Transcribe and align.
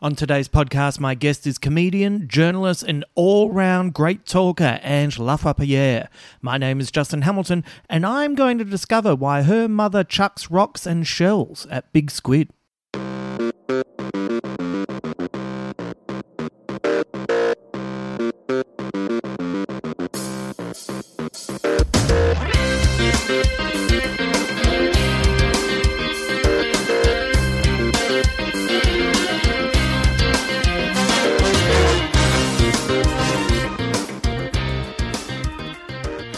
On 0.00 0.14
today's 0.14 0.48
podcast, 0.48 1.00
my 1.00 1.16
guest 1.16 1.44
is 1.44 1.58
comedian, 1.58 2.28
journalist, 2.28 2.84
and 2.84 3.04
all 3.16 3.50
round 3.50 3.94
great 3.94 4.24
talker, 4.26 4.78
Ange 4.84 5.16
Lavoipierre. 5.18 6.06
My 6.40 6.56
name 6.56 6.78
is 6.78 6.92
Justin 6.92 7.22
Hamilton, 7.22 7.64
and 7.90 8.06
I'm 8.06 8.36
going 8.36 8.58
to 8.58 8.64
discover 8.64 9.16
why 9.16 9.42
her 9.42 9.66
mother 9.66 10.04
chucks 10.04 10.52
rocks 10.52 10.86
and 10.86 11.04
shells 11.04 11.66
at 11.68 11.92
Big 11.92 12.12
Squid. 12.12 12.50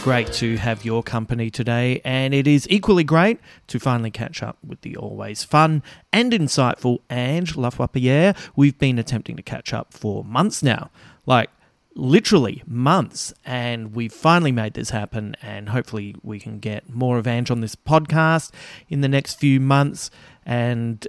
Great 0.03 0.33
to 0.33 0.57
have 0.57 0.83
your 0.83 1.03
company 1.03 1.51
today, 1.51 2.01
and 2.03 2.33
it 2.33 2.47
is 2.47 2.65
equally 2.71 3.03
great 3.03 3.39
to 3.67 3.79
finally 3.79 4.09
catch 4.09 4.41
up 4.41 4.57
with 4.65 4.81
the 4.81 4.97
always 4.97 5.43
fun 5.43 5.83
and 6.11 6.33
insightful 6.33 7.01
Ange 7.11 7.53
Lavoipierre. 7.53 8.35
We've 8.55 8.77
been 8.79 8.97
attempting 8.97 9.35
to 9.35 9.43
catch 9.43 9.75
up 9.75 9.93
for 9.93 10.23
months 10.23 10.63
now, 10.63 10.89
like 11.27 11.51
literally 11.93 12.63
months, 12.65 13.31
and 13.45 13.93
we've 13.93 14.11
finally 14.11 14.51
made 14.51 14.73
this 14.73 14.89
happen. 14.89 15.35
And 15.39 15.69
hopefully, 15.69 16.15
we 16.23 16.39
can 16.39 16.57
get 16.57 16.89
more 16.89 17.19
of 17.19 17.27
Ange 17.27 17.51
on 17.51 17.61
this 17.61 17.75
podcast 17.75 18.51
in 18.89 19.01
the 19.01 19.07
next 19.07 19.35
few 19.35 19.59
months. 19.59 20.09
And 20.43 21.07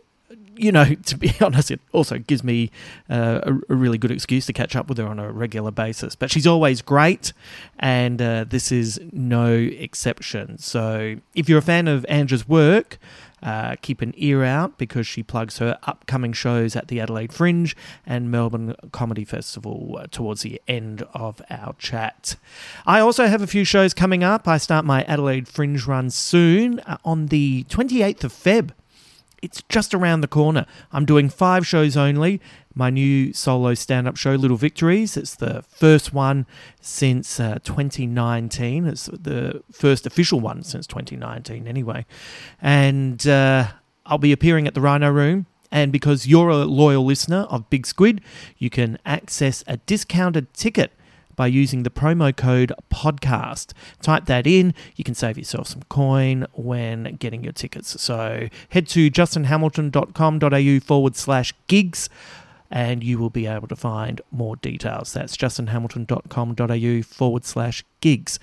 you 0.56 0.72
know, 0.72 0.84
to 1.06 1.16
be 1.16 1.32
honest, 1.40 1.70
it 1.70 1.80
also 1.92 2.18
gives 2.18 2.42
me 2.44 2.70
uh, 3.10 3.40
a, 3.42 3.52
a 3.72 3.74
really 3.74 3.98
good 3.98 4.10
excuse 4.10 4.46
to 4.46 4.52
catch 4.52 4.76
up 4.76 4.88
with 4.88 4.98
her 4.98 5.06
on 5.06 5.18
a 5.18 5.30
regular 5.30 5.70
basis. 5.70 6.14
But 6.14 6.30
she's 6.30 6.46
always 6.46 6.82
great, 6.82 7.32
and 7.78 8.20
uh, 8.20 8.44
this 8.48 8.72
is 8.72 9.00
no 9.12 9.52
exception. 9.52 10.58
So 10.58 11.16
if 11.34 11.48
you're 11.48 11.58
a 11.58 11.62
fan 11.62 11.88
of 11.88 12.04
Ange's 12.08 12.48
work, 12.48 12.98
uh, 13.42 13.74
keep 13.82 14.00
an 14.00 14.14
ear 14.16 14.44
out 14.44 14.78
because 14.78 15.06
she 15.06 15.22
plugs 15.22 15.58
her 15.58 15.76
upcoming 15.82 16.32
shows 16.32 16.76
at 16.76 16.88
the 16.88 17.00
Adelaide 17.00 17.32
Fringe 17.32 17.74
and 18.06 18.30
Melbourne 18.30 18.76
Comedy 18.92 19.24
Festival 19.24 19.98
uh, 19.98 20.06
towards 20.10 20.42
the 20.42 20.62
end 20.68 21.02
of 21.12 21.42
our 21.50 21.74
chat. 21.78 22.36
I 22.86 23.00
also 23.00 23.26
have 23.26 23.42
a 23.42 23.48
few 23.48 23.64
shows 23.64 23.94
coming 23.94 24.22
up. 24.22 24.46
I 24.46 24.58
start 24.58 24.84
my 24.84 25.02
Adelaide 25.04 25.48
Fringe 25.48 25.84
run 25.86 26.10
soon 26.10 26.78
uh, 26.80 26.98
on 27.04 27.26
the 27.26 27.64
28th 27.64 28.24
of 28.24 28.32
Feb 28.32 28.70
it's 29.42 29.62
just 29.68 29.92
around 29.92 30.20
the 30.20 30.28
corner. 30.28 30.64
I'm 30.92 31.04
doing 31.04 31.28
five 31.28 31.66
shows 31.66 31.96
only. 31.96 32.40
My 32.74 32.88
new 32.88 33.32
solo 33.34 33.74
stand 33.74 34.08
up 34.08 34.16
show, 34.16 34.34
Little 34.34 34.56
Victories. 34.56 35.16
It's 35.16 35.34
the 35.34 35.62
first 35.68 36.14
one 36.14 36.46
since 36.80 37.38
uh, 37.38 37.58
2019. 37.64 38.86
It's 38.86 39.06
the 39.06 39.62
first 39.70 40.06
official 40.06 40.40
one 40.40 40.62
since 40.62 40.86
2019, 40.86 41.66
anyway. 41.66 42.06
And 42.62 43.26
uh, 43.26 43.66
I'll 44.06 44.18
be 44.18 44.32
appearing 44.32 44.66
at 44.66 44.74
the 44.74 44.80
Rhino 44.80 45.10
Room. 45.10 45.46
And 45.72 45.90
because 45.90 46.26
you're 46.26 46.50
a 46.50 46.64
loyal 46.64 47.04
listener 47.04 47.46
of 47.50 47.68
Big 47.68 47.86
Squid, 47.86 48.20
you 48.58 48.70
can 48.70 48.98
access 49.04 49.64
a 49.66 49.78
discounted 49.78 50.54
ticket 50.54 50.92
by 51.36 51.46
using 51.46 51.82
the 51.82 51.90
promo 51.90 52.34
code 52.36 52.72
podcast. 52.92 53.72
Type 54.00 54.26
that 54.26 54.46
in, 54.46 54.74
you 54.96 55.04
can 55.04 55.14
save 55.14 55.38
yourself 55.38 55.68
some 55.68 55.82
coin 55.88 56.46
when 56.52 57.16
getting 57.16 57.42
your 57.42 57.52
tickets. 57.52 58.00
So 58.00 58.48
head 58.70 58.86
to 58.88 59.10
justinhamilton.com.au 59.10 60.80
forward 60.80 61.16
slash 61.16 61.52
gigs 61.66 62.08
and 62.70 63.04
you 63.04 63.18
will 63.18 63.30
be 63.30 63.46
able 63.46 63.68
to 63.68 63.76
find 63.76 64.20
more 64.30 64.56
details. 64.56 65.12
That's 65.12 65.36
justinhamilton.com.au 65.36 67.02
forward 67.02 67.44
slash 67.44 67.84
gigs. 68.00 68.38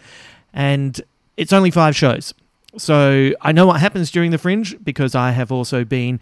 And 0.53 1.01
it's 1.35 1.51
only 1.51 1.71
five 1.71 1.95
shows. 1.95 2.33
So 2.77 3.31
I 3.41 3.51
know 3.51 3.65
what 3.65 3.79
happens 3.79 4.11
during 4.11 4.31
the 4.31 4.37
fringe 4.37 4.77
because 4.83 5.15
I 5.15 5.31
have 5.31 5.51
also 5.51 5.83
been 5.83 6.19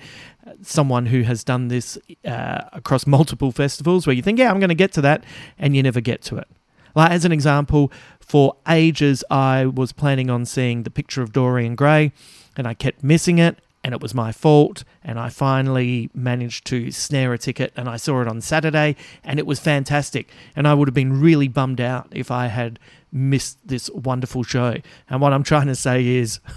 someone 0.62 1.08
who 1.08 1.24
has 1.24 1.44
done 1.44 1.68
this 1.68 1.98
uh, 2.26 2.62
across 2.72 3.06
multiple 3.06 3.52
festivals 3.52 4.08
where 4.08 4.16
you 4.16 4.22
think, 4.22 4.40
yeah, 4.40 4.50
I'm 4.50 4.60
going 4.60 4.70
to 4.70 4.76
get 4.76 4.94
to 4.94 5.02
that, 5.02 5.24
and 5.60 5.76
you 5.76 5.84
never 5.84 6.02
get 6.02 6.22
to 6.24 6.38
it. 6.38 6.48
Like, 6.96 7.12
as 7.12 7.26
an 7.26 7.32
example, 7.32 7.92
for 8.20 8.56
ages, 8.68 9.24
I 9.30 9.66
was 9.66 9.92
planning 9.92 10.30
on 10.30 10.46
seeing 10.46 10.84
the 10.84 10.90
picture 10.90 11.22
of 11.22 11.34
Dorian 11.34 11.76
Gray, 11.76 12.12
and 12.56 12.66
I 12.66 12.74
kept 12.74 13.04
missing 13.04 13.40
it, 13.40 13.60
and 13.84 13.94
it 13.94 14.02
was 14.02 14.14
my 14.14 14.32
fault. 14.32 14.84
And 15.04 15.20
I 15.20 15.30
finally 15.30 16.10
managed 16.14 16.66
to 16.68 16.92
snare 16.92 17.34
a 17.34 17.38
ticket, 17.38 17.72
and 17.76 17.88
I 17.88 17.98
saw 17.98 18.22
it 18.22 18.28
on 18.28 18.42
Saturday, 18.42 18.96
and 19.24 19.38
it 19.38 19.46
was 19.46 19.60
fantastic. 19.60 20.30
And 20.56 20.68
I 20.68 20.74
would 20.74 20.88
have 20.88 20.96
been 20.96 21.22
really 21.22 21.48
bummed 21.48 21.82
out 21.82 22.08
if 22.12 22.32
I 22.32 22.48
had 22.48 22.80
missed 23.12 23.66
this 23.68 23.90
wonderful 23.92 24.44
show. 24.44 24.76
And 25.10 25.22
what 25.22 25.34
I'm 25.34 25.44
trying 25.44 25.68
to 25.68 25.76
say 25.76 26.06
is. 26.06 26.40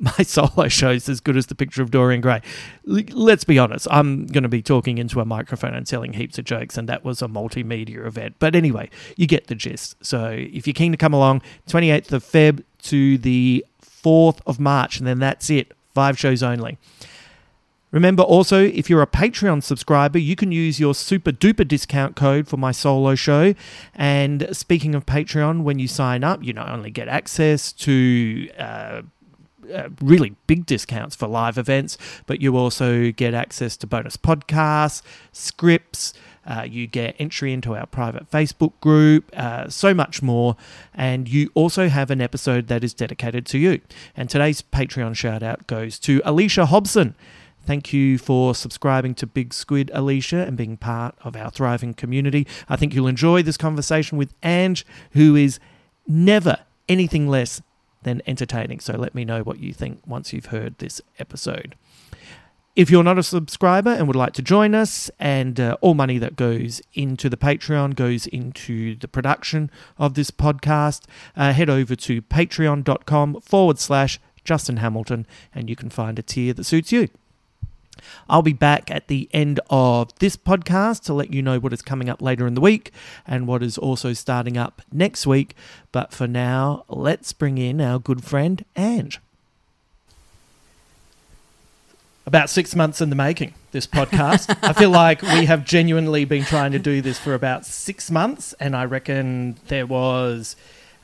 my 0.00 0.24
solo 0.24 0.66
show 0.66 0.90
is 0.90 1.08
as 1.08 1.20
good 1.20 1.36
as 1.36 1.46
the 1.46 1.54
picture 1.54 1.80
of 1.80 1.92
Dorian 1.92 2.20
Gray. 2.20 2.42
L- 2.88 3.02
let's 3.12 3.44
be 3.44 3.56
honest, 3.56 3.86
I'm 3.88 4.26
going 4.26 4.42
to 4.42 4.48
be 4.48 4.62
talking 4.62 4.98
into 4.98 5.20
a 5.20 5.24
microphone 5.24 5.74
and 5.74 5.86
telling 5.86 6.14
heaps 6.14 6.38
of 6.38 6.44
jokes, 6.44 6.76
and 6.76 6.88
that 6.88 7.04
was 7.04 7.22
a 7.22 7.28
multimedia 7.28 8.04
event. 8.04 8.34
But 8.40 8.56
anyway, 8.56 8.90
you 9.16 9.28
get 9.28 9.46
the 9.46 9.54
gist. 9.54 9.94
So 10.04 10.30
if 10.30 10.66
you're 10.66 10.74
keen 10.74 10.90
to 10.90 10.98
come 10.98 11.14
along, 11.14 11.42
28th 11.68 12.12
of 12.12 12.24
Feb 12.24 12.64
to 12.82 13.16
the 13.18 13.64
4th 13.80 14.40
of 14.46 14.58
March, 14.58 14.98
and 14.98 15.06
then 15.06 15.18
that's 15.18 15.48
it. 15.50 15.72
Five 15.94 16.18
shows 16.18 16.42
only. 16.42 16.78
Remember 17.92 18.22
also, 18.22 18.64
if 18.64 18.90
you're 18.90 19.02
a 19.02 19.06
Patreon 19.06 19.62
subscriber, 19.62 20.18
you 20.18 20.34
can 20.34 20.50
use 20.50 20.80
your 20.80 20.94
super 20.94 21.30
duper 21.30 21.68
discount 21.68 22.16
code 22.16 22.48
for 22.48 22.56
my 22.56 22.72
solo 22.72 23.14
show. 23.14 23.54
And 23.94 24.48
speaking 24.52 24.94
of 24.94 25.06
Patreon, 25.06 25.62
when 25.62 25.78
you 25.78 25.86
sign 25.86 26.24
up, 26.24 26.42
you 26.42 26.52
not 26.52 26.70
only 26.70 26.90
get 26.90 27.06
access 27.06 27.70
to 27.72 28.48
uh, 28.58 29.02
uh, 29.72 29.88
really 30.00 30.34
big 30.46 30.66
discounts 30.66 31.14
for 31.14 31.28
live 31.28 31.58
events, 31.58 31.98
but 32.26 32.40
you 32.40 32.56
also 32.56 33.12
get 33.12 33.34
access 33.34 33.76
to 33.76 33.86
bonus 33.86 34.16
podcasts, 34.16 35.02
scripts, 35.30 36.14
Uh, 36.44 36.66
you 36.68 36.88
get 36.88 37.14
entry 37.20 37.52
into 37.52 37.76
our 37.76 37.86
private 37.86 38.28
Facebook 38.28 38.72
group, 38.80 39.30
uh, 39.36 39.68
so 39.68 39.94
much 39.94 40.22
more. 40.22 40.56
And 40.92 41.28
you 41.28 41.50
also 41.54 41.88
have 41.88 42.10
an 42.10 42.20
episode 42.20 42.66
that 42.66 42.82
is 42.82 42.94
dedicated 42.94 43.46
to 43.46 43.58
you. 43.58 43.80
And 44.16 44.28
today's 44.28 44.60
Patreon 44.60 45.14
shout 45.14 45.42
out 45.44 45.68
goes 45.68 46.00
to 46.00 46.20
Alicia 46.24 46.66
Hobson. 46.66 47.14
Thank 47.64 47.92
you 47.92 48.18
for 48.18 48.54
subscribing 48.54 49.14
to 49.16 49.26
Big 49.26 49.54
Squid, 49.54 49.90
Alicia, 49.94 50.44
and 50.46 50.56
being 50.56 50.76
part 50.76 51.14
of 51.22 51.36
our 51.36 51.50
thriving 51.50 51.94
community. 51.94 52.46
I 52.68 52.76
think 52.76 52.94
you'll 52.94 53.06
enjoy 53.06 53.42
this 53.42 53.56
conversation 53.56 54.18
with 54.18 54.34
Ange, 54.42 54.84
who 55.12 55.36
is 55.36 55.60
never 56.06 56.58
anything 56.88 57.28
less 57.28 57.62
than 58.02 58.20
entertaining. 58.26 58.80
So 58.80 58.94
let 58.94 59.14
me 59.14 59.24
know 59.24 59.42
what 59.42 59.60
you 59.60 59.72
think 59.72 60.00
once 60.06 60.32
you've 60.32 60.46
heard 60.46 60.78
this 60.78 61.00
episode. 61.18 61.76
If 62.74 62.90
you're 62.90 63.04
not 63.04 63.18
a 63.18 63.22
subscriber 63.22 63.90
and 63.90 64.06
would 64.06 64.16
like 64.16 64.32
to 64.32 64.42
join 64.42 64.74
us, 64.74 65.10
and 65.20 65.60
uh, 65.60 65.76
all 65.82 65.92
money 65.94 66.16
that 66.18 66.36
goes 66.36 66.80
into 66.94 67.28
the 67.28 67.36
Patreon 67.36 67.94
goes 67.94 68.26
into 68.26 68.96
the 68.96 69.08
production 69.08 69.70
of 69.98 70.14
this 70.14 70.30
podcast, 70.30 71.02
uh, 71.36 71.52
head 71.52 71.68
over 71.68 71.94
to 71.94 72.22
patreon.com 72.22 73.42
forward 73.42 73.78
slash 73.78 74.18
Justin 74.42 74.78
Hamilton 74.78 75.26
and 75.54 75.68
you 75.68 75.76
can 75.76 75.90
find 75.90 76.18
a 76.18 76.22
tier 76.22 76.54
that 76.54 76.64
suits 76.64 76.92
you. 76.92 77.08
I'll 78.28 78.42
be 78.42 78.52
back 78.52 78.90
at 78.90 79.08
the 79.08 79.28
end 79.32 79.60
of 79.70 80.16
this 80.18 80.36
podcast 80.36 81.02
to 81.04 81.14
let 81.14 81.32
you 81.32 81.42
know 81.42 81.58
what 81.58 81.72
is 81.72 81.82
coming 81.82 82.08
up 82.08 82.22
later 82.22 82.46
in 82.46 82.54
the 82.54 82.60
week 82.60 82.92
and 83.26 83.46
what 83.46 83.62
is 83.62 83.78
also 83.78 84.12
starting 84.12 84.56
up 84.56 84.82
next 84.92 85.26
week. 85.26 85.54
But 85.90 86.12
for 86.12 86.26
now, 86.26 86.84
let's 86.88 87.32
bring 87.32 87.58
in 87.58 87.80
our 87.80 87.98
good 87.98 88.24
friend 88.24 88.64
Ange. 88.76 89.20
About 92.24 92.48
six 92.48 92.76
months 92.76 93.00
in 93.00 93.10
the 93.10 93.16
making, 93.16 93.52
this 93.72 93.86
podcast. 93.86 94.56
I 94.62 94.72
feel 94.72 94.90
like 94.90 95.22
we 95.22 95.46
have 95.46 95.64
genuinely 95.64 96.24
been 96.24 96.44
trying 96.44 96.70
to 96.72 96.78
do 96.78 97.02
this 97.02 97.18
for 97.18 97.34
about 97.34 97.66
six 97.66 98.10
months, 98.12 98.52
and 98.60 98.76
I 98.76 98.84
reckon 98.84 99.56
there 99.66 99.86
was 99.86 100.54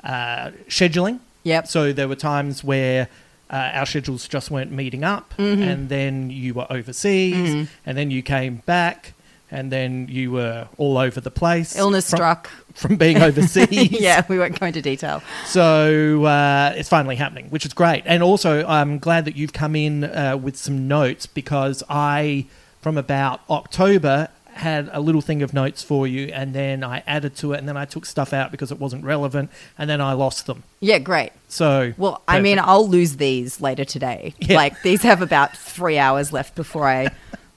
uh, 0.04 0.52
scheduling. 0.68 1.18
Yep. 1.42 1.66
So 1.66 1.92
there 1.92 2.06
were 2.06 2.16
times 2.16 2.62
where 2.62 3.08
uh, 3.50 3.70
our 3.74 3.86
schedules 3.86 4.28
just 4.28 4.50
weren't 4.50 4.72
meeting 4.72 5.04
up, 5.04 5.34
Mm-hmm. 5.38 5.62
and 5.62 5.88
then 5.88 6.30
you 6.30 6.54
were 6.54 6.66
overseas, 6.70 7.68
and 7.86 7.96
then 7.98 8.10
you 8.10 8.22
came 8.22 8.56
back, 8.66 9.14
and 9.50 9.72
then 9.72 10.08
you 10.10 10.30
were 10.32 10.68
all 10.76 10.98
over 10.98 11.20
the 11.20 11.30
place. 11.30 11.74
Illness 11.76 12.10
from, 12.10 12.16
struck. 12.18 12.50
from 12.74 12.96
being 12.96 13.22
overseas. 13.22 13.68
yeah, 14.00 14.22
we 14.28 14.38
won't 14.38 14.60
go 14.60 14.66
into 14.66 14.82
detail. 14.82 15.22
So 15.46 16.24
uh, 16.24 16.74
it's 16.76 16.88
finally 16.90 17.16
happening, 17.16 17.46
which 17.48 17.64
is 17.64 17.72
great. 17.72 18.02
And 18.04 18.22
also, 18.22 18.66
I'm 18.66 18.98
glad 18.98 19.24
that 19.24 19.36
you've 19.36 19.54
come 19.54 19.74
in 19.74 20.04
uh, 20.04 20.36
with 20.36 20.56
some 20.58 20.86
notes 20.86 21.24
because 21.26 21.82
I, 21.88 22.44
from 22.82 22.98
about 22.98 23.40
October, 23.48 24.28
had 24.58 24.88
a 24.92 25.00
little 25.00 25.20
thing 25.20 25.42
of 25.42 25.52
notes 25.54 25.82
for 25.82 26.06
you, 26.06 26.26
and 26.26 26.54
then 26.54 26.84
I 26.84 27.02
added 27.06 27.36
to 27.36 27.52
it, 27.52 27.58
and 27.58 27.68
then 27.68 27.76
I 27.76 27.84
took 27.84 28.06
stuff 28.06 28.32
out 28.32 28.50
because 28.50 28.70
it 28.70 28.78
wasn't 28.78 29.04
relevant, 29.04 29.50
and 29.78 29.88
then 29.88 30.00
I 30.00 30.12
lost 30.12 30.46
them. 30.46 30.64
Yeah, 30.80 30.98
great. 30.98 31.32
So 31.48 31.94
Well, 31.96 32.22
I 32.28 32.40
mean. 32.40 32.58
I'll 32.58 32.88
lose 32.88 33.16
these 33.16 33.60
later 33.60 33.84
today. 33.84 34.34
Yeah. 34.40 34.56
Like 34.56 34.82
these 34.82 35.02
have 35.02 35.20
about 35.20 35.56
three 35.56 35.98
hours 35.98 36.32
left 36.32 36.54
before 36.54 36.88
I 36.88 37.10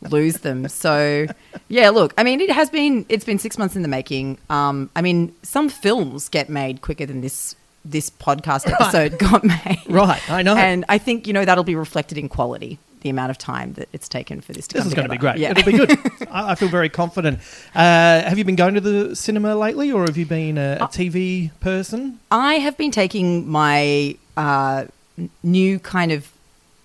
lose 0.09 0.39
them. 0.39 0.68
So, 0.68 1.27
yeah, 1.69 1.89
look, 1.89 2.13
I 2.18 2.24
mean, 2.24 2.42
it 2.42 2.51
has 2.51 2.69
been 2.69 3.06
it's 3.07 3.24
been 3.24 3.39
six 3.39 3.57
months 3.57 3.75
in 3.75 3.81
the 3.81 3.88
making. 3.88 4.38
Um, 4.50 4.89
I 4.95 5.01
mean, 5.01 5.33
some 5.44 5.69
films 5.69 6.27
get 6.30 6.50
made 6.50 6.81
quicker 6.81 7.06
than 7.06 7.21
this 7.21 7.56
this 7.86 8.09
podcast 8.09 8.69
episode 8.71 9.18
got 9.19 9.44
made. 9.44 9.81
Right, 9.88 10.21
I 10.30 10.42
know. 10.42 10.56
And 10.56 10.86
I 10.89 10.98
think 10.98 11.27
you 11.27 11.33
know 11.33 11.45
that'll 11.45 11.63
be 11.63 11.75
reflected 11.75 12.18
in 12.18 12.30
quality. 12.30 12.80
The 13.01 13.09
amount 13.09 13.31
of 13.31 13.38
time 13.38 13.74
that 13.74 13.89
it's 13.94 14.07
taken 14.07 14.42
for 14.42 14.53
this 14.53 14.68
to 14.68 14.77
This 14.77 14.86
is 14.86 14.94
going 14.94 15.07
to 15.07 15.12
be 15.12 15.18
great. 15.18 15.38
Yeah. 15.38 15.51
It'll 15.51 15.63
be 15.71 15.77
good. 15.77 15.92
I, 16.31 16.51
I 16.51 16.56
feel 16.56 16.69
very 16.69 16.89
confident. 16.89 17.39
Uh, 17.74 18.21
have 18.21 18.38
you 18.38 18.44
been 18.44 18.56
going 18.56 18.75
to 18.75 18.81
the 18.81 19.15
cinema 19.15 19.56
lately, 19.56 19.92
or 19.92 20.06
have 20.06 20.18
you 20.18 20.25
been 20.25 20.57
a, 20.57 20.77
Uh, 20.80 20.86
a 20.86 20.88
TV 20.88 21.50
person? 21.59 22.19
I 22.31 22.56
have 22.56 22.77
been 22.77 22.92
taking 22.92 23.50
my 23.50 24.15
uh, 24.38 24.86
new 25.44 25.80
kind 25.80 26.12
of 26.12 26.31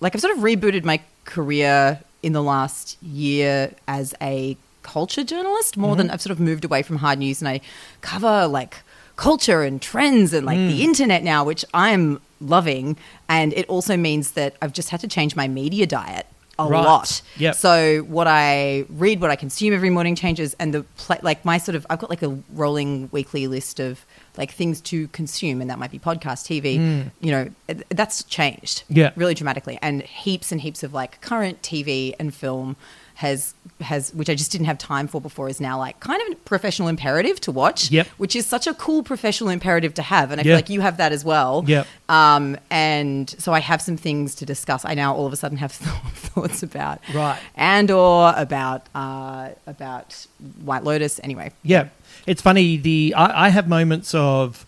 like 0.01 0.15
I've 0.15 0.21
sort 0.21 0.37
of 0.37 0.43
rebooted 0.43 0.85
my 0.85 1.01
career 1.25 2.01
in 2.23 2.33
the 2.33 2.43
last 2.43 2.97
year 3.03 3.73
as 3.87 4.15
a 4.21 4.57
culture 4.83 5.25
journalist 5.25 5.77
more 5.77 5.97
than 5.97 6.11
I've 6.11 6.21
sort 6.23 6.31
of 6.31 6.39
moved 6.41 6.65
away 6.65 6.83
from 6.83 6.97
hard 6.97 7.19
news 7.19 7.41
and 7.41 7.49
I 7.49 7.61
cover 8.03 8.47
like 8.47 8.77
culture 9.17 9.63
and 9.63 9.81
trends 9.81 10.33
and 10.33 10.47
like 10.47 10.59
the 10.59 10.81
mm. 10.81 10.85
internet 10.85 11.23
now, 11.23 11.45
which 11.45 11.65
I'm 11.75 12.21
loving. 12.41 12.97
And 13.29 13.53
it 13.55 13.67
also 13.69 13.97
means 13.97 14.33
that 14.33 14.57
I've 14.63 14.73
just 14.73 14.91
had 14.91 15.01
to 15.01 15.09
change 15.09 15.35
my 15.35 15.49
media 15.49 15.87
diet 15.87 16.27
a 16.59 16.67
Right. 16.67 16.85
lot. 16.85 17.21
Yep. 17.37 17.55
So 17.55 17.99
what 18.03 18.27
I 18.27 18.87
read, 18.89 19.21
what 19.21 19.31
I 19.31 19.37
consume 19.37 19.75
every 19.75 19.91
morning 19.91 20.15
changes, 20.15 20.57
and 20.59 20.73
the 20.73 20.83
pla 20.97 21.17
like 21.23 21.45
my 21.45 21.59
sort 21.59 21.75
of 21.75 21.87
I've 21.91 21.99
got 21.99 22.09
like 22.09 22.23
a 22.23 22.39
rolling 22.55 23.11
weekly 23.13 23.47
list 23.47 23.79
of 23.79 24.05
like 24.39 24.53
things 24.53 24.81
to 24.83 25.09
consume, 25.09 25.61
and 25.61 25.69
that 25.71 25.79
might 25.79 25.91
be 25.91 25.99
podcast, 25.99 26.47
TV. 26.47 26.79
Mm. 26.79 27.11
You 27.21 27.31
know, 27.31 27.51
uh, 27.69 27.75
that's 27.91 28.23
changed. 28.25 28.85
Yeah. 28.89 29.11
really 29.17 29.35
dramatically, 29.35 29.79
and 29.83 30.03
heaps 30.03 30.51
and 30.51 30.61
heaps 30.61 30.83
of 30.83 30.95
like 30.95 31.21
current 31.21 31.61
TV 31.63 32.15
and 32.19 32.35
film 32.35 32.77
has 33.17 33.55
has 33.81 34.13
which 34.15 34.31
I 34.31 34.35
just 34.35 34.51
didn't 34.53 34.67
have 34.67 34.79
time 34.79 35.07
for 35.07 35.21
before 35.21 35.49
is 35.51 35.61
now 35.61 35.79
like 35.79 36.01
kind 36.01 36.21
of 36.23 36.33
a 36.33 36.37
professional 36.37 36.89
imperative 36.89 37.41
to 37.43 37.53
watch. 37.53 37.91
Yep. 37.91 38.07
which 38.17 38.35
is 38.35 38.47
such 38.47 38.67
a 38.67 38.73
cool 38.75 39.03
professional 39.03 39.51
imperative 39.51 39.93
to 39.95 40.03
have, 40.03 40.31
and 40.31 40.41
I 40.41 40.45
Yeah. 40.45 40.51
feel 40.53 40.57
like 40.57 40.71
you 40.71 40.81
have 40.81 40.97
that 40.97 41.13
as 41.13 41.25
well. 41.25 41.63
Yep. 41.67 41.87
Um, 42.09 42.57
and 42.71 43.29
so 43.39 43.53
I 43.53 43.61
have 43.61 43.83
some 43.83 43.97
things 43.97 44.35
to 44.37 44.47
discuss. 44.47 44.85
I 44.85 44.95
now 44.95 45.15
all 45.15 45.27
of 45.27 45.33
a 45.33 45.37
sudden 45.37 45.59
have 45.59 45.73
thoughts 45.73 46.63
about 46.63 47.01
Right. 47.15 47.39
Andor 47.55 48.33
about 48.37 48.87
uh, 48.95 49.51
about 49.67 50.27
White 50.65 50.85
Lotus. 50.85 51.21
Anyway, 51.23 51.53
Yeah, 51.63 51.89
it's 52.27 52.41
funny. 52.43 52.77
The 52.79 53.15
I, 53.17 53.47
I 53.47 53.49
have 53.51 53.69
moments 53.69 54.15
of 54.15 54.65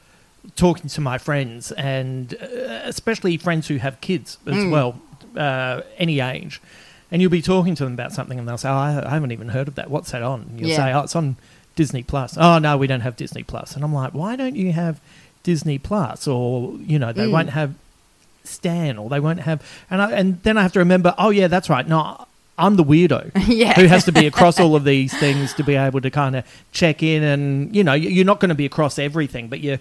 talking 0.57 0.89
to 0.91 1.01
my 1.01 1.19
friends, 1.19 1.73
and 1.73 2.35
uh, 2.41 2.47
especially 2.85 3.37
friends 3.37 3.69
who 3.69 3.77
have 3.77 4.01
kids 4.01 4.39
as 4.47 4.55
Mm. 4.55 4.71
well, 4.71 5.01
uh, 5.37 5.83
any 5.99 6.21
age. 6.21 6.61
And 7.11 7.23
you'll 7.23 7.31
be 7.31 7.43
talking 7.43 7.75
to 7.75 7.85
them 7.85 7.95
about 7.95 8.13
something, 8.13 8.39
and 8.39 8.47
they'll 8.49 8.59
say, 8.59 8.69
oh, 8.69 8.75
"I 8.75 9.03
I 9.07 9.11
haven't 9.11 9.33
even 9.33 9.49
heard 9.49 9.69
of 9.69 9.75
that. 9.77 9.91
What's 9.91 10.11
that 10.11 10.23
on?" 10.23 10.43
And 10.51 10.61
you'll 10.61 10.69
Yeah. 10.71 10.77
say, 10.77 10.93
"Oh, 10.93 11.01
it's 11.01 11.17
on 11.17 11.37
Disney 11.77 12.03
Plus." 12.03 12.37
Oh 12.39 12.59
no, 12.59 12.77
we 12.77 12.87
don't 12.87 13.01
have 13.01 13.17
Disney 13.17 13.43
Plus. 13.43 13.75
And 13.75 13.85
I'm 13.85 13.95
like, 13.95 14.13
"Why 14.15 14.37
don't 14.37 14.57
you 14.57 14.73
have 14.73 15.01
Disney 15.43 15.79
Plus?" 15.79 16.27
Or 16.29 16.75
you 16.87 16.99
know, 16.99 17.13
they 17.13 17.27
Mm. 17.27 17.33
won't 17.33 17.51
have 17.51 17.75
Stan, 18.45 18.99
or 18.99 19.09
they 19.09 19.21
won't 19.21 19.41
have. 19.41 19.63
And 19.91 20.01
I, 20.03 20.11
and 20.13 20.43
then 20.43 20.57
I 20.59 20.63
have 20.63 20.73
to 20.73 20.79
remember, 20.79 21.15
oh 21.19 21.31
yeah, 21.31 21.49
that's 21.49 21.69
right. 21.69 21.87
No, 21.87 22.27
I'm 22.59 22.77
the 22.77 22.85
weirdo 22.85 23.31
Yeah. 23.47 23.75
who 23.75 23.87
has 23.87 24.05
to 24.05 24.13
be 24.13 24.27
across 24.27 24.59
all 24.59 24.75
of 24.75 24.85
these 24.85 25.13
things 25.19 25.53
to 25.55 25.63
be 25.65 25.77
able 25.77 26.01
to 26.01 26.11
kind 26.11 26.35
of 26.37 26.45
check 26.73 27.03
in 27.03 27.23
and 27.23 27.75
you 27.77 27.85
know 27.85 27.93
you- 27.95 28.11
you're 28.11 28.25
not 28.25 28.41
going 28.41 28.49
to 28.49 28.55
be 28.55 28.65
across 28.67 28.99
everything 28.99 29.49
but 29.49 29.61
you 29.61 29.79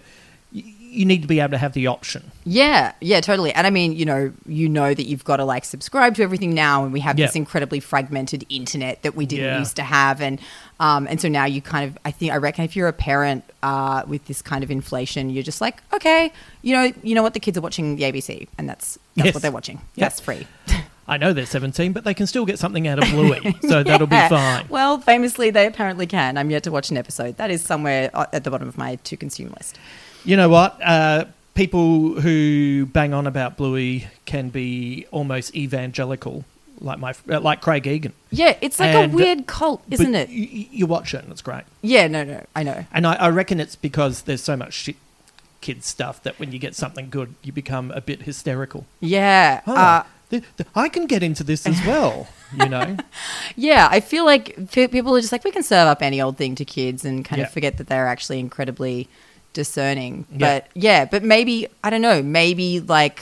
you 0.89 1.05
need 1.05 1.21
to 1.21 1.27
be 1.27 1.39
able 1.39 1.51
to 1.51 1.57
have 1.57 1.73
the 1.73 1.85
option 1.87 2.31
yeah, 2.49 2.93
yeah, 3.01 3.19
totally. 3.19 3.51
And 3.51 3.67
I 3.67 3.69
mean, 3.71 3.91
you 3.91 4.05
know, 4.05 4.31
you 4.45 4.69
know 4.69 4.93
that 4.93 5.03
you've 5.03 5.25
got 5.25 5.35
to 5.37 5.43
like 5.43 5.65
subscribe 5.65 6.15
to 6.15 6.23
everything 6.23 6.53
now, 6.53 6.85
and 6.85 6.93
we 6.93 7.01
have 7.01 7.19
Yeah. 7.19 7.25
this 7.25 7.35
incredibly 7.35 7.81
fragmented 7.81 8.45
internet 8.47 9.01
that 9.01 9.15
we 9.15 9.25
didn't 9.25 9.43
Yeah. 9.45 9.59
used 9.59 9.75
to 9.75 9.83
have, 9.83 10.21
and 10.21 10.39
um, 10.79 11.07
and 11.09 11.19
so 11.19 11.27
now 11.27 11.43
you 11.43 11.61
kind 11.61 11.83
of, 11.89 11.97
I 12.05 12.11
think, 12.11 12.31
I 12.31 12.37
reckon, 12.37 12.63
if 12.63 12.73
you're 12.77 12.87
a 12.87 12.93
parent 12.93 13.43
uh, 13.63 14.03
with 14.07 14.25
this 14.27 14.41
kind 14.41 14.63
of 14.63 14.71
inflation, 14.71 15.29
you're 15.29 15.43
just 15.43 15.59
like, 15.59 15.83
okay, 15.93 16.31
you 16.61 16.73
know, 16.73 16.93
you 17.03 17.15
know 17.15 17.21
what, 17.23 17.33
the 17.33 17.41
kids 17.41 17.57
are 17.57 17.61
watching 17.61 17.97
the 17.97 18.03
ABC, 18.03 18.47
and 18.57 18.69
that's 18.69 18.97
that's 19.17 19.25
Yes. 19.25 19.33
what 19.33 19.41
they're 19.43 19.51
watching. 19.51 19.81
Yeah. 19.95 20.05
That's 20.05 20.21
free. 20.21 20.47
i 21.09 21.15
know 21.15 21.31
they're 21.31 21.45
17 21.45 21.93
but 21.93 22.03
they 22.03 22.13
can 22.13 22.27
still 22.27 22.45
get 22.45 22.59
something 22.59 22.85
out 22.85 22.99
of 23.01 23.09
bluey 23.15 23.55
so 23.61 23.81
that'll 23.81 24.07
be 24.07 24.27
fine 24.27 24.65
Well, 24.69 24.99
famously, 24.99 25.49
they 25.51 25.65
apparently 25.65 26.05
can. 26.05 26.37
I'm 26.37 26.49
yet 26.49 26.63
to 26.63 26.71
watch 26.71 26.91
an 26.91 26.97
episode. 26.97 27.37
That 27.37 27.49
is 27.51 27.61
somewhere 27.63 28.09
uh, 28.13 28.25
at 28.33 28.43
the 28.45 28.51
bottom 28.51 28.67
of 28.69 28.77
my 28.77 28.95
to 28.95 29.15
consume 29.17 29.53
list. 29.57 29.79
You 30.27 30.37
know 30.37 30.49
what 30.49 30.77
uh, 30.83 31.25
people 31.55 32.19
who 32.21 32.85
bang 32.87 33.13
on 33.13 33.25
about 33.27 33.57
bluey 33.57 34.07
can 34.25 34.49
be 34.49 35.05
almost 35.11 35.55
evangelical 35.55 36.45
like 36.79 36.99
my 36.99 37.13
uh, 37.29 37.39
like 37.39 37.61
craig 37.61 37.87
egan 37.87 38.13
Yeah, 38.29 38.55
it's 38.61 38.79
like 38.79 38.93
And- 38.93 39.11
a 39.11 39.15
weird 39.15 39.47
cult, 39.47 39.81
isn't 39.89 40.13
it? 40.13 40.29
y- 40.29 40.67
you 40.71 40.85
watch 40.85 41.13
it 41.15 41.23
and 41.23 41.31
it's 41.31 41.41
great 41.41 41.63
Yeah, 41.81 42.07
no, 42.07 42.23
no, 42.23 42.45
I 42.55 42.61
know. 42.63 42.85
And 42.93 43.07
I, 43.07 43.13
I 43.15 43.29
reckon 43.29 43.59
it's 43.59 43.75
because 43.75 44.23
there's 44.23 44.43
so 44.43 44.55
much 44.55 44.73
shit 44.73 44.95
kids 45.61 45.87
stuff 45.87 46.21
that 46.21 46.37
when 46.39 46.51
you 46.51 46.59
get 46.59 46.75
something 46.75 47.09
good, 47.09 47.33
you 47.41 47.51
become 47.51 47.89
a 47.91 47.99
bit 47.99 48.21
hysterical. 48.21 48.85
Yeah, 48.99 49.61
Oh, 49.65 49.75
uh, 49.75 50.03
th- 50.29 50.43
th- 50.55 50.69
I 50.75 50.87
can 50.87 51.07
get 51.07 51.23
into 51.23 51.43
this 51.43 51.65
as 51.65 51.83
well, 51.83 52.27
you 52.55 52.69
know? 52.69 52.95
yeah. 53.55 53.87
I 53.89 53.99
feel 53.99 54.23
like 54.23 54.71
people 54.71 55.15
are 55.15 55.19
just 55.19 55.31
like 55.31 55.43
we 55.43 55.49
can 55.51 55.63
serve 55.63 55.87
up 55.87 56.03
any 56.03 56.21
old 56.21 56.37
thing 56.37 56.53
to 56.55 56.63
kids 56.65 57.03
and 57.03 57.25
kind 57.25 57.39
Yeah. 57.39 57.47
of 57.47 57.51
forget 57.53 57.77
that 57.77 57.87
they're 57.87 58.05
actually 58.07 58.39
incredibly 58.39 59.09
discerning. 59.61 60.25
Yeah. 60.31 60.37
But 60.39 60.67
yeah, 60.73 61.05
but 61.05 61.23
maybe 61.23 61.67
I 61.83 61.89
don't 61.89 62.01
know. 62.09 62.21
Maybe 62.21 62.79
like 62.79 63.19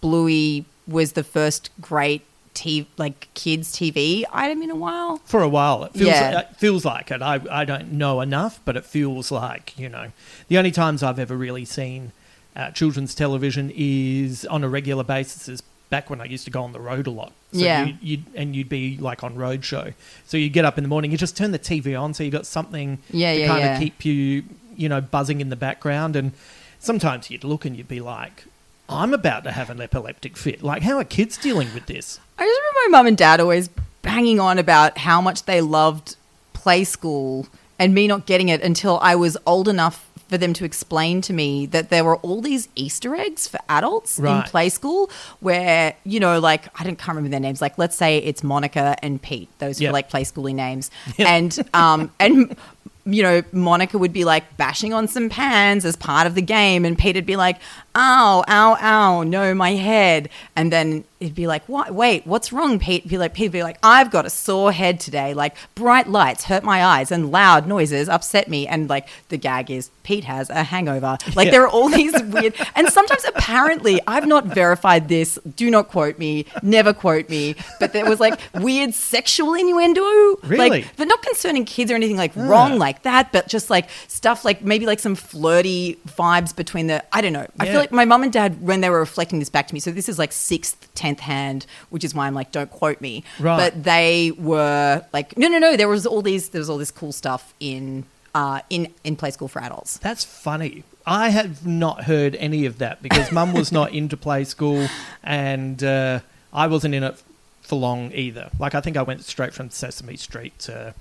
Bluey 0.00 0.64
was 0.86 1.12
the 1.12 1.24
first 1.24 1.70
great 1.80 2.22
TV, 2.54 2.86
like 2.98 3.28
kids 3.34 3.74
TV 3.74 4.24
item 4.32 4.62
in 4.62 4.70
a 4.70 4.76
while. 4.76 5.16
For 5.24 5.42
a 5.42 5.48
while, 5.48 5.84
it 5.84 5.92
feels, 5.94 6.08
Yeah. 6.08 6.40
it 6.40 6.56
feels 6.56 6.84
like 6.84 7.10
it. 7.10 7.20
I, 7.22 7.40
I 7.50 7.64
don't 7.64 7.92
know 7.92 8.20
enough, 8.20 8.60
but 8.64 8.76
it 8.76 8.84
feels 8.84 9.32
like, 9.32 9.76
you 9.78 9.88
know. 9.88 10.12
The 10.48 10.58
only 10.58 10.70
times 10.70 11.02
I've 11.02 11.18
ever 11.18 11.36
really 11.36 11.64
seen 11.64 12.12
uh, 12.54 12.70
children's 12.70 13.14
television 13.14 13.72
is 13.74 14.44
on 14.46 14.62
a 14.62 14.68
regular 14.68 15.02
basis 15.02 15.48
is 15.48 15.62
back 15.90 16.10
when 16.10 16.20
I 16.20 16.24
used 16.26 16.44
to 16.44 16.50
go 16.50 16.62
on 16.62 16.72
the 16.72 16.80
road 16.80 17.06
a 17.06 17.10
lot. 17.10 17.32
So 17.52 17.58
Yeah. 17.60 17.84
You, 17.86 17.94
you'd, 18.00 18.24
and 18.36 18.54
you'd 18.54 18.68
be 18.68 18.98
like 18.98 19.24
on 19.24 19.34
road 19.36 19.64
show. 19.64 19.92
So 20.26 20.36
you 20.36 20.48
get 20.50 20.64
up 20.64 20.76
in 20.78 20.84
the 20.84 20.88
morning, 20.88 21.10
you 21.10 21.16
just 21.18 21.36
turn 21.36 21.50
the 21.50 21.58
TV 21.58 21.98
on, 22.00 22.14
so 22.14 22.22
you 22.22 22.30
got 22.30 22.46
something 22.46 22.98
Yeah, 23.10 23.32
to 23.34 23.40
yeah, 23.40 23.46
kind 23.48 23.60
yeah. 23.64 23.74
of 23.74 23.80
keep 23.80 24.04
you, 24.04 24.44
you 24.76 24.88
know, 24.88 25.00
buzzing 25.00 25.40
in 25.40 25.48
the 25.50 25.56
background. 25.56 26.16
And 26.16 26.32
sometimes 26.78 27.30
you'd 27.30 27.44
look 27.44 27.64
and 27.64 27.76
you'd 27.76 27.88
be 27.88 28.00
like, 28.00 28.44
I'm 28.88 29.14
about 29.14 29.44
to 29.44 29.52
have 29.52 29.70
an 29.70 29.80
epileptic 29.80 30.36
fit. 30.36 30.62
Like, 30.62 30.82
how 30.82 30.98
are 30.98 31.04
kids 31.04 31.36
dealing 31.36 31.72
with 31.74 31.86
this? 31.86 32.20
I 32.38 32.44
just 32.44 32.60
remember 32.60 32.90
my 32.90 32.98
mum 32.98 33.06
and 33.06 33.16
dad 33.16 33.40
always 33.40 33.68
banging 34.02 34.38
on 34.40 34.58
about 34.58 34.98
how 34.98 35.20
much 35.20 35.44
they 35.44 35.60
loved 35.60 36.16
play 36.52 36.84
school 36.84 37.46
and 37.78 37.94
me 37.94 38.06
not 38.06 38.26
getting 38.26 38.48
it 38.50 38.62
until 38.62 38.98
I 39.00 39.14
was 39.16 39.36
old 39.46 39.68
enough 39.68 40.10
for 40.28 40.38
them 40.38 40.52
to 40.54 40.64
explain 40.64 41.20
to 41.22 41.32
me 41.32 41.66
that 41.66 41.90
there 41.90 42.02
were 42.04 42.16
all 42.16 42.40
these 42.40 42.68
Easter 42.74 43.14
eggs 43.14 43.46
for 43.46 43.58
adults 43.68 44.18
in 44.18 44.42
play 44.44 44.68
school 44.70 45.10
where, 45.40 45.94
you 46.04 46.18
know, 46.18 46.40
like 46.40 46.68
I 46.80 46.84
don't 46.84 46.96
can't 46.96 47.16
remember 47.16 47.28
their 47.30 47.40
names. 47.40 47.60
Like 47.60 47.76
let's 47.78 47.94
say 47.96 48.18
it's 48.18 48.42
Monica 48.42 48.96
and 49.02 49.20
Pete. 49.20 49.48
Those 49.58 49.80
Yep. 49.80 49.90
are 49.90 49.92
like 49.92 50.08
play 50.08 50.24
schooly 50.24 50.54
names. 50.54 50.90
Yep. 51.18 51.28
And 51.28 51.68
um 51.74 52.10
and 52.18 52.56
you 53.06 53.22
know, 53.22 53.42
Monica 53.52 53.98
would 53.98 54.12
be 54.12 54.24
like 54.24 54.56
bashing 54.56 54.92
on 54.92 55.08
some 55.08 55.28
pans 55.28 55.84
as 55.84 55.96
part 55.96 56.26
of 56.26 56.34
the 56.34 56.42
game, 56.42 56.84
and 56.84 56.98
Pete'd 56.98 57.26
be 57.26 57.36
like, 57.36 57.58
"Ow, 57.94 58.44
ow, 58.48 58.76
ow, 58.80 59.22
no, 59.22 59.54
my 59.54 59.72
head." 59.74 60.28
And 60.56 60.72
then 60.72 61.04
it'd 61.20 61.34
be 61.34 61.46
like, 61.46 61.64
"What? 61.68 61.94
Wait, 61.94 62.26
what's 62.26 62.52
wrong, 62.52 62.78
Pete?" 62.78 63.06
Be 63.08 63.18
like, 63.18 63.34
Pete'd 63.34 63.52
be 63.52 63.62
like, 63.62 63.78
"I've 63.82 64.10
got 64.10 64.26
a 64.26 64.30
sore 64.30 64.72
head 64.72 65.00
today. 65.00 65.34
Like 65.34 65.56
bright 65.74 66.08
lights 66.08 66.44
hurt 66.44 66.64
my 66.64 66.84
eyes, 66.84 67.10
and 67.10 67.30
loud 67.30 67.66
noises 67.66 68.08
upset 68.08 68.48
me." 68.48 68.66
And 68.66 68.88
like 68.88 69.08
the 69.28 69.36
gag 69.36 69.70
is 69.70 69.90
Pete 70.02 70.24
has 70.24 70.50
a 70.50 70.62
hangover. 70.64 71.18
Like 71.34 71.46
Yeah. 71.46 71.52
there 71.52 71.62
are 71.64 71.68
all 71.68 71.88
these 71.88 72.12
weird, 72.22 72.54
and 72.76 72.88
sometimes 72.88 73.24
apparently 73.24 74.00
I've 74.06 74.26
not 74.26 74.44
verified 74.46 75.08
this. 75.08 75.38
Do 75.56 75.70
not 75.70 75.88
quote 75.88 76.18
me. 76.18 76.46
Never 76.62 76.92
quote 76.92 77.28
me. 77.28 77.56
But 77.80 77.92
there 77.92 78.08
was 78.08 78.20
like 78.20 78.38
weird 78.54 78.94
sexual 78.94 79.54
innuendo. 79.54 80.02
Really? 80.44 80.68
Like, 80.70 80.96
but 80.96 81.08
not 81.08 81.22
concerning 81.22 81.64
kids 81.64 81.90
or 81.90 81.94
anything 81.94 82.16
like 82.16 82.32
ah. 82.36 82.46
wrong 82.46 82.78
like 82.78 83.02
that, 83.02 83.32
but 83.32 83.48
just 83.48 83.70
like 83.70 83.88
stuff 84.06 84.44
like 84.44 84.62
maybe 84.62 84.86
like 84.86 85.00
some 85.00 85.14
flirty 85.16 85.98
vibes 86.06 86.54
between 86.54 86.86
the 86.86 87.02
I 87.12 87.20
don't 87.20 87.32
know. 87.32 87.46
I 87.58 87.64
Yeah. 87.64 87.72
feel 87.72 87.80
like 87.80 87.83
my 87.90 88.04
mum 88.04 88.22
and 88.22 88.32
dad 88.32 88.62
when 88.62 88.80
they 88.80 88.90
were 88.90 88.98
reflecting 88.98 89.38
this 89.38 89.48
back 89.48 89.68
to 89.68 89.74
me. 89.74 89.80
So 89.80 89.90
this 89.90 90.08
is 90.08 90.18
like 90.18 90.32
sixth, 90.32 90.88
tenth 90.94 91.20
hand, 91.20 91.66
which 91.90 92.04
is 92.04 92.14
why 92.14 92.26
I'm 92.26 92.34
like, 92.34 92.52
don't 92.52 92.70
quote 92.70 93.00
me. 93.00 93.24
Right. 93.38 93.56
But 93.56 93.84
they 93.84 94.32
were 94.38 95.04
like, 95.12 95.36
no, 95.36 95.48
no, 95.48 95.58
no. 95.58 95.76
There 95.76 95.88
was 95.88 96.06
all 96.06 96.22
these. 96.22 96.50
There 96.50 96.60
was 96.60 96.70
all 96.70 96.78
this 96.78 96.90
cool 96.90 97.12
stuff 97.12 97.54
in 97.60 98.04
uh 98.34 98.60
in 98.68 98.92
in 99.04 99.16
play 99.16 99.30
school 99.30 99.48
for 99.48 99.62
adults. 99.62 99.98
That's 99.98 100.24
funny. 100.24 100.84
I 101.06 101.28
have 101.28 101.66
not 101.66 102.04
heard 102.04 102.34
any 102.36 102.64
of 102.64 102.78
that 102.78 103.02
because 103.02 103.30
mum 103.30 103.52
was 103.52 103.70
not 103.70 103.92
into 104.00 104.16
play 104.16 104.44
school 104.44 104.88
and 105.22 105.82
uh, 105.84 106.20
I 106.52 106.66
wasn't 106.66 106.94
in 106.94 107.02
it 107.02 107.22
for 107.60 107.76
long 107.76 108.12
either. 108.12 108.50
Like, 108.58 108.74
I 108.74 108.80
think 108.80 108.96
I 108.96 109.02
went 109.02 109.22
straight 109.24 109.52
from 109.52 109.70
Sesame 109.70 110.16
Street 110.16 110.58
to 110.60 110.94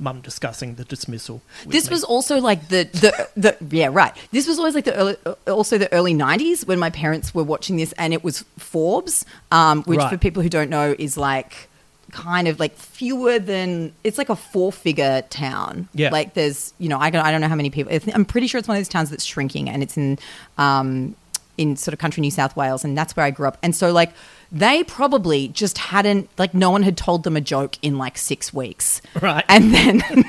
mum 0.00 0.20
discussing 0.22 0.74
the 0.74 0.84
dismissal. 0.84 1.42
This 1.66 1.88
me. 1.88 1.92
was 1.94 2.02
also 2.04 2.40
like 2.40 2.68
the, 2.68 2.88
the 2.92 3.28
the 3.36 3.76
yeah 3.76 3.90
right. 3.92 4.16
This 4.32 4.48
was 4.48 4.58
always 4.58 4.74
like 4.74 4.86
the 4.86 4.94
early, 4.96 5.16
also 5.46 5.78
the 5.78 5.92
early 5.92 6.14
'90s 6.14 6.66
when 6.66 6.78
my 6.78 6.90
parents 6.90 7.34
were 7.34 7.44
watching 7.44 7.76
this, 7.76 7.92
and 7.98 8.12
it 8.12 8.24
was 8.24 8.44
Forbes, 8.58 9.24
um, 9.52 9.82
which 9.84 9.98
Right. 9.98 10.10
for 10.10 10.16
people 10.18 10.42
who 10.42 10.48
don't 10.48 10.70
know 10.70 10.96
is 10.98 11.16
like 11.16 11.68
kind 12.12 12.48
of 12.48 12.58
like 12.58 12.74
fewer 12.76 13.38
than 13.38 13.92
it's 14.02 14.18
like 14.18 14.30
a 14.30 14.34
four 14.36 14.72
figure 14.72 15.22
town. 15.30 15.88
Yeah. 15.94 16.10
like 16.10 16.34
there's 16.34 16.74
you 16.78 16.88
know 16.88 16.98
I 16.98 17.10
don't 17.10 17.24
I 17.24 17.30
don't 17.30 17.40
know 17.40 17.48
how 17.48 17.54
many 17.54 17.70
people. 17.70 17.96
I'm 18.14 18.24
pretty 18.24 18.46
sure 18.48 18.58
it's 18.58 18.66
one 18.66 18.76
of 18.76 18.80
those 18.80 18.88
towns 18.88 19.10
that's 19.10 19.24
shrinking, 19.24 19.68
and 19.68 19.82
it's 19.82 19.96
in 19.96 20.18
um, 20.58 21.14
in 21.58 21.76
sort 21.76 21.92
of 21.92 21.98
country 22.00 22.22
New 22.22 22.30
South 22.30 22.56
Wales, 22.56 22.84
and 22.84 22.96
that's 22.98 23.14
where 23.16 23.26
I 23.26 23.30
grew 23.30 23.46
up. 23.48 23.58
And 23.62 23.76
so 23.76 23.92
like. 23.92 24.12
They 24.52 24.82
probably 24.84 25.46
just 25.48 25.78
hadn't 25.78 26.28
like 26.38 26.54
no 26.54 26.70
one 26.70 26.82
had 26.82 26.96
told 26.96 27.22
them 27.22 27.36
a 27.36 27.40
joke 27.40 27.76
in 27.82 27.98
like 27.98 28.18
six 28.18 28.52
weeks, 28.52 29.00
Right. 29.20 29.44
And 29.48 29.72
then 29.72 30.02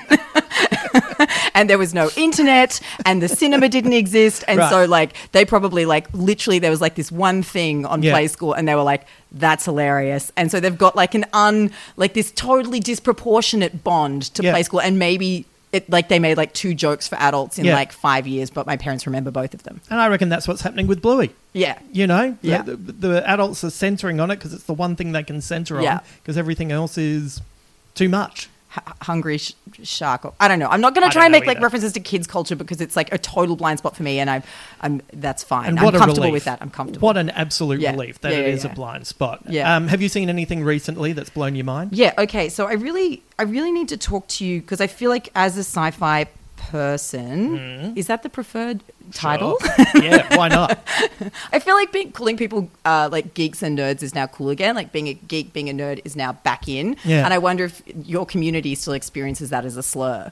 and 1.53 1.69
there 1.69 1.77
was 1.77 1.93
no 1.93 2.09
internet 2.15 2.79
and 3.05 3.21
the 3.21 3.27
cinema 3.27 3.69
didn't 3.69 3.93
exist 3.93 4.43
and 4.47 4.59
Right. 4.59 4.69
so 4.69 4.85
like 4.85 5.13
they 5.31 5.45
probably 5.45 5.85
like 5.85 6.07
literally 6.13 6.59
there 6.59 6.71
was 6.71 6.81
like 6.81 6.95
this 6.95 7.11
one 7.11 7.43
thing 7.43 7.85
on 7.85 8.03
Yeah. 8.03 8.13
play 8.13 8.27
school 8.27 8.53
and 8.53 8.67
they 8.67 8.75
were 8.75 8.83
like 8.83 9.07
that's 9.31 9.65
hilarious 9.65 10.31
and 10.35 10.51
so 10.51 10.59
they've 10.59 10.77
got 10.77 10.95
like 10.95 11.15
an 11.15 11.25
un 11.33 11.71
like 11.97 12.13
this 12.13 12.31
totally 12.31 12.79
disproportionate 12.79 13.83
bond 13.83 14.23
to 14.35 14.43
Yeah. 14.43 14.51
play 14.51 14.63
school 14.63 14.81
and 14.81 14.99
maybe 14.99 15.45
it 15.71 15.89
like 15.89 16.09
they 16.09 16.19
made 16.19 16.37
like 16.37 16.53
two 16.53 16.73
jokes 16.73 17.07
for 17.07 17.15
adults 17.15 17.57
in 17.57 17.65
Yeah. 17.65 17.75
like 17.75 17.91
five 17.91 18.27
years 18.27 18.49
but 18.49 18.67
my 18.67 18.75
parents 18.77 19.05
remember 19.05 19.31
both 19.31 19.53
of 19.53 19.63
them 19.63 19.79
And 19.89 19.99
I 19.99 20.07
reckon 20.09 20.29
that's 20.29 20.47
what's 20.47 20.61
happening 20.61 20.87
with 20.87 21.01
Bluey. 21.01 21.31
yeah 21.53 21.79
You 21.91 22.07
know, 22.07 22.37
The- 22.41 22.47
Yeah. 22.47 22.61
the, 22.63 22.75
the, 22.75 23.29
adults 23.29 23.63
are 23.63 23.69
centering 23.69 24.19
on 24.19 24.31
it 24.31 24.35
because 24.37 24.53
it's 24.53 24.65
the 24.65 24.73
one 24.73 24.95
thing 24.95 25.11
they 25.13 25.23
can 25.23 25.41
center 25.41 25.77
on 25.77 25.83
Yeah. 25.83 25.99
because 26.21 26.37
everything 26.37 26.71
else 26.71 26.97
is 26.97 27.41
too 27.95 28.09
much. 28.09 28.49
Hungry 29.01 29.37
sh- 29.37 29.53
shark 29.83 30.23
or, 30.25 30.33
i 30.39 30.47
don't 30.47 30.57
know 30.59 30.67
i'm 30.69 30.79
not 30.79 30.95
going 30.95 31.05
to 31.07 31.13
try 31.13 31.25
and 31.25 31.31
make 31.33 31.43
know 31.43 31.49
like 31.53 31.61
references 31.61 31.91
to 31.93 31.99
kids 31.99 32.25
culture 32.25 32.55
because 32.55 32.79
it's 32.79 32.95
like 32.95 33.11
a 33.13 33.17
total 33.17 33.55
blind 33.57 33.79
spot 33.79 33.97
for 33.97 34.03
me 34.03 34.17
and 34.19 34.29
i'm 34.29 34.43
i'm 34.79 35.01
that's 35.13 35.43
fine 35.43 35.77
i'm 35.77 35.91
comfortable 35.91 36.13
relief. 36.15 36.31
with 36.33 36.43
that 36.45 36.59
i'm 36.61 36.69
comfortable 36.69 37.05
What 37.05 37.17
an 37.17 37.31
absolute 37.31 37.81
Yeah. 37.81 37.91
relief 37.91 38.21
that 38.21 38.31
Yeah, 38.31 38.39
yeah, 38.39 38.45
is 38.45 38.63
yeah. 38.63 38.71
a 38.71 38.75
blind 38.75 39.07
spot. 39.07 39.41
Yeah. 39.49 39.75
Um, 39.75 39.87
have 39.89 40.01
you 40.01 40.07
seen 40.09 40.29
anything 40.29 40.63
recently 40.63 41.11
that's 41.13 41.29
blown 41.29 41.55
your 41.55 41.65
mind? 41.65 41.91
Yeah, 41.93 42.13
okay. 42.17 42.47
So 42.49 42.67
I 42.67 42.73
really 42.73 43.23
I 43.37 43.43
really 43.43 43.71
need 43.71 43.89
to 43.89 43.97
talk 43.97 44.27
to 44.29 44.45
you 44.45 44.61
because 44.61 44.79
I 44.79 44.87
feel 44.87 45.09
like 45.09 45.29
as 45.35 45.57
a 45.57 45.61
sci-fi 45.63 46.27
person, 46.69 47.93
is 47.97 48.07
that 48.07 48.23
the 48.23 48.29
preferred 48.29 48.83
title? 49.13 49.57
Sure. 49.59 49.85
yeah, 50.03 50.37
why 50.37 50.47
not? 50.47 50.79
I 51.51 51.59
feel 51.59 51.75
like 51.75 51.91
being 51.91 52.11
calling 52.11 52.37
people 52.37 52.69
uh, 52.85 53.09
like 53.11 53.33
geeks 53.33 53.61
and 53.63 53.77
nerds 53.77 54.03
is 54.03 54.13
now 54.15 54.27
cool 54.27 54.49
again. 54.49 54.75
Like 54.75 54.91
being 54.91 55.07
a 55.07 55.13
geek, 55.13 55.53
being 55.53 55.69
a 55.69 55.73
nerd 55.73 56.01
is 56.05 56.15
now 56.15 56.33
back 56.33 56.67
in. 56.67 56.95
Yeah. 57.03 57.25
And 57.25 57.33
I 57.33 57.37
wonder 57.39 57.65
if 57.65 57.81
your 58.05 58.25
community 58.25 58.75
still 58.75 58.93
experiences 58.93 59.49
that 59.49 59.65
as 59.65 59.75
a 59.77 59.83
slur. 59.83 60.31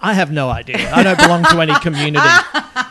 I 0.00 0.12
have 0.14 0.30
no 0.30 0.48
idea. 0.48 0.92
I 0.94 1.02
don't 1.02 1.18
belong 1.18 1.42
to 1.44 1.60
any 1.60 1.74
community. 1.80 2.28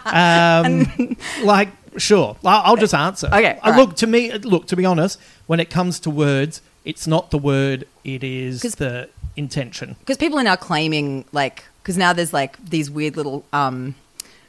Um, 0.08 1.18
like, 1.44 1.68
sure, 1.98 2.38
I'll, 2.46 2.78
just 2.78 2.94
answer. 2.94 3.28
Okay, 3.28 3.60
Uh, 3.62 3.72
right. 3.72 3.78
look 3.78 3.98
to 3.98 4.08
me. 4.08 4.32
Look 4.32 4.68
to 4.68 4.78
be 4.78 4.86
honest, 4.86 5.20
when 5.48 5.60
it 5.60 5.70
comes 5.70 6.00
to 6.02 6.10
words, 6.10 6.62
it's 6.86 7.08
not 7.08 7.30
the 7.32 7.38
word; 7.38 7.86
it 8.06 8.24
is 8.24 8.62
the 8.62 9.10
intention. 9.36 9.98
Because 10.00 10.16
people 10.16 10.40
are 10.40 10.44
now 10.44 10.56
claiming 10.56 11.26
like 11.34 11.66
because 11.88 11.98
now 11.98 12.12
there's 12.12 12.34
like 12.34 12.58
these 12.70 12.92
weird 12.92 13.16
little 13.16 13.46
um 13.54 13.96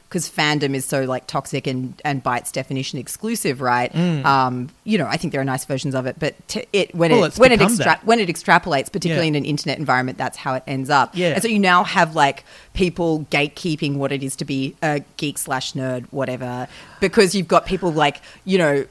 because 0.09 0.27
fandom 0.27 0.73
is 0.73 0.85
so 0.85 1.03
like 1.03 1.25
toxic 1.27 1.67
and 1.67 1.93
and 2.03 2.21
by 2.21 2.37
its 2.37 2.51
definition 2.51 2.97
exclusive, 2.99 3.61
right? 3.61 3.95
Um, 4.25 4.69
you 4.83 4.97
know, 4.97 5.05
I 5.05 5.17
think 5.17 5.31
there 5.33 5.39
are 5.39 5.45
nice 5.45 5.65
versions 5.65 5.93
of 5.93 6.07
it, 6.07 6.15
but 6.19 6.33
t- 6.49 6.65
it 6.73 6.93
when 6.95 7.11
Mm. 7.11 7.15
Well, 7.15 7.23
it 7.25 7.37
when 7.37 7.51
it 7.51 7.61
extra- 7.61 7.99
when 8.03 8.19
it 8.19 8.27
extrapolates, 8.27 8.91
particularly 8.91 9.27
Yeah. 9.27 9.35
in 9.37 9.43
an 9.43 9.45
internet 9.45 9.77
environment, 9.77 10.17
that's 10.17 10.35
how 10.35 10.55
it 10.55 10.63
ends 10.67 10.89
up. 10.89 11.11
Yeah. 11.15 11.29
and 11.35 11.41
so 11.43 11.47
you 11.47 11.59
now 11.59 11.83
have 11.83 12.15
like 12.15 12.43
people 12.73 13.25
gatekeeping 13.31 13.95
what 13.97 14.11
it 14.11 14.21
is 14.23 14.35
to 14.37 14.45
be 14.45 14.75
a 14.81 15.01
geek 15.17 15.37
slash 15.37 15.73
nerd, 15.73 16.05
whatever, 16.09 16.67
because 16.99 17.35
you've 17.35 17.47
got 17.47 17.65
people 17.65 17.91
like 17.91 18.19
you 18.45 18.57
know. 18.57 18.85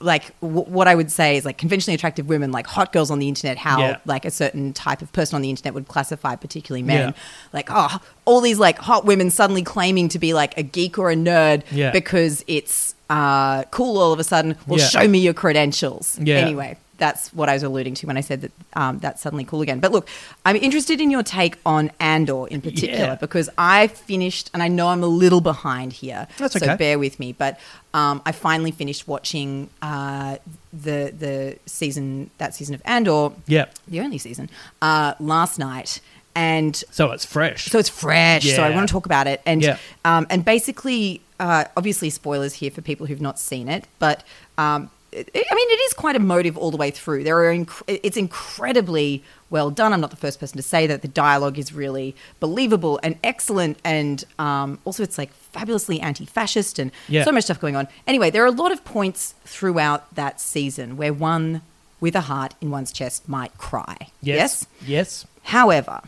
Like 0.00 0.38
w- 0.40 0.62
what 0.62 0.88
I 0.88 0.94
would 0.94 1.10
say 1.10 1.36
is 1.36 1.44
like 1.44 1.58
conventionally 1.58 1.94
attractive 1.94 2.28
women, 2.28 2.52
like 2.52 2.66
hot 2.66 2.92
girls 2.92 3.10
on 3.10 3.18
the 3.18 3.28
internet. 3.28 3.58
How 3.58 3.78
Yeah. 3.80 3.96
like 4.06 4.24
a 4.24 4.30
certain 4.30 4.72
type 4.72 5.02
of 5.02 5.12
person 5.12 5.36
on 5.36 5.42
the 5.42 5.50
internet 5.50 5.74
would 5.74 5.88
classify, 5.88 6.36
particularly 6.36 6.82
men. 6.82 7.08
Yeah. 7.08 7.12
Like, 7.52 7.68
oh, 7.70 7.98
all 8.24 8.40
these 8.40 8.58
like 8.58 8.78
hot 8.78 9.04
women 9.04 9.30
suddenly 9.30 9.62
claiming 9.62 10.08
to 10.10 10.18
be 10.18 10.34
like 10.34 10.56
a 10.56 10.62
geek 10.62 10.98
or 10.98 11.10
a 11.10 11.16
nerd 11.16 11.62
Yeah. 11.70 11.90
because 11.90 12.44
it's 12.46 12.94
uh, 13.10 13.62
cool 13.64 13.98
all 13.98 14.12
of 14.12 14.18
a 14.18 14.24
sudden. 14.24 14.56
Well, 14.66 14.78
show 14.78 15.06
me 15.06 15.18
your 15.18 15.34
credentials. 15.34 16.18
Anyway, 16.18 16.76
that's 16.98 17.32
what 17.34 17.48
I 17.48 17.52
was 17.52 17.62
alluding 17.62 17.94
to 17.96 18.06
when 18.06 18.16
I 18.16 18.20
said 18.22 18.40
that 18.40 18.52
um, 18.72 18.98
that's 18.98 19.20
suddenly 19.22 19.44
cool 19.44 19.60
again. 19.62 19.80
But 19.80 19.92
look, 19.92 20.08
I'm 20.44 20.56
interested 20.56 21.00
in 21.00 21.10
your 21.10 21.22
take 21.22 21.58
on 21.66 21.90
Andor 22.00 22.46
in 22.48 22.60
particular 22.62 23.04
Yeah. 23.04 23.14
because 23.16 23.48
I 23.58 23.86
finished, 23.88 24.50
and 24.54 24.62
I 24.62 24.68
know 24.68 24.88
I'm 24.88 25.02
a 25.04 25.06
little 25.08 25.40
behind 25.42 25.92
here. 25.92 26.26
That's 26.38 26.54
So 26.58 26.64
okay. 26.66 26.76
bear 26.76 26.98
with 26.98 27.20
me. 27.20 27.32
But 27.32 27.60
um, 27.96 28.20
I 28.26 28.32
finally 28.32 28.70
finished 28.72 29.08
watching 29.08 29.68
uh, 29.80 30.36
the 30.72 31.12
the 31.18 31.58
season 31.66 32.30
that 32.38 32.54
season 32.54 32.74
of 32.74 32.82
Andor 32.84 33.30
Yeah, 33.46 33.66
the 33.88 34.00
only 34.00 34.18
season, 34.18 34.50
uh, 34.82 35.14
last 35.18 35.58
night. 35.58 36.00
And 36.34 36.76
so 36.90 37.12
it's 37.12 37.24
fresh. 37.24 37.64
so 37.72 37.78
it's 37.78 37.88
fresh. 37.88 38.44
So 38.54 38.62
I 38.62 38.68
want 38.76 38.86
to 38.86 38.92
talk 38.92 39.06
about 39.06 39.26
it. 39.26 39.40
And 39.46 39.62
Yeah. 39.62 39.78
um, 40.04 40.26
and 40.28 40.44
basically, 40.44 41.22
uh, 41.40 41.64
obviously, 41.78 42.10
spoilers 42.10 42.52
here 42.60 42.70
for 42.70 42.82
people 42.82 43.06
who've 43.06 43.22
not 43.22 43.38
seen 43.38 43.68
it. 43.70 43.86
But 43.98 44.22
um, 44.58 44.90
it, 45.12 45.30
I 45.34 45.54
mean, 45.54 45.70
it 45.70 45.80
is 45.88 45.94
quite 45.94 46.14
emotive 46.14 46.58
all 46.58 46.70
the 46.70 46.76
way 46.76 46.90
through. 46.90 47.24
There 47.24 47.38
are 47.42 47.54
inc- 47.54 47.82
it's 47.88 48.18
incredibly 48.18 49.24
well 49.50 49.70
done. 49.70 49.92
I'm 49.92 50.00
not 50.00 50.10
the 50.10 50.16
first 50.16 50.40
person 50.40 50.56
to 50.56 50.62
say 50.62 50.86
that. 50.86 51.02
The 51.02 51.08
dialogue 51.08 51.58
is 51.58 51.72
really 51.72 52.14
believable 52.40 52.98
and 53.02 53.16
excellent. 53.22 53.78
And 53.84 54.24
um, 54.38 54.78
also, 54.84 55.02
it's 55.02 55.18
like 55.18 55.32
fabulously 55.32 56.00
anti-fascist 56.00 56.78
and 56.78 56.90
Yeah. 57.08 57.24
so 57.24 57.32
much 57.32 57.44
stuff 57.44 57.60
going 57.60 57.76
on. 57.76 57.86
Anyway, 58.06 58.30
there 58.30 58.42
are 58.42 58.46
a 58.46 58.50
lot 58.64 58.72
of 58.72 58.84
points 58.84 59.34
throughout 59.44 60.12
that 60.14 60.40
season 60.40 60.96
where 60.96 61.12
one 61.12 61.62
with 62.00 62.14
a 62.16 62.22
heart 62.22 62.54
in 62.60 62.70
one's 62.70 62.92
chest 62.92 63.28
might 63.28 63.56
cry. 63.56 63.96
yes, 64.20 64.66
yes. 64.84 65.26
However, 65.44 66.00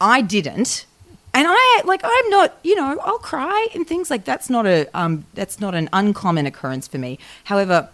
I 0.00 0.20
didn't. 0.20 0.86
And 1.32 1.46
I 1.50 1.82
like 1.84 2.00
I'm 2.04 2.30
not, 2.30 2.56
you 2.62 2.76
know, 2.76 2.96
I'll 3.02 3.18
cry 3.18 3.66
and 3.74 3.84
things 3.86 4.08
like 4.10 4.24
that's 4.24 4.48
not 4.48 4.66
a 4.66 4.86
um 4.96 5.24
that's 5.34 5.58
not 5.58 5.74
an 5.74 5.88
uncommon 5.92 6.46
occurrence 6.46 6.86
for 6.86 6.98
me. 6.98 7.18
However, 7.44 7.88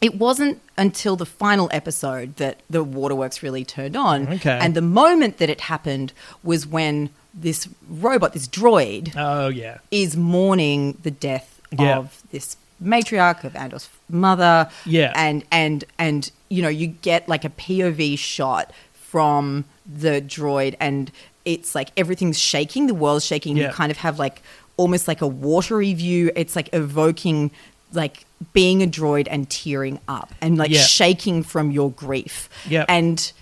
it 0.00 0.14
wasn't 0.16 0.60
until 0.78 1.14
the 1.16 1.26
final 1.26 1.68
episode 1.72 2.36
that 2.36 2.60
the 2.70 2.82
waterworks 2.82 3.42
really 3.42 3.64
turned 3.64 3.96
on. 3.96 4.28
Okay. 4.28 4.58
And 4.60 4.74
the 4.74 4.80
moment 4.82 5.38
that 5.38 5.50
it 5.50 5.60
happened 5.62 6.12
was 6.42 6.66
when 6.66 7.10
this 7.34 7.68
robot, 7.88 8.32
this 8.32 8.48
droid, 8.48 9.12
Oh 9.16 9.48
yeah. 9.48 9.78
is 9.90 10.16
mourning 10.16 10.96
the 11.02 11.10
death 11.10 11.60
Yeah. 11.78 11.98
of 11.98 12.22
this 12.32 12.56
matriarch 12.82 13.44
of 13.44 13.54
Andor's 13.54 13.88
mother. 14.08 14.70
Yeah. 14.86 15.12
And 15.14 15.44
and 15.52 15.84
and 15.98 16.30
you 16.48 16.62
know, 16.62 16.68
you 16.68 16.86
get 16.88 17.28
like 17.28 17.44
a 17.44 17.50
POV 17.50 18.18
shot 18.18 18.72
from 18.92 19.64
the 19.86 20.20
droid 20.22 20.76
and 20.80 21.10
it's 21.44 21.74
like 21.74 21.90
everything's 21.96 22.38
shaking, 22.38 22.86
the 22.86 22.94
world's 22.94 23.24
shaking. 23.24 23.56
Yeah. 23.56 23.66
You 23.68 23.72
kind 23.74 23.90
of 23.90 23.98
have 23.98 24.18
like 24.18 24.42
almost 24.76 25.06
like 25.08 25.20
a 25.20 25.26
watery 25.26 25.92
view. 25.94 26.30
It's 26.36 26.56
like 26.56 26.70
evoking 26.72 27.50
like 27.92 28.24
being 28.52 28.82
a 28.82 28.86
droid 28.86 29.28
and 29.30 29.48
tearing 29.50 30.00
up 30.08 30.32
and 30.40 30.56
like 30.56 30.70
Yeah. 30.70 30.80
shaking 30.82 31.42
from 31.42 31.70
your 31.70 31.90
grief. 31.90 32.48
Yeah. 32.68 32.84
And 32.88 33.32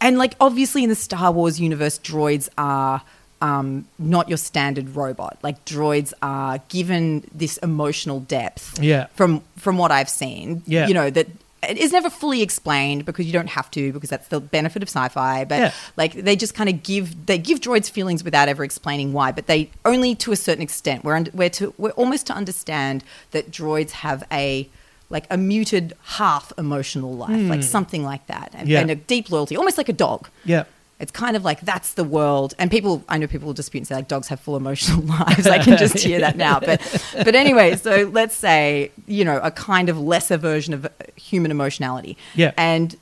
and 0.00 0.18
like 0.18 0.34
obviously 0.40 0.82
in 0.84 0.88
the 0.90 0.94
Star 0.96 1.32
Wars 1.32 1.58
universe, 1.60 1.98
droids 1.98 2.48
are 2.58 3.02
um, 3.40 3.86
not 3.98 4.28
your 4.28 4.38
standard 4.38 4.94
robot. 4.96 5.38
Like 5.42 5.64
droids 5.64 6.12
are 6.22 6.58
given 6.68 7.28
this 7.34 7.56
emotional 7.58 8.20
depth. 8.20 8.78
Yeah. 8.82 9.06
From 9.14 9.42
from 9.56 9.76
what 9.78 9.90
I've 9.90 10.08
seen. 10.08 10.62
Yeah. 10.66 10.86
You 10.86 10.94
know 10.94 11.10
that 11.10 11.26
it 11.70 11.78
is 11.78 11.92
never 11.92 12.10
fully 12.10 12.42
explained 12.42 13.04
because 13.04 13.26
you 13.26 13.32
don't 13.32 13.48
have 13.50 13.70
to 13.72 13.92
because 13.92 14.10
that's 14.10 14.28
the 14.28 14.40
benefit 14.40 14.82
of 14.82 14.88
sci-fi. 14.88 15.44
But 15.44 15.58
Yeah. 15.58 15.72
like 15.96 16.12
they 16.14 16.36
just 16.36 16.54
kind 16.54 16.68
of 16.68 16.82
give 16.82 17.26
they 17.26 17.38
give 17.38 17.60
droids 17.60 17.90
feelings 17.90 18.22
without 18.24 18.48
ever 18.48 18.64
explaining 18.64 19.12
why. 19.12 19.32
But 19.32 19.46
they 19.46 19.70
only 19.84 20.14
to 20.16 20.32
a 20.32 20.36
certain 20.36 20.62
extent. 20.62 21.04
We're 21.04 21.16
under, 21.16 21.30
we're 21.34 21.50
to 21.50 21.74
we're 21.78 21.90
almost 21.92 22.26
to 22.26 22.32
understand 22.34 23.04
that 23.32 23.50
droids 23.50 23.90
have 23.90 24.24
a 24.32 24.68
like 25.10 25.26
a 25.30 25.36
muted 25.36 25.92
half 26.02 26.52
emotional 26.58 27.12
life, 27.14 27.48
like 27.48 27.62
something 27.62 28.02
like 28.04 28.26
that, 28.26 28.50
and, 28.54 28.66
Hmm. 28.68 28.72
Yeah. 28.72 28.80
and 28.80 28.90
a 28.90 28.94
deep 28.96 29.30
loyalty, 29.30 29.56
almost 29.56 29.76
like 29.78 29.88
a 29.88 29.92
dog. 29.92 30.28
Yeah. 30.44 30.64
It's 31.04 31.12
kind 31.12 31.36
of 31.36 31.44
like 31.44 31.60
that's 31.60 31.92
the 31.94 32.02
world, 32.04 32.54
and 32.58 32.70
people. 32.70 33.04
I 33.10 33.18
know 33.18 33.26
people 33.26 33.46
will 33.46 33.52
dispute 33.54 33.80
and 33.80 33.86
say 33.88 33.94
like 33.94 34.08
dogs 34.08 34.28
have 34.28 34.40
full 34.40 34.56
emotional 34.56 35.02
lives. 35.18 35.46
I 35.46 35.58
can 35.62 35.76
just 35.76 35.98
hear 35.98 36.18
that 36.20 36.36
now, 36.36 36.58
but 36.60 36.80
but 37.26 37.34
anyway. 37.34 37.76
So 37.76 38.10
let's 38.10 38.34
say 38.34 38.90
you 39.06 39.22
know 39.24 39.38
a 39.42 39.50
kind 39.50 39.88
of 39.90 40.00
lesser 40.00 40.38
version 40.38 40.72
of 40.72 40.86
human 41.14 41.50
emotionality. 41.50 42.16
Yeah. 42.34 42.52
and 42.56 42.96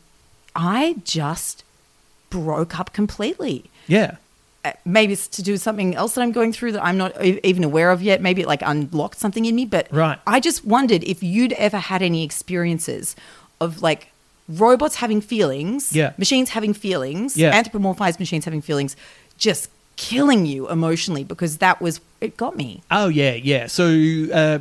I 0.57 0.97
just 1.05 1.63
broke 2.29 2.79
up 2.81 2.93
completely. 2.93 3.71
Yeah. 3.87 4.17
Uh, 4.65 4.73
Maybe 4.85 5.13
it's 5.13 5.29
to 5.29 5.43
do 5.43 5.53
with 5.53 5.63
something 5.63 5.95
else 5.95 6.15
that 6.15 6.23
I'm 6.23 6.33
going 6.33 6.53
through 6.53 6.73
that 6.73 6.85
I'm 6.85 6.99
not 6.99 7.13
even 7.25 7.65
aware 7.65 7.91
of 7.91 8.03
yet. 8.03 8.21
Maybe 8.21 8.43
it 8.43 8.49
like 8.49 8.63
unlocked 8.63 9.19
something 9.19 9.45
in 9.45 9.55
me. 9.55 9.65
But 9.65 9.87
Right. 9.93 10.19
I 10.27 10.41
just 10.41 10.65
wondered 10.65 11.05
if 11.05 11.23
you'd 11.23 11.53
ever 11.55 11.79
had 11.79 12.03
any 12.03 12.23
experiences 12.25 13.17
of 13.61 13.81
like 13.83 14.09
robots 14.49 14.97
having 14.97 15.21
feelings, 15.21 15.95
Yeah. 15.95 16.13
machines 16.19 16.51
having 16.51 16.75
feelings, 16.75 17.37
Yeah. 17.37 17.61
anthropomorphized 17.61 18.19
machines 18.19 18.45
having 18.45 18.61
feelings, 18.63 18.97
just 19.39 19.69
killing 19.97 20.47
you 20.47 20.69
emotionally 20.69 21.23
because 21.25 21.59
that 21.59 21.81
was 21.81 22.01
it 22.21 22.37
got 22.37 22.57
me. 22.57 22.83
Oh 22.91 23.09
yeah, 23.09 23.35
yeah. 23.35 23.67
So 23.67 23.85
uh, 24.33 24.59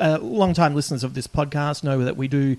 uh, 0.00 0.18
long-time 0.20 0.74
listeners 0.74 1.02
of 1.04 1.14
this 1.14 1.26
podcast 1.26 1.82
know 1.82 2.04
that 2.04 2.16
we 2.16 2.28
do 2.28 2.56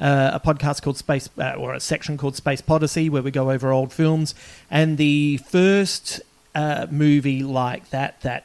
uh, 0.00 0.30
a 0.32 0.40
podcast 0.40 0.80
called 0.82 0.96
Space, 0.96 1.28
uh, 1.38 1.52
or 1.58 1.74
a 1.74 1.80
section 1.80 2.16
called 2.16 2.34
Space 2.34 2.62
Podyssey, 2.62 3.10
where 3.10 3.22
we 3.22 3.30
go 3.30 3.50
over 3.50 3.70
old 3.70 3.92
films. 3.92 4.34
And 4.70 4.96
the 4.96 5.36
first 5.38 6.20
uh, 6.54 6.86
movie 6.90 7.42
like 7.42 7.90
that 7.90 8.20
that 8.22 8.44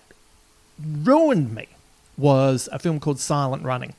ruined 1.04 1.54
me 1.54 1.68
was 2.18 2.68
a 2.72 2.80
film 2.80 3.00
called 3.00 3.20
Silent 3.20 3.64
Running, 3.64 3.94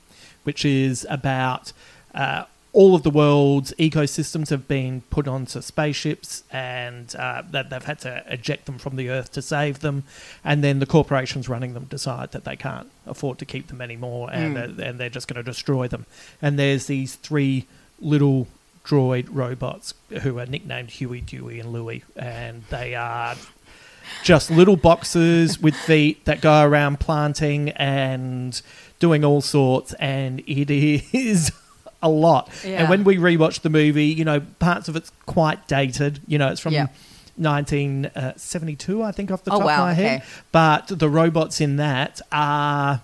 which 0.44 0.64
is 0.64 1.06
about 1.08 1.72
uh, 2.14 2.44
all 2.76 2.94
of 2.94 3.02
the 3.04 3.10
world's 3.10 3.72
ecosystems 3.78 4.50
have 4.50 4.68
been 4.68 5.00
put 5.08 5.26
onto 5.26 5.62
spaceships 5.62 6.44
and 6.50 7.16
uh, 7.16 7.42
that 7.50 7.70
they've 7.70 7.84
had 7.84 7.98
to 7.98 8.22
eject 8.28 8.66
them 8.66 8.76
from 8.76 8.96
the 8.96 9.08
Earth 9.08 9.32
to 9.32 9.40
save 9.40 9.80
them, 9.80 10.04
and 10.44 10.62
then 10.62 10.78
the 10.78 10.84
corporations 10.84 11.48
running 11.48 11.72
them 11.72 11.84
decide 11.84 12.32
that 12.32 12.44
they 12.44 12.54
can't 12.54 12.90
afford 13.06 13.38
to 13.38 13.46
keep 13.46 13.68
them 13.68 13.80
anymore, 13.80 14.28
and 14.30 14.54
they're, 14.54 14.88
and 14.88 15.00
they're 15.00 15.08
just 15.08 15.26
going 15.26 15.42
to 15.42 15.42
destroy 15.42 15.88
them. 15.88 16.04
And 16.42 16.58
there's 16.58 16.84
these 16.84 17.14
three 17.14 17.64
little 17.98 18.46
droid 18.84 19.28
robots 19.30 19.94
who 20.20 20.38
are 20.38 20.44
nicknamed 20.44 20.90
Huey, 20.90 21.22
Dewey, 21.22 21.58
and 21.58 21.72
Louie, 21.72 22.04
and 22.14 22.64
they 22.68 22.94
are 22.94 23.36
just 24.22 24.50
little 24.50 24.76
boxes 24.76 25.58
with 25.58 25.74
feet 25.74 26.26
that 26.26 26.42
go 26.42 26.62
around 26.62 27.00
planting 27.00 27.70
and 27.70 28.60
doing 28.98 29.24
all 29.24 29.40
sorts, 29.40 29.94
and 29.94 30.40
it 30.40 30.70
is 30.70 31.52
a 32.06 32.08
lot. 32.08 32.50
And 32.64 32.88
when 32.88 33.04
we 33.04 33.16
rewatched 33.16 33.60
the 33.62 33.70
movie, 33.70 34.06
you 34.06 34.24
know, 34.24 34.40
parts 34.58 34.88
of 34.88 34.96
it's 34.96 35.10
quite 35.26 35.66
dated. 35.68 36.20
You 36.26 36.38
know, 36.38 36.48
it's 36.48 36.60
from. 36.60 36.72
Yeah. 36.72 36.86
1972, 37.38 39.02
I 39.02 39.12
think, 39.12 39.30
off 39.30 39.44
the 39.44 39.50
Oh, 39.52 39.58
top 39.60 39.68
of 39.68 39.78
my 39.78 39.92
head. 39.92 40.20
okay. 40.20 40.24
But 40.52 40.86
the 40.88 41.08
robots 41.08 41.60
in 41.60 41.76
that 41.76 42.20
are 42.32 43.02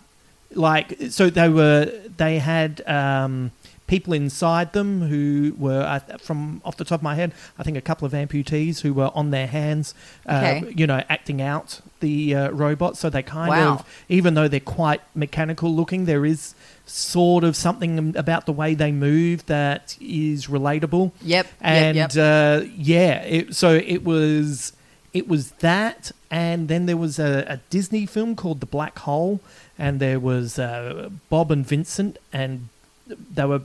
like 0.54 0.96
so 1.10 1.30
they 1.30 1.48
were 1.48 1.90
they 2.18 2.38
had 2.38 2.82
um, 2.86 3.50
people 3.92 4.14
inside 4.14 4.72
them 4.72 4.88
who 5.10 5.54
were 5.58 5.84
from 6.28 6.62
off 6.64 6.76
the 6.78 6.84
top 6.90 7.00
of 7.00 7.02
my 7.02 7.14
head 7.14 7.30
I 7.58 7.62
think 7.64 7.76
a 7.76 7.80
couple 7.90 8.06
of 8.06 8.12
amputees 8.22 8.80
who 8.80 8.94
were 8.94 9.10
on 9.20 9.26
their 9.36 9.46
hands 9.58 9.86
uh, 10.26 10.36
Okay. 10.42 10.72
you 10.80 10.86
know 10.86 11.00
acting 11.16 11.42
out 11.42 11.68
the 12.00 12.34
uh, 12.34 12.50
robots 12.64 13.00
so 13.00 13.10
they 13.10 13.22
kind 13.22 13.50
Wow. 13.50 13.72
of 13.74 14.04
even 14.08 14.30
though 14.36 14.48
they're 14.48 14.60
quite 14.80 15.02
mechanical 15.14 15.68
looking 15.80 16.06
there 16.06 16.24
is 16.34 16.54
sort 16.86 17.44
of 17.44 17.54
something 17.54 18.16
about 18.16 18.46
the 18.46 18.52
way 18.62 18.70
they 18.74 18.92
move 18.92 19.44
that 19.46 19.84
is 20.00 20.46
relatable 20.46 21.12
Yep, 21.22 21.46
yep, 21.46 21.46
and 21.60 21.96
yep. 21.96 22.10
Uh, 22.16 22.64
yeah 22.94 23.14
it, 23.36 23.54
so 23.54 23.68
it 23.94 24.02
was 24.12 24.72
it 25.12 25.28
was 25.28 25.50
that 25.68 26.12
and 26.30 26.68
then 26.68 26.86
there 26.86 26.96
was 27.06 27.18
a, 27.18 27.32
a 27.46 27.56
disney 27.68 28.06
film 28.06 28.30
called 28.40 28.60
the 28.60 28.70
black 28.78 28.96
hole 29.00 29.34
and 29.78 30.00
there 30.00 30.18
was 30.18 30.58
uh, 30.58 31.10
bob 31.28 31.50
and 31.54 31.66
vincent 31.66 32.16
and 32.32 32.68
they 33.36 33.44
were 33.44 33.62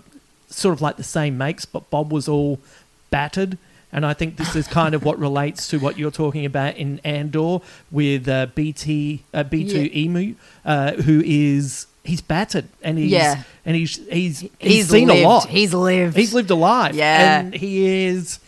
sort 0.49 0.73
of 0.73 0.81
like 0.81 0.97
the 0.97 1.03
same 1.03 1.37
makes 1.37 1.65
but 1.65 1.89
bob 1.89 2.11
was 2.11 2.27
all 2.27 2.59
battered 3.09 3.57
and 3.91 4.05
I 4.05 4.13
think 4.13 4.35
this 4.35 4.53
is 4.55 4.67
kind 4.67 4.93
of 4.93 5.03
what 5.05 5.17
relates 5.17 5.69
to 5.69 5.77
what 5.79 5.97
you're 5.97 6.11
talking 6.11 6.45
about 6.45 6.75
in 6.75 6.99
Andor 7.05 7.59
with 7.89 8.27
uh, 8.27 8.47
BT 8.53 9.23
uh, 9.33 9.45
B2EMO, 9.45 10.35
uh, 10.65 10.91
who 10.93 11.21
is 11.25 11.87
he's 12.03 12.19
battered 12.19 12.65
and 12.83 12.97
he's 12.97 13.11
Yeah. 13.11 13.43
and 13.65 13.77
he's 13.77 13.95
he's 14.09 14.43
he's, 14.59 14.89
seen 14.89 15.07
lived. 15.07 15.21
a 15.21 15.23
lot. 15.27 15.47
He's 15.47 15.73
lived. 15.73 16.17
He's 16.17 16.33
lived 16.33 16.49
a 16.51 16.55
life. 16.55 16.95
Yeah. 16.95 17.39
And 17.39 17.53
he 17.53 18.05
is 18.07 18.39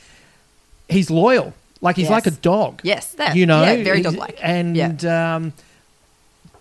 he's 0.89 1.09
loyal. 1.09 1.53
Like 1.79 1.95
he's 1.95 2.03
Yes. 2.09 2.11
like 2.11 2.27
a 2.27 2.31
dog. 2.31 2.81
Yes, 2.83 3.13
that- 3.13 3.37
you 3.37 3.45
know, 3.45 3.63
yeah, 3.63 3.81
very 3.81 3.99
He's- 3.99 4.11
dog-like. 4.11 4.37
And 4.43 4.75
Yeah. 4.75 5.35
um, 5.35 5.53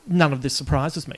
none 0.07 0.33
of 0.33 0.43
this 0.43 0.55
surprises 0.55 1.09
me. 1.09 1.17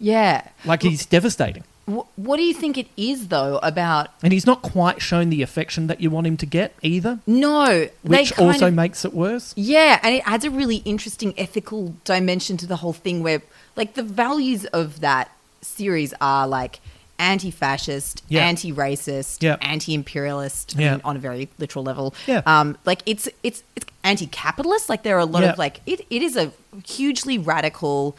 yeah. 0.00 0.48
Like 0.64 0.80
he's 0.82 1.04
devastating, 1.04 1.64
what 1.86 2.36
do 2.36 2.42
you 2.42 2.52
think 2.52 2.76
it 2.76 2.88
is 2.96 3.28
though 3.28 3.58
about 3.62 4.08
and 4.22 4.32
he's 4.32 4.44
not 4.46 4.60
quite 4.62 5.00
shown 5.00 5.30
the 5.30 5.40
affection 5.42 5.86
that 5.86 6.00
you 6.00 6.10
want 6.10 6.26
him 6.26 6.36
to 6.38 6.46
get 6.46 6.74
either, 6.82 7.20
no? 7.26 7.88
which 8.02 8.36
also 8.38 8.68
of- 8.68 8.74
makes 8.74 9.04
it 9.04 9.14
worse. 9.14 9.54
Yeah, 9.56 10.00
and 10.02 10.14
it 10.16 10.22
adds 10.26 10.44
a 10.44 10.50
really 10.50 10.76
interesting 10.78 11.32
ethical 11.38 11.94
dimension 12.04 12.56
to 12.58 12.66
the 12.66 12.76
whole 12.76 12.92
thing 12.92 13.22
where, 13.22 13.40
like, 13.76 13.94
the 13.94 14.02
values 14.02 14.64
of 14.66 15.00
that 15.00 15.30
series 15.62 16.12
are 16.20 16.46
like 16.48 16.80
anti 17.18 17.50
fascist, 17.50 18.22
Yeah. 18.28 18.44
anti 18.44 18.72
racist, 18.72 19.42
Yeah. 19.42 19.56
anti 19.60 19.94
imperialist 19.94 20.74
Yeah. 20.78 20.98
on 21.04 21.16
a 21.16 21.18
very 21.18 21.48
literal 21.58 21.84
level. 21.84 22.14
Yeah. 22.26 22.42
Um, 22.46 22.76
like, 22.84 23.02
it's, 23.06 23.28
it's, 23.42 23.62
it's 23.76 23.86
anti 24.04 24.26
capitalist. 24.26 24.88
Like, 24.88 25.02
there 25.02 25.16
are 25.16 25.20
a 25.20 25.24
lot 25.24 25.42
of, 25.44 25.56
like, 25.56 25.80
it, 25.86 26.04
it 26.10 26.20
is 26.22 26.36
a 26.36 26.52
hugely 26.84 27.38
radical 27.38 28.16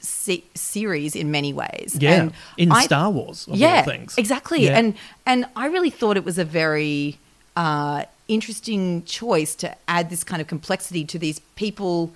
se- 0.00 0.44
series 0.54 1.14
in 1.14 1.30
many 1.30 1.52
ways. 1.52 1.96
Yeah, 1.98 2.22
And 2.22 2.32
in 2.56 2.72
I- 2.72 2.84
Star 2.84 3.10
Wars, 3.10 3.46
of 3.48 3.56
yeah, 3.56 3.78
all 3.78 3.84
things. 3.84 4.14
exactly. 4.18 4.64
Yeah. 4.64 4.78
And 4.78 4.94
and 5.26 5.46
I 5.56 5.66
really 5.66 5.90
thought 5.90 6.16
it 6.16 6.24
was 6.24 6.38
a 6.38 6.44
very 6.44 7.18
uh, 7.56 8.04
interesting 8.28 9.04
choice 9.04 9.54
to 9.56 9.74
add 9.88 10.08
this 10.10 10.24
kind 10.24 10.40
of 10.40 10.48
complexity 10.48 11.04
to 11.04 11.18
these 11.18 11.40
people, 11.56 12.12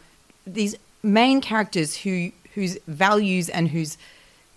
these 0.46 0.74
main 1.02 1.40
characters 1.40 1.96
who 1.98 2.30
whose 2.54 2.78
values 2.86 3.48
and 3.48 3.68
whose 3.68 3.98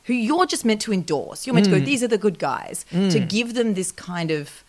who 0.05 0.13
you're 0.13 0.45
just 0.45 0.63
meant 0.63 0.79
to 0.81 0.93
endorse. 0.93 1.45
You're 1.45 1.53
meant 1.55 1.67
Mm. 1.67 1.73
to 1.73 1.79
go, 1.79 1.85
these 1.85 2.01
are 2.03 2.07
the 2.07 2.17
good 2.17 2.39
guys. 2.39 2.85
To 2.91 3.19
give 3.19 3.55
them 3.55 3.73
this 3.73 3.91
kind 3.91 4.31
of 4.31 4.63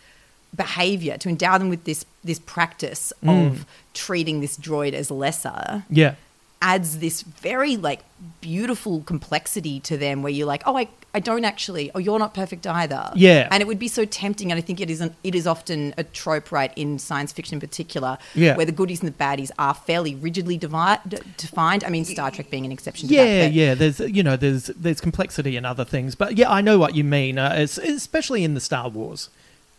behavior, 0.55 1.17
to 1.17 1.29
endow 1.29 1.57
them 1.57 1.69
with 1.69 1.83
this 1.85 2.05
this 2.23 2.39
practice 2.39 3.13
Mm. 3.23 3.47
of 3.47 3.65
treating 3.93 4.41
this 4.41 4.57
droid 4.57 4.93
as 4.93 5.09
lesser 5.11 5.83
yeah, 5.89 6.15
adds 6.61 6.99
this 6.99 7.21
very 7.21 7.77
like 7.77 8.01
beautiful 8.41 9.01
complexity 9.01 9.79
to 9.81 9.97
them 9.97 10.21
where 10.23 10.31
you're 10.31 10.45
like, 10.47 10.61
oh, 10.65 10.77
I, 10.77 10.89
I 11.13 11.19
don't 11.21 11.45
actually, 11.45 11.89
oh, 11.95 11.99
you're 11.99 12.19
not 12.19 12.33
perfect 12.33 12.67
either. 12.67 13.11
Yeah. 13.15 13.47
And 13.49 13.61
it 13.61 13.65
would 13.67 13.79
be 13.79 13.87
so 13.87 14.03
tempting. 14.05 14.51
And 14.51 14.57
I 14.57 14.61
think 14.61 14.81
it 14.81 14.89
isn't, 14.89 15.15
it 15.23 15.35
is 15.35 15.47
often 15.47 15.93
a 15.97 16.03
trope, 16.03 16.51
right, 16.51 16.71
in 16.75 16.99
science 16.99 17.31
fiction 17.31 17.55
in 17.55 17.59
particular, 17.61 18.17
Yeah. 18.35 18.57
where 18.57 18.65
the 18.65 18.73
goodies 18.73 19.01
and 19.01 19.07
the 19.11 19.17
baddies 19.17 19.51
are 19.57 19.73
fairly 19.73 20.15
rigidly 20.15 20.57
divi- 20.57 20.99
d- 21.07 21.17
defined. 21.37 21.83
I 21.85 21.89
mean, 21.89 22.03
Star 22.05 22.29
Trek 22.29 22.49
being 22.51 22.65
an 22.65 22.71
exception 22.73 23.07
to 23.07 23.13
Yeah, 23.15 23.23
that. 23.45 23.53
yeah. 23.53 23.73
There's 23.73 23.99
you 24.01 24.21
know 24.21 24.35
there's 24.35 24.65
there's 24.67 24.99
complexity 25.01 25.55
in 25.55 25.63
other 25.65 25.85
things, 25.85 26.13
but 26.13 26.37
yeah, 26.37 26.51
I 26.51 26.59
know 26.61 26.77
what 26.77 26.93
you 26.93 27.03
mean. 27.05 27.37
Uh, 27.39 27.53
especially 27.57 28.43
in 28.43 28.53
the 28.53 28.61
Star 28.61 28.89
Wars 28.89 29.29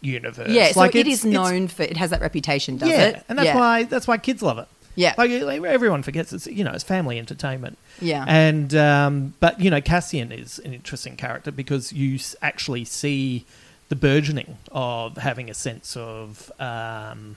universe. 0.01 0.49
Yeah, 0.49 0.73
Like, 0.77 0.95
it 0.95 1.01
it's- 1.01 1.25
it's- 1.25 1.25
known 1.33 1.69
for, 1.69 1.83
it 1.83 1.99
has 1.99 2.09
that 2.09 2.23
reputation, 2.23 2.79
does 2.79 2.89
yeah, 2.89 3.03
it? 3.09 3.25
and 3.29 3.39
that's 3.39 3.47
Yeah. 3.49 3.57
why 3.57 3.83
that's 3.85 4.09
why 4.09 4.17
kids 4.17 4.41
love 4.43 4.59
it. 4.59 4.67
Yeah. 4.97 5.15
like, 5.17 5.31
like, 5.43 5.63
everyone 5.63 6.03
forgets 6.03 6.33
it's 6.33 6.47
you 6.47 6.65
know 6.65 6.73
it's 6.73 6.85
family 6.85 7.19
entertainment. 7.19 7.79
Yeah. 8.01 8.25
and 8.27 8.75
um, 8.75 9.35
but 9.41 9.61
you 9.61 9.71
know 9.71 9.81
Cassian 9.81 10.33
is 10.33 10.59
an 10.61 10.75
interesting 10.75 11.17
character 11.17 11.51
because 11.53 11.93
you 11.93 12.17
s- 12.17 12.35
actually 12.43 12.85
see 12.85 13.45
the 13.89 13.97
burgeoning 13.97 14.57
of 14.73 15.17
having 15.19 15.49
a 15.51 15.55
sense 15.55 15.97
of 15.97 16.51
um, 16.61 17.37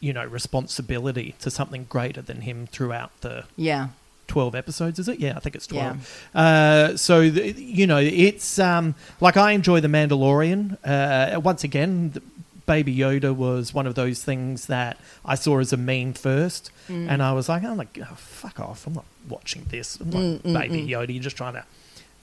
you 0.00 0.12
know 0.12 0.24
responsibility 0.24 1.34
to 1.40 1.50
something 1.50 1.86
greater 1.88 2.22
than 2.22 2.42
him 2.42 2.66
throughout 2.66 3.10
the 3.22 3.44
Yeah. 3.56 3.88
12 4.26 4.54
episodes 4.54 4.98
is 4.98 5.06
it 5.08 5.18
yeah 5.20 5.34
i 5.36 5.40
think 5.40 5.54
it's 5.54 5.66
12 5.66 6.28
uh, 6.34 6.96
so 6.96 7.28
the, 7.28 7.52
you 7.52 7.86
know 7.86 7.98
it's 7.98 8.58
um, 8.58 8.94
like 9.20 9.36
i 9.36 9.52
enjoy 9.52 9.80
the 9.80 9.88
mandalorian 9.88 10.78
uh, 10.84 11.38
once 11.40 11.62
again 11.64 12.10
the 12.12 12.22
baby 12.66 12.96
yoda 12.96 13.34
was 13.34 13.74
one 13.74 13.86
of 13.86 13.94
those 13.94 14.22
things 14.24 14.66
that 14.66 14.96
i 15.24 15.34
saw 15.34 15.58
as 15.58 15.72
a 15.72 15.76
meme 15.76 16.12
first 16.14 16.70
Mm. 16.88 17.08
and 17.10 17.22
i 17.22 17.32
was 17.32 17.48
like 17.48 17.62
i'm 17.64 17.76
like 17.78 17.98
oh, 18.02 18.14
fuck 18.16 18.60
off 18.60 18.86
i'm 18.86 18.94
not 18.94 19.04
watching 19.28 19.66
this 19.70 19.98
i'm 20.00 20.10
Mm, 20.10 20.44
not 20.44 20.60
baby 20.62 20.86
yoda 20.86 21.12
you're 21.14 21.22
just 21.22 21.36
trying 21.36 21.54
to 21.54 21.64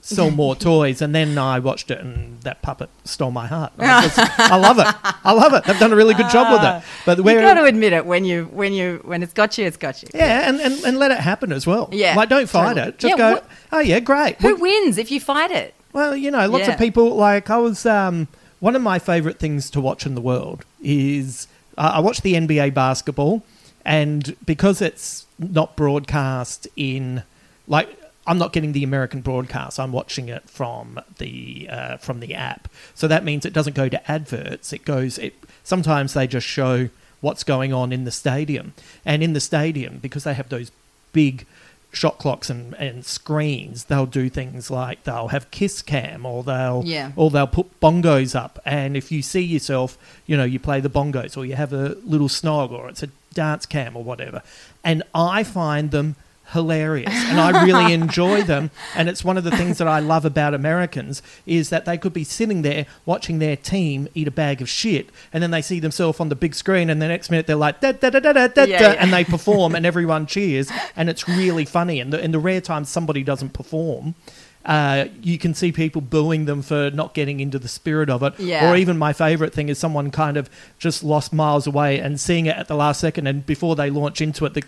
sell 0.01 0.31
more 0.31 0.55
toys 0.69 1.01
and 1.01 1.13
then 1.13 1.37
i 1.37 1.59
watched 1.59 1.89
it 1.91 1.99
and 1.99 2.41
that 2.41 2.61
puppet 2.63 2.89
stole 3.03 3.29
my 3.31 3.45
heart 3.47 3.71
I, 3.79 4.01
just- 4.07 4.39
I 4.39 4.55
love 4.55 4.79
it 4.79 4.87
i 5.23 5.31
love 5.31 5.53
it 5.53 5.63
they've 5.65 5.77
done 5.79 5.93
a 5.93 5.95
really 5.95 6.13
good 6.15 6.29
job 6.29 6.51
with 6.51 6.63
it 6.63 6.83
but 7.05 7.17
You 7.19 7.23
where 7.23 7.41
got 7.41 7.55
to 7.55 7.65
admit 7.65 7.93
it 7.93 8.05
when 8.05 8.25
you 8.25 8.45
when 8.45 8.73
you 8.73 8.99
when 9.03 9.21
it's 9.23 9.33
got 9.33 9.57
you, 9.59 9.65
it's 9.65 9.77
got 9.77 10.01
you. 10.03 10.09
yeah, 10.13 10.47
and, 10.49 10.59
and, 10.59 10.73
and 10.85 10.97
let 10.99 11.11
it 11.11 11.19
happen 11.19 11.51
as 11.51 11.65
well. 11.67 11.89
Yeah, 11.91 12.15
Like, 12.15 12.29
don't 12.29 12.47
fight 12.49 12.69
totally. 12.75 12.87
it. 12.89 12.97
Just 12.99 13.11
Yeah, 13.11 13.17
go, 13.17 13.31
what- 13.33 13.47
oh, 13.71 13.79
yeah, 13.79 13.99
great. 13.99 14.39
Who 14.41 14.53
Well, 14.53 14.61
wins 14.61 14.97
if 14.99 15.09
you 15.11 15.19
fight 15.19 15.49
it? 15.51 15.73
well, 15.93 16.15
you 16.15 16.29
know, 16.31 16.47
lots 16.47 16.67
Yeah. 16.67 16.73
of 16.73 16.79
people, 16.79 17.15
like, 17.15 17.49
I 17.49 17.57
was, 17.57 17.85
um, 17.85 18.27
one 18.61 18.75
of 18.75 18.81
my 18.81 18.99
favorite 18.99 19.39
things 19.39 19.69
to 19.71 19.81
watch 19.81 20.05
in 20.05 20.15
the 20.15 20.21
world 20.21 20.63
is 20.81 21.47
uh, 21.77 21.93
I 21.95 21.99
watch 21.99 22.21
the 22.21 22.35
NBA 22.35 22.73
basketball, 22.73 23.43
and 23.83 24.37
because 24.45 24.81
it's 24.81 25.25
not 25.39 25.75
broadcast 25.75 26.67
in, 26.75 27.23
like, 27.67 27.89
I'm 28.27 28.37
not 28.37 28.53
getting 28.53 28.71
the 28.71 28.83
American 28.83 29.21
broadcast. 29.21 29.79
I'm 29.79 29.91
watching 29.91 30.29
it 30.29 30.47
from 30.47 30.99
the 31.17 31.67
uh, 31.69 31.97
from 31.97 32.19
the 32.19 32.35
app. 32.35 32.67
So 32.93 33.07
that 33.07 33.25
means 33.25 33.45
it 33.45 33.53
doesn't 33.53 33.75
go 33.75 33.89
to 33.89 34.11
adverts. 34.11 34.71
It 34.71 34.85
goes. 34.85 35.17
It 35.17 35.33
sometimes 35.63 36.13
they 36.13 36.27
just 36.27 36.45
show 36.45 36.89
what's 37.19 37.43
going 37.43 37.73
on 37.73 37.91
in 37.91 38.03
the 38.05 38.11
stadium, 38.11 38.73
and 39.03 39.23
in 39.23 39.33
the 39.33 39.39
stadium 39.39 39.97
because 39.97 40.23
they 40.23 40.35
have 40.35 40.49
those 40.49 40.71
big 41.13 41.47
shot 41.93 42.17
clocks 42.17 42.49
and, 42.49 42.73
and 42.75 43.03
screens, 43.05 43.85
they'll 43.85 44.05
do 44.05 44.29
things 44.29 44.71
like 44.71 45.03
they'll 45.03 45.27
have 45.27 45.51
kiss 45.51 45.81
cam 45.81 46.25
or 46.25 46.41
they'll 46.43 46.83
Yeah. 46.85 47.11
or 47.15 47.29
they'll 47.29 47.47
put 47.47 47.79
bongos 47.81 48.33
up. 48.33 48.59
And 48.65 48.95
if 48.95 49.11
you 49.11 49.21
see 49.21 49.41
yourself, 49.41 49.97
you 50.25 50.37
know, 50.37 50.45
you 50.45 50.57
play 50.59 50.79
the 50.79 50.89
bongos 50.89 51.35
or 51.35 51.45
you 51.45 51.55
have 51.55 51.73
a 51.73 51.97
little 52.05 52.29
snog 52.29 52.71
or 52.71 52.87
it's 52.89 53.03
a 53.03 53.09
dance 53.33 53.65
cam 53.65 53.97
or 53.97 54.03
whatever. 54.03 54.41
And 54.83 55.03
I 55.13 55.43
find 55.43 55.91
them 55.91 56.15
hilarious 56.51 57.13
and 57.13 57.39
I 57.39 57.63
really 57.63 57.93
enjoy 58.01 58.41
them. 58.43 58.71
And 58.95 59.09
it's 59.09 59.23
one 59.23 59.37
of 59.37 59.43
the 59.43 59.51
things 59.51 59.77
that 59.77 59.87
I 59.87 59.99
love 59.99 60.25
about 60.25 60.53
Americans 60.53 61.21
is 61.45 61.69
that 61.69 61.85
they 61.85 61.97
could 61.97 62.13
be 62.13 62.23
sitting 62.23 62.61
there 62.61 62.85
watching 63.05 63.39
their 63.39 63.55
team 63.55 64.07
eat 64.13 64.27
a 64.27 64.31
bag 64.31 64.61
of 64.61 64.69
shit 64.69 65.09
and 65.33 65.41
then 65.41 65.51
they 65.51 65.61
see 65.61 65.79
themselves 65.79 66.19
on 66.19 66.29
the 66.29 66.35
big 66.35 66.53
screen 66.55 66.89
and 66.89 67.01
the 67.01 67.07
next 67.07 67.29
minute 67.29 67.47
they're 67.47 67.55
like 67.55 67.79
da 67.81 67.91
da 67.93 68.09
da 68.09 68.19
da 68.19 68.33
da 68.33 68.47
da, 68.47 68.63
Yeah, 68.63 68.79
da 68.79 68.91
yeah. 68.93 68.97
and 68.99 69.11
they 69.13 69.23
perform 69.35 69.75
and 69.75 69.85
everyone 69.85 70.25
cheers 70.25 70.69
and 70.95 71.09
it's 71.09 71.27
really 71.27 71.65
funny. 71.65 71.99
And 71.99 72.11
the, 72.13 72.23
in 72.23 72.31
the 72.31 72.39
rare 72.39 72.61
times 72.61 72.89
somebody 72.89 73.23
doesn't 73.23 73.53
perform, 73.53 74.15
uh, 74.63 75.05
you 75.23 75.37
can 75.39 75.53
see 75.55 75.71
people 75.71 76.01
booing 76.01 76.45
them 76.45 76.61
for 76.61 76.91
not 76.91 77.13
getting 77.15 77.39
into 77.39 77.57
the 77.57 77.67
spirit 77.67 78.09
of 78.11 78.21
it. 78.21 78.39
Yeah. 78.39 78.69
Or 78.71 78.75
even 78.75 78.97
my 78.97 79.11
favorite 79.13 79.53
thing 79.53 79.69
is 79.69 79.79
someone 79.79 80.11
kind 80.11 80.37
of 80.37 80.49
just 80.77 81.03
lost 81.03 81.33
miles 81.33 81.65
away 81.65 81.99
and 81.99 82.19
seeing 82.19 82.45
it 82.45 82.55
at 82.55 82.67
the 82.67 82.75
last 82.75 82.99
second, 82.99 83.25
and 83.25 83.43
before 83.43 83.75
they 83.75 83.89
launch 83.89 84.21
into 84.21 84.45
it, 84.45 84.53
the, 84.53 84.61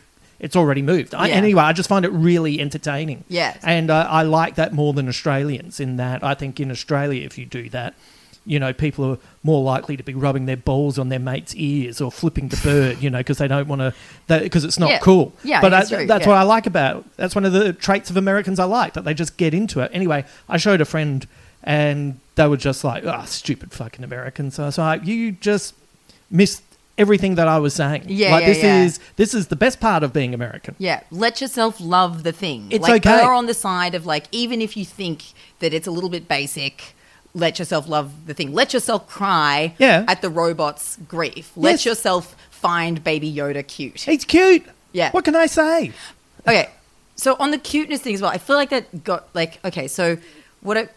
it's 0.44 0.56
already 0.56 0.82
moved. 0.84 1.16
I, 1.16 1.30
Yeah. 1.30 1.36
anyway, 1.36 1.64
I 1.64 1.74
just 1.74 1.90
find 1.90 2.04
it 2.06 2.12
really 2.12 2.60
entertaining. 2.60 3.24
Yeah. 3.30 3.56
And 3.64 3.90
uh, 3.90 4.06
I 4.10 4.24
like 4.24 4.56
that 4.56 4.74
more 4.74 4.92
than 4.94 5.08
Australians 5.08 5.80
in 5.80 5.96
that 5.98 6.24
I 6.24 6.34
think 6.36 6.60
in 6.60 6.70
Australia, 6.70 7.26
if 7.26 7.38
you 7.38 7.46
do 7.46 7.70
that, 7.70 7.94
you 8.46 8.60
know, 8.60 8.74
people 8.74 9.06
are 9.10 9.18
more 9.42 9.64
likely 9.64 9.96
to 9.96 10.04
be 10.04 10.14
rubbing 10.14 10.46
their 10.46 10.58
balls 10.58 11.00
on 11.00 11.08
their 11.08 11.18
mate's 11.32 11.56
ears 11.56 12.02
or 12.02 12.12
flipping 12.12 12.50
the 12.50 12.58
bird, 12.58 13.02
you 13.02 13.10
know, 13.10 13.20
because 13.20 13.38
they 13.38 13.48
don't 13.48 13.70
want 13.70 13.80
to, 13.80 13.94
because 14.28 14.66
it's 14.66 14.78
not 14.78 14.90
Yeah. 14.90 15.00
cool. 15.00 15.32
Yeah, 15.46 15.62
but 15.62 15.72
it's 15.72 15.94
I, 15.94 16.06
that's 16.06 16.24
yeah. 16.26 16.28
what 16.30 16.38
I 16.38 16.44
like 16.44 16.66
about. 16.68 17.06
That's 17.16 17.36
one 17.36 17.46
of 17.46 17.54
the 17.54 17.72
traits 17.72 18.10
of 18.10 18.18
Americans 18.18 18.60
I 18.60 18.66
like 18.66 18.94
that 18.96 19.06
they 19.06 19.14
just 19.14 19.38
get 19.38 19.54
into 19.54 19.80
it. 19.80 19.90
Anyway, 19.94 20.26
I 20.50 20.58
showed 20.58 20.82
a 20.82 20.86
friend, 20.86 21.26
and 21.64 22.20
they 22.36 22.46
were 22.48 22.58
just 22.58 22.84
like, 22.84 23.06
"Ah, 23.06 23.24
stupid 23.24 23.72
fucking 23.72 24.04
Americans." 24.04 24.56
So 24.56 24.64
I 24.64 24.66
was 24.66 24.78
like, 24.78 25.06
"You 25.06 25.32
just 25.32 25.74
missed 26.30 26.64
everything 26.98 27.36
that 27.36 27.48
I 27.48 27.58
was 27.60 27.74
saying. 27.74 28.04
Yeah, 28.08 28.32
like 28.32 28.42
yeah, 28.44 28.48
this 28.48 28.64
yeah. 28.64 28.84
is 28.84 29.00
this 29.16 29.34
is 29.34 29.48
the 29.48 29.56
best 29.56 29.80
part 29.80 30.04
of 30.04 30.14
being 30.14 30.34
American." 30.34 30.76
Yeah, 30.80 31.02
let 31.12 31.42
yourself 31.42 31.80
love 31.80 32.24
the 32.24 32.32
thing. 32.32 32.68
It's 32.72 32.84
like, 32.88 33.06
okay. 33.06 33.24
Err 33.24 33.34
on 33.34 33.46
the 33.48 33.54
side 33.54 33.96
of 33.96 34.06
like, 34.06 34.26
even 34.32 34.62
if 34.62 34.76
you 34.78 34.86
think 34.86 35.24
that 35.60 35.74
it's 35.74 35.88
a 35.88 35.92
little 35.92 36.10
bit 36.10 36.28
basic, 36.28 36.96
let 37.34 37.58
yourself 37.60 37.88
love 37.88 38.28
the 38.28 38.34
thing. 38.34 38.54
Let 38.54 38.74
yourself 38.74 39.08
cry 39.08 39.74
Yeah. 39.80 40.06
at 40.08 40.22
the 40.22 40.30
robot's 40.30 40.98
grief. 41.08 41.52
Let 41.56 41.72
Yes. 41.72 41.86
yourself 41.86 42.36
find 42.52 43.04
Baby 43.04 43.34
Yoda 43.34 43.66
cute. 43.68 44.02
He's 44.02 44.24
cute. 44.26 44.66
Yeah. 44.92 45.10
What 45.12 45.26
can 45.26 45.36
I 45.36 45.48
say? 45.48 45.92
Okay, 46.48 46.70
so 47.16 47.36
on 47.40 47.52
the 47.52 47.58
cuteness 47.58 48.02
thing 48.02 48.14
as 48.14 48.22
well, 48.22 48.32
I 48.32 48.38
feel 48.38 48.56
like 48.56 48.70
that 48.70 49.04
got 49.04 49.28
like 49.34 49.60
okay. 49.66 49.88
So 49.88 50.18
what? 50.62 50.78
I, 50.78 50.88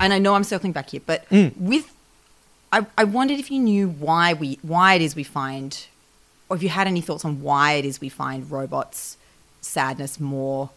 and 0.00 0.12
I 0.12 0.18
know 0.18 0.34
I'm 0.34 0.44
circling 0.44 0.72
back 0.72 0.90
here, 0.90 1.00
but 1.04 1.28
Mm. 1.30 1.56
with 1.56 1.92
I, 2.72 2.86
I 2.96 3.04
wondered 3.04 3.38
if 3.38 3.50
you 3.50 3.58
knew 3.60 3.88
why 3.88 4.34
we 4.34 4.58
why 4.62 4.94
it 4.94 5.02
is 5.02 5.16
we 5.16 5.24
find, 5.24 5.86
or 6.48 6.56
if 6.56 6.62
you 6.62 6.68
had 6.68 6.86
any 6.86 7.00
thoughts 7.00 7.24
on 7.24 7.42
why 7.42 7.72
it 7.72 7.84
is 7.84 8.00
we 8.00 8.08
find 8.08 8.50
robots' 8.50 9.16
sadness 9.60 10.20
more 10.20 10.70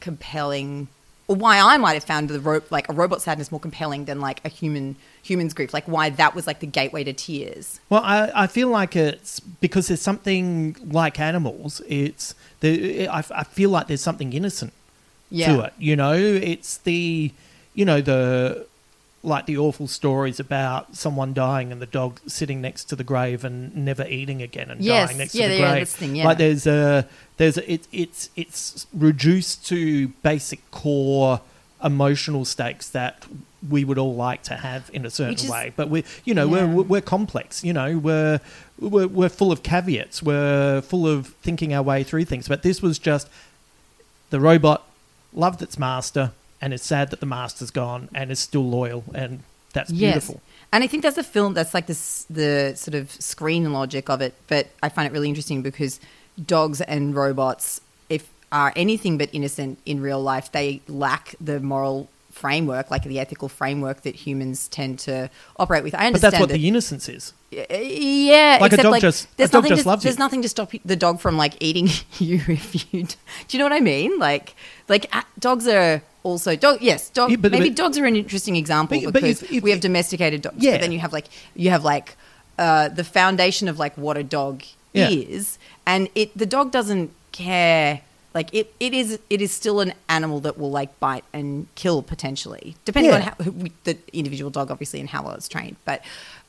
compelling, 0.00 0.88
or 1.26 1.36
why 1.36 1.58
I 1.60 1.76
might 1.76 1.94
have 1.94 2.04
found 2.04 2.28
the 2.28 2.40
ro- 2.40 2.62
like 2.70 2.88
a 2.88 2.92
robot 2.92 3.20
sadness 3.22 3.50
more 3.50 3.60
compelling 3.60 4.04
than 4.04 4.20
like 4.20 4.40
a 4.44 4.48
human 4.48 4.96
human's 5.22 5.54
grief, 5.54 5.74
like 5.74 5.84
why 5.86 6.10
that 6.10 6.34
was 6.34 6.46
like 6.46 6.60
the 6.60 6.66
gateway 6.66 7.04
to 7.04 7.12
tears. 7.12 7.80
Well, 7.90 8.02
I, 8.04 8.30
I 8.34 8.46
feel 8.46 8.68
like 8.68 8.94
it's 8.96 9.40
because 9.40 9.88
there's 9.88 10.00
something 10.02 10.76
like 10.84 11.18
animals. 11.18 11.80
It's 11.88 12.34
the 12.60 13.08
I, 13.08 13.24
I 13.34 13.44
feel 13.44 13.70
like 13.70 13.86
there's 13.88 14.00
something 14.02 14.32
innocent 14.32 14.72
Yeah. 15.30 15.54
to 15.56 15.60
it. 15.64 15.72
You 15.78 15.96
know, 15.96 16.12
it's 16.14 16.78
the 16.78 17.32
you 17.74 17.84
know 17.84 18.00
the 18.00 18.66
like 19.28 19.46
the 19.46 19.56
awful 19.58 19.86
stories 19.86 20.40
about 20.40 20.96
someone 20.96 21.32
dying 21.34 21.70
and 21.70 21.80
the 21.80 21.86
dog 21.86 22.18
sitting 22.26 22.60
next 22.60 22.84
to 22.86 22.96
the 22.96 23.04
grave 23.04 23.44
and 23.44 23.74
never 23.76 24.04
eating 24.06 24.42
again 24.42 24.70
and 24.70 24.80
Yes, 24.80 25.08
dying 25.08 25.18
next 25.18 25.34
yeah, 25.34 25.46
to 25.48 25.52
the 25.54 25.58
yeah, 25.60 25.72
grave. 25.72 25.88
thing, 25.88 26.16
yeah. 26.16 26.24
Like 26.24 26.38
there's 26.38 26.66
a 26.66 27.06
there's 27.36 27.56
a, 27.58 27.72
it, 27.72 27.86
it's 27.92 28.30
it's 28.34 28.86
reduced 28.92 29.66
to 29.68 30.08
basic 30.22 30.68
core 30.72 31.40
emotional 31.84 32.44
stakes 32.44 32.88
that 32.88 33.24
we 33.70 33.84
would 33.84 33.98
all 33.98 34.14
like 34.14 34.42
to 34.44 34.54
have 34.54 34.90
in 34.92 35.04
a 35.06 35.10
certain 35.10 35.34
is- 35.34 35.48
way 35.48 35.72
but 35.76 35.88
we 35.88 36.04
you 36.24 36.34
know 36.34 36.46
Yeah. 36.52 36.64
we're 36.64 36.82
we're 36.82 37.00
complex 37.00 37.62
you 37.64 37.72
know 37.72 37.96
we're, 37.98 38.40
we're 38.80 39.06
we're 39.06 39.28
full 39.28 39.52
of 39.52 39.62
caveats 39.62 40.20
we're 40.22 40.80
full 40.80 41.06
of 41.06 41.28
thinking 41.42 41.72
our 41.74 41.82
way 41.82 42.02
through 42.02 42.24
things 42.24 42.48
but 42.48 42.62
this 42.62 42.82
was 42.82 42.98
just 42.98 43.28
the 44.30 44.40
robot 44.40 44.84
loved 45.32 45.62
its 45.62 45.78
master 45.78 46.32
and 46.60 46.72
is 46.74 46.82
sad 46.82 47.10
that 47.10 47.20
the 47.20 47.26
master's 47.26 47.70
gone 47.70 48.08
and 48.14 48.30
is 48.30 48.38
still 48.40 48.68
loyal 48.68 49.04
and 49.14 49.40
that's 49.72 49.92
beautiful 49.92 50.40
And 50.72 50.82
I 50.82 50.86
think 50.86 51.02
that's 51.02 51.18
a 51.18 51.22
film 51.22 51.54
that's 51.54 51.72
like 51.74 51.86
this 51.86 52.24
the 52.28 52.72
sort 52.76 52.94
of 52.94 53.10
screen 53.12 53.72
logic 53.72 54.08
of 54.10 54.20
it. 54.20 54.34
But 54.48 54.68
I 54.82 54.88
find 54.88 55.06
it 55.06 55.12
really 55.12 55.28
interesting 55.28 55.62
because 55.62 56.00
dogs 56.46 56.80
and 56.80 57.14
robots, 57.14 57.80
if 58.08 58.28
are 58.50 58.72
anything 58.76 59.18
but 59.18 59.28
innocent 59.32 59.78
in 59.86 60.00
real 60.00 60.22
life, 60.22 60.50
they 60.52 60.80
lack 60.88 61.34
the 61.40 61.60
moral 61.60 62.08
framework, 62.32 62.90
like 62.90 63.02
the 63.04 63.18
ethical 63.18 63.48
framework 63.48 64.02
that 64.02 64.14
humans 64.14 64.68
tend 64.68 64.98
to 65.00 65.28
operate 65.58 65.82
with. 65.84 65.94
I 65.94 65.98
but 65.98 66.06
understand 66.06 66.32
that's 66.32 66.40
what 66.40 66.48
that- 66.50 66.54
the 66.58 66.68
innocence 66.68 67.08
is 67.08 67.32
uh, 67.52 67.74
yeah, 67.74 68.58
Like 68.60 68.72
a 68.74 68.76
dog 68.76 68.92
like 68.92 69.00
just- 69.02 69.24
a 69.24 69.36
there's 69.36 69.50
dog 69.50 69.62
nothing 69.64 69.76
just 69.76 69.82
to, 69.84 69.88
loves 69.88 70.04
you. 70.04 70.08
there's 70.08 70.18
nothing 70.18 70.42
to 70.42 70.48
stop 70.48 70.70
the 70.84 70.96
dog 70.96 71.18
from 71.20 71.36
like 71.36 71.54
eating 71.60 71.88
you 72.18 72.40
if 72.48 72.92
you. 72.92 73.04
Do 73.48 73.50
you 73.50 73.58
know 73.58 73.64
what 73.64 73.72
I 73.72 73.80
mean? 73.80 74.18
Like 74.18 74.54
like 74.88 75.10
dogs 75.38 75.66
are 75.66 76.02
also 76.22 76.56
dog. 76.56 76.78
Yes, 76.80 77.10
dog. 77.10 77.30
Yeah, 77.30 77.36
but- 77.36 77.52
maybe 77.52 77.68
but- 77.70 77.76
dogs 77.76 77.98
are 77.98 78.06
an 78.06 78.16
interesting 78.16 78.56
example 78.56 79.00
But- 79.04 79.12
because 79.14 79.42
if- 79.42 79.52
if- 79.52 79.62
we 79.62 79.70
have 79.70 79.80
domesticated 79.80 80.42
dogs. 80.42 80.56
Yeah. 80.58 80.72
But 80.72 80.80
then 80.82 80.92
you 80.92 80.98
have 81.00 81.12
like 81.12 81.26
you 81.54 81.70
have 81.70 81.84
like 81.84 82.16
uh, 82.58 82.88
the 82.88 83.04
foundation 83.04 83.68
of 83.68 83.78
like 83.78 83.96
what 83.96 84.16
a 84.16 84.22
dog 84.24 84.62
Yeah. 84.92 85.10
is, 85.10 85.58
and 85.86 86.08
it 86.14 86.36
the 86.36 86.46
dog 86.46 86.72
doesn't 86.72 87.10
care 87.32 88.00
like 88.34 88.50
it, 88.52 88.72
it 88.78 88.92
is 88.94 89.18
it 89.30 89.40
is 89.40 89.52
still 89.52 89.80
an 89.80 89.92
animal 90.08 90.40
that 90.40 90.58
will 90.58 90.70
like 90.70 90.98
bite 91.00 91.24
and 91.32 91.66
kill 91.76 92.02
potentially, 92.02 92.76
depending 92.84 93.12
on 93.12 93.22
how 93.22 93.34
the 93.84 93.96
individual 94.12 94.50
dog, 94.50 94.70
obviously, 94.70 95.00
and 95.00 95.08
how 95.08 95.22
well 95.22 95.34
it's 95.34 95.48
trained. 95.48 95.76
But 95.84 96.02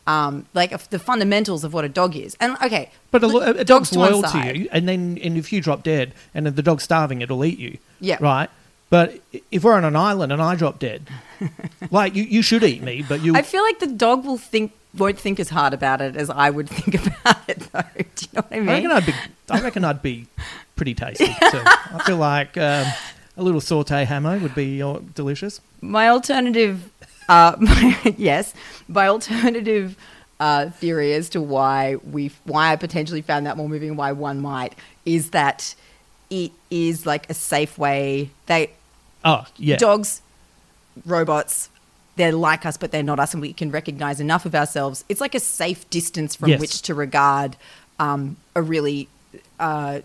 um, 0.07 0.45
like 0.53 0.71
the 0.89 0.99
fundamentals 0.99 1.63
of 1.63 1.71
what 1.73 1.85
a 1.85 1.89
dog 1.89 2.15
is, 2.15 2.35
and 2.39 2.57
okay, 2.63 2.89
But 3.11 3.23
a, 3.23 3.27
lo- 3.27 3.41
a 3.41 3.63
dogs 3.63 3.95
loyal 3.95 4.23
to 4.23 4.37
you, 4.53 4.67
and 4.71 4.87
then 4.89 5.19
and 5.23 5.37
if 5.37 5.53
you 5.53 5.61
drop 5.61 5.83
dead, 5.83 6.13
and 6.33 6.45
then 6.45 6.55
the 6.55 6.63
dog's 6.63 6.83
starving, 6.83 7.21
it'll 7.21 7.45
eat 7.45 7.59
you. 7.59 7.77
Yeah. 8.01 8.17
Right. 8.19 8.49
But 8.89 9.19
if 9.51 9.63
we're 9.63 9.75
on 9.75 9.85
an 9.85 9.95
island 9.95 10.31
and 10.31 10.41
I 10.41 10.55
drop 10.55 10.79
dead, 10.79 11.07
like 11.91 12.15
you, 12.15 12.23
you 12.23 12.41
should 12.41 12.63
eat 12.63 12.81
me, 12.81 13.03
but 13.07 13.21
you. 13.21 13.35
I 13.35 13.41
feel 13.43 13.61
like 13.63 13.79
the 13.79 13.87
dog 13.87 14.25
will 14.25 14.37
think 14.37 14.71
won't 14.97 15.19
think 15.19 15.39
as 15.39 15.49
hard 15.49 15.73
about 15.75 16.01
it 16.01 16.15
as 16.15 16.31
I 16.31 16.49
would 16.49 16.67
think 16.67 16.95
about 17.17 17.47
it, 17.47 17.59
though. 17.71 17.81
Do 17.95 18.25
you 18.25 18.27
know 18.33 18.41
what 18.41 18.51
I 18.51 18.55
I 18.55 18.59
mean? 18.59 18.67
reckon 18.67 18.91
I'd 18.91 19.05
be. 19.05 19.13
I 19.51 19.61
reckon 19.61 19.83
I'd 19.85 20.01
be 20.01 20.25
pretty 20.75 20.95
tasty. 20.95 21.25
too. 21.25 21.33
I 21.63 22.01
feel 22.05 22.17
like 22.17 22.57
um, 22.57 22.87
a 23.37 23.43
little 23.43 23.61
saute 23.61 24.05
hamo 24.05 24.39
would 24.39 24.55
be 24.55 24.81
uh, 24.81 24.99
delicious. 25.13 25.61
my 25.81 26.09
alternative, 26.09 26.89
uh, 27.27 27.55
my, 27.59 28.13
yes, 28.17 28.53
my 28.87 29.07
alternative 29.07 29.95
uh, 30.39 30.69
theory 30.71 31.13
as 31.13 31.29
to 31.29 31.41
why 31.41 31.97
we, 31.97 32.31
why 32.45 32.71
I 32.71 32.75
potentially 32.75 33.21
found 33.21 33.45
that 33.45 33.57
more 33.57 33.69
moving, 33.69 33.95
why 33.95 34.13
one 34.13 34.39
might, 34.41 34.73
is 35.05 35.29
that 35.31 35.75
it 36.31 36.51
is 36.71 37.05
like 37.05 37.29
a 37.29 37.33
safe 37.35 37.77
way. 37.77 38.29
They 38.47 38.71
Oh 39.25 39.45
yeah. 39.57 39.77
dogs, 39.77 40.21
robots. 41.05 41.69
They're 42.15 42.31
like 42.33 42.65
us, 42.65 42.75
but 42.75 42.91
they're 42.91 43.03
not 43.03 43.19
us, 43.19 43.33
and 43.33 43.41
we 43.41 43.53
can 43.53 43.71
recognize 43.71 44.19
enough 44.19 44.45
of 44.45 44.53
ourselves. 44.53 45.05
It's 45.07 45.21
like 45.21 45.35
a 45.35 45.39
safe 45.39 45.89
distance 45.89 46.35
from 46.35 46.49
Yes. 46.49 46.59
which 46.59 46.81
to 46.83 46.93
regard 46.93 47.55
um, 47.97 48.35
a 48.55 48.61
really, 48.61 49.07
uh, 49.59 49.99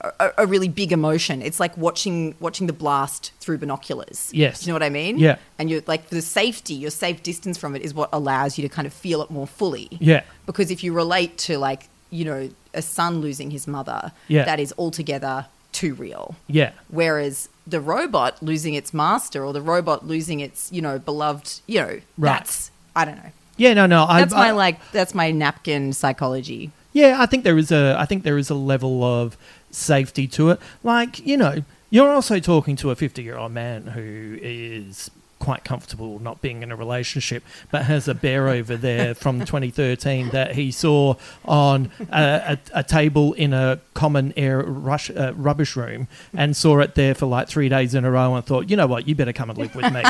a, 0.00 0.30
a 0.38 0.46
really 0.46 0.66
big 0.68 0.90
emotion. 0.92 1.42
It's 1.42 1.60
like 1.60 1.76
watching 1.76 2.34
watching 2.40 2.66
the 2.66 2.72
blast 2.72 3.30
through 3.38 3.58
binoculars. 3.58 4.30
Yes. 4.32 4.60
Do 4.60 4.64
you 4.66 4.72
know 4.72 4.74
what 4.74 4.82
I 4.82 4.88
mean? 4.90 5.18
Yeah. 5.18 5.36
And 5.58 5.70
you're 5.70 5.82
like 5.86 6.08
the 6.08 6.22
safety, 6.22 6.74
your 6.74 6.90
safe 6.90 7.22
distance 7.22 7.56
from 7.56 7.76
it 7.76 7.82
is 7.82 7.94
what 7.94 8.08
allows 8.12 8.58
you 8.58 8.62
to 8.68 8.74
kind 8.74 8.86
of 8.86 8.92
feel 8.92 9.22
it 9.22 9.30
more 9.30 9.46
fully. 9.46 9.88
Yeah. 10.00 10.22
Because 10.46 10.70
if 10.72 10.82
you 10.82 10.92
relate 10.92 11.38
to 11.38 11.58
like 11.58 11.88
you 12.10 12.24
know 12.24 12.50
a 12.74 12.82
son 12.82 13.20
losing 13.20 13.50
his 13.52 13.68
mother, 13.68 14.10
Yeah. 14.26 14.44
that 14.44 14.58
is 14.58 14.74
altogether 14.76 15.46
too 15.70 15.94
real. 15.94 16.34
Yeah. 16.48 16.72
Whereas 16.88 17.48
the 17.70 17.80
robot 17.80 18.42
losing 18.42 18.74
its 18.74 18.92
master 18.92 19.44
or 19.44 19.52
the 19.52 19.62
robot 19.62 20.06
losing 20.06 20.40
its, 20.40 20.70
you 20.72 20.82
know, 20.82 20.98
beloved, 20.98 21.60
you 21.66 21.80
know, 21.80 21.86
Right. 22.18 22.38
that's 22.38 22.70
I 22.96 23.04
don't 23.04 23.16
know. 23.16 23.30
Yeah. 23.56 23.74
No. 23.74 23.86
No. 23.86 24.04
I, 24.04 24.20
That's 24.20 24.32
my 24.34 24.48
I- 24.48 24.52
like 24.52 24.90
that's 24.92 25.14
my 25.14 25.30
napkin 25.30 25.92
psychology. 25.92 26.70
Yeah, 26.92 27.22
I 27.22 27.26
think 27.26 27.44
there 27.44 27.56
is 27.56 27.70
a 27.70 27.94
I 27.98 28.04
think 28.06 28.24
there 28.24 28.36
is 28.38 28.50
a 28.50 28.54
level 28.54 29.04
of 29.04 29.36
safety 29.70 30.26
to 30.28 30.50
it. 30.50 30.58
Like, 30.82 31.24
you 31.24 31.36
know, 31.36 31.62
you're 31.90 32.10
also 32.12 32.40
talking 32.40 32.74
to 32.76 32.90
a 32.90 32.96
50-year-old 32.96 33.52
man 33.52 33.86
who 33.88 34.38
is 34.42 35.10
quite 35.40 35.64
comfortable 35.64 36.20
not 36.20 36.40
being 36.40 36.62
in 36.62 36.70
a 36.70 36.76
relationship 36.76 37.42
but 37.72 37.86
has 37.86 38.06
a 38.06 38.14
bear 38.14 38.48
over 38.48 38.76
there 38.76 39.14
from 39.22 39.40
2013 39.40 40.28
that 40.28 40.54
he 40.54 40.70
saw 40.70 41.14
on 41.44 41.90
a, 42.12 42.56
a, 42.74 42.78
a 42.80 42.82
table 42.84 43.32
in 43.32 43.52
a 43.52 43.80
common 43.94 44.32
air 44.36 44.62
rush, 44.62 45.10
uh, 45.10 45.32
rubbish 45.34 45.74
room 45.74 46.06
and 46.32 46.56
saw 46.56 46.78
it 46.78 46.94
there 46.94 47.14
for 47.14 47.26
like 47.26 47.48
3 47.48 47.68
days 47.68 47.94
in 47.94 48.04
a 48.04 48.10
row 48.10 48.34
and 48.34 48.44
thought, 48.44 48.70
"You 48.70 48.76
know 48.76 48.86
what? 48.86 49.08
You 49.08 49.14
better 49.16 49.32
come 49.32 49.50
and 49.50 49.58
live 49.58 49.74
with 49.74 49.92
me." 49.92 50.02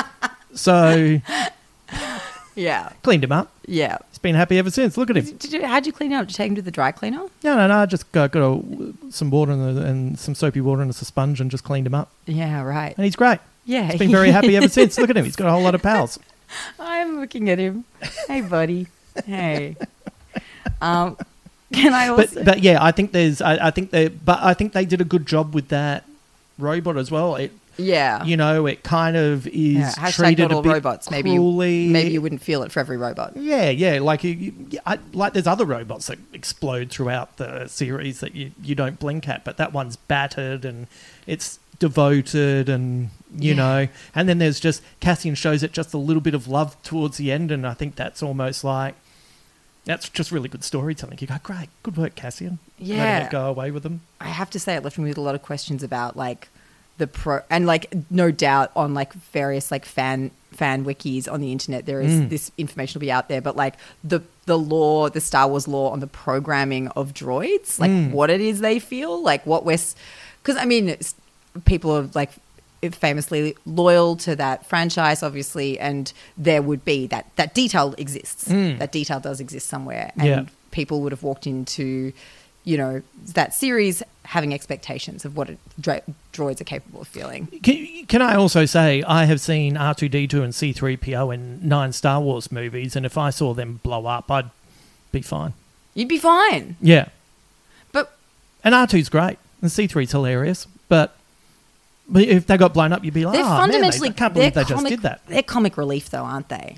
so, 0.54 1.20
Yeah. 2.54 2.90
cleaned 3.02 3.24
him 3.24 3.32
up. 3.32 3.50
Yeah. 3.66 3.98
He's 4.10 4.18
been 4.18 4.34
happy 4.36 4.58
ever 4.58 4.70
since. 4.70 4.96
Look 4.96 5.10
at 5.10 5.16
him. 5.16 5.24
Did 5.36 5.52
you, 5.52 5.66
how'd 5.66 5.86
you 5.86 5.92
clean 5.92 6.12
him 6.12 6.20
up? 6.20 6.26
Did 6.26 6.34
you 6.34 6.36
take 6.36 6.48
him 6.50 6.54
to 6.56 6.62
the 6.62 6.70
dry 6.70 6.92
cleaner? 6.92 7.18
No, 7.42 7.56
no, 7.56 7.66
no. 7.66 7.74
I 7.78 7.86
just 7.86 8.10
got, 8.12 8.30
got 8.32 8.42
a, 8.42 8.62
some 9.10 9.30
water 9.30 9.52
and, 9.52 9.78
and 9.78 10.18
some 10.18 10.34
soapy 10.36 10.60
water 10.60 10.82
and 10.82 10.90
a 10.90 10.94
sponge 10.94 11.40
and 11.40 11.50
just 11.50 11.64
cleaned 11.64 11.86
him 11.86 11.94
up. 11.94 12.10
Yeah, 12.26 12.62
right. 12.62 12.94
And 12.96 13.04
he's 13.04 13.16
great. 13.16 13.40
Yeah. 13.64 13.90
He's 13.90 13.98
been 13.98 14.10
very 14.10 14.30
happy 14.30 14.56
ever 14.56 14.68
since. 14.78 14.98
Look 14.98 15.10
at 15.10 15.16
him. 15.16 15.24
He's 15.24 15.36
got 15.36 15.48
a 15.48 15.50
whole 15.50 15.62
lot 15.62 15.74
of 15.74 15.82
pals. 15.82 16.18
I'm 16.78 17.20
looking 17.20 17.50
at 17.50 17.58
him. 17.58 17.84
Hey, 18.28 18.40
buddy. 18.40 18.86
Hey. 19.26 19.76
Um, 20.80 21.16
can 21.72 21.92
I 21.94 22.08
also? 22.08 22.36
But 22.36 22.44
but 22.44 22.62
yeah, 22.62 22.78
I 22.82 22.92
think 22.92 23.12
there's 23.12 23.40
I, 23.40 23.68
I 23.68 23.70
think 23.70 23.90
they 23.90 24.08
but 24.08 24.42
I 24.42 24.54
think 24.54 24.72
they 24.72 24.84
did 24.84 25.00
a 25.00 25.04
good 25.04 25.26
job 25.26 25.54
with 25.54 25.68
that 25.68 26.04
robot 26.58 26.96
as 26.96 27.10
well. 27.10 27.36
It 27.36 27.52
yeah. 27.76 28.24
you 28.24 28.36
know 28.36 28.66
it 28.66 28.82
kind 28.82 29.16
of 29.16 29.46
is 29.48 29.76
yeah. 29.96 30.10
Treated 30.10 30.52
a 30.52 30.62
bit 30.62 30.72
robots. 30.72 31.10
Maybe 31.10 31.30
cruelly. 31.30 31.84
you, 31.84 31.90
maybe 31.92 32.10
you 32.10 32.20
wouldn't 32.22 32.42
feel 32.42 32.62
it 32.62 32.72
for 32.72 32.80
every 32.80 32.96
robot. 32.96 33.36
Yeah, 33.36 33.70
yeah, 33.70 33.98
like 34.00 34.24
you, 34.24 34.52
I, 34.86 34.98
like 35.12 35.32
there's 35.32 35.46
other 35.46 35.64
robots 35.64 36.06
that 36.06 36.18
explode 36.32 36.90
throughout 36.90 37.36
the 37.36 37.66
series 37.68 38.20
that 38.20 38.34
you, 38.34 38.52
you 38.62 38.74
don't 38.74 38.98
blink 38.98 39.28
at, 39.28 39.44
but 39.44 39.56
that 39.56 39.72
one's 39.72 39.96
battered 39.96 40.64
and 40.64 40.86
it's 41.26 41.58
devoted 41.78 42.68
and 42.68 43.10
you 43.36 43.50
Yeah. 43.50 43.56
know, 43.56 43.88
and 44.14 44.28
then 44.28 44.38
there's 44.38 44.60
just 44.60 44.82
Cassian 45.00 45.34
shows 45.34 45.62
it 45.62 45.72
just 45.72 45.92
a 45.92 45.98
little 45.98 46.22
bit 46.22 46.34
of 46.34 46.46
love 46.48 46.80
towards 46.82 47.16
the 47.16 47.32
end, 47.32 47.50
and 47.50 47.66
I 47.66 47.74
think 47.74 47.96
that's 47.96 48.22
almost 48.22 48.62
like 48.64 48.94
that's 49.84 50.08
just 50.08 50.32
really 50.32 50.48
good 50.48 50.64
storytelling. 50.64 51.18
You 51.20 51.26
go, 51.26 51.36
great, 51.42 51.68
good 51.82 51.96
work, 51.96 52.14
Cassian. 52.14 52.58
Yeah. 52.78 53.28
go 53.28 53.46
away 53.46 53.70
with 53.70 53.82
them. 53.82 54.00
I 54.20 54.28
have 54.28 54.48
to 54.50 54.58
say, 54.60 54.76
it 54.76 54.82
left 54.84 54.96
me 54.98 55.08
with 55.08 55.18
a 55.18 55.20
lot 55.20 55.34
of 55.34 55.42
questions 55.42 55.82
about 55.82 56.16
like 56.16 56.48
the 56.98 57.06
pro 57.06 57.40
and 57.50 57.66
like 57.66 57.92
no 58.10 58.30
doubt 58.30 58.70
on 58.76 58.94
like 58.94 59.12
various 59.12 59.70
like 59.70 59.84
fan 59.84 60.30
fan 60.52 60.84
wikis 60.84 61.30
on 61.30 61.40
the 61.40 61.50
internet 61.50 61.84
there 61.86 62.00
is 62.00 62.12
mm. 62.12 62.28
this 62.28 62.52
information 62.56 62.98
will 62.98 63.04
be 63.04 63.10
out 63.10 63.28
there 63.28 63.40
but 63.40 63.56
like 63.56 63.74
the 64.04 64.20
the 64.46 64.56
lore 64.56 65.10
the 65.10 65.20
star 65.20 65.48
wars 65.48 65.66
lore 65.66 65.90
on 65.92 65.98
the 65.98 66.06
programming 66.06 66.86
of 66.88 67.12
droids 67.12 67.80
like 67.80 67.90
mm. 67.90 68.12
what 68.12 68.30
it 68.30 68.40
is 68.40 68.60
they 68.60 68.78
feel 68.78 69.20
like 69.20 69.44
what 69.44 69.64
we're 69.64 69.78
because 70.42 70.56
i 70.56 70.64
mean 70.64 70.96
people 71.64 71.90
are 71.90 72.08
like 72.14 72.30
famously 72.92 73.56
loyal 73.64 74.16
to 74.16 74.36
that 74.36 74.66
franchise 74.66 75.22
obviously 75.22 75.78
and 75.78 76.12
there 76.36 76.60
would 76.60 76.84
be 76.84 77.06
that 77.06 77.30
that 77.36 77.54
detail 77.54 77.94
exists. 77.98 78.48
Mm. 78.48 78.78
That 78.78 78.92
detail 78.92 79.20
does 79.20 79.40
exist 79.40 79.68
somewhere 79.68 80.12
and 80.16 80.26
Yeah. 80.26 80.44
people 80.70 81.00
would 81.02 81.12
have 81.12 81.22
walked 81.22 81.46
into 81.46 82.12
you 82.64 82.76
know 82.76 83.02
that 83.34 83.54
series 83.54 84.02
having 84.24 84.54
expectations 84.54 85.24
of 85.24 85.36
what 85.36 85.50
dro- 85.78 86.00
droids 86.32 86.60
are 86.60 86.64
capable 86.64 87.02
of 87.02 87.08
feeling 87.08 87.46
Can, 87.62 88.06
can 88.06 88.22
I 88.22 88.34
also 88.34 88.64
say 88.64 89.02
I 89.02 89.24
have 89.26 89.40
seen 89.40 89.76
R 89.76 89.94
two 89.94 90.08
D 90.08 90.26
two 90.26 90.42
and 90.42 90.54
C 90.54 90.72
three 90.72 90.96
PO 90.96 91.30
in 91.30 91.66
nine 91.66 91.92
Star 91.92 92.20
Wars 92.20 92.50
movies, 92.50 92.96
and 92.96 93.04
if 93.04 93.18
I 93.18 93.30
saw 93.30 93.54
them 93.54 93.80
blow 93.82 94.06
up, 94.06 94.30
I'd 94.30 94.50
be 95.12 95.22
fine. 95.22 95.52
you'd 95.94 96.08
be 96.08 96.18
fine 96.18 96.76
Yeah, 96.80 97.08
but 97.92 98.16
and 98.62 98.74
R 98.74 98.86
2s 98.86 99.10
great, 99.10 99.38
and 99.62 99.70
C 99.70 99.86
3s 99.88 100.10
hilarious, 100.12 100.66
but. 100.88 101.16
But 102.06 102.24
if 102.24 102.46
they 102.46 102.58
got 102.58 102.74
blown 102.74 102.92
up, 102.92 103.02
you'd 103.02 103.14
be 103.14 103.24
like, 103.24 103.36
they're 103.36 103.42
"Oh 103.46 103.48
man, 103.48 103.60
fundamentally 103.60 104.10
they, 104.10 104.14
I 104.14 104.18
can't 104.18 104.34
believe 104.34 104.52
they 104.52 104.64
just 104.64 104.86
did 104.86 105.00
that. 105.00 105.22
They're 105.26 105.42
comic 105.42 105.78
relief 105.78 106.10
though 106.10 106.18
aren't 106.18 106.50
they 106.50 106.76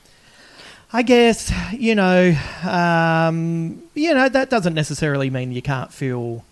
I 0.92 1.02
guess 1.02 1.52
you 1.72 1.94
know, 1.94 2.36
um, 2.62 3.82
you 3.94 4.14
know 4.14 4.28
that 4.28 4.50
doesn't 4.50 4.74
necessarily 4.74 5.30
mean 5.30 5.52
you 5.52 5.62
can't 5.62 5.92
feel 5.92 6.44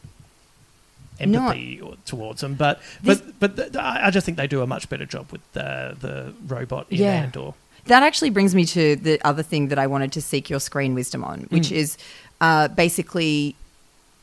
empathy 1.20 1.80
towards 2.04 2.40
them, 2.40 2.54
but 2.54 2.80
This- 3.02 3.20
but 3.20 3.40
but 3.40 3.56
th- 3.56 3.76
I 3.76 4.06
I 4.06 4.10
just 4.10 4.24
think 4.26 4.36
they 4.38 4.46
do 4.46 4.62
a 4.62 4.66
much 4.66 4.88
better 4.88 5.06
job 5.06 5.30
with 5.32 5.40
the 5.52 5.96
the 6.00 6.34
robot 6.46 6.86
in 6.90 6.98
Yeah. 6.98 7.12
Andor. 7.24 7.52
That 7.86 8.02
actually 8.02 8.30
brings 8.30 8.54
me 8.54 8.64
to 8.66 8.96
the 8.96 9.20
other 9.24 9.42
thing 9.42 9.68
that 9.68 9.78
I 9.78 9.86
wanted 9.86 10.10
to 10.12 10.22
seek 10.22 10.48
your 10.48 10.60
screen 10.60 10.94
wisdom 10.94 11.22
on, 11.22 11.42
which 11.50 11.68
Mm. 11.68 11.72
is 11.76 11.98
uh, 12.40 12.68
basically 12.68 13.54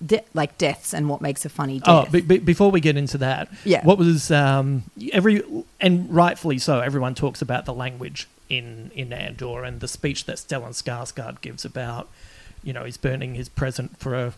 de- 0.06 0.24
like 0.34 0.58
deaths 0.58 0.94
and 0.94 1.08
what 1.08 1.22
makes 1.22 1.46
a 1.46 1.50
funny 1.50 1.80
death. 1.80 1.88
Oh, 1.88 2.12
be, 2.12 2.22
be, 2.22 2.38
before 2.40 2.72
we 2.72 2.82
get 2.82 2.98
into 2.98 3.18
that, 3.20 3.48
Yeah. 3.64 3.84
what 3.86 3.98
was 4.00 4.32
um, 4.32 4.84
every 5.14 5.44
and 5.80 6.12
rightfully 6.14 6.58
so. 6.58 6.80
Everyone 6.80 7.14
talks 7.16 7.42
about 7.42 7.66
the 7.66 7.74
language 7.74 8.28
in 8.50 8.92
in 8.96 9.14
Andor 9.14 9.64
and 9.64 9.80
the 9.80 9.88
speech 9.88 10.26
that 10.26 10.38
Stellan 10.38 10.74
Skarsgård 10.74 11.40
gives 11.42 11.64
about, 11.64 12.10
you 12.64 12.74
know, 12.74 12.84
he's 12.84 12.98
burning 12.98 13.36
his 13.36 13.48
present 13.48 13.98
for 14.00 14.16
a, 14.16 14.34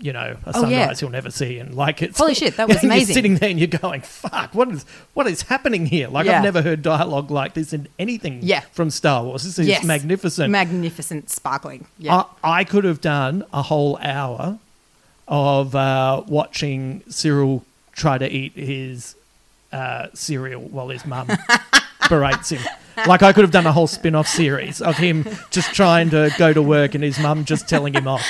you 0.00 0.12
know, 0.12 0.36
a 0.46 0.48
Oh, 0.48 0.52
sunrise 0.62 0.70
yeah. 0.70 0.94
he'll 0.94 1.10
never 1.10 1.30
see, 1.30 1.58
and 1.58 1.74
like 1.74 2.02
it's 2.02 2.18
Holy 2.18 2.34
shit, 2.34 2.56
that 2.56 2.68
was 2.68 2.82
you're 2.82 3.00
sitting 3.02 3.36
there 3.36 3.50
and 3.50 3.58
you're 3.58 3.68
going, 3.68 4.00
"Fuck, 4.00 4.54
what 4.54 4.68
is 4.70 4.84
what 5.14 5.26
is 5.26 5.42
happening 5.42 5.86
here?" 5.86 6.08
Like 6.08 6.26
Yeah. 6.26 6.38
I've 6.38 6.42
never 6.44 6.60
heard 6.62 6.82
dialogue 6.82 7.30
like 7.30 7.54
this 7.54 7.72
in 7.72 7.86
anything 7.98 8.40
Yeah. 8.42 8.60
from 8.72 8.90
Star 8.90 9.22
Wars. 9.22 9.44
This 9.44 9.58
is 9.58 9.66
Yes. 9.68 9.84
magnificent. 9.84 10.50
magnificent, 10.50 11.30
sparkling. 11.30 11.86
Yeah, 11.98 12.24
I, 12.42 12.60
I 12.60 12.64
could 12.64 12.84
have 12.84 13.00
done 13.00 13.44
a 13.52 13.62
whole 13.62 13.96
hour 14.02 14.58
of 15.28 15.74
uh, 15.76 16.22
watching 16.26 17.00
Syril 17.08 17.62
try 17.94 18.18
to 18.18 18.28
eat 18.28 18.52
his 18.54 19.14
uh, 19.72 20.08
cereal 20.14 20.62
while 20.62 20.88
his 20.88 21.06
mum 21.06 21.28
berates 22.08 22.50
him. 22.50 22.60
Like 23.06 23.22
I 23.22 23.32
could 23.32 23.42
have 23.42 23.50
done 23.50 23.66
a 23.66 23.72
whole 23.72 23.86
spin-off 23.86 24.28
series 24.28 24.80
of 24.82 24.96
him 24.96 25.26
just 25.50 25.74
trying 25.74 26.10
to 26.10 26.30
go 26.38 26.52
to 26.52 26.62
work 26.62 26.94
and 26.94 27.02
his 27.02 27.18
mum 27.18 27.44
just 27.44 27.68
telling 27.68 27.94
him 27.94 28.06
off. 28.06 28.24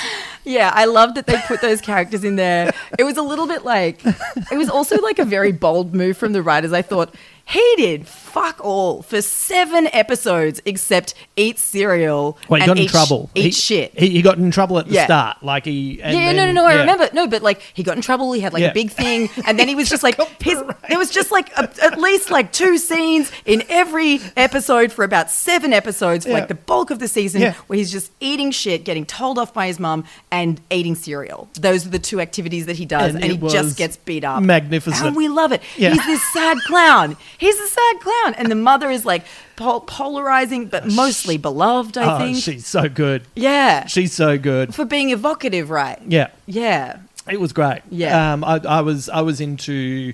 Yeah, 0.45 0.71
I 0.73 0.85
love 0.85 1.15
that 1.15 1.25
they 1.25 1.37
put 1.47 1.61
those 1.61 1.79
characters 1.79 2.23
in 2.23 2.35
there. 2.35 2.73
It 2.99 3.03
was 3.03 3.17
a 3.17 3.21
little 3.21 3.47
bit 3.47 3.63
like, 3.63 4.05
it 4.05 4.57
was 4.57 4.69
also 4.69 4.99
like 5.01 5.19
a 5.19 5.25
very 5.25 5.51
bold 5.51 5.93
move 5.93 6.17
from 6.17 6.33
the 6.33 6.41
writers. 6.41 6.73
I 6.73 6.81
thought 6.81 7.15
he 7.45 7.73
did 7.77 8.07
fuck 8.07 8.63
all 8.63 9.01
for 9.01 9.21
seven 9.21 9.87
episodes 9.93 10.61
except 10.65 11.13
eat 11.35 11.59
cereal. 11.59 12.37
Well, 12.49 12.59
he 12.59 12.63
and 12.63 12.69
got 12.69 12.77
in 12.77 12.83
eat 12.83 12.87
sh- 12.87 12.91
trouble. 12.91 13.29
Eat 13.35 13.41
he, 13.43 13.51
shit. 13.51 13.99
He, 13.99 14.09
he 14.11 14.21
got 14.21 14.37
in 14.37 14.49
trouble 14.49 14.79
at 14.79 14.87
the 14.87 14.93
Yeah. 14.93 15.05
start. 15.05 15.43
Like 15.43 15.65
he. 15.65 16.01
and 16.01 16.15
yeah, 16.17 16.31
no, 16.31 16.37
then- 16.45 16.55
no, 16.55 16.61
no. 16.61 16.67
I 16.67 16.73
yeah. 16.75 16.79
remember. 16.79 17.09
No, 17.13 17.27
but 17.27 17.41
like 17.43 17.61
he 17.73 17.83
got 17.83 17.95
in 17.97 18.01
trouble. 18.01 18.31
He 18.31 18.39
had 18.41 18.53
like 18.53 18.61
Yeah. 18.61 18.69
a 18.71 18.73
big 18.73 18.91
thing, 18.91 19.29
and 19.45 19.59
then 19.59 19.67
he 19.67 19.75
was 19.75 19.89
just 19.93 20.03
like 20.03 20.17
his. 20.41 20.63
There 20.89 20.97
was 20.97 21.09
just 21.11 21.31
like 21.31 21.51
a, 21.57 21.69
at 21.83 21.99
least 21.99 22.31
like 22.31 22.51
two 22.53 22.77
scenes 22.77 23.31
in 23.45 23.63
every 23.69 24.19
episode 24.37 24.91
for 24.91 25.03
about 25.03 25.29
seven 25.29 25.73
episodes 25.73 26.25
like 26.27 26.47
the 26.47 26.55
bulk 26.55 26.91
of 26.91 26.99
the 26.99 27.07
season, 27.07 27.53
where 27.67 27.77
he's 27.77 27.91
just 27.91 28.11
eating 28.19 28.51
shit, 28.51 28.83
getting 28.85 29.05
told 29.05 29.37
off 29.37 29.53
by 29.53 29.67
his 29.67 29.79
mum, 29.79 30.05
and 30.31 30.61
eating 30.71 30.95
cereal. 30.95 31.49
Those 31.59 31.85
are 31.85 31.89
the 31.89 31.99
two 31.99 32.19
activities 32.21 32.65
that 32.67 32.77
he 32.77 32.85
does, 32.85 33.13
And 33.15 33.23
and, 33.23 33.33
he 33.33 33.49
just 33.49 33.77
gets 33.77 33.97
beat 33.97 34.23
up. 34.23 34.41
magnificent. 34.41 35.05
and 35.05 35.15
we 35.15 35.27
love 35.27 35.51
it. 35.51 35.61
He's 35.61 36.03
this 36.05 36.21
sad 36.33 36.57
clown. 36.65 37.17
He's 37.37 37.59
a 37.59 37.67
sad 37.67 37.99
clown, 37.99 38.33
and 38.35 38.49
the 38.51 38.55
mother 38.55 38.89
is 38.89 39.05
like 39.05 39.23
pol- 39.55 39.81
polarizing, 39.81 40.67
but 40.67 40.85
mostly 40.91 41.37
beloved. 41.37 41.97
I 41.97 42.15
Oh, 42.15 42.17
think. 42.19 42.37
she's 42.37 42.65
so 42.67 42.87
good. 42.89 43.23
yeah, 43.35 43.85
She's 43.87 44.13
so 44.13 44.37
good. 44.37 44.73
for 44.75 44.85
being 44.85 45.09
evocative, 45.11 45.69
right? 45.69 45.99
Yeah. 46.07 46.27
Yeah. 46.45 46.97
It 47.29 47.39
was 47.39 47.53
great. 47.53 47.81
Yeah. 47.89 48.33
Um, 48.33 48.43
I, 48.43 48.59
I 48.67 48.81
was 48.81 49.07
I 49.09 49.21
was 49.21 49.39
into 49.39 50.13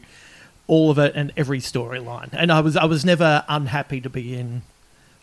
all 0.67 0.91
of 0.91 0.99
it 0.99 1.13
and 1.15 1.31
every 1.35 1.59
storyline, 1.59 2.29
and 2.33 2.51
I 2.51 2.59
was 2.61 2.77
I 2.77 2.85
was 2.85 3.03
never 3.03 3.43
unhappy 3.49 3.99
to 4.01 4.09
be 4.09 4.35
in 4.37 4.61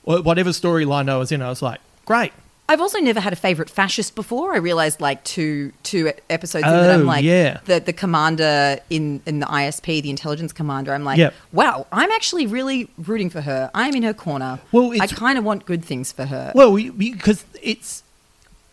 whatever 0.02 0.50
storyline 0.50 1.08
I 1.08 1.16
was 1.16 1.30
in. 1.32 1.42
I 1.42 1.48
was 1.48 1.62
like, 1.62 1.80
great. 2.04 2.32
I've 2.68 2.80
also 2.80 2.98
never 2.98 3.20
had 3.20 3.32
a 3.32 3.36
favorite 3.36 3.70
fascist 3.70 4.14
before. 4.16 4.52
I 4.52 4.56
realized 4.56 5.00
like 5.00 5.22
two 5.22 5.72
two 5.84 6.12
episodes 6.28 6.64
in 6.64 6.70
that 6.72 6.90
Oh, 6.90 6.94
I'm 6.94 7.06
like 7.06 7.24
yeah. 7.24 7.60
the 7.66 7.78
the 7.80 7.92
commander 7.92 8.78
in 8.90 9.22
in 9.24 9.38
the 9.38 9.46
ISB, 9.46 10.02
the 10.02 10.10
intelligence 10.10 10.52
commander. 10.52 10.92
I'm 10.92 11.04
like, 11.04 11.18
Yep. 11.18 11.34
wow, 11.52 11.86
I'm 11.92 12.10
actually 12.10 12.46
really 12.46 12.88
rooting 12.98 13.30
for 13.30 13.40
her. 13.42 13.70
I'm 13.74 13.94
in 13.94 14.02
her 14.02 14.14
corner. 14.14 14.58
Well, 14.72 14.92
I 15.00 15.06
kind 15.06 15.38
of 15.38 15.44
want 15.44 15.64
good 15.66 15.84
things 15.84 16.10
for 16.12 16.24
her. 16.26 16.50
Well, 16.54 16.74
because 16.76 17.44
it's 17.62 18.02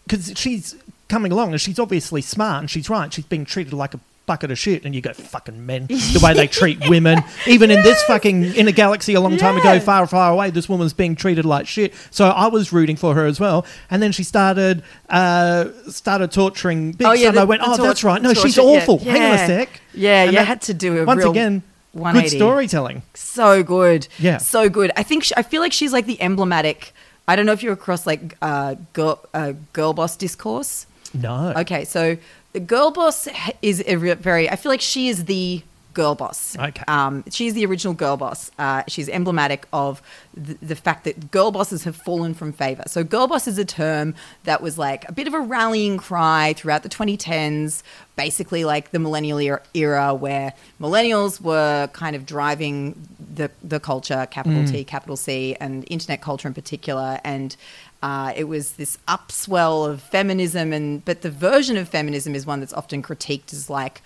because 0.08 0.34
she's 0.36 0.76
coming 1.08 1.32
along 1.32 1.52
and 1.52 1.62
she's 1.62 1.78
obviously 1.78 2.22
smart 2.22 2.62
and 2.62 2.70
she's 2.72 2.90
right. 2.90 3.14
She's 3.14 3.26
being 3.26 3.46
treated 3.46 3.74
like 3.74 3.94
a 3.94 4.00
bucket 4.26 4.52
of 4.52 4.58
shit, 4.58 4.86
and 4.86 4.96
you 4.96 5.02
go 5.02 5.14
fucking 5.14 5.66
men. 5.66 5.88
The 6.14 6.22
way 6.24 6.34
they 6.34 6.48
treat 6.48 6.88
women, 6.90 7.24
even 7.48 7.72
in 7.72 7.82
this 7.82 8.02
fucking 8.04 8.56
in 8.56 8.68
a 8.68 8.72
galaxy 8.72 9.14
a 9.16 9.22
long 9.22 9.38
time 9.38 9.58
ago, 9.58 9.80
far 9.80 10.06
far 10.08 10.32
away, 10.32 10.50
this 10.52 10.70
woman's 10.70 10.94
being 10.94 11.16
treated 11.16 11.46
like 11.46 11.68
shit. 11.68 11.94
So 12.12 12.28
I 12.28 12.48
was 12.48 12.72
rooting 12.72 12.96
for 12.96 13.16
her 13.16 13.26
as 13.26 13.40
well. 13.40 13.66
And 13.90 14.02
then 14.02 14.12
she 14.12 14.24
started 14.24 14.84
uh, 15.10 15.66
started 15.90 16.32
torturing 16.32 16.94
Bix. 16.94 17.06
Oh, 17.08 17.14
yeah, 17.14 17.30
so 17.30 17.32
the- 17.34 17.42
I 17.42 17.44
went, 17.46 17.62
the 17.62 17.70
oh, 17.72 17.78
that's 17.78 18.04
right. 18.04 18.22
No, 18.22 18.34
she's 18.34 18.56
torture, 18.56 18.72
yeah, 18.72 18.82
awful. 18.82 19.00
Hang 19.00 19.22
on 19.22 19.32
a 19.32 19.36
yeah. 19.36 19.48
sec. 19.48 19.82
Yeah, 19.94 20.24
And 20.24 20.32
you 20.32 20.38
that- 20.38 20.48
had 20.48 20.62
to 20.64 20.74
do 20.74 21.02
a 21.02 21.06
once 21.06 21.20
real 21.20 21.32
again. 21.32 21.60
Good 21.94 22.02
180. 22.02 22.38
storytelling. 22.38 23.02
so 23.14 23.62
good. 23.62 24.08
Yeah. 24.18 24.38
so 24.38 24.68
good. 24.70 24.92
I 24.98 25.04
think 25.04 25.26
she, 25.26 25.34
I 25.38 25.44
feel 25.44 25.62
like 25.62 25.74
she's 25.74 25.94
like 25.94 26.06
the 26.08 26.20
emblematic. 26.22 26.92
I 27.28 27.36
don't 27.36 27.46
know 27.46 27.52
if 27.54 27.62
you're 27.62 27.74
across 27.74 28.08
like 28.08 28.36
uh, 28.42 28.76
girl 28.94 29.24
uh, 29.34 29.54
girl 29.74 29.94
boss 29.94 30.16
discourse. 30.18 30.88
No. 31.14 31.54
Okay, 31.58 31.86
so 31.86 32.18
the 32.54 32.60
girl 32.60 32.92
boss 32.92 33.28
is 33.62 33.84
a 33.86 33.98
re- 33.98 34.14
very. 34.14 34.50
I 34.50 34.56
feel 34.56 34.72
like 34.72 34.82
she 34.82 35.10
is 35.10 35.26
the 35.26 35.64
girl 35.94 36.16
boss. 36.16 36.58
Okay. 36.58 36.84
Um, 36.88 37.24
she's 37.30 37.54
the 37.54 37.66
original 37.66 37.94
girl 37.94 38.18
boss. 38.18 38.52
Uh, 38.58 38.84
she's 38.88 39.08
emblematic 39.10 39.68
of 39.72 40.02
the, 40.34 40.56
the 40.56 40.76
fact 40.76 41.04
that 41.04 41.32
girl 41.32 41.52
bosses 41.52 41.84
have 41.84 41.96
fallen 41.96 42.34
from 42.34 42.52
favor. 42.52 42.84
So 42.88 43.04
girl 43.04 43.28
boss 43.28 43.48
is 43.48 43.58
a 43.58 43.66
term 43.66 44.16
that 44.44 44.62
was 44.62 44.78
like 44.78 45.08
a 45.08 45.12
bit 45.12 45.28
of 45.28 45.34
a 45.34 45.40
rallying 45.40 45.98
cry 45.98 46.54
throughout 46.54 46.84
the 46.84 46.90
2010s. 46.90 47.84
Basically, 48.16 48.64
like 48.64 48.92
the 48.92 49.00
millennial 49.00 49.40
era, 49.40 49.62
era 49.74 50.14
where 50.14 50.54
millennials 50.80 51.42
were 51.42 51.88
kind 51.94 52.16
of 52.16 52.26
driving 52.26 53.08
the 53.34 53.50
the 53.64 53.80
culture, 53.80 54.28
capital 54.30 54.66
T, 54.66 54.84
capital 54.84 55.18
C, 55.18 55.56
and 55.60 55.84
internet 55.90 56.22
culture 56.22 56.48
in 56.48 56.54
particular, 56.54 57.20
and 57.24 57.56
uh, 58.04 58.34
it 58.36 58.44
was 58.44 58.74
this 58.74 58.98
upswell 59.08 59.90
of 59.90 60.02
feminism, 60.02 60.74
and 60.74 61.04
but 61.06 61.22
the 61.22 61.32
version 61.32 61.78
of 61.78 61.88
feminism 61.90 62.36
is 62.36 62.46
one 62.46 62.60
that's 62.60 62.74
often 62.74 63.02
critiqued 63.02 63.52
as 63.54 63.70
like 63.70 64.02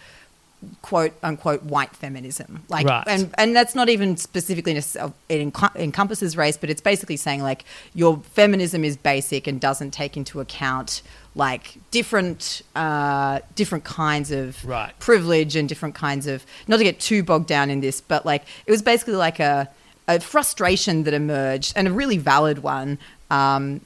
quote 0.81 1.13
unquote 1.21 1.61
white 1.61 1.95
feminism 1.95 2.63
like 2.67 2.87
Right. 2.87 3.03
and 3.07 3.29
and 3.37 3.55
that's 3.55 3.75
not 3.75 3.89
even 3.89 4.17
specifically 4.17 4.73
it 4.75 4.83
enc- 5.29 5.75
encompasses 5.75 6.35
race 6.35 6.57
but 6.57 6.71
it's 6.71 6.81
basically 6.81 7.15
saying 7.15 7.43
like 7.43 7.63
your 7.93 8.17
feminism 8.33 8.83
is 8.83 8.97
basic 8.97 9.45
and 9.45 9.61
doesn't 9.61 9.91
take 9.91 10.17
into 10.17 10.39
account 10.39 11.03
like 11.35 11.77
different 11.91 12.63
uh 12.75 13.39
different 13.55 13.83
kinds 13.83 14.31
of 14.31 14.65
Right. 14.65 14.97
privilege 14.97 15.55
and 15.55 15.69
different 15.69 15.93
kinds 15.93 16.25
of 16.25 16.43
not 16.67 16.77
to 16.77 16.83
get 16.83 16.99
too 16.99 17.21
bogged 17.21 17.45
down 17.47 17.69
in 17.69 17.81
this 17.81 18.01
but 18.01 18.25
like 18.25 18.41
it 18.65 18.71
was 18.71 18.81
basically 18.81 19.13
like 19.27 19.39
a 19.39 19.69
a 20.07 20.19
frustration 20.19 21.03
that 21.03 21.13
emerged 21.13 21.73
and 21.75 21.87
a 21.87 21.91
really 21.91 22.17
valid 22.17 22.63
one 22.63 22.97
um 23.29 23.81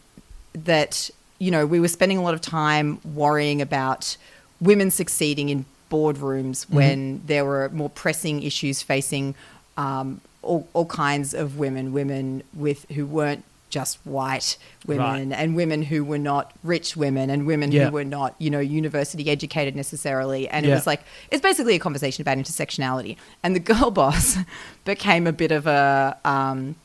that 0.53 1.09
you 1.39 1.51
know 1.51 1.65
we 1.65 1.79
were 1.79 1.87
spending 1.87 2.17
a 2.17 2.21
lot 2.21 2.33
of 2.33 2.41
time 2.41 2.99
worrying 3.15 3.61
about 3.61 4.17
women 4.59 4.91
succeeding 4.91 5.49
in 5.49 5.65
boardrooms 5.89 6.69
when 6.69 7.21
there 7.25 7.43
were 7.43 7.69
more 7.73 7.89
pressing 7.89 8.43
issues 8.43 8.81
facing 8.81 9.35
um, 9.77 10.21
all, 10.41 10.67
all 10.73 10.85
kinds 10.85 11.33
of 11.33 11.57
women, 11.57 11.91
women 11.93 12.43
with 12.53 12.89
who 12.91 13.05
weren't 13.05 13.43
just 13.69 13.97
white 14.05 14.57
women, 14.85 15.29
Right. 15.29 15.37
and 15.39 15.55
women 15.55 15.81
who 15.83 16.03
were 16.03 16.17
not 16.17 16.51
rich 16.63 16.95
women, 16.97 17.29
and 17.29 17.45
women 17.47 17.71
Yeah. 17.71 17.85
who 17.85 17.91
were 17.91 18.03
not 18.03 18.35
you 18.37 18.49
know 18.49 18.59
university 18.59 19.29
educated 19.29 19.75
necessarily. 19.75 20.47
And 20.49 20.65
Yeah. 20.65 20.73
it 20.73 20.75
was 20.75 20.87
like 20.87 21.01
it's 21.31 21.41
basically 21.41 21.75
a 21.75 21.79
conversation 21.79 22.21
about 22.21 22.37
intersectionality. 22.37 23.15
And 23.43 23.55
the 23.55 23.59
girl 23.61 23.89
boss 24.01 24.37
became 24.85 25.25
a 25.27 25.31
bit 25.33 25.51
of 25.51 25.67
a 25.67 26.17
um, 26.25 26.75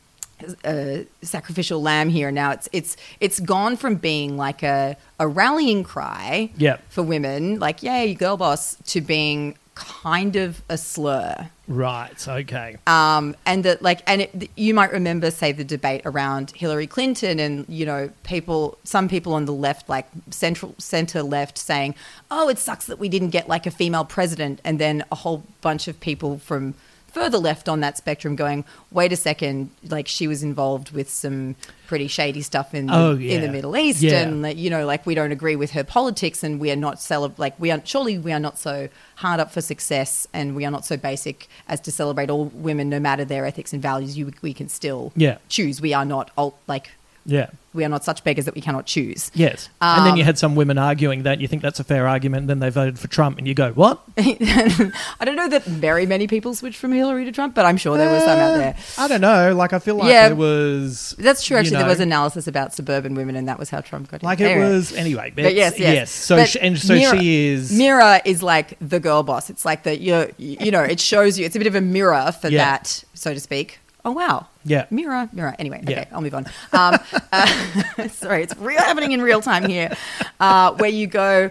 a 0.64 1.07
sacrificial 1.22 1.81
lamb 1.83 2.09
here. 2.09 2.31
Now 2.31 2.51
it's 2.53 2.68
it's 2.72 2.96
it's 3.20 3.40
gone 3.40 3.77
from 3.77 3.96
being 3.96 4.37
like 4.37 4.62
a 4.62 4.96
a 5.18 5.27
rallying 5.27 5.83
cry 5.85 6.51
Yeah. 6.57 6.77
for 6.88 7.03
women, 7.03 7.59
like 7.59 7.83
yay 7.83 8.14
girl 8.14 8.37
boss, 8.37 8.77
to 8.87 9.01
being 9.01 9.57
kind 9.75 10.37
of 10.37 10.62
a 10.70 10.79
slur. 10.79 11.51
Right. 11.68 12.27
Okay. 12.27 12.77
Um, 12.87 13.37
and 13.44 13.62
that 13.64 13.83
like 13.83 14.01
and 14.07 14.22
it, 14.22 14.51
you 14.57 14.72
might 14.72 14.90
remember 14.92 15.31
say 15.31 15.53
the 15.53 15.64
debate 15.64 16.01
around 16.07 16.53
Hillary 16.53 16.87
Clinton 16.87 17.38
and 17.38 17.66
you 17.68 17.85
know 17.85 18.11
people 18.22 18.79
some 18.85 19.09
people 19.09 19.35
on 19.35 19.44
the 19.44 19.53
left 19.53 19.88
like 19.88 20.07
central 20.31 20.75
center 20.79 21.22
left 21.22 21.59
saying 21.59 21.94
oh 22.31 22.49
it 22.49 22.59
sucks 22.59 22.87
that 22.87 22.99
we 22.99 23.09
didn't 23.11 23.31
get 23.31 23.49
like 23.49 23.66
a 23.66 23.70
female 23.70 24.05
president 24.05 24.61
and 24.64 24.79
then 24.79 25.05
a 25.12 25.16
whole 25.16 25.42
bunch 25.61 25.88
of 25.88 25.99
people 26.01 26.38
from 26.38 26.72
further 27.16 27.38
left 27.38 27.66
on 27.66 27.81
that 27.81 27.96
spectrum 27.96 28.37
going 28.37 28.62
wait 28.90 29.11
a 29.11 29.16
second 29.16 29.70
like 29.88 30.07
she 30.07 30.26
was 30.29 30.42
involved 30.42 30.90
with 30.90 31.09
some 31.09 31.57
pretty 31.87 32.07
shady 32.09 32.42
stuff 32.42 32.74
in 32.74 32.87
the, 32.88 32.94
Oh, 32.94 33.16
in 33.16 33.40
the 33.40 33.48
Middle 33.48 33.74
East 33.74 34.02
Yeah. 34.02 34.20
and 34.22 34.59
you 34.59 34.68
know 34.68 34.85
like 34.85 35.07
we 35.07 35.14
don't 35.14 35.33
agree 35.33 35.57
with 35.57 35.70
her 35.70 35.83
politics 35.83 36.44
and 36.44 36.61
we 36.61 36.70
are 36.70 36.76
not 36.76 36.96
celeb- 36.96 37.38
like 37.38 37.59
we 37.59 37.70
are 37.70 37.81
surely 37.85 38.18
we 38.18 38.33
are 38.35 38.38
not 38.48 38.59
so 38.59 38.90
hard 39.14 39.40
up 39.40 39.50
for 39.50 39.62
success 39.62 40.29
and 40.35 40.55
we 40.55 40.66
are 40.66 40.70
not 40.70 40.85
so 40.85 40.98
basic 40.98 41.48
as 41.68 41.81
to 41.81 41.90
celebrate 41.90 42.29
all 42.29 42.46
women 42.68 42.90
no 42.90 43.00
matter 43.00 43.24
their 43.24 43.46
ethics 43.46 43.72
and 43.72 43.81
values 43.81 44.18
you 44.18 44.31
we 44.42 44.52
can 44.52 44.68
still 44.68 45.11
Yeah. 45.16 45.38
choose 45.48 45.81
we 45.81 45.94
are 45.94 46.05
not 46.05 46.31
alt 46.37 46.59
like 46.66 46.90
Yeah. 47.27 47.49
we 47.75 47.85
are 47.85 47.89
not 47.91 48.05
such 48.05 48.25
beggars 48.25 48.45
that 48.47 48.55
we 48.55 48.61
cannot 48.62 48.87
choose 48.87 49.31
Yes. 49.35 49.69
and 49.83 50.07
then 50.07 50.17
you 50.17 50.23
Um, 50.23 50.27
had 50.27 50.39
some 50.39 50.55
women 50.55 50.79
arguing 50.79 51.25
that 51.25 51.41
you 51.43 51.49
think 51.49 51.61
that's 51.61 51.79
a 51.81 51.85
fair 51.85 52.07
argument, 52.09 52.43
and 52.43 52.49
then 52.51 52.59
they 52.61 52.71
voted 52.71 52.99
for 52.99 53.09
Trump, 53.09 53.37
and 53.37 53.47
you 53.47 53.53
go, 53.53 53.73
what? 53.73 54.01
I 54.17 55.25
don't 55.25 55.37
know 55.37 55.49
that 55.49 55.65
very 55.65 56.07
many 56.07 56.27
people 56.27 56.55
switched 56.55 56.79
from 56.79 56.93
Hillary 56.93 57.25
to 57.25 57.33
Trump 57.33 57.55
but 57.55 57.65
I'm 57.67 57.77
sure 57.77 57.97
there 57.99 58.11
were 58.11 58.21
some 58.21 58.39
out 58.39 58.57
there 58.57 58.77
I 58.99 59.09
don't 59.09 59.21
know. 59.21 59.55
Like, 59.55 59.73
I 59.73 59.79
feel 59.79 59.97
like 59.97 60.09
Yeah. 60.09 60.29
there 60.29 60.37
was. 60.37 61.15
that's 61.19 61.45
true 61.45 61.57
actually 61.57 61.77
there 61.79 61.87
was 61.87 62.01
analysis 62.01 62.47
about 62.47 62.73
suburban 62.75 63.15
women 63.15 63.37
and 63.37 63.49
that 63.49 63.59
was 63.59 63.71
how 63.71 63.81
Trump 63.81 64.11
got 64.11 64.23
in 64.23 64.27
Like, 64.27 64.41
it 64.41 64.59
was. 64.59 64.93
Anyway. 64.93 65.33
But 65.35 65.55
yes, 65.55 65.75
it's- 65.75 65.95
yes. 65.95 66.11
So, 66.11 66.45
she, 66.45 66.61
and 66.61 66.79
so 66.79 66.95
Meero- 66.95 67.19
she 67.21 67.49
is. 67.49 67.73
Meero 67.73 68.21
is 68.25 68.43
like 68.43 68.77
the 68.81 69.01
girl 69.01 69.23
boss. 69.23 69.51
It's 69.51 69.65
like 69.65 69.83
that 69.85 70.01
you 70.01 70.33
you 70.39 70.71
know, 70.71 70.83
it 70.83 71.01
shows 71.01 71.39
you 71.39 71.45
it's 71.47 71.57
a 71.57 71.59
bit 71.59 71.67
of 71.69 71.75
a 71.75 71.81
mirror 71.81 72.33
for 72.41 72.49
Yeah. 72.49 72.65
that, 72.65 73.05
so 73.15 73.35
to 73.35 73.41
speak. 73.41 73.81
Oh 74.05 74.12
wow. 74.12 74.47
Yeah. 74.66 74.87
Meero, 74.90 75.29
Meero. 75.35 75.55
Anyway, 75.59 75.81
okay, 75.85 75.92
Yeah. 75.92 76.05
I'll 76.12 76.20
move 76.20 76.35
on. 76.35 76.46
Um, 76.72 76.98
uh, 77.33 78.09
sorry, 78.09 78.42
it's 78.42 78.57
real 78.59 78.79
happening 78.81 79.12
in 79.12 79.22
real 79.22 79.40
time 79.40 79.68
here, 79.68 79.96
uh, 80.40 80.72
where 80.72 80.90
you 80.90 81.07
go, 81.07 81.50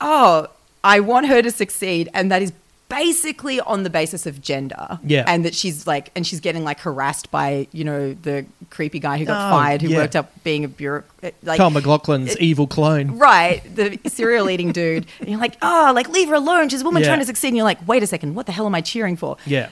oh, 0.00 0.46
I 0.84 1.00
want 1.00 1.26
her 1.26 1.42
to 1.42 1.50
succeed, 1.50 2.08
and 2.14 2.30
that 2.30 2.42
is 2.42 2.52
basically 2.88 3.58
on 3.60 3.84
the 3.84 3.90
basis 3.90 4.26
of 4.26 4.42
gender. 4.42 4.98
Yeah. 5.02 5.24
and 5.26 5.44
that 5.46 5.54
she's 5.54 5.86
like, 5.86 6.10
and 6.14 6.26
she's 6.26 6.40
getting 6.40 6.62
like 6.62 6.78
harassed 6.80 7.30
by 7.30 7.66
you 7.72 7.84
know 7.84 8.12
the 8.12 8.44
creepy 8.68 8.98
guy 8.98 9.16
who 9.18 9.24
got 9.24 9.48
Oh, 9.48 9.56
fired, 9.56 9.80
who 9.80 9.88
yeah. 9.88 9.96
worked 9.98 10.14
up 10.16 10.30
being 10.44 10.64
a 10.64 10.68
bureaucrat. 10.68 11.34
Like, 11.42 11.56
Kyle 11.58 11.70
MacLachlan's 11.70 12.36
evil 12.38 12.66
clone. 12.66 13.16
Right, 13.18 13.62
the 13.74 13.98
cereal 14.08 14.50
eating 14.50 14.72
dude. 14.80 15.06
And 15.20 15.28
you're 15.30 15.40
like, 15.40 15.56
oh, 15.62 15.92
like 15.94 16.08
leave 16.10 16.28
her 16.28 16.34
alone. 16.34 16.68
She's 16.68 16.82
a 16.82 16.84
woman 16.84 17.00
Yeah. 17.02 17.08
trying 17.08 17.20
to 17.20 17.24
succeed. 17.26 17.48
And 17.48 17.56
you're 17.56 17.64
like, 17.64 17.86
wait 17.88 18.02
a 18.02 18.06
second, 18.06 18.34
what 18.34 18.44
the 18.46 18.52
hell 18.52 18.66
am 18.66 18.74
I 18.74 18.82
cheering 18.82 19.16
for? 19.16 19.36
Yeah. 19.46 19.70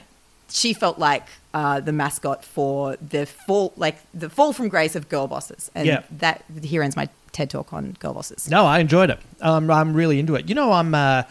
she 0.48 0.72
felt 0.72 0.98
like 0.98 1.26
uh, 1.52 1.80
the 1.80 1.92
mascot 1.92 2.44
for 2.44 2.96
the 2.96 3.26
fall, 3.26 3.72
like 3.76 3.96
the 4.14 4.30
fall 4.30 4.52
from 4.52 4.68
grace 4.68 4.94
of 4.94 5.08
girl 5.08 5.26
bosses. 5.26 5.70
And 5.74 5.86
Yeah. 5.86 6.02
that 6.18 6.44
here 6.62 6.82
ends 6.82 6.96
my 6.96 7.08
TED 7.32 7.50
talk 7.50 7.72
on 7.72 7.96
girl 8.00 8.14
bosses. 8.14 8.48
No, 8.50 8.66
I 8.66 8.78
enjoyed 8.78 9.10
it. 9.10 9.18
Um, 9.40 9.70
I'm 9.70 9.94
really 9.94 10.18
into 10.18 10.34
it. 10.34 10.48
You 10.48 10.54
know, 10.54 10.72
I'm 10.72 10.94
uh, 10.94 11.22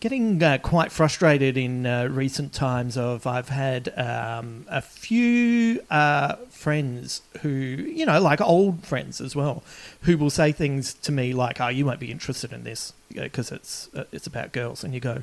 getting 0.00 0.42
uh, 0.42 0.58
quite 0.58 0.90
frustrated 0.92 1.56
in 1.56 1.86
uh, 1.86 2.06
recent 2.10 2.52
times. 2.52 2.96
Of 2.96 3.26
I've 3.26 3.48
had 3.48 3.92
um, 3.98 4.66
a 4.68 4.80
few 4.80 5.80
uh, 5.90 6.36
friends 6.50 7.22
who, 7.42 7.48
you 7.48 8.04
know, 8.06 8.20
like 8.20 8.40
old 8.40 8.84
friends 8.84 9.20
as 9.20 9.36
well, 9.36 9.62
who 10.02 10.16
will 10.18 10.30
say 10.30 10.52
things 10.52 10.94
to 10.94 11.12
me 11.12 11.32
like, 11.32 11.60
"Oh, 11.60 11.68
you 11.68 11.86
won't 11.86 12.00
be 12.00 12.10
interested 12.10 12.52
in 12.52 12.64
this 12.64 12.92
because 13.12 13.52
it's 13.52 13.88
uh, 13.94 14.04
it's 14.12 14.26
about 14.26 14.52
girls," 14.52 14.82
and 14.84 14.92
you 14.94 15.00
go, 15.00 15.22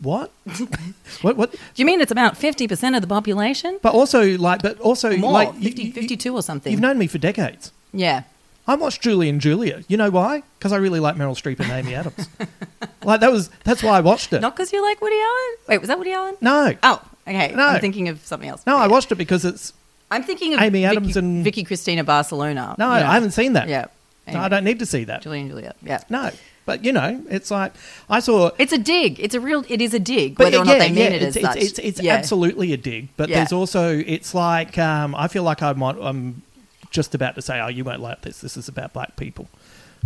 "What? 0.00 0.30
what? 1.22 1.36
What?" 1.36 1.52
Do 1.52 1.58
you 1.76 1.84
mean 1.84 2.00
it's 2.00 2.12
about 2.12 2.36
fifty 2.36 2.66
percent 2.68 2.94
of 2.96 3.02
the 3.02 3.08
population? 3.08 3.78
But 3.82 3.94
also, 3.94 4.36
like, 4.38 4.62
but 4.62 4.78
also, 4.80 5.16
More, 5.16 5.32
like, 5.32 5.54
50, 5.54 5.92
52 5.92 6.34
or 6.34 6.42
something. 6.42 6.70
You've 6.72 6.80
known 6.80 6.98
me 6.98 7.06
for 7.06 7.18
decades. 7.18 7.72
Yeah. 7.92 8.22
I 8.66 8.74
watched 8.74 9.00
Julie 9.00 9.30
and 9.30 9.40
Julia. 9.40 9.82
You 9.88 9.96
know 9.96 10.10
why? 10.10 10.42
Because 10.58 10.72
I 10.72 10.76
really 10.76 11.00
like 11.00 11.16
Meryl 11.16 11.34
Streep 11.34 11.58
and 11.58 11.70
Amy 11.70 11.94
Adams. 11.94 12.28
like 13.02 13.20
that 13.20 13.32
was 13.32 13.48
that's 13.64 13.82
why 13.82 13.96
I 13.96 14.00
watched 14.00 14.32
it. 14.34 14.40
Not 14.40 14.54
because 14.56 14.72
you 14.74 14.82
like 14.82 15.00
Woody 15.00 15.16
Allen. 15.18 15.56
Wait, 15.68 15.78
was 15.78 15.88
that 15.88 15.98
Woody 15.98 16.12
Allen? 16.12 16.36
no, 16.42 16.74
Oh, 16.82 17.00
okay. 17.26 17.52
No. 17.54 17.66
I'm 17.66 17.80
thinking 17.80 18.08
of 18.08 18.24
something 18.26 18.48
else. 18.48 18.66
no, 18.66 18.76
I 18.76 18.86
watched 18.86 19.10
it 19.10 19.14
because 19.14 19.44
it's 19.46 19.72
I'm 20.10 20.22
thinking 20.22 20.52
of 20.54 20.60
Amy 20.60 20.82
Vicky, 20.82 20.84
Adams 20.96 21.16
and- 21.16 21.44
Vicky 21.44 21.64
Cristina 21.64 22.04
Barcelona. 22.04 22.74
no, 22.78 22.94
Yeah. 22.94 23.10
I 23.10 23.14
haven't 23.14 23.30
seen 23.30 23.54
that. 23.54 23.68
Yeah. 23.68 23.86
No, 24.30 24.40
I 24.40 24.48
don't 24.48 24.64
need 24.64 24.78
to 24.80 24.86
see 24.86 25.04
that. 25.04 25.22
Julie 25.22 25.40
and 25.40 25.48
Julia. 25.50 25.74
Yeah. 25.82 26.00
No, 26.10 26.30
but 26.68 26.84
you 26.84 26.92
know, 26.92 27.24
it's 27.30 27.50
like 27.50 27.72
I 28.10 28.20
saw. 28.20 28.50
It's 28.58 28.74
a 28.74 28.78
dig. 28.78 29.18
It's 29.20 29.34
a 29.34 29.40
real. 29.40 29.64
It 29.70 29.80
is 29.80 29.94
a 29.94 29.98
dig. 29.98 30.36
But 30.36 30.44
whether 30.44 30.58
or 30.58 30.66
not 30.66 30.78
they 30.78 30.88
mean 30.88 30.98
yeah, 30.98 31.04
it 31.18 31.22
it's, 31.22 31.24
as 31.24 31.36
it's, 31.36 31.46
such. 31.46 31.56
it's, 31.56 31.78
it's 31.78 32.00
Yeah. 32.02 32.12
absolutely 32.12 32.74
a 32.74 32.76
dig. 32.76 33.08
But 33.16 33.30
Yeah. 33.30 33.36
there's 33.38 33.52
also 33.52 33.96
it's 33.98 34.34
like 34.34 34.76
um, 34.76 35.14
I 35.14 35.28
feel 35.28 35.44
like 35.44 35.62
I 35.62 35.72
might 35.72 35.96
I'm 35.98 36.42
just 36.90 37.14
about 37.14 37.36
to 37.36 37.42
say, 37.42 37.58
oh, 37.58 37.68
you 37.68 37.84
won't 37.84 38.00
like 38.02 38.20
this. 38.20 38.42
This 38.42 38.58
is 38.58 38.68
about 38.68 38.92
black 38.92 39.16
people, 39.16 39.48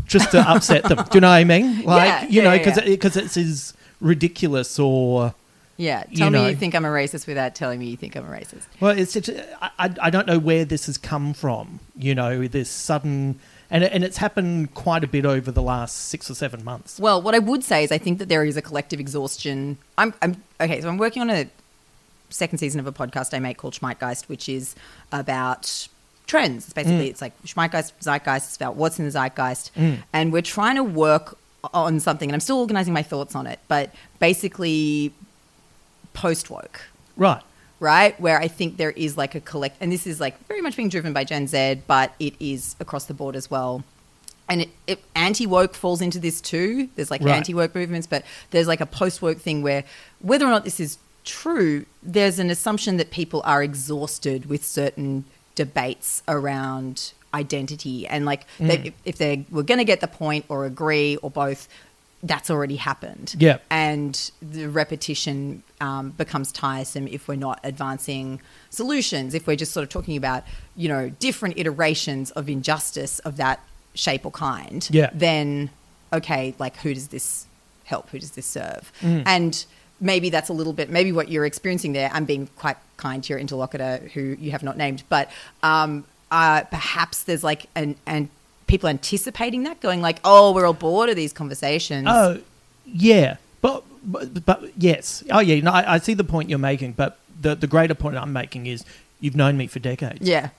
just 0.06 0.30
to 0.30 0.38
upset 0.48 0.84
them. 0.84 0.98
Do 0.98 1.14
you 1.14 1.20
know 1.20 1.30
what 1.30 1.34
I 1.34 1.42
mean? 1.42 1.82
Like 1.84 2.06
Yeah, 2.06 2.22
you 2.22 2.28
yeah, 2.30 2.42
know, 2.44 2.52
yeah, 2.52 2.58
because 2.58 2.76
yeah. 2.78 2.84
because 2.84 3.16
it's 3.16 3.36
as 3.36 3.74
ridiculous 4.00 4.78
or. 4.78 5.34
Yeah. 5.78 6.04
you 6.10 6.18
Tell 6.18 6.30
me 6.30 6.38
know. 6.38 6.48
you 6.48 6.54
think 6.54 6.76
I'm 6.76 6.84
a 6.84 6.88
racist 6.90 7.26
without 7.26 7.56
telling 7.56 7.80
me 7.80 7.86
you 7.86 7.96
think 7.96 8.14
I'm 8.14 8.24
a 8.24 8.30
racist. 8.30 8.66
Well, 8.78 8.96
it's 8.96 9.14
just, 9.14 9.30
I, 9.60 9.70
I 9.80 9.94
I 10.00 10.10
don't 10.10 10.28
know 10.28 10.38
where 10.38 10.64
this 10.64 10.86
has 10.86 10.96
come 10.96 11.32
from. 11.34 11.80
You 11.96 12.14
know, 12.14 12.46
this 12.46 12.70
sudden 12.70 13.40
and 13.72 13.82
and 13.82 14.04
it's 14.04 14.18
happened 14.18 14.74
quite 14.74 15.02
a 15.02 15.08
bit 15.08 15.24
over 15.24 15.50
the 15.50 15.62
last 15.62 15.96
six 15.96 16.30
or 16.30 16.34
seven 16.34 16.62
months. 16.62 17.00
Well, 17.00 17.20
what 17.20 17.34
I 17.34 17.38
would 17.40 17.64
say 17.64 17.82
is 17.82 17.90
I 17.90 17.98
think 17.98 18.18
that 18.18 18.28
there 18.28 18.44
is 18.44 18.56
a 18.56 18.62
collective 18.62 19.00
exhaustion. 19.00 19.78
I'm, 19.96 20.14
I'm 20.22 20.42
okay. 20.60 20.80
So 20.80 20.88
I'm 20.88 20.98
working 20.98 21.22
on 21.22 21.30
a 21.30 21.48
second 22.28 22.58
season 22.58 22.78
of 22.78 22.86
a 22.86 22.92
podcast 22.92 23.34
I 23.34 23.38
make 23.38 23.56
called 23.56 23.74
Schmeitgeist, 23.74 24.28
which 24.28 24.48
is 24.48 24.76
about 25.10 25.88
trends. 26.26 26.66
It's 26.66 26.74
basically, 26.74 27.06
mm. 27.06 27.10
it's 27.10 27.22
like 27.22 27.32
Schmeitgeist, 27.44 27.92
Zeitgeist. 28.00 28.48
It's 28.48 28.56
about 28.56 28.76
what's 28.76 28.98
in 28.98 29.06
the 29.06 29.10
Zeitgeist, 29.10 29.70
mm. 29.72 30.02
and 30.12 30.32
we're 30.32 30.42
trying 30.42 30.76
to 30.76 30.84
work 30.84 31.38
on 31.72 31.98
something. 31.98 32.28
And 32.28 32.34
I'm 32.34 32.40
still 32.40 32.58
organizing 32.58 32.92
my 32.92 33.02
thoughts 33.02 33.34
on 33.34 33.46
it, 33.46 33.58
but 33.68 33.90
basically, 34.20 35.14
post 36.12 36.50
woke. 36.50 36.82
Right. 37.16 37.42
Right? 37.82 38.18
Where 38.20 38.38
I 38.38 38.46
think 38.46 38.76
there 38.76 38.92
is 38.92 39.16
like 39.16 39.34
a 39.34 39.40
collect, 39.40 39.76
and 39.80 39.90
this 39.92 40.06
is 40.06 40.20
like 40.20 40.38
very 40.46 40.60
much 40.62 40.76
being 40.76 40.88
driven 40.88 41.12
by 41.12 41.24
Gen 41.24 41.48
Z, 41.48 41.82
but 41.88 42.14
it 42.20 42.34
is 42.38 42.76
across 42.78 43.06
the 43.06 43.14
board 43.14 43.34
as 43.34 43.50
well. 43.50 43.82
And 44.48 44.62
it, 44.62 44.68
it 44.86 45.04
anti 45.16 45.46
woke 45.46 45.74
falls 45.74 46.00
into 46.00 46.20
this 46.20 46.40
too. 46.40 46.88
There's 46.94 47.10
like 47.10 47.22
Right. 47.22 47.34
anti 47.34 47.54
woke 47.54 47.74
movements, 47.74 48.06
but 48.06 48.24
there's 48.50 48.68
like 48.68 48.80
a 48.80 48.86
post 48.86 49.20
woke 49.20 49.38
thing 49.38 49.62
where 49.62 49.84
whether 50.20 50.46
or 50.46 50.50
not 50.50 50.64
this 50.64 50.78
is 50.78 50.98
true, 51.24 51.84
there's 52.02 52.38
an 52.38 52.50
assumption 52.50 52.98
that 52.98 53.10
people 53.10 53.42
are 53.44 53.62
exhausted 53.62 54.46
with 54.46 54.64
certain 54.64 55.24
debates 55.56 56.22
around 56.28 57.12
identity, 57.34 58.06
and 58.06 58.24
like 58.24 58.46
mm. 58.58 58.68
they, 58.68 58.78
if, 58.88 58.94
if 59.04 59.18
they 59.18 59.44
were 59.50 59.62
going 59.64 59.78
to 59.78 59.84
get 59.84 60.00
the 60.00 60.08
point 60.08 60.44
or 60.48 60.66
agree 60.66 61.16
or 61.16 61.30
both, 61.30 61.68
that's 62.22 62.50
already 62.50 62.76
happened 62.76 63.34
Yeah. 63.38 63.58
and 63.70 64.30
the 64.40 64.68
repetition 64.68 65.62
um, 65.86 66.04
becomes 66.22 66.48
tiresome 66.52 67.06
if 67.16 67.22
we're 67.28 67.34
not 67.48 67.58
advancing 67.64 68.40
solutions 68.70 69.34
if 69.34 69.46
we're 69.46 69.56
just 69.64 69.72
sort 69.72 69.82
of 69.84 69.90
talking 69.90 70.16
about 70.16 70.40
you 70.76 70.88
know 70.92 71.04
different 71.28 71.54
iterations 71.62 72.30
of 72.38 72.48
injustice 72.48 73.14
of 73.28 73.36
that 73.36 73.58
shape 73.94 74.24
or 74.24 74.30
kind 74.30 74.88
Yeah. 74.90 75.10
then 75.12 75.70
okay 76.12 76.54
like 76.58 76.74
who 76.82 76.94
does 76.94 77.08
this 77.08 77.46
help 77.84 78.04
who 78.10 78.18
does 78.18 78.32
this 78.38 78.46
serve 78.46 78.84
Mm. 79.02 79.22
and 79.26 79.64
maybe 80.00 80.30
that's 80.30 80.48
a 80.48 80.52
little 80.60 80.72
bit 80.72 80.88
maybe 80.98 81.12
what 81.18 81.26
you're 81.32 81.44
experiencing 81.52 81.92
there 81.98 82.10
i'm 82.14 82.24
being 82.24 82.44
quite 82.62 82.76
kind 82.96 83.22
to 83.24 83.28
your 83.32 83.38
interlocutor 83.38 83.92
who 84.14 84.22
you 84.44 84.50
have 84.52 84.62
not 84.68 84.76
named 84.76 85.02
but 85.08 85.30
um, 85.62 86.04
uh, 86.30 86.62
perhaps 86.78 87.24
there's 87.24 87.44
like 87.44 87.66
an 87.74 87.94
and 88.06 88.28
people 88.66 88.88
anticipating 88.88 89.64
that 89.64 89.78
going 89.80 90.00
like 90.00 90.18
oh 90.24 90.52
we're 90.54 90.66
all 90.66 90.72
bored 90.86 91.08
of 91.10 91.16
these 91.16 91.32
conversations 91.32 92.06
Oh, 92.08 92.40
yeah. 92.86 93.36
But, 93.60 93.84
but 94.04 94.44
but 94.44 94.62
yes. 94.76 95.22
Oh 95.30 95.40
yeah. 95.40 95.60
No, 95.60 95.70
I, 95.72 95.94
I 95.94 95.98
see 95.98 96.14
the 96.14 96.24
point 96.24 96.48
you're 96.50 96.58
making, 96.58 96.92
but 96.92 97.18
the 97.40 97.54
the 97.54 97.66
greater 97.66 97.94
point 97.94 98.16
I'm 98.16 98.32
making 98.32 98.66
is 98.66 98.84
you've 99.20 99.36
known 99.36 99.56
me 99.56 99.66
for 99.66 99.78
decades. 99.78 100.26
yeah 100.26 100.50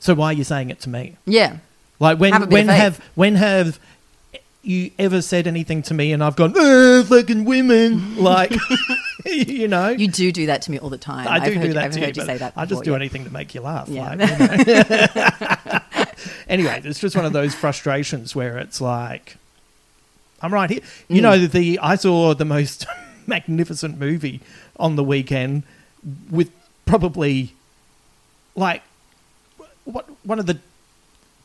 So 0.00 0.14
why 0.14 0.26
are 0.26 0.32
you 0.32 0.44
saying 0.44 0.70
it 0.70 0.80
to 0.80 0.88
me? 0.88 1.16
yeah 1.26 1.58
Like 1.98 2.18
when 2.18 2.32
Have 2.32 2.52
when 2.52 2.68
have 2.68 3.00
when 3.14 3.34
have 3.36 3.78
you 4.62 4.90
ever 4.98 5.22
said 5.22 5.46
anything 5.46 5.80
to 5.82 5.94
me 5.94 6.12
and 6.12 6.22
I've 6.24 6.34
gone, 6.34 6.52
"Uh, 6.56 7.04
fucking 7.04 7.44
women, 7.44 8.16
like 8.30 8.52
you 9.24 9.68
know. 9.68 9.88
You 9.90 10.08
do 10.08 10.32
do 10.32 10.46
that 10.46 10.62
to 10.62 10.70
me 10.72 10.78
all 10.78 10.90
the 10.90 10.98
time. 10.98 11.28
I 11.28 11.38
do 11.38 11.44
I've 11.46 11.54
heard, 11.54 11.62
do 11.62 11.72
that 11.74 11.84
I've 11.84 11.92
to 11.92 12.00
heard 12.00 12.16
you, 12.16 12.22
you 12.22 12.26
say 12.26 12.36
that. 12.38 12.54
Before, 12.54 12.62
I 12.62 12.66
just 12.66 12.82
do 12.84 12.90
yeah. 12.90 12.96
anything 12.96 13.24
to 13.24 13.32
make 13.32 13.54
you 13.54 13.60
laugh. 13.60 13.88
Yeah. 13.88 14.14
Like, 14.14 14.66
you 14.66 14.74
know. 14.74 16.06
anyway, 16.48 16.80
it's 16.84 16.98
just 16.98 17.14
one 17.16 17.24
of 17.24 17.32
those 17.32 17.54
frustrations 17.54 18.34
where 18.34 18.58
it's 18.58 18.80
like, 18.80 19.36
I'm 20.42 20.52
right 20.52 20.68
here. 20.70 20.80
You 21.08 21.20
Mm. 21.20 21.22
know, 21.22 21.46
the 21.46 21.78
I 21.82 21.96
saw 21.96 22.34
the 22.34 22.44
most 22.44 22.86
magnificent 23.26 23.98
movie 23.98 24.40
on 24.78 24.96
the 24.96 25.04
weekend 25.04 25.62
with 26.30 26.50
probably 26.84 27.52
like 28.54 28.82
what 29.84 30.06
one 30.24 30.38
of 30.38 30.46
the 30.46 30.58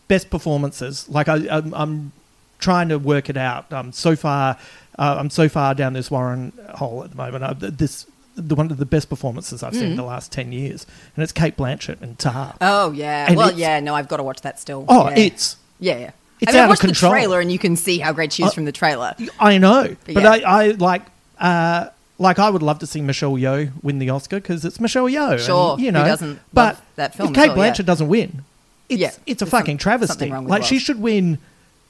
best 0.08 0.30
performances. 0.30 1.08
Like 1.10 1.28
I, 1.30 1.36
I'm, 1.50 1.74
I'm 1.74 2.12
trying 2.60 2.90
to 2.90 2.98
work 3.00 3.30
it 3.30 3.38
out. 3.38 3.72
Um, 3.74 3.92
so 3.92 4.16
far, 4.16 4.58
uh, 5.00 5.16
I'm 5.18 5.30
so 5.30 5.48
far 5.50 5.74
down 5.74 5.94
this 5.94 6.12
Warren 6.12 6.52
hole 6.76 7.04
at 7.04 7.12
the 7.12 7.16
moment. 7.16 7.44
Uh, 7.44 7.54
th- 7.54 7.74
this 7.74 8.06
the 8.36 8.56
one 8.56 8.72
of 8.72 8.78
the 8.78 8.86
best 8.86 9.10
performances 9.10 9.62
I've 9.62 9.74
seen 9.76 9.92
in 9.92 9.96
the 9.98 10.04
last 10.04 10.32
ten 10.32 10.52
years, 10.52 10.86
and 11.16 11.24
it's 11.24 11.32
Cate 11.34 11.58
Blanchett 11.58 12.02
and 12.02 12.18
Tar. 12.18 12.54
Mm. 12.54 12.58
Oh 12.62 12.92
yeah. 12.92 13.28
And 13.28 13.38
well, 13.38 13.52
yeah. 13.52 13.80
No, 13.80 13.94
I've 13.96 14.08
got 14.08 14.18
to 14.18 14.24
watch 14.24 14.42
that 14.42 14.60
still. 14.60 14.86
oh, 14.88 15.10
yeah. 15.10 15.16
it's 15.18 15.58
yeah, 15.80 15.98
yeah. 15.98 16.12
It's 16.42 16.50
I 16.52 16.54
mean, 16.56 16.64
out 16.64 16.70
I 16.70 16.74
of 16.74 16.80
control. 16.80 17.12
the 17.12 17.16
trailer, 17.18 17.40
and 17.40 17.52
you 17.52 17.60
can 17.60 17.76
see 17.76 18.00
how 18.00 18.14
great 18.14 18.34
she 18.34 18.44
is 18.44 18.50
Uh, 18.50 18.54
from 18.54 18.66
the 18.66 18.72
trailer. 18.72 19.14
I 19.40 19.58
know, 19.60 19.96
but, 20.06 20.14
But 20.16 20.24
yeah. 20.24 20.32
I, 20.32 20.64
I 20.66 20.72
like. 20.72 21.04
Uh, 21.40 21.88
like 22.20 22.38
I 22.38 22.50
would 22.52 22.62
love 22.62 22.78
to 22.80 22.86
see 22.88 23.02
Michelle 23.02 23.34
Yeoh 23.34 23.72
win 23.82 23.98
the 23.98 24.12
Oscar 24.12 24.36
because 24.40 24.64
it's 24.64 24.80
Michelle 24.80 25.06
Yeoh. 25.06 25.32
and, 25.34 25.42
Sure, 25.42 25.76
you 25.80 25.86
who 25.86 25.92
know, 25.92 26.06
doesn't 26.06 26.40
but 26.54 26.80
that 26.96 27.16
film 27.16 27.32
If 27.32 27.38
at 27.38 27.42
Cate 27.42 27.50
all, 27.52 27.58
yeah. 27.58 27.72
Blanchett 27.74 27.86
doesn't 27.86 28.08
win, 28.10 28.44
it's 28.90 29.00
Yeah, 29.02 29.08
it's 29.08 29.42
a 29.42 29.46
there's 29.46 29.50
some- 29.52 29.60
fucking 29.60 29.78
travesty. 29.80 30.30
Like 30.30 30.64
she 30.64 30.78
should 30.78 31.02
win 31.02 31.40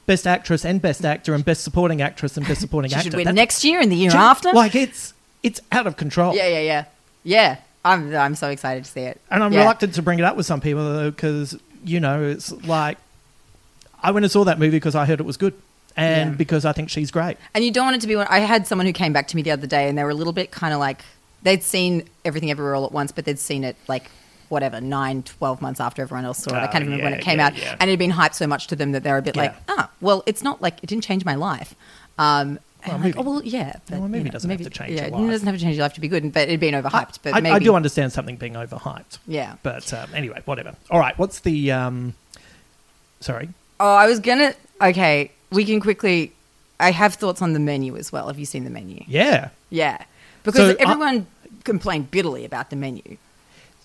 Best 0.06 0.26
Actress 0.26 0.64
and 0.64 0.80
Best 0.80 1.04
Actor 1.04 1.34
and 1.34 1.44
Best 1.44 1.62
Supporting 1.64 2.00
Actress 2.00 2.38
and 2.38 2.48
Best 2.48 2.62
Supporting 2.62 2.88
She 2.90 2.94
Actor. 2.96 3.04
should 3.10 3.14
win 3.14 3.24
That's- 3.26 3.36
next 3.36 3.62
year 3.64 3.78
and 3.78 3.92
the 3.92 3.96
year 3.96 4.10
after. 4.12 4.50
Like 4.52 4.74
it's 4.74 5.12
it's 5.42 5.60
out 5.70 5.86
of 5.86 5.96
control. 5.98 6.34
yeah, 6.34 6.46
yeah, 6.48 6.60
yeah, 6.60 6.84
yeah. 7.24 7.56
I'm 7.84 8.14
I'm 8.16 8.34
so 8.34 8.48
excited 8.48 8.84
to 8.84 8.90
see 8.90 9.00
it. 9.02 9.20
And 9.30 9.44
I'm 9.44 9.52
Yeah. 9.52 9.60
reluctant 9.60 9.92
to 9.96 10.02
bring 10.02 10.18
it 10.18 10.24
up 10.24 10.36
with 10.36 10.46
some 10.46 10.62
people 10.62 11.10
because 11.10 11.58
you 11.84 12.00
know 12.00 12.22
it's 12.22 12.52
like 12.64 12.96
I 14.02 14.10
went 14.10 14.24
and 14.24 14.30
saw 14.32 14.44
that 14.44 14.58
movie 14.58 14.76
because 14.76 14.94
I 14.94 15.04
heard 15.06 15.20
it 15.20 15.26
was 15.26 15.36
good 15.36 15.54
and 15.96 16.30
Yeah. 16.32 16.36
because 16.36 16.64
I 16.64 16.72
think 16.72 16.88
she's 16.90 17.10
great. 17.10 17.36
And 17.54 17.64
you 17.64 17.70
don't 17.70 17.84
want 17.84 17.96
it 17.96 18.00
to 18.02 18.06
be. 18.06 18.16
One. 18.16 18.26
I 18.30 18.40
had 18.40 18.66
someone 18.66 18.86
who 18.86 18.92
came 18.92 19.12
back 19.12 19.28
to 19.28 19.36
me 19.36 19.42
the 19.42 19.50
other 19.50 19.66
day, 19.66 19.88
and 19.88 19.96
they 19.98 20.04
were 20.04 20.10
a 20.10 20.14
little 20.14 20.32
bit 20.32 20.50
kind 20.50 20.72
of 20.74 20.80
like 20.80 21.02
they'd 21.42 21.62
seen 21.62 22.08
everything 22.24 22.50
everywhere 22.50 22.74
all 22.74 22.84
at 22.86 22.92
once, 22.92 23.12
but 23.12 23.24
they'd 23.24 23.38
seen 23.38 23.64
it 23.64 23.76
like 23.88 24.10
whatever 24.48 24.80
nine, 24.80 25.22
12 25.22 25.60
months 25.62 25.80
after 25.80 26.02
everyone 26.02 26.24
else 26.24 26.38
saw 26.38 26.50
it. 26.50 26.58
I 26.58 26.64
Oh, 26.64 26.68
can't 26.68 26.82
even 26.84 26.92
remember 26.92 27.04
when 27.10 27.14
it 27.18 27.22
came 27.24 27.38
yeah, 27.38 27.46
out, 27.46 27.56
yeah. 27.56 27.76
and 27.80 27.88
it 27.88 27.92
had 27.92 27.98
been 27.98 28.10
hyped 28.12 28.34
so 28.34 28.46
much 28.46 28.66
to 28.68 28.76
them 28.76 28.92
that 28.92 29.02
they 29.02 29.10
were 29.10 29.16
a 29.18 29.22
bit 29.22 29.34
like, 29.36 29.52
Yeah. 29.68 29.74
ah, 29.78 29.90
well, 30.00 30.22
it's 30.26 30.42
not 30.42 30.60
like 30.62 30.78
it 30.82 30.86
didn't 30.88 31.04
change 31.04 31.24
my 31.24 31.34
life. 31.34 31.74
Um, 32.18 32.58
Well, 32.86 32.98
maybe- 32.98 33.12
like, 33.12 33.26
oh 33.26 33.30
well, 33.30 33.42
yeah, 33.44 33.72
but 33.88 33.96
Well, 33.96 34.04
a 34.04 34.08
movie 34.08 34.18
you 34.18 34.24
know, 34.24 34.30
doesn't 34.30 34.50
have 34.50 34.60
to 34.62 34.68
change 34.70 34.90
yeah, 34.92 35.06
your 35.06 35.26
It 35.26 35.30
doesn't 35.30 35.46
have 35.46 35.56
to 35.56 35.60
change 35.62 35.76
your 35.76 35.84
life 35.84 35.94
to 35.94 36.00
be 36.00 36.08
good, 36.08 36.30
but 36.32 36.42
it'd 36.48 36.60
been 36.60 36.74
overhyped. 36.74 37.18
but 37.22 37.34
I, 37.34 37.40
maybe 37.40 37.54
I 37.54 37.58
do 37.60 37.74
understand 37.74 38.12
something 38.12 38.36
being 38.36 38.54
overhyped. 38.54 39.18
Yeah. 39.26 39.54
But 39.62 39.92
um, 39.94 40.10
anyway, 40.14 40.42
whatever. 40.44 40.74
All 40.90 40.98
right, 41.00 41.16
what's 41.18 41.40
the 41.40 41.72
um 41.72 42.14
sorry. 43.20 43.48
Oh, 43.84 43.94
I 43.94 44.06
was 44.06 44.20
gonna. 44.20 44.54
Okay, 44.80 45.30
we 45.50 45.64
can 45.64 45.80
quickly. 45.80 46.32
I 46.78 46.92
have 46.92 47.14
thoughts 47.14 47.42
on 47.42 47.52
the 47.52 47.58
menu 47.58 47.96
as 47.96 48.12
well. 48.12 48.28
Have 48.28 48.38
you 48.38 48.46
seen 48.46 48.62
the 48.64 48.70
menu? 48.70 49.02
Yeah. 49.08 49.48
Yeah, 49.70 49.98
because 50.44 50.60
So, 50.60 50.76
I- 50.78 50.82
everyone 50.90 51.26
complained 51.64 52.10
bitterly 52.10 52.44
about 52.44 52.70
the 52.70 52.76
menu. 52.76 53.16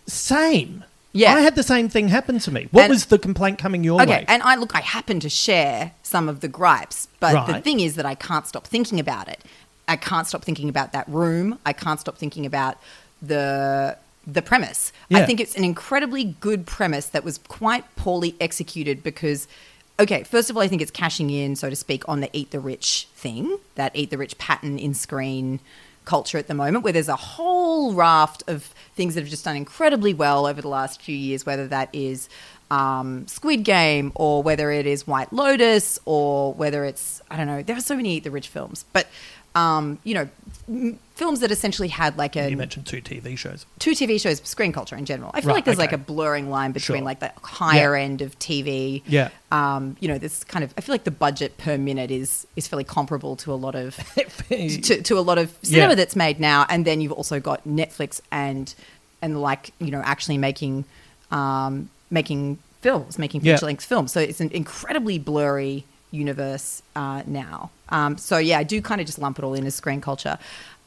Same. 0.07 0.83
Yeah. 1.13 1.33
I 1.35 1.41
had 1.41 1.55
the 1.55 1.63
same 1.63 1.89
thing 1.89 2.09
happen 2.09 2.37
to 2.39 2.51
me. 2.51 2.67
What 2.71 2.83
And- 2.85 2.91
was 2.91 3.05
the 3.05 3.17
complaint 3.17 3.57
coming 3.57 3.83
your 3.83 3.97
way? 3.97 4.03
Okay, 4.03 4.17
way? 4.19 4.25
and 4.27 4.43
I 4.43 4.55
look, 4.55 4.75
I 4.75 4.81
happen 4.81 5.19
to 5.21 5.29
share 5.29 5.91
some 6.03 6.29
of 6.29 6.41
the 6.41 6.47
gripes, 6.47 7.07
but 7.19 7.45
the 7.47 7.53
Right. 7.53 7.63
thing 7.63 7.79
is 7.79 7.95
that 7.95 8.05
I 8.05 8.13
can't 8.15 8.45
stop 8.47 8.67
thinking 8.67 8.99
about 8.99 9.27
it. 9.27 9.43
I 9.87 9.95
can't 9.95 10.27
stop 10.27 10.43
thinking 10.43 10.69
about 10.69 10.91
that 10.93 11.07
room. 11.09 11.57
I 11.65 11.73
can't 11.73 11.99
stop 11.99 12.17
thinking 12.17 12.45
about 12.45 12.77
the 13.21 13.97
the 14.29 14.41
premise. 14.41 14.91
I 15.09 15.19
Yeah. 15.19 15.25
think 15.25 15.39
it's 15.39 15.55
an 15.55 15.63
incredibly 15.63 16.35
good 16.41 16.65
premise 16.65 17.05
that 17.05 17.23
was 17.23 17.39
quite 17.47 17.85
poorly 17.95 18.35
executed 18.41 19.01
because 19.01 19.47
okay, 19.99 20.23
first 20.23 20.49
of 20.49 20.57
all, 20.57 20.63
I 20.63 20.67
think 20.67 20.81
it's 20.81 20.91
cashing 20.91 21.29
in, 21.29 21.55
so 21.55 21.69
to 21.69 21.75
speak, 21.75 22.07
on 22.07 22.19
the 22.19 22.29
eat 22.33 22.51
the 22.51 22.59
rich 22.59 23.07
thing, 23.15 23.57
that 23.75 23.95
eat 23.95 24.09
the 24.09 24.17
rich 24.17 24.37
pattern 24.37 24.77
in 24.77 24.93
screen 24.93 25.59
culture 26.05 26.37
at 26.37 26.47
the 26.47 26.53
moment, 26.53 26.83
where 26.83 26.93
there's 26.93 27.09
a 27.09 27.15
whole 27.15 27.93
raft 27.93 28.43
of 28.47 28.73
things 28.95 29.15
that 29.15 29.21
have 29.21 29.29
just 29.29 29.43
done 29.43 29.55
incredibly 29.55 30.13
well 30.13 30.47
over 30.47 30.61
the 30.61 30.67
last 30.67 31.01
few 31.01 31.15
years, 31.15 31.45
whether 31.45 31.67
that 31.67 31.89
is 31.93 32.29
um, 32.71 33.27
Squid 33.27 33.63
Game 33.63 34.11
or 34.15 34.43
whether 34.43 34.71
it 34.71 34.85
is 34.85 35.05
White 35.05 35.33
Lotus 35.33 35.99
or 36.05 36.53
whether 36.53 36.85
it's, 36.85 37.21
I 37.29 37.37
don't 37.37 37.47
know, 37.47 37.61
there 37.61 37.75
are 37.75 37.81
so 37.81 37.95
many 37.95 38.15
Eat 38.15 38.23
the 38.23 38.31
Rich 38.31 38.47
films, 38.47 38.85
but, 38.93 39.07
um, 39.55 39.99
you 40.03 40.13
know, 40.13 40.29
films 41.15 41.39
that 41.39 41.49
essentially 41.51 41.87
had 41.87 42.17
like 42.17 42.35
a 42.35 42.49
You 42.49 42.57
mentioned 42.57 42.85
two 42.85 43.01
TV 43.01 43.37
shows. 43.37 43.65
two 43.79 43.91
TV 43.91 44.19
shows, 44.19 44.41
screen 44.43 44.71
culture 44.73 44.95
in 44.97 45.05
general. 45.05 45.31
I 45.33 45.41
feel 45.41 45.49
Right, 45.49 45.55
like 45.55 45.65
there's 45.65 45.77
like 45.77 45.93
a 45.93 45.97
blurring 45.97 46.49
line 46.49 46.73
between 46.73 46.99
Sure. 46.99 47.05
like 47.05 47.19
the 47.21 47.31
higher 47.41 47.95
end 47.95 48.21
of 48.21 48.37
TV. 48.39 49.01
Yeah. 49.07 49.29
Um, 49.51 49.95
you 50.01 50.07
know, 50.09 50.17
this 50.17 50.43
kind 50.43 50.63
of 50.65 50.73
I 50.77 50.81
feel 50.81 50.93
like 50.93 51.05
the 51.05 51.11
budget 51.11 51.57
per 51.57 51.77
minute 51.77 52.11
is 52.11 52.45
is 52.55 52.67
fairly 52.67 52.83
comparable 52.83 53.35
to 53.37 53.53
a 53.53 53.55
lot 53.55 53.75
of 53.75 53.95
to, 54.49 55.01
to 55.01 55.17
a 55.17 55.21
lot 55.21 55.37
of 55.37 55.55
cinema 55.63 55.89
Yeah. 55.89 55.95
that's 55.95 56.15
made 56.15 56.39
now. 56.39 56.65
And 56.69 56.83
then 56.85 56.99
you've 57.01 57.13
also 57.13 57.39
got 57.39 57.65
Netflix 57.67 58.19
and 58.31 58.73
and 59.21 59.41
like 59.41 59.71
you 59.79 59.91
know 59.91 60.01
actually 60.03 60.37
making 60.37 60.83
um, 61.31 61.89
making 62.11 62.57
films, 62.81 63.17
making 63.17 63.41
feature 63.41 63.65
length 63.65 63.83
films. 63.85 64.11
So 64.11 64.19
it's 64.19 64.39
an 64.39 64.49
incredibly 64.51 65.17
blurry 65.17 65.85
universe 66.11 66.81
uh, 66.95 67.23
now. 67.25 67.69
Um, 67.89 68.17
so 68.17 68.37
yeah, 68.37 68.59
I 68.59 68.63
do 68.63 68.81
kind 68.81 69.01
of 69.01 69.07
just 69.07 69.19
lump 69.19 69.39
it 69.39 69.45
all 69.45 69.53
in 69.53 69.65
as 69.65 69.75
screen 69.75 70.01
culture. 70.01 70.37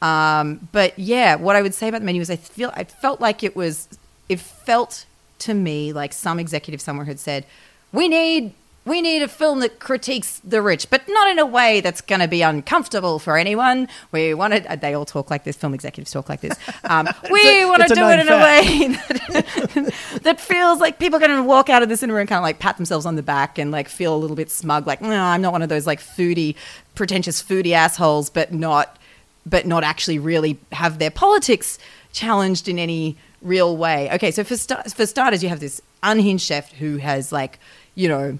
Um, 0.01 0.67
but 0.71 0.97
yeah, 0.97 1.35
what 1.35 1.55
I 1.55 1.61
would 1.61 1.73
say 1.73 1.87
about 1.87 1.99
the 2.01 2.05
menu 2.05 2.21
is 2.21 2.29
I 2.29 2.35
feel 2.35 2.71
I 2.75 2.83
felt 2.83 3.21
like 3.21 3.43
it 3.43 3.55
was 3.55 3.87
it 4.29 4.39
felt 4.39 5.05
to 5.39 5.53
me 5.53 5.93
like 5.93 6.13
some 6.13 6.39
executive 6.39 6.81
somewhere 6.81 7.05
had 7.05 7.19
said, 7.19 7.45
"We 7.91 8.07
need 8.07 8.53
we 8.83 9.01
need 9.01 9.21
a 9.21 9.27
film 9.27 9.59
that 9.59 9.79
critiques 9.79 10.41
the 10.43 10.61
rich, 10.61 10.89
but 10.89 11.07
not 11.07 11.29
in 11.29 11.37
a 11.37 11.45
way 11.45 11.81
that's 11.81 12.01
going 12.01 12.21
to 12.21 12.27
be 12.27 12.41
uncomfortable 12.41 13.19
for 13.19 13.37
anyone. 13.37 13.87
We 14.11 14.33
want 14.33 14.53
to." 14.53 14.77
They 14.81 14.93
all 14.95 15.05
talk 15.05 15.29
like 15.29 15.43
this. 15.43 15.55
Film 15.55 15.73
executives 15.73 16.11
talk 16.11 16.29
like 16.29 16.41
this. 16.41 16.57
Um, 16.83 17.07
we 17.29 17.63
want 17.65 17.87
to 17.87 17.93
do 17.93 18.03
it 18.09 18.19
in 18.19 18.27
a 18.27 18.37
way 18.37 18.87
that, 19.29 19.93
that 20.23 20.41
feels 20.41 20.79
like 20.79 20.99
people 20.99 21.17
are 21.17 21.25
going 21.25 21.37
to 21.37 21.43
walk 21.43 21.69
out 21.69 21.83
of 21.83 21.89
the 21.89 21.95
cinema 21.95 22.19
and 22.19 22.27
kind 22.27 22.37
of 22.37 22.43
like 22.43 22.59
pat 22.59 22.75
themselves 22.77 23.05
on 23.05 23.15
the 23.15 23.23
back 23.23 23.57
and 23.57 23.71
like 23.71 23.87
feel 23.87 24.15
a 24.15 24.17
little 24.17 24.35
bit 24.35 24.49
smug, 24.49 24.87
like, 24.87 25.01
no, 25.01 25.09
I'm 25.09 25.41
not 25.41 25.51
one 25.51 25.61
of 25.61 25.69
those 25.69 25.85
like 25.85 25.99
foodie, 25.99 26.55
pretentious 26.95 27.41
foodie 27.41 27.73
assholes, 27.73 28.29
but 28.29 28.51
not, 28.51 28.97
but 29.45 29.65
not 29.65 29.83
actually 29.83 30.17
really 30.19 30.57
have 30.71 30.97
their 30.97 31.11
politics 31.11 31.77
challenged 32.11 32.67
in 32.67 32.79
any 32.79 33.15
real 33.41 33.77
way. 33.77 34.09
Okay, 34.13 34.31
so 34.31 34.43
for 34.43 34.57
star- 34.57 34.83
for 34.83 35.05
starters, 35.05 35.43
you 35.43 35.49
have 35.49 35.59
this 35.59 35.81
unhinged 36.03 36.45
chef 36.45 36.71
who 36.73 36.97
has 36.97 37.31
like, 37.31 37.59
you 37.95 38.07
know, 38.07 38.37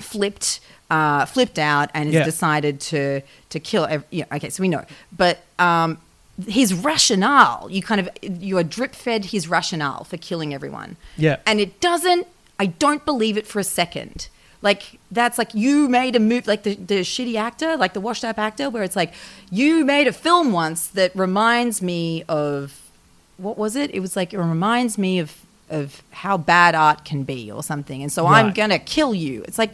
flipped 0.00 0.60
uh, 0.90 1.24
flipped 1.24 1.58
out 1.58 1.88
and 1.94 2.06
has 2.06 2.14
Yeah. 2.14 2.24
decided 2.24 2.80
to 2.80 3.20
to 3.50 3.60
kill. 3.60 3.84
Ev- 3.86 4.04
yeah, 4.10 4.24
okay, 4.32 4.50
so 4.50 4.60
we 4.62 4.68
know, 4.68 4.84
but 5.16 5.38
um, 5.58 5.98
his 6.48 6.74
rationale, 6.74 7.68
you 7.70 7.82
kind 7.82 8.00
of 8.00 8.08
you 8.22 8.58
are 8.58 8.64
drip 8.64 8.94
fed 8.94 9.26
his 9.26 9.46
rationale 9.48 10.04
for 10.04 10.16
killing 10.16 10.52
everyone. 10.54 10.96
Yeah. 11.16 11.36
and 11.46 11.60
it 11.60 11.80
doesn't. 11.80 12.26
I 12.58 12.66
don't 12.66 13.04
believe 13.04 13.36
it 13.38 13.46
for 13.46 13.58
a 13.60 13.64
second. 13.64 14.28
Like 14.62 14.98
that's 15.10 15.38
like 15.38 15.54
you 15.54 15.88
made 15.88 16.14
a 16.16 16.20
move, 16.20 16.46
like 16.46 16.64
the, 16.64 16.74
the 16.74 17.00
shitty 17.00 17.36
actor, 17.36 17.76
like 17.78 17.94
the 17.94 18.00
washed 18.00 18.24
up 18.24 18.38
actor, 18.38 18.68
where 18.68 18.82
it's 18.82 18.96
like 18.96 19.14
you 19.50 19.84
made 19.86 20.06
a 20.06 20.12
film 20.12 20.52
once 20.52 20.86
that 20.88 21.14
reminds 21.16 21.80
me 21.80 22.24
of 22.28 22.78
what 23.38 23.56
was 23.56 23.74
it? 23.76 23.90
It 23.94 24.00
was 24.00 24.16
like 24.16 24.34
it 24.34 24.38
reminds 24.38 24.98
me 24.98 25.18
of 25.18 25.34
of 25.70 26.02
how 26.10 26.36
bad 26.36 26.74
art 26.74 27.04
can 27.04 27.22
be 27.24 27.50
or 27.50 27.62
something, 27.62 28.02
and 28.02 28.12
so 28.12 28.26
I'm 28.26 28.52
gonna 28.52 28.78
kill 28.78 29.14
you. 29.14 29.42
It's 29.46 29.58
like. 29.58 29.72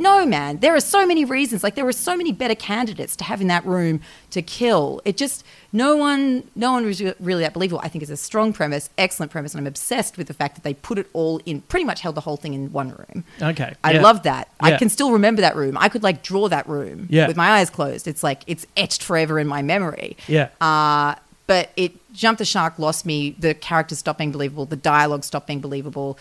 No, 0.00 0.24
man. 0.24 0.60
There 0.60 0.76
are 0.76 0.80
so 0.80 1.04
many 1.04 1.24
reasons. 1.24 1.64
Like 1.64 1.74
there 1.74 1.84
were 1.84 1.90
so 1.90 2.16
many 2.16 2.30
better 2.30 2.54
candidates 2.54 3.16
to 3.16 3.24
have 3.24 3.40
in 3.40 3.48
that 3.48 3.66
room 3.66 4.00
to 4.30 4.42
kill. 4.42 5.02
It 5.04 5.16
just 5.16 5.44
no 5.72 5.96
one, 5.96 6.48
no 6.54 6.70
one 6.70 6.86
was 6.86 7.02
really 7.18 7.42
that 7.42 7.52
believable. 7.52 7.80
I 7.82 7.88
think 7.88 8.02
it's 8.02 8.10
a 8.12 8.16
strong 8.16 8.52
premise, 8.52 8.90
excellent 8.96 9.32
premise, 9.32 9.54
and 9.54 9.60
I'm 9.60 9.66
obsessed 9.66 10.16
with 10.16 10.28
the 10.28 10.34
fact 10.34 10.54
that 10.54 10.62
they 10.62 10.74
put 10.74 10.98
it 10.98 11.08
all 11.14 11.40
in. 11.44 11.62
Pretty 11.62 11.82
much 11.84 12.00
held 12.00 12.14
the 12.14 12.20
whole 12.20 12.36
thing 12.36 12.54
in 12.54 12.70
one 12.72 12.90
room. 12.90 13.24
Okay, 13.42 13.74
I 13.82 13.94
yeah. 13.94 14.00
love 14.02 14.22
that. 14.22 14.46
I 14.60 14.76
can 14.76 14.88
still 14.88 15.10
remember 15.10 15.40
that 15.40 15.56
room. 15.56 15.76
I 15.76 15.88
could 15.88 16.04
like 16.04 16.22
draw 16.22 16.46
that 16.48 16.68
room 16.68 17.08
Yeah. 17.10 17.26
with 17.26 17.36
my 17.36 17.50
eyes 17.58 17.68
closed. 17.68 18.06
It's 18.06 18.22
like 18.22 18.44
it's 18.46 18.68
etched 18.76 19.02
forever 19.02 19.40
in 19.40 19.48
my 19.48 19.62
memory. 19.62 20.16
Yeah. 20.28 20.50
Uh, 20.60 21.16
but 21.48 21.70
it 21.76 21.92
jumped 22.14 22.38
the 22.38 22.44
shark, 22.44 22.78
lost 22.78 23.04
me. 23.04 23.30
The 23.30 23.54
characters 23.54 23.98
stopped 23.98 24.18
being 24.18 24.30
believable. 24.30 24.64
The 24.66 24.76
dialogue 24.76 25.24
stopped 25.24 25.48
being 25.48 25.60
believable. 25.60 26.16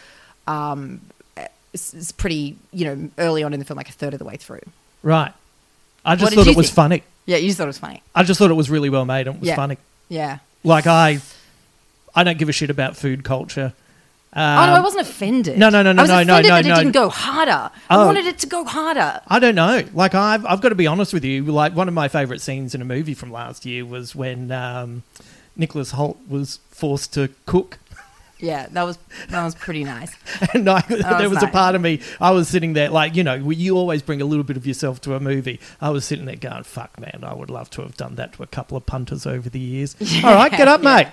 Um, 0.47 1.01
it's, 1.73 1.93
it's 1.93 2.11
pretty, 2.11 2.57
you 2.73 2.85
know, 2.85 3.09
early 3.19 3.43
on 3.43 3.53
in 3.53 3.59
the 3.59 3.65
film, 3.65 3.77
like 3.77 3.89
a 3.89 3.91
third 3.93 4.13
of 4.13 4.19
the 4.19 4.25
way 4.25 4.37
through. 4.37 4.61
Right. 5.03 5.31
I 6.05 6.11
What 6.11 6.19
just 6.19 6.31
did 6.31 6.35
thought 6.37 6.45
you 6.47 6.51
it 6.53 6.57
was 6.57 6.67
think? 6.67 6.75
funny. 6.75 7.03
Yeah, 7.25 7.37
you 7.37 7.47
just 7.47 7.57
thought 7.57 7.65
it 7.65 7.67
was 7.67 7.77
funny. 7.77 8.01
I 8.15 8.23
just 8.23 8.39
thought 8.39 8.49
it 8.49 8.55
was 8.55 8.69
really 8.69 8.89
well 8.89 9.05
made 9.05 9.27
and 9.27 9.35
it 9.35 9.39
was 9.41 9.49
Yeah. 9.49 9.55
funny. 9.57 9.77
Yeah. 10.09 10.37
Like 10.63 10.87
I, 10.87 11.19
I 12.15 12.23
don't 12.23 12.37
give 12.37 12.47
a 12.49 12.53
shit 12.53 12.69
about 12.69 12.95
food 12.95 13.23
culture. 13.25 13.73
oh 14.33 14.39
no, 14.39 14.43
I 14.45 14.77
Um, 14.77 14.83
wasn't 14.83 15.01
offended. 15.07 15.57
no, 15.59 15.69
no, 15.69 15.83
no, 15.83 15.91
no, 15.91 16.01
I 16.01 16.03
was 16.03 16.09
no, 16.09 16.15
no, 16.15 16.21
offended 16.21 16.49
no, 16.49 16.55
that 16.55 16.65
no. 16.69 16.73
it 16.75 16.77
didn't 16.83 16.93
go 16.93 17.09
harder. 17.09 17.69
I 17.89 17.95
Oh. 17.95 18.05
wanted 18.05 18.25
it 18.25 18.39
to 18.39 18.47
go 18.47 18.63
harder. 18.63 19.19
I 19.27 19.39
don't 19.39 19.55
know. 19.55 19.83
Like 19.93 20.15
I've 20.15 20.45
I've 20.45 20.61
got 20.61 20.69
to 20.69 20.75
be 20.75 20.87
honest 20.87 21.13
with 21.13 21.25
you. 21.25 21.43
Like 21.43 21.75
one 21.75 21.89
of 21.89 21.93
my 21.93 22.07
favorite 22.07 22.39
scenes 22.41 22.73
in 22.73 22.81
a 22.81 22.85
movie 22.85 23.13
from 23.13 23.31
last 23.31 23.65
year 23.65 23.85
was 23.85 24.15
when 24.15 24.51
um, 24.51 25.03
Nicholas 25.57 25.91
Hoult 25.93 26.17
was 26.29 26.59
forced 26.69 27.13
to 27.15 27.29
cook. 27.45 27.79
Yeah, 28.39 28.67
that 28.71 28.83
was 28.83 28.99
that 29.29 29.43
was 29.43 29.55
pretty 29.55 29.83
nice. 29.83 30.15
And 30.53 30.69
I, 30.69 30.81
there 30.81 31.27
was 31.27 31.39
was 31.39 31.43
a 31.43 31.47
part 31.47 31.73
of 31.73 31.81
me, 31.81 32.01
I 32.21 32.29
was 32.31 32.47
sitting 32.47 32.73
there, 32.73 32.89
like, 32.89 33.15
you 33.15 33.23
know, 33.23 33.33
you 33.33 33.75
always 33.75 34.03
bring 34.03 34.21
a 34.21 34.25
little 34.25 34.43
bit 34.43 34.57
of 34.57 34.67
yourself 34.67 35.01
to 35.01 35.15
a 35.15 35.19
movie. 35.19 35.59
I 35.81 35.89
was 35.89 36.05
sitting 36.05 36.25
there 36.25 36.35
going, 36.35 36.61
fuck, 36.63 36.99
man, 36.99 37.21
I 37.23 37.33
would 37.33 37.49
love 37.49 37.71
to 37.71 37.81
have 37.81 37.97
done 37.97 38.13
that 38.15 38.33
to 38.33 38.43
a 38.43 38.47
couple 38.47 38.77
of 38.77 38.85
punters 38.85 39.25
over 39.25 39.49
the 39.49 39.59
years. 39.59 39.95
All 40.23 40.35
right, 40.35 40.51
get 40.51 40.67
up, 40.67 40.83
yeah. 40.83 40.95
mate. 40.95 41.07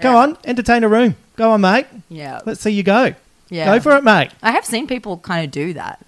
Go 0.00 0.16
on, 0.16 0.36
entertain 0.44 0.84
a 0.84 0.88
room. 0.88 1.16
Go 1.36 1.52
on, 1.52 1.62
mate. 1.62 1.86
Yeah. 2.10 2.40
Let's 2.44 2.60
see 2.60 2.70
you 2.70 2.82
go. 2.82 3.14
Yeah. 3.48 3.66
Go 3.74 3.80
for 3.80 3.96
it, 3.96 4.04
mate. 4.04 4.30
I 4.42 4.52
have 4.52 4.66
seen 4.66 4.86
people 4.86 5.18
kind 5.18 5.44
of 5.46 5.50
do 5.50 5.72
that. 5.74 6.04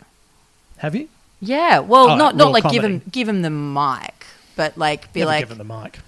Have 0.78 0.94
you? 0.94 1.08
Yeah, 1.40 1.78
well, 1.78 2.10
Oh, 2.10 2.16
not 2.16 2.36
not 2.36 2.52
like 2.52 2.64
give 2.64 2.82
comedy. 2.82 2.94
him 2.94 3.02
give 3.10 3.28
him 3.28 3.42
the 3.42 3.50
mic, 3.50 4.26
but 4.56 4.76
like 4.76 5.12
be 5.12 5.20
Never 5.20 5.30
like 5.30 5.40
given 5.48 5.58
the 5.58 5.64
mic. 5.64 5.98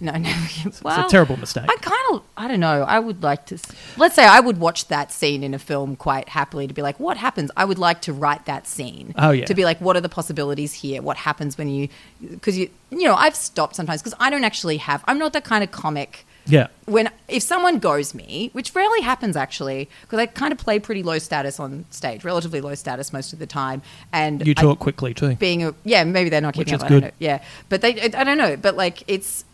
No, 0.00 0.12
no. 0.16 0.30
It's 0.64 0.80
a 0.84 1.06
terrible 1.08 1.36
mistake. 1.36 1.64
I 1.68 1.76
kind 1.76 1.96
of 2.12 2.22
I 2.36 2.48
don't 2.48 2.60
know. 2.60 2.82
I 2.82 2.98
would 2.98 3.22
like 3.22 3.46
to. 3.46 3.58
Let's 3.96 4.14
say 4.14 4.24
I 4.24 4.40
would 4.40 4.58
watch 4.58 4.88
that 4.88 5.12
scene 5.12 5.42
in 5.44 5.54
a 5.54 5.58
film 5.58 5.96
quite 5.96 6.28
happily 6.30 6.66
to 6.66 6.74
be 6.74 6.82
like, 6.82 6.98
what 6.98 7.16
happens? 7.16 7.50
I 7.56 7.64
would 7.64 7.78
like 7.78 8.00
to 8.02 8.12
write 8.12 8.46
that 8.46 8.66
scene. 8.66 9.14
Oh, 9.16 9.30
yeah. 9.30 9.44
To 9.46 9.54
be 9.54 9.64
like, 9.64 9.80
what 9.80 9.96
are 9.96 10.00
the 10.00 10.08
possibilities 10.08 10.72
here? 10.72 11.02
What 11.02 11.16
happens 11.18 11.56
when 11.58 11.68
you? 11.68 11.88
Because 12.20 12.56
you 12.58 12.70
you 12.90 13.04
know 13.04 13.14
I've 13.14 13.36
stopped 13.36 13.76
sometimes 13.76 14.02
because 14.02 14.16
I 14.20 14.30
don't 14.30 14.44
actually 14.44 14.78
have. 14.78 15.04
I'm 15.06 15.18
not 15.18 15.32
that 15.34 15.44
kind 15.44 15.62
of 15.62 15.70
comic 15.70 16.26
yeah. 16.46 16.68
when 16.86 17.10
if 17.28 17.42
someone 17.42 17.78
goes 17.78 18.14
me, 18.14 18.50
which 18.52 18.74
rarely 18.74 19.00
happens 19.02 19.36
actually, 19.36 19.88
because 20.02 20.18
I 20.18 20.26
kind 20.26 20.52
of 20.52 20.58
play 20.58 20.78
pretty 20.78 21.02
low 21.02 21.18
status 21.18 21.60
on 21.60 21.84
stage, 21.90 22.24
relatively 22.24 22.60
low 22.60 22.74
status 22.74 23.12
most 23.12 23.32
of 23.32 23.38
the 23.38 23.46
time, 23.46 23.82
and 24.12 24.44
You 24.46 24.54
I- 24.56 24.62
talk 24.62 24.78
quickly, 24.78 25.14
too. 25.14 25.36
being 25.36 25.62
a 25.64 25.74
yeah, 25.84 26.04
maybe 26.04 26.30
they're 26.30 26.40
not 26.40 26.56
Which 26.56 26.68
keeping 26.68 26.78
is 26.78 26.82
up. 26.82 26.86
I 26.86 26.88
don't 26.90 27.00
good. 27.00 27.06
know. 27.08 27.12
Yeah, 27.18 27.42
but 27.68 27.80
they 27.82 28.00
I 28.00 28.24
don't 28.24 28.38
know, 28.38 28.56
but 28.56 28.76
like 28.76 29.04
it's 29.06 29.44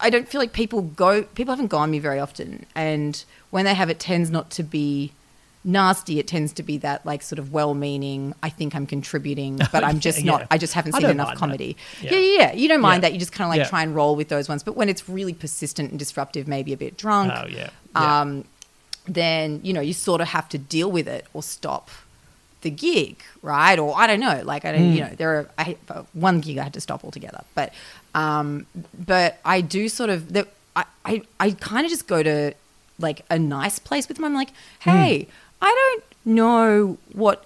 I- 0.00 0.10
don't 0.10 0.28
feel 0.28 0.40
like 0.40 0.52
people 0.52 0.82
go 0.82 1.22
people 1.22 1.52
haven't 1.52 1.68
gone 1.68 1.90
me 1.90 1.98
very 1.98 2.18
often, 2.20 2.66
and 2.74 3.24
when 3.50 3.64
they 3.64 3.74
have, 3.74 3.88
it 3.90 3.98
tends 4.00 4.30
not 4.30 4.50
to 4.52 4.62
be 4.62 5.12
nasty. 5.66 6.18
It 6.18 6.26
tends 6.26 6.52
to 6.54 6.62
be 6.62 6.76
that 6.78 7.06
like 7.06 7.22
sort 7.22 7.38
of 7.38 7.52
well-meaning. 7.52 8.34
I 8.42 8.50
think 8.50 8.74
I'm 8.74 8.86
contributing, 8.86 9.60
but 9.72 9.82
I'm 9.88 9.98
just 10.00 10.18
Yeah, 10.20 10.32
not. 10.32 10.40
yeah. 10.42 10.46
I 10.50 10.58
just 10.58 10.74
haven't 10.74 10.92
seen 10.92 11.06
enough 11.08 11.36
comedy. 11.36 11.76
Yeah. 12.02 12.12
Yeah. 12.12 12.18
yeah, 12.18 12.38
yeah. 12.40 12.52
You 12.52 12.68
don't 12.68 12.80
mind 12.82 13.02
that. 13.04 13.12
You 13.12 13.18
just 13.18 13.32
kind 13.32 13.50
of 13.50 13.56
like 13.58 13.68
try 13.68 13.82
and 13.82 13.94
roll 13.94 14.14
with 14.16 14.28
those 14.28 14.48
ones. 14.48 14.62
But 14.62 14.76
when 14.76 14.88
it's 14.88 15.08
really 15.08 15.32
persistent 15.34 15.90
and 15.90 15.98
disruptive, 15.98 16.46
maybe 16.48 16.72
a 16.72 16.76
bit 16.76 16.96
drunk 16.98 17.32
Oh, 17.34 17.46
yeah. 17.46 17.70
yeah. 17.96 18.20
um, 18.20 18.44
then 19.06 19.60
you 19.62 19.72
know 19.72 19.80
you 19.82 19.92
sort 19.92 20.20
of 20.20 20.28
have 20.28 20.48
to 20.48 20.58
deal 20.58 20.90
with 20.90 21.06
it 21.06 21.26
or 21.34 21.42
stop 21.42 21.90
the 22.64 22.70
gig, 22.70 23.16
right? 23.42 23.78
Or 23.78 23.96
I 23.96 24.06
don't 24.08 24.20
know, 24.20 24.42
like 24.44 24.64
I 24.64 24.72
don't, 24.72 24.88
Hmm. 24.90 24.92
you 24.96 25.00
know, 25.04 25.12
there 25.16 25.30
are 25.36 25.48
I, 25.56 25.76
one 26.12 26.40
gig 26.40 26.58
I 26.58 26.64
had 26.64 26.74
to 26.74 26.80
stop 26.80 27.04
altogether, 27.04 27.42
but 27.54 27.72
um, 28.14 28.66
but 29.12 29.38
I 29.44 29.60
do 29.60 29.88
sort 29.88 30.10
of 30.10 30.32
the 30.32 30.46
I 30.74 30.84
I, 31.04 31.22
I 31.38 31.50
kind 31.52 31.84
of 31.86 31.90
just 31.90 32.06
go 32.08 32.22
to 32.22 32.52
like 32.98 33.24
a 33.30 33.38
nice 33.38 33.78
place 33.78 34.06
with 34.08 34.16
them. 34.16 34.24
I'm 34.24 34.34
like, 34.34 34.50
Hmm. 34.82 34.90
hey, 34.90 35.28
I 35.62 35.70
don't 35.80 36.04
know 36.34 36.98
what. 37.12 37.44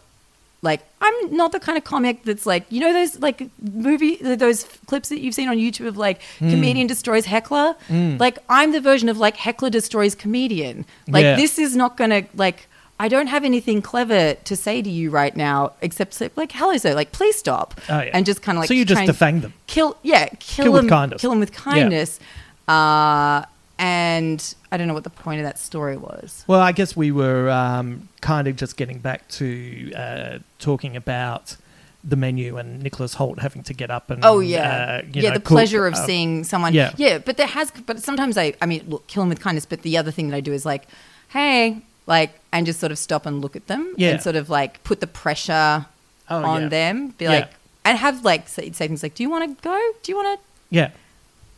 Like 0.60 0.80
I'm 1.00 1.14
not 1.36 1.52
the 1.52 1.60
kind 1.60 1.78
of 1.78 1.84
comic 1.84 2.24
that's 2.24 2.44
like 2.44 2.64
you 2.68 2.80
know 2.80 2.92
those 2.92 3.20
like 3.20 3.48
movie 3.62 4.16
those 4.16 4.64
clips 4.86 5.08
that 5.10 5.20
you've 5.20 5.36
seen 5.36 5.48
on 5.48 5.56
YouTube 5.56 5.86
of 5.86 5.96
like 5.96 6.20
Hmm. 6.40 6.50
comedian 6.50 6.88
destroys 6.88 7.26
heckler. 7.26 7.76
Like 7.88 8.38
I'm 8.48 8.72
the 8.72 8.80
version 8.80 9.08
of 9.08 9.18
like 9.18 9.36
heckler 9.36 9.70
destroys 9.70 10.16
comedian. 10.16 10.84
Like 11.06 11.22
Yeah. 11.22 11.36
this 11.36 11.60
is 11.60 11.76
not 11.76 11.96
gonna 11.96 12.22
like 12.34 12.66
I 13.00 13.06
don't 13.08 13.28
have 13.28 13.44
anything 13.44 13.80
clever 13.80 14.34
to 14.34 14.56
say 14.56 14.82
to 14.82 14.90
you 14.90 15.10
right 15.10 15.36
now, 15.36 15.72
except 15.82 16.14
say, 16.14 16.30
like, 16.34 16.50
hello, 16.52 16.76
sir, 16.78 16.94
like, 16.94 17.12
please 17.12 17.36
stop. 17.36 17.80
Oh, 17.88 18.00
yeah. 18.00 18.10
And 18.12 18.26
just 18.26 18.42
kind 18.42 18.58
of 18.58 18.62
like, 18.62 18.68
So 18.68 18.74
you 18.74 18.84
just 18.84 19.02
defang 19.02 19.40
them. 19.42 19.52
Kill, 19.68 19.96
yeah, 20.02 20.28
kill, 20.40 20.64
Kill 20.64 20.72
them. 20.72 20.84
with 20.84 20.90
kindness. 20.90 21.20
Kill 21.20 21.30
him 21.32 21.38
with 21.40 21.52
Yeah. 21.52 21.58
kindness. 21.60 22.18
Uh, 22.66 23.44
and 23.78 24.54
I 24.72 24.76
don't 24.76 24.88
know 24.88 24.94
what 24.94 25.04
the 25.04 25.10
point 25.10 25.40
of 25.40 25.44
that 25.44 25.58
story 25.58 25.96
was. 25.96 26.44
Well, 26.48 26.60
I 26.60 26.72
guess 26.72 26.96
we 26.96 27.12
were 27.12 27.48
um, 27.50 28.08
kind 28.20 28.48
of 28.48 28.56
just 28.56 28.76
getting 28.76 28.98
back 28.98 29.28
to 29.28 29.92
uh, 29.94 30.38
talking 30.58 30.96
about 30.96 31.56
the 32.02 32.16
menu 32.16 32.56
and 32.56 32.82
Nicholas 32.82 33.14
Hoult 33.16 33.38
having 33.40 33.62
to 33.64 33.74
get 33.74 33.90
up 33.90 34.10
and 34.10 34.24
Oh 34.24 34.40
yeah, 34.40 35.00
uh, 35.02 35.06
you 35.12 35.22
yeah. 35.22 35.28
know, 35.30 35.34
the 35.34 35.40
cook, 35.40 35.48
pleasure 35.48 35.86
of 35.86 35.94
uh, 35.94 36.06
seeing 36.06 36.42
someone. 36.44 36.74
yeah. 36.74 36.92
yeah. 36.96 37.18
But 37.18 37.36
there 37.36 37.46
has, 37.46 37.70
but 37.86 38.02
sometimes 38.02 38.36
I, 38.36 38.54
I 38.60 38.66
mean, 38.66 38.84
look, 38.88 39.06
kill 39.06 39.22
them 39.22 39.28
with 39.28 39.40
kindness. 39.40 39.66
But 39.66 39.82
the 39.82 39.96
other 39.96 40.10
thing 40.10 40.28
that 40.30 40.36
I 40.36 40.40
do 40.40 40.52
is 40.52 40.66
like, 40.66 40.88
hey, 41.28 41.82
like, 42.08 42.30
and 42.52 42.66
just 42.66 42.80
sort 42.80 42.90
of 42.90 42.98
stop 42.98 43.24
and 43.26 43.40
look 43.40 43.54
at 43.54 43.66
them 43.68 43.94
Yeah. 43.96 44.10
and 44.10 44.20
sort 44.22 44.34
of 44.34 44.48
like 44.50 44.82
put 44.82 44.98
the 45.00 45.06
pressure 45.06 45.86
Oh, 46.30 46.42
on 46.44 46.62
yeah. 46.62 46.68
them. 46.68 47.08
Be 47.18 47.24
Yeah. 47.26 47.30
like, 47.30 47.50
and 47.84 47.96
have 47.98 48.24
like 48.24 48.48
say, 48.48 48.70
say 48.72 48.88
things 48.88 49.02
like, 49.04 49.14
do 49.14 49.22
you 49.22 49.30
want 49.30 49.44
to 49.56 49.62
go? 49.62 49.78
Do 50.02 50.10
you 50.12 50.16
want 50.16 50.40
to? 50.40 50.44
Yeah, 50.70 50.90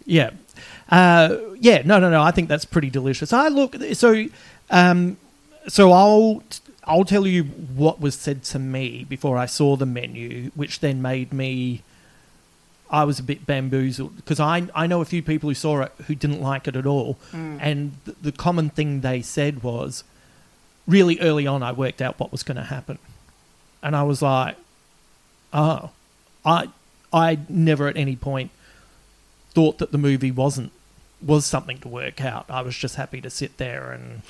yeah, 0.05 0.31
uh, 0.91 1.37
yeah. 1.59 1.83
No, 1.85 1.99
no, 1.99 2.11
no. 2.11 2.23
I 2.23 2.31
think 2.31 2.49
that's 2.49 2.65
pretty 2.65 2.91
delicious. 2.91 3.33
I 3.33 3.49
look 3.49 3.75
so. 3.95 4.27
Um, 4.71 5.17
so 5.69 5.93
I'll 5.93 6.43
I'll 6.85 7.05
tell 7.05 7.27
you 7.27 7.45
what 7.45 8.01
was 8.01 8.15
said 8.15 8.43
to 8.45 8.59
me 8.59 9.05
before 9.09 9.37
I 9.39 9.47
saw 9.47 9.77
the 9.77 9.87
menu, 9.87 10.51
which 10.55 10.81
then 10.81 11.01
made 11.03 11.33
me. 11.33 11.83
I 12.93 13.05
was 13.05 13.19
a 13.21 13.23
bit 13.23 13.47
bamboozled 13.47 14.17
because 14.17 14.41
I 14.41 14.69
I 14.75 14.87
know 14.87 15.01
a 15.01 15.05
few 15.05 15.23
people 15.23 15.49
who 15.51 15.55
saw 15.55 15.83
it 15.83 15.93
who 16.07 16.15
didn't 16.15 16.41
like 16.41 16.67
it 16.69 16.77
at 16.77 16.87
all, 16.87 17.19
and 17.33 17.93
the, 18.05 18.15
the 18.23 18.33
common 18.33 18.71
thing 18.71 19.01
they 19.01 19.23
said 19.23 19.63
was, 19.63 20.03
really 20.91 21.19
early 21.21 21.47
on, 21.47 21.63
I 21.63 21.73
worked 21.73 22.03
out 22.03 22.19
what 22.19 22.33
was 22.33 22.43
going 22.43 22.57
to 22.57 22.65
happen, 22.65 22.99
and 23.83 23.95
I 23.97 24.03
was 24.03 24.21
like, 24.23 24.57
oh, 25.53 25.91
I 26.45 26.69
I 27.13 27.39
never 27.49 27.89
at 27.89 27.97
any 27.97 28.17
point 28.17 28.51
thought 29.53 29.79
that 29.79 29.93
the 29.93 29.99
movie 29.99 30.31
wasn't 30.31 30.73
was 31.25 31.45
something 31.45 31.79
to 31.79 31.89
work 31.89 32.21
out. 32.21 32.47
I 32.49 32.63
was 32.63 32.77
just 32.77 32.97
happy 32.97 33.21
to 33.21 33.31
sit 33.31 33.57
there 33.59 33.91
and 33.93 34.23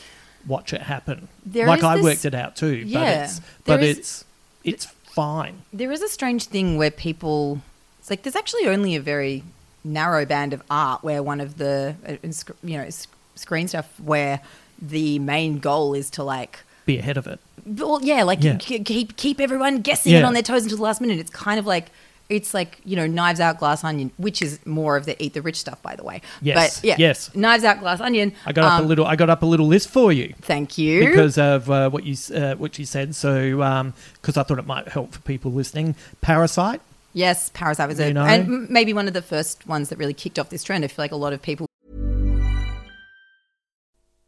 watch 0.46 0.72
it 0.72 0.82
happen. 0.82 1.28
There 1.44 1.66
like 1.66 1.82
I 1.84 1.96
this- 1.96 2.04
worked 2.04 2.24
it 2.24 2.34
out 2.34 2.56
too, 2.56 2.86
but 2.92 3.08
it's 3.08 3.40
but 3.64 3.82
is- 3.82 3.98
it's 3.98 4.24
it's 4.64 4.84
fine. 4.86 5.62
There 5.72 5.90
is 5.92 6.02
a 6.02 6.08
strange 6.08 6.46
thing 6.46 6.76
where 6.76 6.90
people. 6.90 7.62
It's 7.98 8.10
like 8.10 8.22
there's 8.22 8.36
actually 8.36 8.66
only 8.66 8.96
a 8.96 9.00
very 9.00 9.44
narrow 9.84 10.24
band 10.26 10.52
of 10.52 10.62
art 10.70 11.02
where 11.02 11.22
one 11.22 11.40
of 11.40 11.58
the 11.58 11.94
uh, 12.06 12.16
you 12.62 12.78
know 12.78 12.88
screen 13.34 13.68
stuff 13.68 13.88
where 14.00 14.40
the 14.80 15.18
main 15.18 15.58
goal 15.58 15.94
is 15.94 16.10
to 16.10 16.22
like 16.22 16.60
Be 16.86 16.98
ahead 16.98 17.16
of 17.16 17.26
it. 17.26 17.38
Well, 17.66 18.00
yeah, 18.02 18.22
like 18.24 18.42
Yeah. 18.42 18.56
k- 18.56 18.80
keep 18.80 19.16
keep 19.16 19.40
everyone 19.40 19.80
guessing 19.80 20.12
Yeah. 20.12 20.26
on 20.26 20.32
their 20.34 20.42
toes 20.42 20.62
until 20.62 20.78
the 20.78 20.82
last 20.82 21.00
minute. 21.00 21.18
It's 21.18 21.30
kind 21.30 21.58
of 21.58 21.66
like 21.66 21.86
it's 22.30 22.54
like 22.54 22.78
you 22.84 22.94
know, 22.94 23.06
Knives 23.08 23.40
Out, 23.40 23.58
Glass 23.58 23.82
Onion, 23.82 24.12
which 24.16 24.40
is 24.40 24.64
more 24.64 24.96
of 24.96 25.04
the 25.04 25.20
Eat 25.22 25.34
the 25.34 25.42
Rich 25.42 25.56
stuff, 25.56 25.82
by 25.82 25.96
the 25.96 26.04
way. 26.04 26.22
Yes, 26.40 26.78
but 26.78 26.84
yeah, 26.86 26.94
yes. 26.96 27.28
Knives 27.34 27.64
Out, 27.64 27.80
Glass 27.80 28.00
Onion. 28.00 28.32
I 28.46 28.52
got 28.52 28.64
up 28.64 28.78
a 28.80 28.82
um, 28.82 28.88
little. 28.88 29.04
I 29.04 29.16
got 29.16 29.28
up 29.30 29.42
a 29.42 29.46
little 29.46 29.66
list 29.66 29.88
for 29.90 30.12
you 30.12 30.32
Thank 30.42 30.78
you. 30.78 31.06
because 31.08 31.36
of 31.38 31.68
uh, 31.70 31.90
what 31.90 32.04
you 32.04 32.16
uh, 32.34 32.54
what 32.54 32.78
you 32.78 32.84
said. 32.86 33.14
So 33.16 33.32
because 34.20 34.36
I 34.36 34.42
thought 34.44 34.58
it 34.60 34.66
might 34.66 34.88
help 34.88 35.12
for 35.12 35.20
people 35.22 35.50
listening. 35.52 35.96
Parasite. 36.20 36.80
yes, 37.14 37.50
Parasite 37.52 37.88
was 37.88 37.98
a, 37.98 38.06
You 38.08 38.14
know? 38.14 38.24
and 38.24 38.70
maybe 38.70 38.92
one 38.92 39.08
of 39.08 39.12
the 39.14 39.22
first 39.22 39.66
ones 39.66 39.88
that 39.88 39.98
really 39.98 40.14
kicked 40.14 40.38
off 40.38 40.48
this 40.50 40.62
trend. 40.62 40.84
I 40.84 40.86
feel 40.88 41.02
like 41.02 41.12
a 41.12 41.16
lot 41.16 41.32
of 41.32 41.42
people 41.42 41.66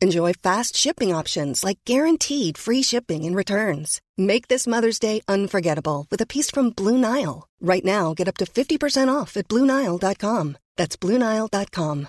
Enjoy 0.00 0.32
fast 0.34 0.76
shipping 0.76 1.14
options 1.14 1.62
like 1.64 1.78
guaranteed 1.84 2.58
free 2.58 2.82
shipping 2.82 3.24
and 3.24 3.34
returns. 3.36 4.00
Make 4.18 4.48
this 4.48 4.66
Mother's 4.66 4.98
Day 4.98 5.20
unforgettable 5.28 6.06
with 6.10 6.20
a 6.20 6.26
piece 6.26 6.50
from 6.50 6.70
Blue 6.70 6.98
Nile. 6.98 7.48
Right 7.60 7.84
now, 7.84 8.12
get 8.14 8.28
up 8.28 8.36
to 8.38 8.44
50% 8.44 9.12
off 9.14 9.36
at 9.36 9.48
BlueNile.com. 9.48 10.56
That's 10.76 10.96
BlueNile.com. 10.96 12.08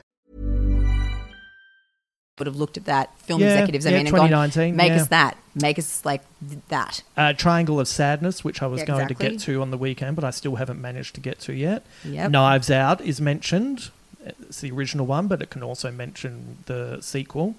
would 2.37 2.47
have 2.47 2.57
looked 2.57 2.75
at 2.75 2.83
that 2.83 3.17
film 3.19 3.39
Yeah, 3.39 3.53
executives. 3.53 3.85
I 3.85 3.91
yeah, 3.91 3.97
mean, 3.99 4.07
and 4.07 4.15
gone, 4.15 4.27
2019, 4.27 4.75
make 4.75 4.89
yeah. 4.89 4.95
us 5.01 5.07
that, 5.07 5.37
make 5.55 5.79
us 5.79 6.03
like 6.03 6.21
that. 6.67 7.01
Uh, 7.15 7.31
Triangle 7.31 7.79
of 7.79 7.87
Sadness, 7.87 8.43
which 8.43 8.61
I 8.61 8.67
was 8.67 8.81
Yeah, 8.81 8.87
going 8.87 9.07
to 9.07 9.13
get 9.13 9.39
to 9.41 9.61
on 9.61 9.71
the 9.71 9.77
weekend, 9.77 10.17
but 10.17 10.25
I 10.25 10.31
still 10.31 10.55
haven't 10.57 10.81
managed 10.81 11.15
to 11.15 11.21
get 11.21 11.39
to 11.41 11.53
yet. 11.53 11.83
Yep. 12.03 12.31
Knives 12.31 12.69
Out 12.69 12.99
is 12.99 13.21
mentioned. 13.21 13.89
It's 14.25 14.59
the 14.59 14.71
original 14.71 15.05
one, 15.05 15.27
but 15.27 15.41
it 15.41 15.49
can 15.49 15.63
also 15.63 15.91
mention 15.91 16.57
the 16.65 16.99
sequel. 16.99 17.55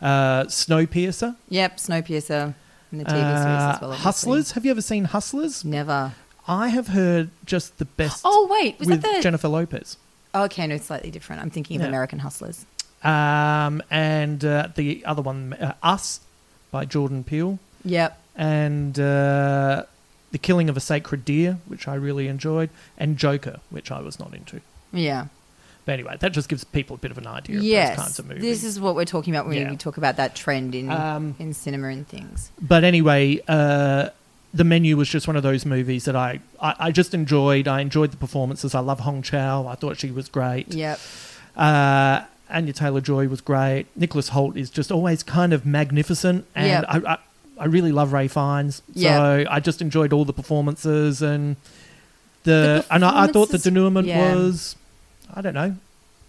Uh, 0.00 0.44
Snowpiercer. 0.44 1.36
Yep, 1.48 1.76
Snowpiercer 1.76 2.54
and 2.90 3.00
the 3.00 3.04
TV 3.04 3.10
series 3.10 3.18
as 3.18 3.80
well. 3.80 3.90
Obviously. 3.90 3.96
Hustlers. 3.98 4.52
Have 4.52 4.64
you 4.64 4.70
ever 4.70 4.82
seen 4.82 5.04
Hustlers? 5.04 5.64
Never. 5.64 6.12
I 6.48 6.68
have 6.68 6.88
heard 6.88 7.30
just 7.44 7.78
the 7.78 7.84
best. 7.84 8.22
Oh 8.24 8.48
wait, 8.50 8.78
was 8.78 8.88
with 8.88 9.02
that 9.02 9.16
the? 9.16 9.22
Jennifer 9.22 9.48
Lopez. 9.48 9.96
Oh, 10.34 10.44
okay, 10.44 10.66
no, 10.66 10.76
it's 10.76 10.86
slightly 10.86 11.10
different. 11.10 11.42
I'm 11.42 11.50
thinking 11.50 11.76
of 11.76 11.82
Yeah. 11.82 11.88
American 11.88 12.20
Hustlers. 12.20 12.64
Um, 13.02 13.82
and 13.90 14.44
uh, 14.44 14.68
the 14.74 15.04
other 15.04 15.22
one, 15.22 15.54
uh, 15.54 15.74
Us, 15.82 16.20
by 16.70 16.84
Jordan 16.84 17.24
Peele, 17.24 17.58
Yep. 17.84 18.16
and 18.36 18.98
uh, 18.98 19.84
The 20.32 20.38
Killing 20.38 20.68
of 20.68 20.76
a 20.76 20.80
Sacred 20.80 21.24
Deer, 21.24 21.58
which 21.66 21.88
I 21.88 21.94
really 21.94 22.28
enjoyed, 22.28 22.70
and 22.98 23.16
Joker, 23.16 23.58
which 23.70 23.90
I 23.90 24.00
was 24.00 24.18
not 24.20 24.34
into. 24.34 24.60
Yeah. 24.92 25.26
But 25.90 25.94
anyway, 25.94 26.16
that 26.20 26.30
just 26.30 26.48
gives 26.48 26.62
people 26.62 26.94
a 26.94 26.98
bit 27.00 27.10
of 27.10 27.18
an 27.18 27.26
idea 27.26 27.56
of 27.58 27.64
yes. 27.64 27.96
those 27.96 28.04
kinds 28.04 28.18
of 28.20 28.28
movies. 28.28 28.42
This 28.42 28.62
is 28.62 28.78
what 28.78 28.94
we're 28.94 29.04
talking 29.04 29.34
about 29.34 29.48
when 29.48 29.56
Yeah. 29.56 29.70
we 29.70 29.76
talk 29.76 29.96
about 29.96 30.18
that 30.18 30.36
trend 30.36 30.72
in 30.76 30.88
Um, 30.88 31.34
in 31.40 31.52
cinema 31.52 31.88
and 31.88 32.06
things. 32.06 32.52
But 32.62 32.84
anyway, 32.84 33.40
uh, 33.48 34.10
the 34.54 34.62
menu 34.62 34.96
was 34.96 35.08
just 35.08 35.26
one 35.26 35.34
of 35.36 35.42
those 35.42 35.66
movies 35.66 36.04
that 36.04 36.14
I, 36.14 36.38
I, 36.60 36.74
I 36.78 36.90
just 36.92 37.12
enjoyed. 37.12 37.66
I 37.66 37.80
enjoyed 37.80 38.12
the 38.12 38.16
performances. 38.16 38.72
I 38.72 38.78
love 38.78 39.00
Hong 39.00 39.20
Chau. 39.22 39.66
I 39.66 39.74
thought 39.74 39.98
she 39.98 40.12
was 40.12 40.28
great. 40.28 40.72
Yep. 40.72 41.00
Uh, 41.56 42.20
Anya 42.48 42.72
Taylor 42.72 43.00
Joy 43.00 43.26
was 43.26 43.40
great. 43.40 43.86
Nicholas 43.96 44.30
Hoult 44.30 44.56
is 44.56 44.70
just 44.70 44.92
always 44.92 45.24
kind 45.24 45.52
of 45.52 45.66
magnificent, 45.66 46.46
and 46.54 46.66
Yep. 46.68 46.84
I, 46.88 47.12
I 47.14 47.18
I 47.58 47.64
really 47.66 47.90
love 47.90 48.12
Ralph 48.12 48.32
Fiennes. 48.32 48.76
So 48.94 49.38
Yep. 49.38 49.48
I 49.50 49.58
just 49.58 49.82
enjoyed 49.82 50.12
all 50.12 50.24
the 50.24 50.32
performances 50.32 51.20
and 51.20 51.56
the, 52.44 52.84
The 52.86 52.86
and 52.90 53.04
I, 53.04 53.24
I 53.24 53.26
thought 53.26 53.50
the 53.50 53.58
denouement 53.58 54.06
yeah. 54.06 54.34
was 54.34 54.76
I 55.34 55.40
don't 55.40 55.54
know 55.54 55.76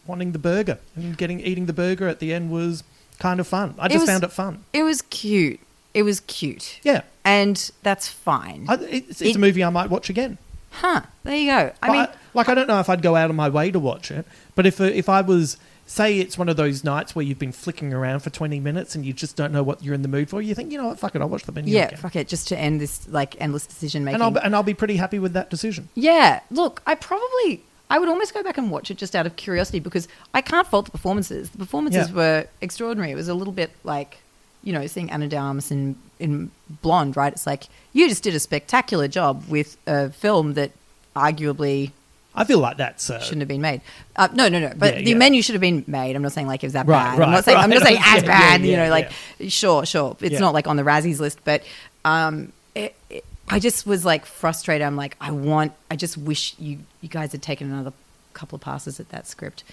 wanting 0.08 0.32
the 0.32 0.40
burger 0.40 0.80
and 0.96 1.16
getting 1.16 1.40
eating 1.40 1.68
the 1.68 1.74
burger 1.74 2.08
at 2.08 2.20
the 2.20 2.34
end 2.34 2.50
was 2.52 2.84
kind 3.20 3.40
of 3.40 3.48
fun. 3.48 3.76
I 3.78 3.86
It 3.86 3.90
just 3.92 4.02
was- 4.02 4.10
found 4.10 4.24
it 4.24 4.32
fun. 4.32 4.64
It 4.74 4.84
was 4.84 5.04
cute. 5.04 5.60
It 5.94 6.04
was 6.04 6.22
cute. 6.22 6.80
Yeah, 6.84 7.02
And 7.24 7.70
that's 7.84 8.08
fine. 8.08 8.66
I, 8.68 8.76
it's, 8.76 9.10
it's 9.10 9.22
It- 9.22 9.36
a 9.36 9.40
movie 9.40 9.64
I 9.64 9.70
might 9.70 9.90
watch 9.90 10.10
again. 10.10 10.38
Huh. 10.72 11.02
There 11.24 11.36
you 11.36 11.52
go. 11.52 11.72
I 11.84 11.88
But 11.88 11.92
mean, 11.92 12.02
I- 12.02 12.10
like 12.34 12.50
I 12.50 12.56
don't 12.56 12.68
know 12.68 12.80
if 12.80 12.90
I'd 12.90 13.02
go 13.02 13.16
out 13.16 13.30
of 13.30 13.36
my 13.36 13.50
way 13.50 13.70
to 13.72 13.80
watch 13.80 14.10
it, 14.10 14.26
but 14.56 14.66
if 14.66 14.80
if 14.82 15.08
I 15.10 15.22
was 15.22 15.58
say 15.86 16.18
it's 16.20 16.38
one 16.38 16.48
of 16.48 16.56
those 16.56 16.84
nights 16.86 17.14
where 17.14 17.24
you've 17.26 17.38
been 17.40 17.52
flicking 17.52 17.94
around 17.94 18.22
for 18.22 18.30
20 18.30 18.62
minutes 18.62 18.96
and 18.96 19.06
you 19.06 19.12
just 19.12 19.36
don't 19.36 19.52
know 19.52 19.62
what 19.62 19.84
you're 19.84 19.94
in 19.94 20.02
the 20.02 20.08
mood 20.08 20.30
for, 20.30 20.42
you 20.42 20.56
think, 20.56 20.72
you 20.72 20.78
know 20.78 20.88
what, 20.88 20.98
fuck 20.98 21.14
it, 21.14 21.22
I'll 21.22 21.28
watch 21.28 21.44
the 21.44 21.52
menu 21.52 21.76
yeah, 21.76 21.88
again. 21.88 22.00
fuck 22.00 22.16
it, 22.16 22.30
just 22.30 22.48
to 22.48 22.58
end 22.58 22.80
this 22.80 23.06
like 23.10 23.36
endless 23.42 23.66
decision 23.68 24.06
making. 24.06 24.22
and 24.22 24.24
I'll 24.38 24.44
and 24.44 24.56
I'll 24.56 24.64
be 24.64 24.74
pretty 24.74 24.96
happy 24.96 25.20
with 25.20 25.34
that 25.34 25.50
decision. 25.50 25.90
Yeah, 25.94 26.40
look, 26.50 26.82
I 26.88 26.96
probably 26.96 27.64
I 27.92 28.00
would 28.00 28.10
almost 28.10 28.34
go 28.34 28.42
back 28.42 28.58
and 28.58 28.72
watch 28.72 28.90
it 28.90 28.98
just 28.98 29.16
out 29.16 29.26
of 29.26 29.36
curiosity 29.36 29.80
because 29.80 30.08
I 30.34 30.42
can't 30.42 30.66
fault 30.66 30.86
the 30.86 30.92
performances. 30.92 31.50
The 31.50 31.58
performances 31.58 32.08
Yeah. 32.10 32.16
were 32.16 32.48
extraordinary. 32.62 33.12
It 33.12 33.16
was 33.16 33.28
a 33.28 33.34
little 33.34 33.54
bit 33.54 33.70
like, 33.84 34.18
you 34.64 34.72
know, 34.74 34.88
seeing 34.88 35.12
Ana 35.12 35.28
de 35.28 35.38
Armas 35.38 35.72
in 35.72 35.96
in 36.20 36.52
Blonde, 36.84 37.18
right? 37.18 37.34
It's 37.34 37.46
like 37.46 37.64
you 37.94 38.08
just 38.08 38.24
did 38.24 38.34
a 38.36 38.40
spectacular 38.40 39.08
job 39.08 39.44
with 39.50 39.76
a 39.88 40.10
film 40.12 40.54
that 40.54 40.72
arguably 41.16 41.92
I 42.34 42.46
feel 42.46 42.60
like 42.60 42.78
that's 42.78 43.10
uh, 43.10 43.20
shouldn't 43.20 43.42
have 43.42 43.50
been 43.50 43.60
made. 43.62 43.82
Uh, 44.16 44.30
no, 44.34 44.48
no, 44.48 44.60
no. 44.60 44.72
But 44.78 44.94
Yeah, 45.00 45.02
the 45.04 45.10
yeah. 45.12 45.18
menu 45.18 45.42
should 45.42 45.56
have 45.56 45.62
been 45.62 45.84
made. 45.86 46.16
I'm 46.16 46.22
not 46.22 46.32
saying 46.32 46.48
like 46.48 46.64
it 46.64 46.68
was 46.68 46.74
that 46.74 46.88
Right, 46.88 47.18
bad. 47.18 47.22
I'm 47.22 47.32
not 47.32 47.44
saying 47.44 47.58
I'm 47.58 47.70
not 47.70 47.82
saying 47.84 48.00
as 48.16 48.24
Yeah, 48.24 48.28
bad. 48.28 48.62
you 48.62 48.78
know, 48.78 48.90
like 48.90 49.12
sure, 49.50 49.86
sure. 49.86 50.16
It's 50.22 50.40
not 50.40 50.54
like 50.54 50.66
on 50.68 50.78
the 50.78 50.84
Razzies 50.84 51.20
list, 51.20 51.40
but 51.44 51.62
um, 52.06 52.54
it, 52.74 52.96
it, 53.10 53.26
I 53.52 53.60
just 53.60 53.86
was 53.86 54.06
like 54.06 54.26
frustrated. 54.26 54.86
I'm 54.86 54.96
like, 54.96 55.16
I 55.22 55.32
want. 55.32 55.74
I 55.90 55.96
just 55.96 56.18
wish 56.18 56.56
you 56.58 56.80
you 57.02 57.10
guys 57.10 57.32
had 57.34 57.42
taken 57.42 57.72
another 57.72 57.94
couple 58.34 58.56
of 58.56 58.62
passes 58.62 59.00
at 59.00 59.10
that 59.10 59.28
script. 59.28 59.64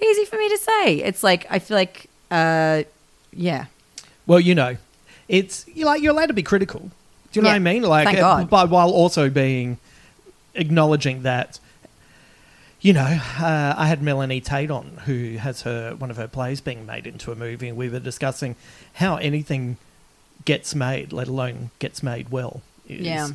Easy 0.00 0.24
for 0.24 0.36
me 0.36 0.48
to 0.48 0.58
say. 0.58 0.94
It's 1.02 1.22
like 1.22 1.46
I 1.50 1.58
feel 1.58 1.76
like, 1.76 2.08
uh, 2.30 2.82
yeah, 3.32 3.66
Well, 4.26 4.40
you 4.40 4.54
know, 4.54 4.76
it's 5.28 5.66
you're 5.74 5.86
like 5.86 6.02
you're 6.02 6.12
allowed 6.12 6.26
to 6.26 6.34
be 6.34 6.42
critical. 6.42 6.80
Do 7.32 7.40
you 7.40 7.42
know 7.42 7.48
Yeah. 7.48 7.54
what 7.54 7.56
I 7.56 7.72
mean? 7.72 7.82
Like, 7.82 8.06
Thank 8.06 8.18
God. 8.18 8.48
but 8.50 8.70
while 8.70 8.90
also 8.90 9.28
being 9.28 9.78
acknowledging 10.54 11.22
that, 11.22 11.58
you 12.80 12.92
know, 12.94 13.20
uh, 13.40 13.74
I 13.76 13.86
had 13.86 14.02
Melanie 14.02 14.40
Tate 14.40 14.70
on, 14.70 15.00
who 15.04 15.36
has 15.38 15.62
her 15.62 15.94
one 15.96 16.10
of 16.10 16.16
her 16.16 16.28
plays 16.28 16.60
being 16.62 16.86
made 16.86 17.06
into 17.06 17.32
a 17.32 17.34
movie, 17.34 17.68
and 17.68 17.76
we 17.76 17.88
were 17.90 18.00
discussing 18.00 18.56
how 18.94 19.16
anything 19.16 19.76
gets 20.44 20.74
made, 20.74 21.12
let 21.12 21.28
alone 21.28 21.70
gets 21.78 22.02
made 22.02 22.28
well, 22.30 22.62
is 22.88 23.04
Yeah. 23.06 23.28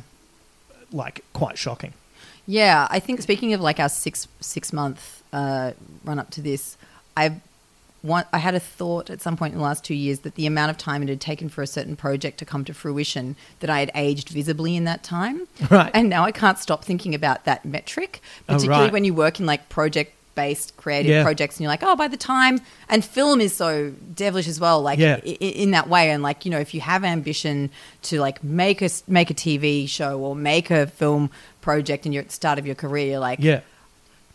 like 0.92 1.24
quite 1.32 1.58
shocking. 1.58 1.92
Yeah, 2.46 2.86
I 2.90 2.98
think 2.98 3.22
speaking 3.22 3.52
of 3.54 3.60
like 3.60 3.78
our 3.78 3.88
six 3.88 4.26
six 4.40 4.72
month 4.72 5.22
uh, 5.32 5.72
run 6.04 6.18
up 6.18 6.30
to 6.30 6.40
this, 6.42 6.76
I 7.16 7.36
want 8.02 8.26
I 8.32 8.38
had 8.38 8.54
a 8.56 8.60
thought 8.60 9.10
at 9.10 9.20
some 9.20 9.36
point 9.36 9.52
in 9.52 9.58
the 9.58 9.64
last 9.64 9.84
two 9.84 9.94
years 9.94 10.20
that 10.20 10.34
the 10.34 10.46
amount 10.46 10.70
of 10.70 10.76
time 10.78 11.04
it 11.04 11.08
had 11.08 11.20
taken 11.20 11.48
for 11.48 11.62
a 11.62 11.68
certain 11.68 11.94
project 11.94 12.38
to 12.38 12.44
come 12.44 12.64
to 12.64 12.74
fruition 12.74 13.36
that 13.60 13.70
I 13.70 13.78
had 13.78 13.92
aged 13.94 14.28
visibly 14.30 14.74
in 14.74 14.82
that 14.84 15.04
time, 15.04 15.46
Right. 15.70 15.90
And 15.94 16.08
now 16.10 16.24
I 16.24 16.32
can't 16.32 16.58
stop 16.58 16.84
thinking 16.84 17.14
about 17.14 17.44
that 17.44 17.64
metric, 17.64 18.20
Oh, 18.48 18.54
particularly 18.54 18.84
right. 18.86 18.92
when 18.92 19.04
you 19.04 19.14
work 19.14 19.38
in 19.38 19.46
like 19.46 19.68
project 19.68 20.14
based 20.34 20.76
creative 20.76 21.10
Yeah. 21.10 21.22
projects 21.22 21.56
and 21.56 21.62
you're 21.62 21.70
like 21.70 21.82
oh 21.82 21.94
by 21.96 22.08
the 22.08 22.16
time 22.16 22.60
and 22.88 23.04
film 23.04 23.40
is 23.40 23.52
so 23.54 23.92
devilish 24.14 24.48
as 24.48 24.58
well 24.58 24.80
like 24.82 24.98
Yeah. 24.98 25.16
i- 25.24 25.28
in 25.28 25.72
that 25.72 25.88
way 25.88 26.10
and 26.10 26.22
like 26.22 26.44
you 26.44 26.50
know 26.50 26.58
if 26.58 26.72
you 26.74 26.80
have 26.80 27.04
ambition 27.04 27.70
to 28.02 28.18
like 28.20 28.42
make 28.42 28.80
a 28.82 28.88
make 29.06 29.30
a 29.30 29.34
tv 29.34 29.88
show 29.88 30.18
or 30.18 30.34
make 30.34 30.70
a 30.70 30.86
film 30.86 31.30
project 31.60 32.04
and 32.06 32.14
you're 32.14 32.22
at 32.22 32.28
the 32.28 32.34
start 32.34 32.58
of 32.58 32.66
your 32.66 32.74
career 32.74 33.06
you're 33.10 33.18
like 33.18 33.40
Yeah. 33.40 33.60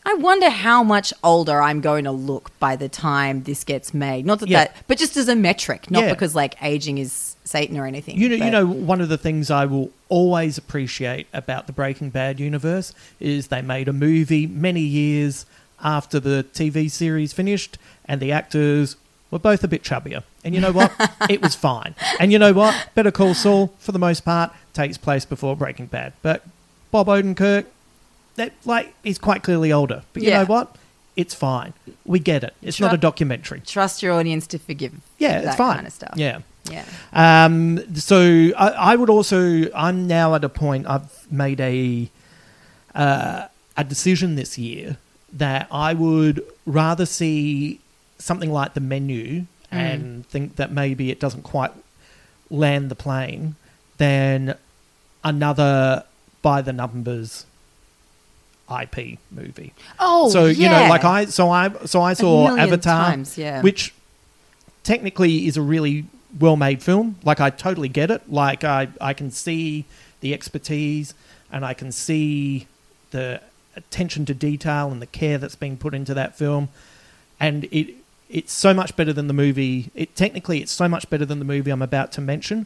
i 0.06 0.14
wonder 0.14 0.50
how 0.50 0.84
much 0.84 1.14
older 1.24 1.62
i'm 1.62 1.82
going 1.82 2.04
to 2.06 2.12
look 2.12 2.52
by 2.60 2.76
the 2.76 2.90
time 2.90 3.44
this 3.44 3.64
gets 3.64 3.94
made 3.94 4.26
not 4.26 4.40
that 4.40 4.50
Yeah. 4.50 4.66
that 4.66 4.76
but 4.88 4.98
just 4.98 5.18
as 5.18 5.28
a 5.28 5.36
metric 5.36 5.90
not 5.90 6.04
Yeah. 6.04 6.14
because 6.14 6.36
like 6.36 6.56
aging 6.62 6.98
is 7.00 7.36
satan 7.44 7.78
or 7.78 7.86
anything 7.88 8.18
You 8.20 8.30
know, 8.30 8.46
you 8.46 8.52
know, 8.52 8.66
one 8.66 9.00
of 9.00 9.08
the 9.08 9.18
things 9.18 9.50
I 9.50 9.66
will 9.66 9.90
always 10.10 10.58
appreciate 10.58 11.28
about 11.34 11.66
the 11.66 11.72
Breaking 11.72 12.10
Bad 12.10 12.42
universe 12.42 12.94
is 13.22 13.48
they 13.48 13.62
made 13.62 13.88
a 13.88 13.94
movie 13.94 14.46
many 14.48 14.82
years 14.82 15.46
after 15.84 16.20
the 16.20 16.46
TV 16.54 16.90
series 16.90 17.34
finished, 17.34 17.78
and 18.06 18.20
the 18.22 18.32
actors 18.32 18.96
were 19.32 19.40
both 19.40 19.64
a 19.64 19.68
bit 19.68 19.84
chubbier. 19.84 20.24
And 20.44 20.56
you 20.56 20.62
know 20.62 20.72
what? 20.72 20.92
it 21.30 21.42
was 21.42 21.56
fine. 21.56 21.96
And 22.20 22.32
you 22.32 22.40
know 22.40 22.54
what? 22.54 22.90
Better 22.96 23.12
Call 23.12 23.34
Saul, 23.34 23.74
for 23.80 23.92
the 23.92 24.00
most 24.00 24.24
part, 24.26 24.52
takes 24.74 24.98
place 24.98 25.26
before 25.26 25.56
Breaking 25.56 25.88
Bad. 25.88 26.14
But 26.22 26.44
Bob 26.92 27.08
Odenkirk, 27.08 27.66
that 28.36 28.54
like 28.66 28.94
he's 29.04 29.18
quite 29.20 29.44
clearly 29.44 29.72
older. 29.72 30.04
But 30.14 30.24
you 30.24 30.30
Yeah. 30.30 30.40
know 30.40 30.46
what? 30.46 30.76
It's 31.16 31.34
fine. 31.34 31.74
We 32.06 32.20
get 32.20 32.44
it. 32.44 32.54
It's 32.62 32.80
not 32.80 32.94
a 32.94 32.98
documentary. 32.98 33.62
trust 33.66 34.04
your 34.04 34.14
audience 34.14 34.46
to 34.48 34.60
forgive 34.60 34.94
Yeah, 35.18 35.40
it's 35.40 35.56
fine. 35.56 35.76
kind 35.78 35.88
of 35.88 35.94
stuff 35.94 36.14
Yeah. 36.16 36.40
yeah 36.70 36.86
Um, 37.12 37.96
so 37.96 38.20
I, 38.56 38.68
I 38.92 38.96
would 38.96 39.10
also. 39.10 39.66
I'm 39.74 40.06
now 40.08 40.36
at 40.36 40.44
a 40.44 40.50
point. 40.50 40.86
I've 40.88 41.26
made 41.32 41.60
a 41.60 42.10
uh, 42.96 43.48
a 43.76 43.84
decision 43.84 44.36
this 44.36 44.58
year 44.58 44.98
that 45.34 45.68
I 45.72 45.94
would 45.94 46.44
rather 46.66 47.06
see 47.06 47.80
something 48.18 48.52
like 48.52 48.74
the 48.74 48.80
menu 48.80 49.42
mm. 49.42 49.46
and 49.72 50.26
think 50.28 50.56
that 50.56 50.72
maybe 50.72 51.12
it 51.12 51.20
doesn't 51.20 51.44
quite 51.44 51.72
land 52.50 52.90
the 52.90 52.96
plane 52.96 53.56
than 53.98 54.56
another 55.24 56.04
by 56.42 56.62
the 56.62 56.74
numbers 56.74 57.46
IP 58.70 59.18
movie. 59.32 59.74
oh 60.00 60.30
so 60.30 60.46
you 60.46 60.68
know, 60.68 60.88
like 60.90 61.04
I 61.04 61.26
so 61.26 61.50
I 61.50 61.72
so 61.86 62.02
I 62.02 62.14
saw 62.14 62.58
Avatar, 62.58 63.12
times, 63.12 63.38
yeah. 63.38 63.62
which 63.62 63.94
technically 64.84 65.48
is 65.48 65.56
a 65.58 65.62
really 65.62 66.06
well 66.40 66.58
made 66.58 66.84
film. 66.84 67.18
Like 67.24 67.40
I 67.40 67.50
totally 67.50 67.90
get 67.90 68.12
it. 68.12 68.30
Like 68.30 68.64
I 68.64 68.90
I 69.00 69.14
can 69.14 69.32
see 69.32 69.86
the 70.20 70.34
expertise 70.34 71.14
and 71.52 71.66
I 71.66 71.74
can 71.74 71.92
see 71.92 72.68
the 73.12 73.42
attention 73.78 74.26
to 74.26 74.34
detail 74.34 74.92
and 74.92 75.02
the 75.02 75.06
care 75.08 75.38
that's 75.38 75.56
being 75.56 75.78
put 75.78 75.94
into 75.94 76.14
that 76.16 76.38
film, 76.38 76.68
and 77.40 77.64
it 77.72 77.96
it's 78.30 78.52
so 78.52 78.74
much 78.74 78.94
better 78.98 79.14
than 79.14 79.28
the 79.28 79.34
movie. 79.34 79.90
It 79.96 80.14
technically 80.16 80.62
it's 80.62 80.72
so 80.74 80.90
much 80.90 81.10
better 81.10 81.24
than 81.26 81.40
the 81.40 81.46
movie 81.46 81.72
I'm 81.72 81.82
about 81.82 82.12
to 82.14 82.22
mention. 82.22 82.66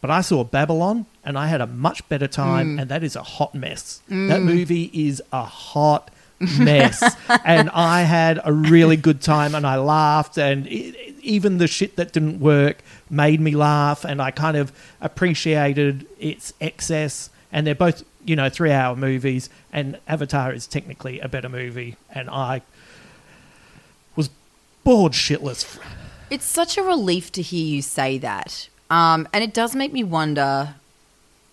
But 0.00 0.10
I 0.10 0.20
saw 0.20 0.44
Babylon 0.44 1.06
and 1.24 1.36
I 1.36 1.48
had 1.48 1.60
a 1.60 1.66
much 1.66 2.08
better 2.08 2.28
time, 2.28 2.76
Mm. 2.76 2.82
and 2.82 2.90
that 2.90 3.02
is 3.02 3.16
a 3.16 3.22
hot 3.22 3.54
mess. 3.54 4.00
That 4.08 4.40
movie 4.40 4.90
is 4.94 5.20
a 5.32 5.44
hot 5.44 6.10
mess. 6.38 7.02
and 7.44 7.68
I 7.70 8.02
had 8.02 8.40
a 8.44 8.52
really 8.52 8.96
good 8.96 9.20
time 9.20 9.54
and 9.54 9.66
I 9.66 9.76
laughed, 9.76 10.38
and 10.38 10.66
it, 10.68 10.94
even 11.22 11.58
the 11.58 11.66
shit 11.66 11.96
that 11.96 12.12
didn't 12.12 12.40
work 12.40 12.78
made 13.10 13.40
me 13.40 13.50
laugh, 13.56 14.04
and 14.04 14.22
I 14.22 14.30
kind 14.30 14.56
of 14.56 14.72
appreciated 15.02 16.06
its 16.18 16.52
excess. 16.60 17.30
And 17.52 17.66
they're 17.66 17.74
both, 17.74 18.04
you 18.24 18.36
know, 18.36 18.48
three 18.48 18.72
hour 18.72 18.96
movies, 18.96 19.48
and 19.72 19.98
Avatar 20.06 20.52
is 20.52 20.66
technically 20.66 21.20
a 21.20 21.28
better 21.28 21.48
movie, 21.48 21.96
and 22.10 22.28
I 22.30 22.62
was 24.16 24.30
bored 24.84 25.12
shitless. 25.12 25.78
It's 26.30 26.44
such 26.44 26.78
a 26.78 26.82
relief 26.82 27.32
to 27.32 27.42
hear 27.42 27.64
you 27.64 27.82
say 27.82 28.18
that. 28.18 28.68
Um, 28.88 29.28
and 29.32 29.42
it 29.42 29.54
does 29.54 29.74
make 29.74 29.92
me 29.92 30.04
wonder 30.04 30.74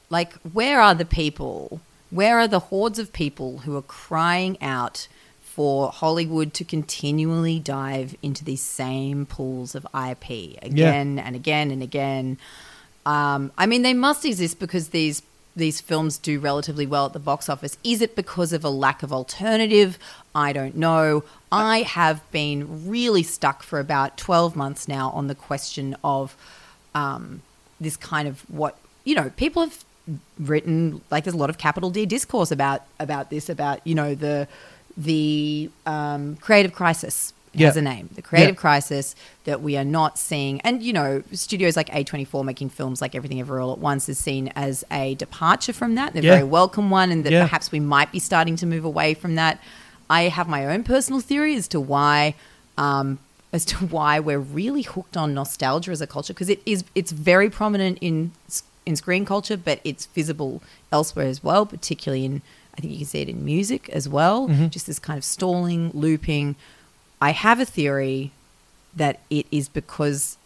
like, 0.10 0.34
where 0.54 0.80
are 0.80 0.96
the 0.96 1.06
people? 1.06 1.82
Where 2.10 2.40
are 2.40 2.48
the 2.48 2.60
hordes 2.60 3.00
of 3.00 3.12
people 3.12 3.60
who 3.60 3.76
are 3.76 3.82
crying 3.82 4.62
out 4.62 5.08
for 5.42 5.92
Hollywood 5.92 6.54
to 6.54 6.64
continually 6.64 7.60
dive 7.60 8.16
into 8.22 8.46
these 8.46 8.62
same 8.62 9.26
pools 9.26 9.76
of 9.76 9.86
IP 9.94 10.58
again 10.62 11.20
and 11.20 11.36
again 11.36 11.72
and 11.72 11.84
again? 11.84 12.38
Um, 13.06 13.52
I 13.58 13.66
mean, 13.66 13.82
they 13.82 13.94
must 13.94 14.24
exist 14.26 14.60
because 14.60 14.90
these 14.90 15.22
these 15.58 15.82
films 15.82 16.18
do 16.18 16.40
relatively 16.40 16.86
well 16.86 17.08
at 17.08 17.14
the 17.14 17.20
box 17.20 17.50
office. 17.50 17.78
Is 17.84 18.02
it 18.02 18.16
because 18.16 18.54
of 18.54 18.64
a 18.64 18.70
lack 18.70 19.04
of 19.04 19.12
alternative? 19.12 19.98
I 20.34 20.54
don't 20.54 20.76
know. 20.76 21.24
I 21.52 21.82
have 21.82 22.30
been 22.32 22.88
really 22.88 23.24
stuck 23.24 23.64
for 23.64 23.80
about 23.80 24.18
twelve 24.18 24.56
months 24.56 24.88
now 24.88 25.10
on 25.12 25.28
the 25.28 25.36
question 25.36 25.96
of 26.04 26.36
um, 26.94 27.42
this 27.80 27.98
kind 27.98 28.28
of 28.28 28.42
what 28.50 28.78
you 29.04 29.16
know. 29.16 29.32
People 29.36 29.64
have 29.64 29.84
written 30.40 31.02
like 31.12 31.24
there's 31.26 31.34
a 31.34 31.38
lot 31.38 31.50
of 31.50 31.58
capital 31.58 31.90
D 31.90 32.06
discourse 32.06 32.52
about 32.52 32.84
about 33.00 33.30
this 33.30 33.50
about 33.50 33.86
you 33.86 33.96
know 33.96 34.16
the 34.16 34.48
the 34.96 35.70
um, 35.86 36.38
creative 36.38 36.74
crisis 36.74 37.34
Yeah. 37.54 37.68
has 37.68 37.78
a 37.78 37.82
name 37.82 38.10
the 38.16 38.22
creative 38.22 38.56
Yeah. 38.56 38.60
crisis 38.62 39.16
that 39.46 39.62
we 39.62 39.78
are 39.78 39.86
not 39.86 40.18
seeing 40.20 40.62
and 40.62 40.84
you 40.84 40.94
know 40.94 41.24
studios 41.32 41.76
like 41.76 41.90
A24 41.90 42.44
making 42.46 42.70
films 42.70 43.02
like 43.02 43.16
Everything 43.16 43.40
ever 43.40 43.60
All 43.60 43.72
at 43.72 43.80
Once 43.80 44.08
is 44.10 44.20
seen 44.20 44.52
as 44.56 44.84
a 44.92 45.16
departure 45.16 45.74
from 45.74 45.96
that 45.96 46.14
they're 46.14 46.22
a 46.22 46.26
Yeah. 46.26 46.32
very 46.34 46.44
welcome 46.44 46.90
one 46.90 47.12
and 47.12 47.24
that 47.26 47.32
perhaps 47.32 47.72
we 47.72 47.80
might 47.80 48.12
be 48.12 48.20
starting 48.20 48.56
to 48.58 48.66
move 48.66 48.86
away 48.86 49.14
from 49.14 49.36
that 49.36 49.60
I 50.10 50.24
have 50.24 50.48
my 50.48 50.66
own 50.66 50.84
personal 50.84 51.20
theory 51.20 51.56
as 51.56 51.68
to 51.70 51.80
why 51.80 52.36
um, 52.78 53.20
as 53.52 53.66
to 53.66 53.76
why 53.96 54.20
we're 54.20 54.40
really 54.40 54.84
hooked 54.84 55.18
on 55.18 55.34
nostalgia 55.34 55.92
as 55.92 56.02
a 56.02 56.08
culture 56.08 56.34
because 56.34 56.50
it 56.50 56.62
is 56.66 56.84
it's 56.96 57.12
very 57.12 57.50
prominent 57.50 57.98
in 58.02 58.32
in 58.86 58.96
screen 58.96 59.26
culture, 59.26 59.58
but 59.58 59.82
it's 59.84 60.06
visible 60.06 60.62
elsewhere 60.94 61.26
as 61.28 61.44
well, 61.44 61.66
particularly 61.66 62.24
in 62.24 62.42
I 62.78 62.80
think 62.80 62.94
you 62.94 63.00
can 63.00 63.08
see 63.08 63.22
it 63.22 63.28
in 63.28 63.44
music 63.44 63.90
as 63.90 64.08
well. 64.08 64.48
Just 64.70 64.86
this 64.88 65.00
kind 65.00 65.18
of 65.18 65.24
stalling, 65.26 65.90
looping. 65.94 66.56
I 67.22 67.32
have 67.32 67.60
a 67.60 67.66
theory 67.66 68.32
that 68.96 69.20
it 69.30 69.46
is 69.52 69.70
because 69.70 70.38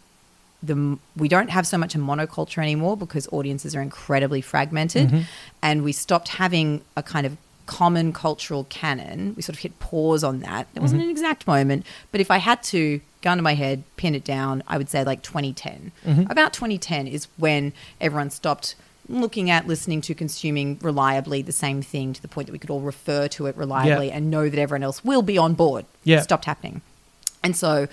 the 0.62 0.98
we 1.16 1.28
don't 1.28 1.50
have 1.50 1.66
so 1.66 1.76
much 1.76 1.94
a 1.94 1.98
monoculture 1.98 2.62
anymore 2.62 2.96
because 2.96 3.28
audiences 3.32 3.74
are 3.74 3.82
incredibly 3.82 4.40
fragmented, 4.40 5.08
mm-hmm. 5.08 5.22
and 5.60 5.82
we 5.82 5.92
stopped 5.92 6.28
having 6.28 6.82
a 6.96 7.02
kind 7.02 7.26
of 7.26 7.36
common 7.66 8.12
cultural 8.12 8.64
canon, 8.64 9.34
we 9.36 9.42
sort 9.42 9.56
of 9.56 9.60
hit 9.60 9.78
pause 9.78 10.24
on 10.24 10.40
that. 10.40 10.66
There 10.74 10.82
wasn't 10.82 11.00
mm-hmm. 11.00 11.08
an 11.08 11.10
exact 11.10 11.46
moment, 11.46 11.86
but 12.10 12.20
if 12.20 12.30
I 12.30 12.38
had 12.38 12.62
to, 12.64 13.00
gun 13.22 13.38
to 13.38 13.42
my 13.42 13.54
head, 13.54 13.84
pin 13.96 14.14
it 14.14 14.24
down, 14.24 14.62
I 14.66 14.78
would 14.78 14.88
say 14.88 15.04
like 15.04 15.22
2010. 15.22 15.92
Mm-hmm. 16.04 16.30
About 16.30 16.52
2010 16.52 17.06
is 17.06 17.28
when 17.36 17.72
everyone 18.00 18.30
stopped 18.30 18.74
looking 19.08 19.50
at, 19.50 19.66
listening 19.66 20.00
to, 20.02 20.14
consuming 20.14 20.78
reliably 20.82 21.42
the 21.42 21.52
same 21.52 21.82
thing 21.82 22.12
to 22.12 22.22
the 22.22 22.28
point 22.28 22.46
that 22.46 22.52
we 22.52 22.58
could 22.58 22.70
all 22.70 22.80
refer 22.80 23.28
to 23.28 23.46
it 23.46 23.56
reliably 23.56 24.08
Yeah. 24.08 24.16
and 24.16 24.30
know 24.30 24.48
that 24.48 24.58
everyone 24.58 24.82
else 24.82 25.04
will 25.04 25.22
be 25.22 25.36
on 25.36 25.54
board. 25.54 25.84
Yeah. 26.04 26.18
It 26.18 26.22
stopped 26.24 26.44
happening. 26.44 26.82
And 27.42 27.56
so 27.56 27.88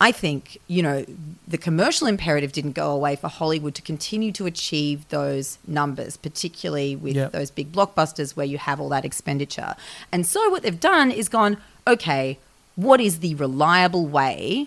I 0.00 0.10
think, 0.10 0.58
you 0.66 0.82
know, 0.82 1.04
the 1.46 1.58
commercial 1.58 2.06
imperative 2.06 2.52
didn't 2.52 2.72
go 2.72 2.90
away 2.90 3.14
for 3.16 3.28
Hollywood 3.28 3.74
to 3.76 3.82
continue 3.82 4.32
to 4.32 4.46
achieve 4.46 5.08
those 5.10 5.58
numbers, 5.66 6.16
particularly 6.16 6.96
with 6.96 7.32
those 7.32 7.50
big 7.50 7.70
blockbusters 7.72 8.34
where 8.36 8.46
you 8.46 8.58
have 8.58 8.80
all 8.80 8.88
that 8.88 9.04
expenditure. 9.04 9.76
And 10.10 10.26
so 10.26 10.48
what 10.50 10.62
they've 10.62 10.80
done 10.80 11.10
is 11.10 11.28
gone, 11.28 11.58
okay, 11.86 12.38
what 12.76 13.00
is 13.00 13.20
the 13.20 13.34
reliable 13.36 14.06
way 14.06 14.66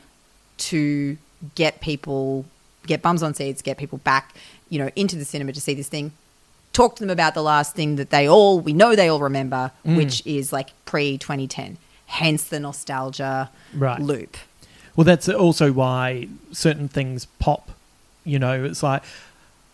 to 0.57 1.17
get 1.55 1.81
people, 1.81 2.45
get 2.85 3.01
bums 3.01 3.21
on 3.21 3.33
seats, 3.33 3.61
get 3.61 3.77
people 3.77 3.97
back, 3.99 4.33
you 4.69 4.79
know, 4.79 4.89
into 4.95 5.15
the 5.15 5.25
cinema 5.25 5.53
to 5.53 5.61
see 5.61 5.73
this 5.73 5.87
thing? 5.87 6.11
Talk 6.73 6.95
to 6.97 7.03
them 7.03 7.09
about 7.09 7.33
the 7.33 7.41
last 7.41 7.75
thing 7.75 7.95
that 7.95 8.09
they 8.09 8.27
all, 8.27 8.59
we 8.59 8.73
know 8.73 8.95
they 8.95 9.07
all 9.07 9.19
remember, 9.19 9.71
mm. 9.85 9.97
which 9.97 10.25
is 10.25 10.53
like 10.53 10.69
pre 10.85 11.17
2010. 11.17 11.77
Hence 12.07 12.43
the 12.43 12.59
nostalgia 12.59 13.49
Right. 13.73 13.99
loop. 13.99 14.37
Well, 14.95 15.05
that's 15.05 15.29
also 15.29 15.71
why 15.71 16.27
certain 16.51 16.87
things 16.87 17.25
pop. 17.39 17.71
You 18.23 18.39
know, 18.39 18.63
it's 18.63 18.81
like 18.83 19.03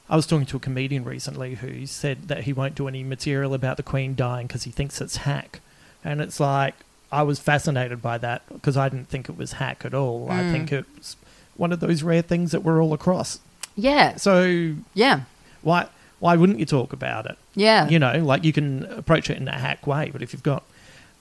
I 0.09 0.15
was 0.15 0.27
talking 0.27 0.45
to 0.47 0.57
a 0.57 0.59
comedian 0.59 1.05
recently 1.05 1.55
who 1.55 1.85
said 1.87 2.27
that 2.27 2.43
he 2.43 2.53
won't 2.53 2.75
do 2.75 2.87
any 2.87 3.03
material 3.03 3.53
about 3.53 3.77
the 3.77 3.83
Queen 3.83 4.15
dying 4.15 4.47
because 4.47 4.63
he 4.63 4.71
thinks 4.71 4.99
it's 5.01 5.17
hack, 5.17 5.61
and 6.03 6.21
it's 6.21 6.39
like 6.39 6.75
I 7.11 7.23
was 7.23 7.39
fascinated 7.39 8.01
by 8.01 8.17
that 8.19 8.41
because 8.51 8.75
I 8.75 8.89
didn't 8.89 9.07
think 9.07 9.29
it 9.29 9.37
was 9.37 9.53
hack 9.53 9.85
at 9.85 9.93
all. 9.93 10.27
I 10.29 10.41
mm. 10.41 10.51
think 10.51 10.71
it's 10.71 11.15
one 11.55 11.71
of 11.71 11.79
those 11.79 12.03
rare 12.03 12.21
things 12.21 12.51
that 12.51 12.61
we're 12.61 12.83
all 12.83 12.93
across. 12.93 13.39
Yeah. 13.75 14.15
So 14.17 14.75
Yeah. 14.93 15.21
why 15.61 15.87
why 16.19 16.35
wouldn't 16.37 16.59
you 16.59 16.65
talk 16.65 16.93
about 16.93 17.25
it? 17.25 17.37
Yeah. 17.55 17.87
You 17.89 17.99
know, 17.99 18.23
like 18.23 18.43
you 18.45 18.53
can 18.53 18.85
approach 18.85 19.29
it 19.29 19.37
in 19.37 19.47
a 19.47 19.57
hack 19.59 19.85
way, 19.85 20.09
but 20.11 20.21
if 20.21 20.31
you've 20.33 20.43
got 20.43 20.63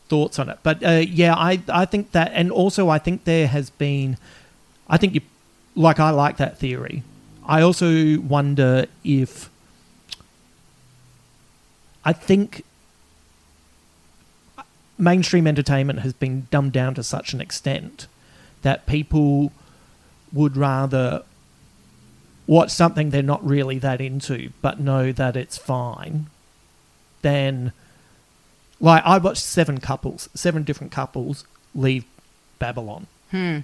thoughts 0.09 0.39
on 0.39 0.49
it, 0.49 0.59
but 0.63 0.83
uh, 0.85 1.03
yeah, 1.07 1.35
I 1.35 1.61
I 1.69 1.85
think 1.87 2.13
that, 2.13 2.31
and 2.35 2.51
also 2.53 2.89
I 2.89 2.99
think 2.99 3.25
there 3.25 3.49
has 3.49 3.71
been, 3.71 4.17
I 4.89 4.97
think 4.99 5.15
you, 5.15 5.21
like 5.75 5.99
I 5.99 6.11
like 6.11 6.37
that 6.37 6.59
theory. 6.59 7.03
I 7.47 7.63
also 7.63 8.21
wonder 8.21 8.87
if, 9.03 9.51
I 12.05 12.13
think 12.13 12.63
mainstream 14.99 15.47
entertainment 15.47 16.01
has 16.01 16.13
been 16.13 16.47
dumbed 16.51 16.73
down 16.73 16.95
to 16.95 17.03
such 17.03 17.33
an 17.33 17.41
extent 17.41 18.07
that 18.63 18.87
people 18.87 19.53
would 20.33 20.57
rather 20.57 21.23
watch 22.47 22.71
something 22.71 23.11
they're 23.11 23.23
not 23.23 23.45
really 23.47 23.79
that 23.79 24.01
into 24.01 24.51
but 24.61 24.81
know 24.81 25.13
that 25.13 25.37
it's 25.37 25.57
fine 25.57 26.27
than 27.23 27.73
like 28.81 29.03
I 29.07 29.19
watched 29.19 29.43
seven 29.45 29.79
couples, 29.79 30.29
seven 30.35 30.65
different 30.65 30.93
couples 30.93 31.45
leave 31.75 32.05
Babylon. 32.59 33.07
Hmm. 33.31 33.59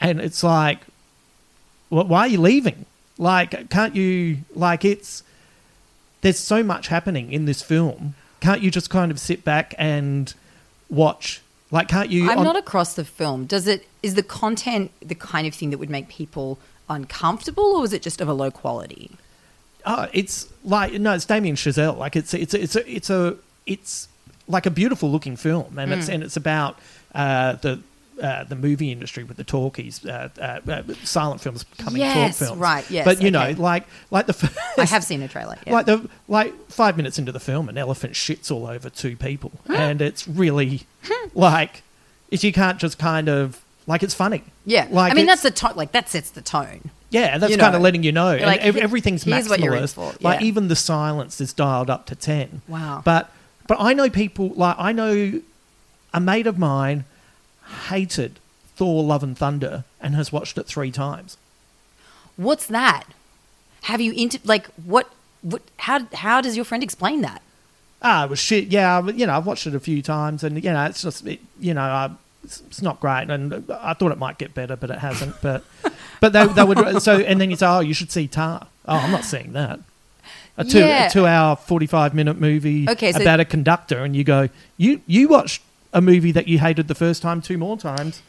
And 0.00 0.20
it's 0.20 0.42
like 0.42 0.80
well, 1.90 2.06
why 2.06 2.20
are 2.20 2.28
you 2.28 2.40
leaving? 2.40 2.86
Like 3.18 3.68
can't 3.68 3.94
you 3.94 4.38
like 4.54 4.84
it's 4.84 5.22
there's 6.20 6.38
so 6.38 6.62
much 6.62 6.88
happening 6.88 7.32
in 7.32 7.44
this 7.44 7.62
film. 7.62 8.14
Can't 8.40 8.62
you 8.62 8.70
just 8.70 8.88
kind 8.88 9.10
of 9.10 9.18
sit 9.18 9.44
back 9.44 9.74
and 9.78 10.32
watch? 10.88 11.42
Like 11.70 11.88
can't 11.88 12.10
you 12.10 12.30
I'm 12.30 12.38
on- 12.38 12.44
not 12.44 12.56
across 12.56 12.94
the 12.94 13.04
film. 13.04 13.46
Does 13.46 13.66
it 13.66 13.86
is 14.02 14.14
the 14.14 14.22
content 14.22 14.92
the 15.00 15.14
kind 15.16 15.46
of 15.46 15.54
thing 15.54 15.70
that 15.70 15.78
would 15.78 15.90
make 15.90 16.08
people 16.08 16.58
uncomfortable, 16.88 17.64
or 17.76 17.84
is 17.84 17.92
it 17.92 18.02
just 18.02 18.20
of 18.20 18.28
a 18.28 18.32
low 18.34 18.50
quality? 18.50 19.10
Oh, 19.84 20.08
it's 20.12 20.48
like 20.64 20.92
no, 20.94 21.14
it's 21.14 21.24
Damien 21.24 21.56
Chazelle. 21.56 21.96
Like 21.96 22.16
it's 22.16 22.34
it's 22.34 22.54
it's 22.54 22.76
a 22.76 22.90
it's 22.92 23.10
a 23.10 23.36
it's 23.66 24.08
like 24.48 24.66
a 24.66 24.70
beautiful 24.70 25.10
looking 25.10 25.36
film, 25.36 25.78
and 25.78 25.92
Hmm. 25.92 25.98
it's 25.98 26.08
and 26.08 26.22
it's 26.22 26.36
about 26.36 26.78
uh, 27.14 27.54
the. 27.54 27.80
Uh, 28.18 28.44
the 28.44 28.56
movie 28.56 28.90
industry 28.90 29.24
with 29.24 29.36
the 29.36 29.44
talkies, 29.44 30.02
uh, 30.06 30.30
uh, 30.40 30.58
uh, 30.72 30.82
silent 31.04 31.38
films 31.38 31.64
becoming 31.64 32.00
Yes, 32.00 32.38
talk 32.38 32.46
films. 32.48 32.58
right, 32.62 32.90
yes, 32.90 33.04
but 33.04 33.20
you 33.20 33.30
know, 33.30 33.50
like 33.58 33.84
like 34.10 34.24
the 34.24 34.32
first, 34.32 34.56
I 34.78 34.86
have 34.86 35.04
seen 35.04 35.20
a 35.20 35.28
trailer. 35.28 35.58
Yeah. 35.66 35.74
like 35.74 35.84
the 35.84 36.08
like 36.26 36.54
five 36.70 36.96
minutes 36.96 37.18
into 37.18 37.30
the 37.30 37.38
film, 37.40 37.68
an 37.68 37.76
elephant 37.76 38.14
shits 38.14 38.50
all 38.50 38.66
over 38.68 38.88
two 38.88 39.16
people, 39.16 39.52
and 39.68 40.00
it's 40.00 40.26
really 40.26 40.84
like 41.34 41.82
if 42.30 42.42
you 42.42 42.54
can't 42.54 42.78
just 42.78 42.98
kind 42.98 43.28
of 43.28 43.62
like 43.86 44.02
it's 44.02 44.14
funny. 44.14 44.42
yeah. 44.64 44.88
like 44.90 45.12
I 45.12 45.14
mean, 45.14 45.26
that's 45.26 45.42
the 45.42 45.50
tone. 45.50 45.72
Like 45.76 45.92
that 45.92 46.08
sets 46.08 46.30
the 46.30 46.42
tone. 46.42 46.90
Yeah, 47.10 47.38
that's 47.38 47.52
You 47.52 47.58
kind 47.58 47.76
of 47.76 47.82
letting 47.82 48.02
you 48.02 48.12
know. 48.12 48.36
Like, 48.36 48.60
ev- 48.60 48.76
everything's 48.76 49.22
here's 49.22 49.48
what 49.48 49.60
you're 49.60 49.74
in 49.76 49.84
maximalist. 49.84 49.94
for, 49.94 50.14
Like 50.20 50.42
even 50.42 50.68
the 50.68 50.76
silence 50.76 51.40
is 51.40 51.52
dialed 51.52 51.88
up 51.88 52.06
to 52.06 52.14
ten. 52.16 52.62
Wow. 52.66 53.02
But 53.04 53.30
but 53.68 53.78
I 53.80 53.92
know 53.92 54.10
people 54.10 54.48
like 54.50 54.76
I 54.78 54.92
know 54.92 55.40
a 56.12 56.20
mate 56.20 56.46
of 56.46 56.58
mine 56.58 57.04
hated 57.88 58.38
Thor: 58.74 59.04
Love 59.04 59.22
and 59.22 59.38
Thunder 59.38 59.84
and 60.00 60.14
has 60.14 60.32
watched 60.32 60.58
it 60.58 60.66
three 60.66 60.90
times. 60.90 61.36
What's 62.36 62.66
that? 62.66 63.04
Have 63.82 64.00
you 64.00 64.12
inter 64.12 64.38
like 64.44 64.66
what? 64.84 65.10
What? 65.42 65.62
How? 65.78 66.06
How 66.12 66.40
does 66.40 66.56
your 66.56 66.64
friend 66.64 66.82
explain 66.82 67.22
that? 67.22 67.40
Ah, 68.02 68.24
it 68.24 68.30
was 68.30 68.38
shit. 68.38 68.66
Yeah, 68.66 69.06
you 69.08 69.26
know, 69.26 69.36
I've 69.36 69.46
watched 69.46 69.66
it 69.66 69.74
a 69.74 69.80
few 69.80 70.02
times, 70.02 70.44
and 70.44 70.62
you 70.62 70.72
know, 70.72 70.84
it's 70.84 71.02
just 71.02 71.26
it, 71.26 71.40
you 71.58 71.72
know, 71.72 71.82
uh, 71.82 72.08
it's, 72.46 72.60
it's 72.62 72.80
not 72.82 73.00
great, 73.00 73.28
and 73.30 73.70
I 73.70 73.92
thought 73.94 74.12
it 74.12 74.18
might 74.18 74.38
get 74.38 74.54
better, 74.54 74.76
but 74.76 74.90
it 74.90 74.98
hasn't. 74.98 75.34
But 75.42 75.62
but 76.20 76.32
they 76.32 76.46
they 76.46 76.64
would 76.64 77.02
so, 77.02 77.18
and 77.18 77.40
then 77.40 77.50
you 77.50 77.56
say, 77.56 77.66
oh, 77.66 77.80
you 77.80 77.92
should 77.94 78.10
see 78.10 78.26
Tar. 78.26 78.66
Oh, 78.88 78.96
I'm 78.96 79.10
not 79.10 79.24
seeing 79.24 79.52
that. 79.52 79.80
A 80.56 80.64
two 80.64 80.78
Yeah. 80.78 81.06
a 81.08 81.10
two 81.10 81.26
hour 81.26 81.56
forty 81.56 81.86
five 81.86 82.14
minute 82.14 82.40
movie 82.40 82.88
Okay, 82.88 83.12
so- 83.12 83.20
about 83.20 83.40
a 83.40 83.44
conductor, 83.44 83.98
and 84.04 84.16
you 84.16 84.24
go, 84.24 84.48
you 84.78 85.02
you 85.06 85.28
watched 85.28 85.62
a 85.92 86.00
movie 86.00 86.32
that 86.32 86.46
you 86.48 86.58
hated 86.58 86.88
the 86.88 86.94
first 86.94 87.20
time 87.22 87.42
two 87.42 87.58
more 87.58 87.76
times, 87.76 88.22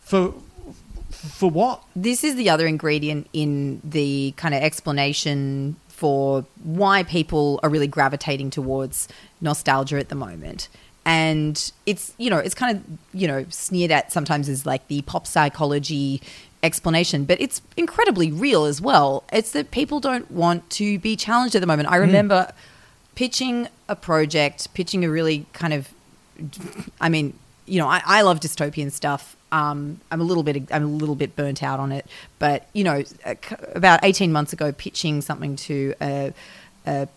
for 0.00 0.34
for 1.10 1.50
what? 1.50 1.82
this 1.96 2.22
is 2.22 2.36
the 2.36 2.48
other 2.50 2.66
ingredient 2.66 3.26
in 3.32 3.80
the 3.82 4.32
kind 4.36 4.54
of 4.54 4.62
explanation 4.62 5.76
for 5.88 6.44
why 6.62 7.02
people 7.02 7.58
are 7.62 7.68
really 7.70 7.86
gravitating 7.88 8.50
towards 8.50 9.08
nostalgia 9.40 9.98
at 9.98 10.10
the 10.10 10.14
moment. 10.14 10.68
And 11.08 11.72
it's, 11.86 12.12
you 12.18 12.28
know, 12.28 12.36
it's 12.36 12.54
kind 12.54 12.76
of, 12.76 12.98
you 13.18 13.26
know, 13.26 13.46
sneered 13.48 13.90
at 13.90 14.12
sometimes 14.12 14.46
as 14.46 14.66
like 14.66 14.86
the 14.88 15.00
pop 15.00 15.26
psychology 15.26 16.20
explanation, 16.62 17.24
but 17.24 17.40
it's 17.40 17.62
incredibly 17.78 18.30
real 18.30 18.66
as 18.66 18.78
well. 18.78 19.24
It's 19.32 19.52
that 19.52 19.70
people 19.70 20.00
don't 20.00 20.30
want 20.30 20.68
to 20.72 20.98
be 20.98 21.16
challenged 21.16 21.54
at 21.54 21.62
the 21.62 21.66
moment. 21.66 21.88
I 21.90 21.96
remember 21.96 22.52
pitching 23.14 23.68
a 23.88 23.96
project, 23.96 24.74
pitching 24.74 25.02
a 25.02 25.08
really 25.08 25.46
kind 25.54 25.72
of 25.72 25.88
I 27.00 27.08
mean, 27.08 27.32
you 27.64 27.80
know, 27.80 27.88
I, 27.88 28.02
I 28.04 28.20
love 28.20 28.40
dystopian 28.40 28.92
stuff. 28.92 29.34
Um, 29.50 30.02
I'm 30.12 30.20
a 30.20 30.24
little 30.24 30.42
bit 30.42 30.68
I'm 30.70 30.84
a 30.84 30.88
little 30.88 31.14
bit 31.14 31.34
burnt 31.36 31.62
out 31.62 31.80
on 31.80 31.90
it, 31.90 32.04
but 32.38 32.68
you 32.74 32.84
know, 32.84 33.02
about 33.74 34.00
18 34.02 34.30
months 34.30 34.52
ago, 34.52 34.72
pitching 34.72 35.22
something 35.22 35.56
to 35.56 35.94
a, 36.02 36.34
a 36.86 37.08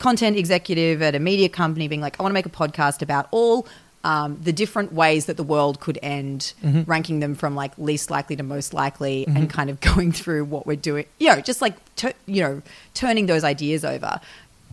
content 0.00 0.36
executive 0.36 1.00
at 1.02 1.14
a 1.14 1.20
media 1.20 1.48
company, 1.48 1.86
being 1.86 2.00
like, 2.00 2.18
I 2.18 2.22
want 2.22 2.32
to 2.32 2.34
make 2.34 2.46
a 2.46 2.50
podcast 2.50 3.02
about 3.02 3.28
all 3.30 3.68
um, 4.02 4.38
the 4.42 4.52
different 4.52 4.92
ways 4.92 5.26
that 5.26 5.36
the 5.36 5.44
world 5.44 5.78
could 5.80 5.98
end, 6.02 6.54
ranking 6.86 7.20
them 7.20 7.34
from 7.34 7.54
like 7.54 7.72
least 7.78 8.10
likely 8.10 8.34
to 8.34 8.42
most 8.42 8.74
likely, 8.74 9.26
and 9.28 9.48
kind 9.48 9.70
of 9.70 9.80
going 9.90 10.10
through 10.10 10.46
what 10.46 10.66
we're 10.66 10.76
doing. 10.76 11.06
You 11.18 11.28
know, 11.28 11.40
just 11.40 11.60
like 11.62 11.74
tu- 11.94 12.12
you 12.26 12.42
know, 12.42 12.62
turning 12.94 13.26
those 13.26 13.44
ideas 13.44 13.84
over 13.84 14.20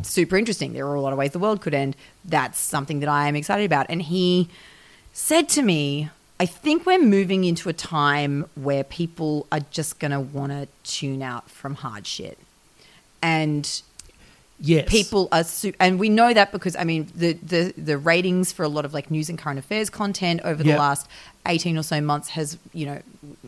super 0.04 0.38
interesting. 0.38 0.74
There 0.74 0.88
are 0.88 0.96
a 0.96 1.02
lot 1.02 1.14
of 1.14 1.20
ways 1.20 1.32
the 1.32 1.40
world 1.40 1.62
could 1.62 1.74
end. 1.74 1.96
That's 2.26 2.60
something 2.60 3.00
that 3.00 3.10
I 3.10 3.28
am 3.28 3.36
excited 3.36 3.66
about. 3.66 3.88
And 3.90 4.02
he 4.02 4.50
said 5.14 5.50
to 5.50 5.62
me, 5.62 6.10
I 6.40 6.46
think 6.46 6.86
we're 6.86 7.02
moving 7.02 7.44
into 7.46 7.68
a 7.70 7.74
time 7.74 8.46
where 8.56 8.84
people 8.84 9.48
are 9.52 9.62
just 9.72 10.00
going 10.00 10.12
to 10.12 10.20
want 10.20 10.52
to 10.52 10.68
tune 10.84 11.24
out 11.24 11.50
from 11.50 11.76
hard 11.76 12.06
shit. 12.06 12.38
And 13.22 13.82
Yes, 14.60 14.90
people 14.90 15.28
are 15.32 15.44
su- 15.44 15.74
and 15.80 16.00
we 16.00 16.10
know 16.10 16.34
that 16.34 16.52
because 16.52 16.76
I 16.76 16.84
mean 16.84 17.12
the, 17.14 17.34
the 17.34 17.74
the 17.78 17.96
ratings 17.98 18.52
for 18.52 18.64
a 18.64 18.68
lot 18.68 18.86
of 18.86 18.94
like 18.94 19.12
news 19.12 19.30
and 19.30 19.38
current 19.38 19.60
affairs 19.60 19.90
content 19.92 20.42
over 20.44 20.64
the 20.64 20.70
Yeah. 20.70 20.80
last 20.80 21.08
18 21.46 21.78
or 21.78 21.84
so 21.84 22.02
months 22.02 22.30
has 22.30 22.58
you 22.74 22.88
know 22.88 23.02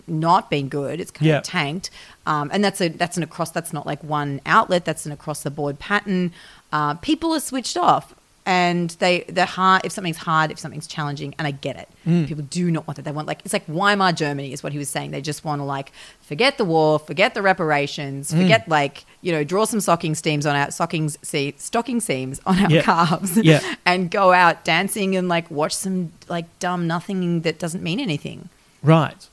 not 0.08 0.52
been 0.52 0.70
good. 0.70 1.00
It's 1.00 1.10
kind 1.10 1.30
Yeah. 1.30 1.38
of 1.40 1.44
tanked. 1.44 1.90
Um, 2.28 2.52
and 2.54 2.64
that's 2.64 2.80
a 2.80 2.90
that's 2.90 3.18
an 3.18 3.24
across 3.24 3.50
that's 3.50 3.74
not 3.74 3.88
like 3.88 4.04
one 4.04 4.40
outlet. 4.46 4.86
That's 4.86 5.08
an 5.08 5.12
across 5.12 5.42
the 5.42 5.50
board 5.50 5.80
pattern. 5.80 6.32
Uh, 6.72 6.94
people 6.96 7.34
are 7.34 7.40
switched 7.40 7.76
off 7.76 8.14
and 8.52 8.90
they 8.98 9.26
they're 9.30 9.46
hard 9.46 9.86
if 9.86 9.92
something's 9.92 10.18
hard, 10.18 10.50
if 10.50 10.58
something's 10.58 10.88
challenging, 10.88 11.36
and 11.38 11.48
I 11.48 11.52
get 11.52 11.76
it. 11.78 11.88
Mm. 12.08 12.28
People 12.28 12.44
do 12.46 12.72
not 12.72 12.88
want 12.88 12.96
that. 12.96 13.04
They 13.06 13.12
want 13.12 13.28
like 13.28 13.42
it's 13.46 13.54
like 13.54 13.68
Weimar 13.68 14.12
Germany 14.12 14.52
is 14.52 14.64
what 14.64 14.72
he 14.72 14.80
was 14.80 14.90
saying. 14.90 15.12
They 15.12 15.22
just 15.22 15.46
want 15.46 15.60
to 15.60 15.66
like 15.66 15.92
forget 16.22 16.58
the 16.58 16.66
war, 16.66 16.98
forget 16.98 17.36
the 17.36 17.44
reparations, 17.44 18.32
Mm. 18.32 18.42
forget 18.42 18.68
like 18.68 19.06
you 19.22 19.32
know 19.32 19.44
draw 19.44 19.66
some 19.66 19.80
stocking 19.80 20.16
seams 20.16 20.48
on 20.48 20.56
our 20.56 20.72
stockings 20.72 21.20
see, 21.22 21.54
stocking 21.58 22.00
seams 22.00 22.42
on 22.48 22.58
our 22.58 22.72
Yeah. 22.72 22.82
calves, 22.82 23.38
Yeah. 23.38 23.62
and 23.86 24.10
go 24.10 24.34
out 24.34 24.64
dancing 24.66 25.16
and 25.16 25.30
like 25.30 25.52
watch 25.52 25.74
some 25.76 26.12
like 26.28 26.48
dumb 26.58 26.88
nothing 26.88 27.42
that 27.42 27.60
doesn't 27.60 27.84
mean 27.84 28.00
anything. 28.00 28.50
Right. 28.82 29.28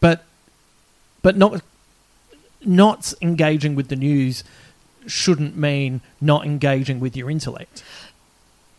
But 0.00 0.24
but 1.22 1.38
not 1.38 1.62
not 2.64 3.14
engaging 3.22 3.74
with 3.76 3.88
the 3.88 3.96
news 3.96 4.44
shouldn't 5.06 5.56
mean 5.56 6.00
not 6.20 6.44
engaging 6.44 7.00
with 7.00 7.16
your 7.16 7.30
intellect. 7.30 7.82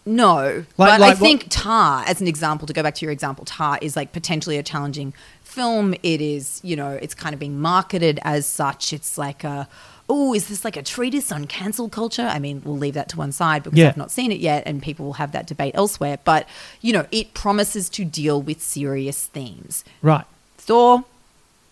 No, 0.10 0.36
Like- 0.36 0.66
but 0.78 1.00
like 1.00 1.02
I 1.02 1.10
what- 1.10 1.18
think 1.20 1.46
Tar, 1.50 2.04
as 2.08 2.20
an 2.20 2.28
example, 2.28 2.66
to 2.68 2.74
go 2.74 2.82
back 2.84 2.96
to 2.96 3.06
your 3.06 3.12
example, 3.12 3.46
Tar 3.46 3.78
is 3.82 3.96
like 3.96 4.12
potentially 4.12 4.58
a 4.58 4.64
challenging 4.64 5.14
film. 5.44 5.94
It 6.04 6.20
is, 6.22 6.60
you 6.64 6.76
know, 6.76 6.92
it's 7.02 7.14
kind 7.14 7.34
of 7.34 7.40
being 7.40 7.60
marketed 7.60 8.20
as 8.24 8.46
such. 8.46 8.92
It's 8.92 9.18
like 9.18 9.44
a, 9.44 9.68
oh, 10.10 10.34
is 10.34 10.48
this 10.48 10.66
like 10.66 10.76
a 10.76 10.82
treatise 10.82 11.32
on 11.32 11.46
cancel 11.46 11.90
culture? 11.90 12.24
I 12.32 12.40
mean, 12.40 12.62
we'll 12.66 12.78
leave 12.78 12.96
that 12.96 13.10
to 13.10 13.18
one 13.18 13.32
side 13.32 13.62
because 13.64 13.78
Yeah. 13.78 13.90
I've 13.90 13.98
not 13.98 14.10
seen 14.10 14.32
it 14.32 14.40
yet, 14.40 14.64
and 14.66 14.82
people 14.82 15.06
will 15.06 15.14
have 15.14 15.32
that 15.34 15.46
debate 15.46 15.74
elsewhere. 15.76 16.18
But 16.24 16.48
you 16.82 16.92
know, 16.92 17.06
it 17.12 17.34
promises 17.36 17.88
to 17.90 18.04
deal 18.06 18.42
with 18.42 18.62
serious 18.64 19.26
themes. 19.28 19.84
Right. 20.02 20.26
Thor, 20.58 21.04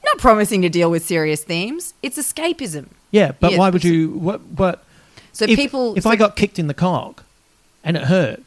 not 0.06 0.18
promising 0.20 0.62
to 0.62 0.70
deal 0.70 0.92
with 0.92 1.04
serious 1.06 1.44
themes. 1.44 1.96
It's 2.04 2.18
escapism. 2.20 2.88
Yeah, 3.10 3.32
but 3.40 3.54
Yeah, 3.54 3.58
why 3.58 3.70
would 3.72 3.84
you 3.84 4.10
what 4.12 4.56
but 4.56 4.84
So 5.34 5.46
if, 5.46 5.56
people, 5.56 5.96
if 5.98 6.04
so- 6.04 6.10
I 6.12 6.16
got 6.16 6.36
kicked 6.36 6.60
in 6.60 6.68
the 6.68 6.74
cock 6.76 7.24
and 7.88 7.98
it 7.98 8.04
hurt, 8.04 8.44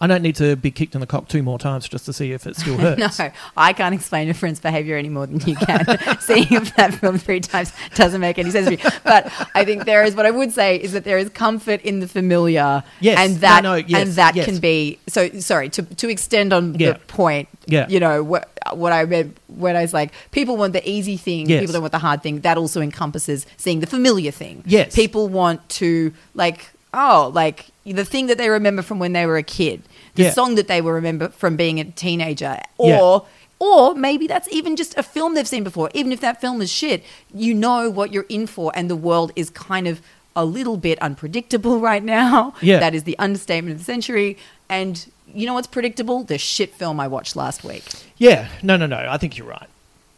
I 0.00 0.08
don't 0.08 0.22
need 0.22 0.34
to 0.36 0.56
be 0.56 0.72
kicked 0.72 0.96
in 0.96 1.00
the 1.00 1.06
cock 1.06 1.28
two 1.28 1.44
more 1.44 1.60
times 1.60 1.88
just 1.88 2.06
to 2.06 2.12
see 2.12 2.32
if 2.32 2.44
it 2.44 2.56
still 2.56 2.76
hurts. 2.84 3.18
No, 3.20 3.30
I 3.56 3.72
can't 3.72 3.94
explain 3.94 4.28
a 4.28 4.34
friend's 4.34 4.58
behavior 4.58 4.96
any 4.96 5.08
more 5.08 5.26
than 5.28 5.38
you 5.48 5.54
can. 5.54 5.84
Seeing 6.20 6.48
that 6.76 6.94
film 6.94 7.18
three 7.18 7.38
times 7.38 7.72
doesn't 7.94 8.20
make 8.20 8.36
any 8.36 8.50
sense 8.50 8.66
to 8.68 8.76
me. 8.76 8.82
But 9.04 9.32
I 9.54 9.64
think 9.64 9.84
there 9.84 10.02
is 10.02 10.16
what 10.16 10.26
I 10.26 10.32
would 10.32 10.50
say 10.50 10.74
is 10.76 10.90
that 10.92 11.04
there 11.04 11.18
is 11.18 11.28
comfort 11.30 11.80
in 11.82 12.00
the 12.00 12.08
familiar, 12.08 12.82
Yes. 13.00 13.16
and 13.20 13.34
No, 13.34 13.40
that 13.42 13.62
no, 13.62 13.74
yes, 13.76 14.02
and 14.02 14.12
that 14.14 14.34
yes. 14.34 14.44
can 14.46 14.58
be 14.58 14.98
so. 15.06 15.28
Sorry 15.38 15.68
to 15.68 15.82
to 15.82 16.08
extend 16.08 16.52
on 16.52 16.74
Yeah. 16.74 16.94
the 16.94 16.98
point. 17.00 17.48
Yeah. 17.66 17.86
you 17.88 18.00
know 18.00 18.24
what 18.24 18.48
what 18.72 18.92
I 18.92 19.04
meant 19.04 19.36
when 19.46 19.76
I 19.76 19.82
was 19.82 19.92
like, 19.94 20.10
people 20.32 20.56
want 20.56 20.72
the 20.72 20.82
easy 20.88 21.16
thing, 21.16 21.48
Yes. 21.48 21.60
people 21.60 21.74
don't 21.74 21.82
want 21.82 21.92
the 21.92 21.98
hard 22.00 22.24
thing. 22.24 22.40
That 22.40 22.58
also 22.58 22.80
encompasses 22.80 23.46
seeing 23.56 23.78
the 23.78 23.86
familiar 23.86 24.32
thing. 24.32 24.64
Yes. 24.66 24.96
people 24.96 25.28
want 25.28 25.60
to 25.80 26.12
like 26.34 26.70
oh 26.92 27.30
like 27.32 27.66
the 27.84 28.04
thing 28.04 28.26
that 28.28 28.38
they 28.38 28.48
remember 28.48 28.82
from 28.82 28.98
when 28.98 29.12
they 29.12 29.26
were 29.26 29.36
a 29.36 29.42
kid, 29.42 29.82
the 30.14 30.24
Yeah. 30.24 30.30
song 30.32 30.54
that 30.56 30.68
they 30.68 30.80
will 30.80 30.92
remember 30.92 31.28
from 31.30 31.56
being 31.56 31.80
a 31.80 31.84
teenager, 31.84 32.58
Yeah. 32.78 33.00
or 33.00 33.26
or 33.58 33.94
maybe 33.94 34.26
that's 34.26 34.48
even 34.52 34.74
just 34.74 34.98
a 34.98 35.04
film 35.04 35.34
they've 35.34 35.46
seen 35.46 35.62
before. 35.62 35.88
Even 35.94 36.10
if 36.10 36.20
that 36.20 36.40
film 36.40 36.60
is 36.60 36.68
shit, 36.70 37.04
you 37.32 37.54
know 37.54 37.88
what 37.88 38.12
you're 38.12 38.26
in 38.28 38.48
for, 38.48 38.72
and 38.74 38.90
the 38.90 38.96
world 38.96 39.30
is 39.36 39.50
kind 39.50 39.86
of 39.86 40.00
a 40.34 40.44
little 40.44 40.76
bit 40.76 40.98
unpredictable 41.00 41.78
right 41.90 42.02
now. 42.02 42.54
Yeah. 42.60 42.80
That 42.80 42.92
is 42.92 43.04
the 43.04 43.16
understatement 43.20 43.74
of 43.74 43.78
the 43.78 43.84
century. 43.84 44.36
And 44.68 45.06
you 45.32 45.46
know 45.46 45.54
what's 45.54 45.68
predictable? 45.68 46.24
The 46.24 46.38
shit 46.38 46.74
film 46.74 46.98
I 46.98 47.06
watched 47.06 47.36
last 47.36 47.62
week. 47.62 47.84
Yeah, 48.18 48.48
no, 48.64 48.76
no, 48.76 48.86
no. 48.86 49.06
I 49.08 49.16
think 49.16 49.38
you're 49.38 49.46
right. 49.46 49.68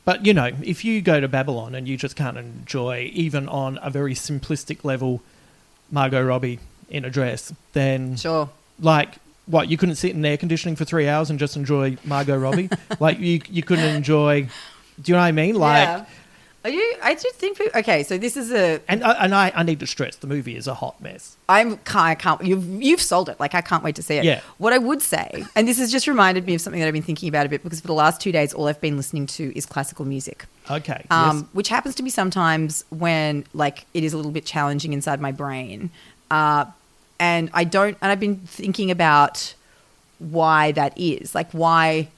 But 0.06 0.24
you 0.24 0.32
know, 0.32 0.50
if 0.62 0.82
you 0.82 1.02
go 1.02 1.20
to 1.20 1.28
Babylon 1.28 1.74
and 1.74 1.86
you 1.86 1.98
just 1.98 2.16
can't 2.16 2.38
enjoy, 2.38 3.10
even 3.12 3.46
on 3.48 3.78
a 3.82 3.90
very 3.90 4.14
simplistic 4.14 4.84
level, 4.84 5.20
Margot 5.90 6.22
Robbie 6.22 6.60
in 6.88 7.04
a 7.04 7.10
dress, 7.10 7.52
then 7.72 8.16
Sure. 8.16 8.48
like 8.80 9.14
what 9.46 9.68
you 9.68 9.76
couldn't 9.76 9.96
sit 9.96 10.12
in 10.12 10.24
air 10.24 10.36
conditioning 10.36 10.74
for 10.76 10.84
three 10.84 11.06
hours 11.08 11.28
and 11.30 11.38
just 11.38 11.56
enjoy 11.56 11.96
Margot 12.04 12.36
Robbie. 12.38 12.70
like 13.00 13.18
you, 13.18 13.40
you 13.50 13.62
couldn't 13.62 13.94
enjoy. 13.94 14.42
Do 15.02 15.12
you 15.12 15.14
know 15.14 15.20
what 15.20 15.26
I 15.26 15.32
mean? 15.32 15.54
Like, 15.56 15.86
yeah. 15.88 16.04
Are 16.64 16.70
you? 16.70 16.96
I 17.02 17.12
just 17.14 17.34
think. 17.34 17.58
people- 17.58 17.78
Okay, 17.80 18.04
so 18.04 18.16
this 18.16 18.38
is 18.38 18.50
a. 18.50 18.80
and 18.88 19.04
I, 19.04 19.12
and 19.24 19.34
I, 19.34 19.52
I 19.54 19.62
need 19.64 19.80
to 19.80 19.86
stress 19.86 20.16
the 20.16 20.26
movie 20.26 20.56
is 20.56 20.66
a 20.66 20.72
hot 20.72 20.98
mess. 20.98 21.36
I'm 21.46 21.76
can't, 21.76 21.96
I 22.06 22.14
can't 22.14 22.42
you've 22.42 22.64
you've 22.82 23.02
sold 23.02 23.28
it. 23.28 23.38
Like 23.38 23.54
I 23.54 23.60
can't 23.60 23.84
wait 23.84 23.96
to 23.96 24.02
see 24.02 24.14
it. 24.16 24.24
Yeah. 24.24 24.40
What 24.56 24.72
I 24.72 24.78
would 24.78 25.02
say, 25.02 25.44
and 25.54 25.68
this 25.68 25.76
has 25.78 25.92
just 25.92 26.06
reminded 26.06 26.46
me 26.46 26.54
of 26.54 26.62
something 26.62 26.80
that 26.80 26.86
I've 26.88 26.94
been 26.94 27.02
thinking 27.02 27.28
about 27.28 27.44
a 27.44 27.50
bit 27.50 27.62
because 27.62 27.82
for 27.82 27.86
the 27.88 27.92
last 27.92 28.18
two 28.18 28.32
days, 28.32 28.54
all 28.54 28.66
I've 28.66 28.80
been 28.80 28.96
listening 28.96 29.26
to 29.26 29.54
is 29.54 29.66
classical 29.66 30.06
music. 30.06 30.46
Okay. 30.70 31.04
Um, 31.10 31.36
yes. 31.40 31.46
which 31.52 31.68
happens 31.68 31.94
to 31.96 32.02
be 32.02 32.08
sometimes 32.08 32.82
when 32.88 33.44
like 33.52 33.84
it 33.92 34.02
is 34.02 34.14
a 34.14 34.16
little 34.16 34.32
bit 34.32 34.46
challenging 34.46 34.94
inside 34.94 35.20
my 35.20 35.32
brain, 35.32 35.90
uh, 36.34 36.64
and 37.20 37.48
I 37.54 37.64
don't. 37.64 37.96
And 38.02 38.10
I've 38.10 38.20
been 38.20 38.38
thinking 38.38 38.90
about 38.90 39.54
why 40.18 40.72
that 40.72 40.92
is, 40.98 41.34
like 41.34 41.50
why, 41.52 42.08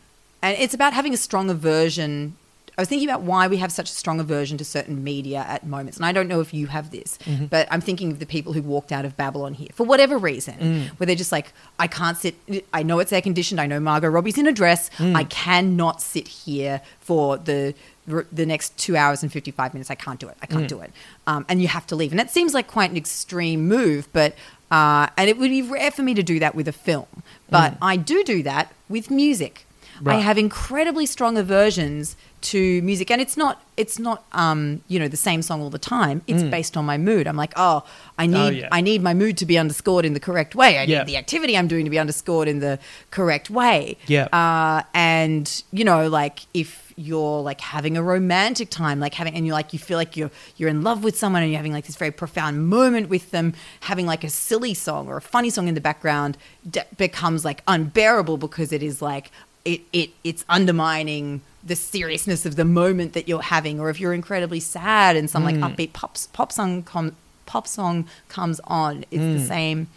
and 0.42 0.56
it's 0.58 0.74
about 0.74 0.94
having 0.94 1.12
a 1.12 1.18
strong 1.18 1.50
aversion. 1.50 2.36
I 2.78 2.82
was 2.82 2.90
thinking 2.90 3.08
about 3.08 3.22
why 3.22 3.46
we 3.46 3.56
have 3.56 3.72
such 3.72 3.88
a 3.90 3.94
strong 3.94 4.20
aversion 4.20 4.58
to 4.58 4.64
certain 4.64 5.02
media 5.02 5.44
at 5.48 5.66
moments, 5.66 5.96
and 5.96 6.06
I 6.06 6.12
don't 6.12 6.28
know 6.28 6.40
if 6.40 6.52
you 6.52 6.66
have 6.66 6.90
this, 6.90 7.18
mm-hmm. 7.24 7.46
but 7.46 7.68
I'm 7.70 7.80
thinking 7.80 8.10
of 8.10 8.18
the 8.18 8.26
people 8.26 8.52
who 8.52 8.62
walked 8.62 8.92
out 8.92 9.04
of 9.04 9.16
Babylon 9.16 9.54
here 9.54 9.68
for 9.74 9.84
whatever 9.84 10.18
reason, 10.18 10.54
mm. 10.54 10.88
where 10.98 11.06
they're 11.06 11.16
just 11.16 11.32
like, 11.32 11.52
I 11.78 11.86
can't 11.86 12.16
sit. 12.16 12.34
I 12.72 12.82
know 12.82 12.98
it's 12.98 13.12
air 13.12 13.22
conditioned. 13.22 13.60
I 13.60 13.66
know 13.66 13.80
Margot 13.80 14.08
Robbie's 14.08 14.38
in 14.38 14.46
a 14.46 14.52
dress. 14.52 14.90
Mm. 14.96 15.14
I 15.14 15.24
cannot 15.24 16.00
sit 16.02 16.28
here 16.28 16.80
for 17.00 17.38
the 17.38 17.74
the 18.06 18.46
next 18.46 18.76
two 18.78 18.96
hours 18.96 19.22
and 19.22 19.32
55 19.32 19.74
minutes. 19.74 19.90
I 19.90 19.94
can't 19.96 20.20
do 20.20 20.28
it. 20.28 20.36
I 20.40 20.46
can't 20.46 20.68
do 20.68 20.80
it. 20.80 20.92
Um, 21.26 21.44
and 21.48 21.60
you 21.60 21.68
have 21.68 21.86
to 21.88 21.96
leave. 21.96 22.12
And 22.12 22.18
that 22.18 22.30
seems 22.30 22.54
like 22.54 22.68
quite 22.68 22.90
an 22.90 22.96
extreme 22.96 23.66
move, 23.66 24.08
but, 24.12 24.34
uh, 24.70 25.08
and 25.16 25.28
it 25.28 25.38
would 25.38 25.50
be 25.50 25.62
rare 25.62 25.90
for 25.90 26.02
me 26.02 26.14
to 26.14 26.22
do 26.22 26.38
that 26.38 26.54
with 26.54 26.68
a 26.68 26.72
film. 26.72 27.06
But 27.50 27.74
I 27.82 27.96
do 27.96 28.22
do 28.24 28.42
that 28.44 28.72
with 28.88 29.10
music. 29.10 29.66
I 30.04 30.20
have 30.20 30.38
incredibly 30.38 31.06
strong 31.06 31.36
aversions 31.38 32.16
to 32.52 32.82
music, 32.82 33.10
and 33.10 33.20
it's 33.20 33.36
not 33.36 33.62
it's 33.76 33.98
not 33.98 34.24
um, 34.32 34.80
you 34.88 34.98
know 34.98 35.08
the 35.08 35.16
same 35.16 35.42
song 35.42 35.60
all 35.62 35.70
the 35.70 35.78
time. 35.78 36.22
It's 36.26 36.42
based 36.42 36.76
on 36.76 36.84
my 36.86 36.98
mood. 36.98 37.26
I'm 37.26 37.36
like, 37.36 37.52
oh, 37.56 37.84
I 38.18 38.26
need 38.26 38.58
yeah. 38.58 38.68
I 38.72 38.80
need 38.80 39.02
my 39.02 39.14
mood 39.14 39.36
to 39.38 39.46
be 39.46 39.56
underscored 39.58 40.04
in 40.04 40.12
the 40.14 40.20
correct 40.20 40.54
way. 40.54 40.78
I 40.78 40.84
Yeah. 40.84 40.98
need 40.98 41.08
the 41.08 41.16
activity 41.16 41.56
I'm 41.58 41.68
doing 41.68 41.84
to 41.84 41.90
be 41.90 41.98
underscored 41.98 42.48
in 42.48 42.58
the 42.60 42.78
correct 43.10 43.50
way. 43.50 43.96
Yeah. 44.06 44.24
Uh, 44.32 44.82
and 44.94 45.62
you 45.72 45.84
know, 45.84 46.08
like 46.08 46.40
if 46.54 46.84
you're 46.98 47.42
like 47.42 47.60
having 47.60 47.94
a 47.98 48.02
romantic 48.02 48.70
time, 48.70 48.98
like 49.00 49.12
having, 49.12 49.34
and 49.34 49.44
you're 49.46 49.54
like, 49.54 49.74
you 49.74 49.78
feel 49.78 49.98
like 49.98 50.16
you're 50.16 50.30
you're 50.56 50.70
in 50.70 50.82
love 50.82 51.04
with 51.04 51.16
someone, 51.18 51.42
and 51.42 51.50
you're 51.50 51.58
having 51.58 51.72
like 51.72 51.86
this 51.86 51.96
very 51.96 52.10
profound 52.10 52.66
moment 52.68 53.08
with 53.10 53.30
them, 53.32 53.52
having 53.80 54.06
like 54.06 54.24
a 54.24 54.30
silly 54.30 54.72
song 54.72 55.06
or 55.08 55.16
a 55.18 55.20
funny 55.20 55.50
song 55.50 55.68
in 55.68 55.74
the 55.74 55.80
background 55.80 56.38
d- 56.70 56.80
becomes 56.96 57.44
like 57.44 57.62
unbearable 57.68 58.38
because 58.38 58.72
it 58.72 58.82
is 58.82 59.02
like 59.02 59.30
it 59.66 59.82
it 59.92 60.10
it's 60.24 60.42
undermining 60.48 61.42
the 61.66 61.76
seriousness 61.76 62.46
of 62.46 62.56
the 62.56 62.64
moment 62.64 63.12
that 63.14 63.28
you're 63.28 63.42
having, 63.42 63.80
or 63.80 63.90
if 63.90 64.00
you're 64.00 64.14
incredibly 64.14 64.60
sad 64.60 65.16
and 65.16 65.28
some 65.28 65.44
like 65.44 65.56
mm. 65.56 65.74
upbeat 65.74 65.92
pop 65.92 66.16
pop 66.32 66.52
song 66.52 66.82
com- 66.82 67.16
pop 67.44 67.66
song 67.66 68.06
comes 68.28 68.60
on, 68.64 69.04
it's 69.10 69.22
the 69.22 69.44
mm. 69.44 69.48
same 69.48 69.88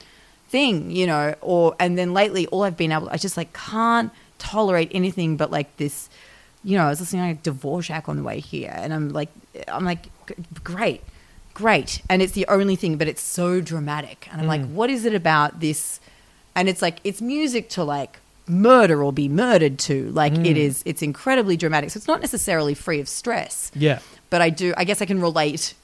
thing, 0.49 0.89
you 0.91 1.05
know. 1.05 1.35
Or 1.41 1.75
and 1.79 1.97
then 1.97 2.13
lately, 2.13 2.47
all 2.47 2.63
I've 2.63 2.77
been 2.77 2.91
able, 2.91 3.09
I 3.09 3.17
just 3.17 3.37
like 3.37 3.53
can't 3.53 4.11
tolerate 4.39 4.91
anything 4.93 5.37
but 5.37 5.51
like 5.51 5.77
this. 5.77 6.09
You 6.63 6.77
know, 6.77 6.85
I 6.87 6.89
was 6.89 6.99
listening 6.99 7.37
to 7.41 7.51
like 7.51 7.59
Dvorak 7.59 8.09
on 8.09 8.17
the 8.17 8.23
way 8.23 8.39
here, 8.39 8.73
and 8.75 8.93
I'm 8.93 9.09
like, 9.09 9.29
I'm 9.67 9.85
like, 9.85 10.09
great, 10.63 11.03
great, 11.53 12.01
and 12.09 12.21
it's 12.21 12.33
the 12.33 12.47
only 12.47 12.75
thing, 12.75 12.97
but 12.97 13.07
it's 13.07 13.21
so 13.21 13.61
dramatic, 13.61 14.27
and 14.31 14.41
I'm 14.41 14.47
like, 14.47 14.61
mm. 14.61 14.73
what 14.73 14.89
is 14.89 15.05
it 15.05 15.13
about 15.13 15.59
this? 15.59 15.99
And 16.55 16.67
it's 16.67 16.81
like 16.81 16.99
it's 17.03 17.21
music 17.21 17.69
to 17.69 17.83
like 17.83 18.19
murder 18.49 19.03
or 19.03 19.13
be 19.13 19.29
murdered 19.29 19.77
to 19.77 20.09
like 20.11 20.33
it 20.33 20.57
is 20.57 20.81
it's 20.85 21.01
incredibly 21.03 21.55
dramatic 21.55 21.91
so 21.91 21.97
it's 21.97 22.07
not 22.07 22.19
necessarily 22.19 22.73
free 22.73 22.99
of 22.99 23.07
stress 23.07 23.71
yeah. 23.75 23.99
but 24.31 24.41
I 24.41 24.49
do. 24.49 24.73
I 24.75 24.83
guess 24.85 25.01
I 25.01 25.05
can 25.05 25.21
relate. 25.21 25.75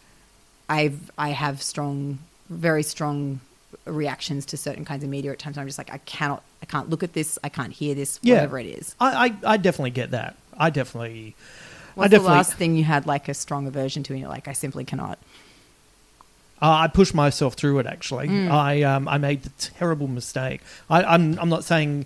I've 0.67 1.11
I 1.17 1.29
have 1.29 1.61
strong, 1.61 2.17
very 2.49 2.81
strong 2.81 3.39
reactions 3.85 4.45
to 4.47 4.57
certain 4.57 4.83
kinds 4.83 5.03
of 5.03 5.09
media 5.11 5.31
at 5.31 5.37
times. 5.39 5.57
I'm 5.59 5.67
just 5.67 5.77
like 5.77 5.93
I 5.93 5.99
cannot, 5.99 6.41
I 6.63 6.65
can't 6.65 6.89
look 6.89 7.03
at 7.03 7.13
this, 7.13 7.37
I 7.43 7.49
can't 7.49 7.71
hear 7.71 7.93
this, 7.93 8.19
Yeah. 8.23 8.35
whatever 8.35 8.57
it 8.59 8.65
is. 8.65 8.95
I, 8.99 9.27
I, 9.27 9.53
I 9.53 9.57
definitely 9.57 9.91
get 9.91 10.11
that. 10.11 10.35
I 10.57 10.71
definitely. 10.71 11.35
What's 11.93 12.13
I 12.13 12.17
the 12.17 12.23
last 12.23 12.53
thing 12.55 12.75
you 12.75 12.83
had 12.83 13.05
like 13.05 13.29
a 13.29 13.33
strong 13.35 13.67
aversion 13.67 14.01
to, 14.03 14.13
and 14.13 14.19
you're 14.21 14.29
like, 14.29 14.47
I 14.47 14.53
simply 14.53 14.85
cannot. 14.85 15.19
Uh, 16.61 16.71
I 16.71 16.87
pushed 16.87 17.13
myself 17.13 17.53
through 17.53 17.79
it. 17.79 17.85
Actually, 17.85 18.27
Mm. 18.27 18.49
I 18.49 18.81
um, 18.83 19.07
I 19.07 19.17
made 19.17 19.43
the 19.43 19.49
terrible 19.59 20.07
mistake. 20.07 20.61
I, 20.89 21.03
I'm 21.03 21.37
I'm 21.39 21.49
not 21.49 21.63
saying 21.63 22.05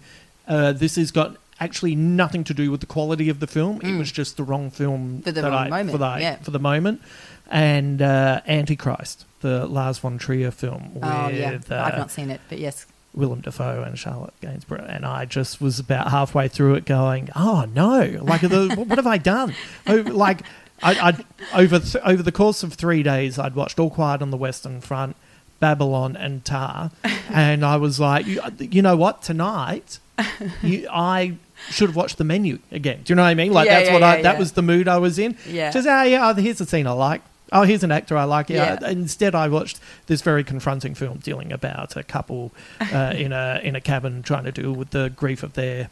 uh, 0.49 0.73
this 0.73 0.95
has 0.97 1.11
got 1.11 1.37
actually 1.61 1.95
nothing 1.95 2.43
to 2.45 2.53
do 2.53 2.71
with 2.71 2.79
the 2.79 2.85
quality 2.85 3.29
of 3.29 3.39
the 3.39 3.47
film. 3.47 3.81
It 3.81 3.97
was 3.97 4.11
just 4.11 4.37
the 4.37 4.43
wrong 4.43 4.69
film 4.71 5.19
Mm. 5.19 5.23
For 5.25 5.31
the 5.31 5.43
wrong 5.43 5.53
I, 5.53 5.69
moment, 5.69 5.91
For 5.91 5.97
the, 5.97 6.17
yeah. 6.19 6.35
for 6.37 6.51
the 6.51 6.59
moment, 6.59 7.01
and 7.49 8.01
uh, 8.01 8.41
Antichrist, 8.47 9.25
the 9.41 9.65
Lars 9.67 9.97
von 9.99 10.17
Trier 10.17 10.51
film 10.51 10.93
with 10.93 11.03
oh 11.03 11.27
yeah, 11.29 11.59
uh, 11.69 11.75
I've 11.83 11.97
not 11.97 12.11
seen 12.11 12.29
it, 12.29 12.41
but 12.49 12.59
yes, 12.59 12.85
Willem 13.13 13.41
Dafoe 13.41 13.83
and 13.83 13.97
Charlotte 13.97 14.33
Gainsbourg, 14.41 14.85
and 14.87 15.05
I 15.05 15.25
just 15.25 15.59
was 15.59 15.79
about 15.79 16.11
halfway 16.11 16.47
through 16.47 16.75
it, 16.75 16.85
going, 16.85 17.29
"Oh 17.35 17.65
no! 17.73 18.19
Like, 18.21 18.41
the, 18.41 18.73
what 18.87 18.97
have 18.97 19.07
I 19.07 19.17
done? 19.17 19.53
Oh, 19.87 19.95
like, 19.95 20.41
I, 20.81 21.13
I 21.53 21.61
over 21.61 21.79
th- 21.79 22.03
over 22.05 22.23
the 22.23 22.31
course 22.31 22.63
of 22.63 22.73
three 22.73 23.03
days, 23.03 23.37
I'd 23.39 23.55
watched 23.55 23.79
All 23.79 23.89
Quiet 23.89 24.21
on 24.21 24.29
the 24.31 24.37
Western 24.37 24.79
Front, 24.79 25.15
Babylon 25.59 26.15
and 26.15 26.45
Tar, 26.45 26.91
and 27.29 27.65
I 27.65 27.77
was 27.77 27.99
like, 27.99 28.25
you, 28.27 28.41
you 28.59 28.81
know 28.81 28.95
what, 28.95 29.21
tonight, 29.23 29.99
you, 30.63 30.87
I 30.91 31.35
should 31.69 31.89
have 31.89 31.95
watched 31.95 32.17
the 32.17 32.23
menu 32.23 32.59
again. 32.71 33.01
Do 33.03 33.11
you 33.11 33.15
know 33.15 33.23
what 33.23 33.29
I 33.29 33.33
mean? 33.33 33.53
Like 33.53 33.67
Yeah, 33.67 33.75
that's 33.75 33.87
yeah, 33.87 33.93
what 33.93 34.03
I 34.03 34.21
that 34.21 34.33
yeah. 34.33 34.39
was 34.39 34.53
the 34.53 34.61
mood 34.61 34.87
I 34.87 34.97
was 34.97 35.19
in. 35.19 35.37
Yeah. 35.47 35.71
Just 35.71 35.87
ah 35.87 36.03
yeah, 36.03 36.29
oh, 36.29 36.33
here's 36.33 36.61
a 36.61 36.65
scene 36.65 36.87
I 36.87 36.91
like. 36.91 37.21
Oh, 37.51 37.63
here's 37.63 37.83
an 37.83 37.91
actor 37.91 38.15
I 38.15 38.25
like. 38.25 38.49
Yeah. 38.49 38.77
Yeah. 38.79 38.89
Instead, 38.89 39.33
I 39.33 39.47
watched 39.47 39.79
this 40.05 40.21
very 40.21 40.43
confronting 40.43 40.93
film 40.93 41.17
dealing 41.17 41.51
about 41.51 41.95
a 41.95 42.03
couple 42.03 42.51
uh, 42.79 43.13
in 43.15 43.33
a 43.33 43.59
in 43.63 43.75
a 43.75 43.81
cabin 43.81 44.23
trying 44.23 44.45
to 44.45 44.51
deal 44.51 44.73
with 44.73 44.91
the 44.91 45.11
grief 45.15 45.43
of 45.43 45.53
their 45.53 45.89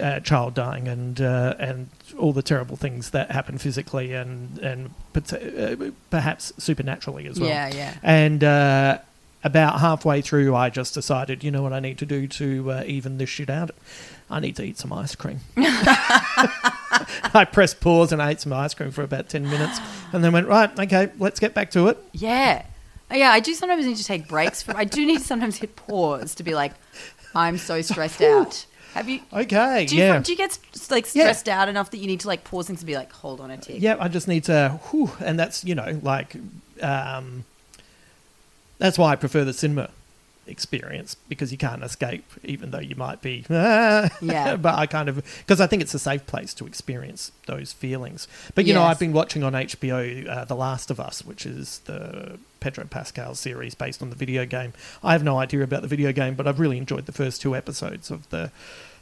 uh, 0.00 0.20
child 0.20 0.54
dying 0.54 0.88
and 0.88 1.20
uh, 1.20 1.54
and 1.58 1.88
all 2.18 2.32
the 2.32 2.42
terrible 2.42 2.76
things 2.76 3.10
that 3.10 3.30
happen 3.30 3.58
physically 3.58 4.12
and 4.12 4.58
and 4.58 4.90
uh, 5.14 5.90
perhaps 6.10 6.52
supernaturally 6.58 7.26
as 7.26 7.38
well. 7.38 7.48
Yeah, 7.48 7.68
yeah. 7.68 7.94
And 8.02 8.42
uh, 8.42 8.98
about 9.44 9.78
halfway 9.80 10.20
through, 10.22 10.54
I 10.56 10.70
just 10.70 10.94
decided, 10.94 11.44
you 11.44 11.50
know 11.50 11.62
what 11.62 11.72
I 11.72 11.78
need 11.80 11.98
to 11.98 12.06
do 12.06 12.26
to 12.26 12.72
uh, 12.72 12.82
even 12.86 13.18
this 13.18 13.28
shit 13.28 13.50
out. 13.50 13.70
I 14.30 14.40
need 14.40 14.56
to 14.56 14.64
eat 14.64 14.78
some 14.78 14.92
ice 14.92 15.14
cream. 15.14 15.40
I 15.56 17.46
pressed 17.50 17.80
pause 17.80 18.12
and 18.12 18.22
I 18.22 18.30
ate 18.30 18.40
some 18.40 18.52
ice 18.52 18.74
cream 18.74 18.90
for 18.90 19.02
about 19.02 19.28
10 19.28 19.44
minutes 19.44 19.78
and 20.12 20.22
then 20.24 20.32
went, 20.32 20.48
right, 20.48 20.76
okay, 20.78 21.10
let's 21.18 21.40
get 21.40 21.54
back 21.54 21.70
to 21.72 21.88
it. 21.88 21.98
Yeah. 22.12 22.64
Oh, 23.10 23.14
Yeah, 23.16 23.30
I 23.30 23.40
do 23.40 23.52
sometimes 23.54 23.84
need 23.86 23.96
to 23.98 24.04
take 24.04 24.28
breaks 24.28 24.62
from 24.62 24.76
I 24.76 24.84
do 24.84 25.04
need 25.04 25.18
to 25.18 25.24
sometimes 25.24 25.56
hit 25.56 25.76
pause 25.76 26.34
to 26.36 26.42
be 26.42 26.54
like, 26.54 26.72
I'm 27.34 27.58
so 27.58 27.82
stressed 27.82 28.22
out. 28.22 28.64
Have 28.94 29.08
you 29.08 29.20
Okay, 29.32 29.86
do 29.86 29.96
you, 29.96 30.02
yeah. 30.02 30.20
do 30.20 30.30
you 30.32 30.38
get 30.38 30.56
like 30.88 31.04
Yeah. 31.14 31.24
stressed 31.24 31.48
out 31.48 31.68
enough 31.68 31.90
that 31.90 31.98
you 31.98 32.06
need 32.06 32.20
to 32.20 32.28
like 32.28 32.44
pause 32.44 32.68
things 32.68 32.78
to 32.80 32.86
be 32.86 32.94
like, 32.94 33.12
hold 33.12 33.40
on 33.40 33.50
a 33.50 33.56
tick? 33.58 33.76
Yeah, 33.80 33.96
I 33.98 34.08
just 34.08 34.28
need 34.28 34.44
to, 34.44 34.80
whew, 34.90 35.10
and 35.20 35.38
that's, 35.38 35.64
you 35.64 35.74
know, 35.74 35.98
like, 36.02 36.36
um, 36.80 37.44
that's 38.78 38.98
why 38.98 39.12
I 39.12 39.16
prefer 39.16 39.44
the 39.44 39.52
cinema 39.52 39.90
experience 40.46 41.16
because 41.28 41.50
you 41.52 41.58
can't 41.58 41.82
escape, 41.82 42.24
even 42.42 42.70
though 42.70 42.78
you 42.80 42.94
might 42.96 43.22
be, 43.22 43.46
Yeah. 43.48 44.56
but 44.56 44.74
I 44.74 44.86
kind 44.86 45.08
of, 45.08 45.16
because 45.38 45.60
I 45.60 45.66
think 45.66 45.80
it's 45.82 45.94
a 45.94 45.98
safe 45.98 46.26
place 46.26 46.52
to 46.54 46.66
experience 46.66 47.32
those 47.46 47.72
feelings. 47.72 48.28
But, 48.54 48.66
you 48.66 48.74
know, 48.74 48.82
I've 48.82 48.98
been 48.98 49.12
watching 49.12 49.42
on 49.42 49.52
HBO 49.54 50.28
uh, 50.28 50.44
The 50.44 50.54
Last 50.56 50.90
of 50.90 51.00
Us, 51.00 51.24
which 51.24 51.46
is 51.46 51.78
the 51.86 52.38
Pedro 52.60 52.84
Pascal 52.84 53.34
series 53.34 53.74
based 53.74 54.02
on 54.02 54.10
the 54.10 54.16
video 54.16 54.44
game. 54.44 54.72
I 55.02 55.12
have 55.12 55.24
no 55.24 55.38
idea 55.38 55.62
about 55.62 55.82
the 55.82 55.88
video 55.88 56.12
game, 56.12 56.34
but 56.34 56.46
I've 56.46 56.60
really 56.60 56.78
enjoyed 56.78 57.06
the 57.06 57.12
first 57.12 57.40
two 57.40 57.56
episodes 57.56 58.10
of 58.10 58.28
the 58.30 58.50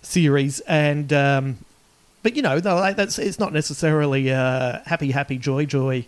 series. 0.01 0.61
And, 0.61 1.13
um, 1.13 1.59
but 2.23 2.37
you 2.37 2.43
know, 2.43 2.57
like, 2.59 2.95
that's 2.97 3.19
it's 3.19 3.41
not 3.41 3.53
necessarily 3.53 4.29
a 4.29 4.83
happy, 4.87 5.11
happy, 5.11 5.39
joy, 5.39 5.67
joy 5.67 6.07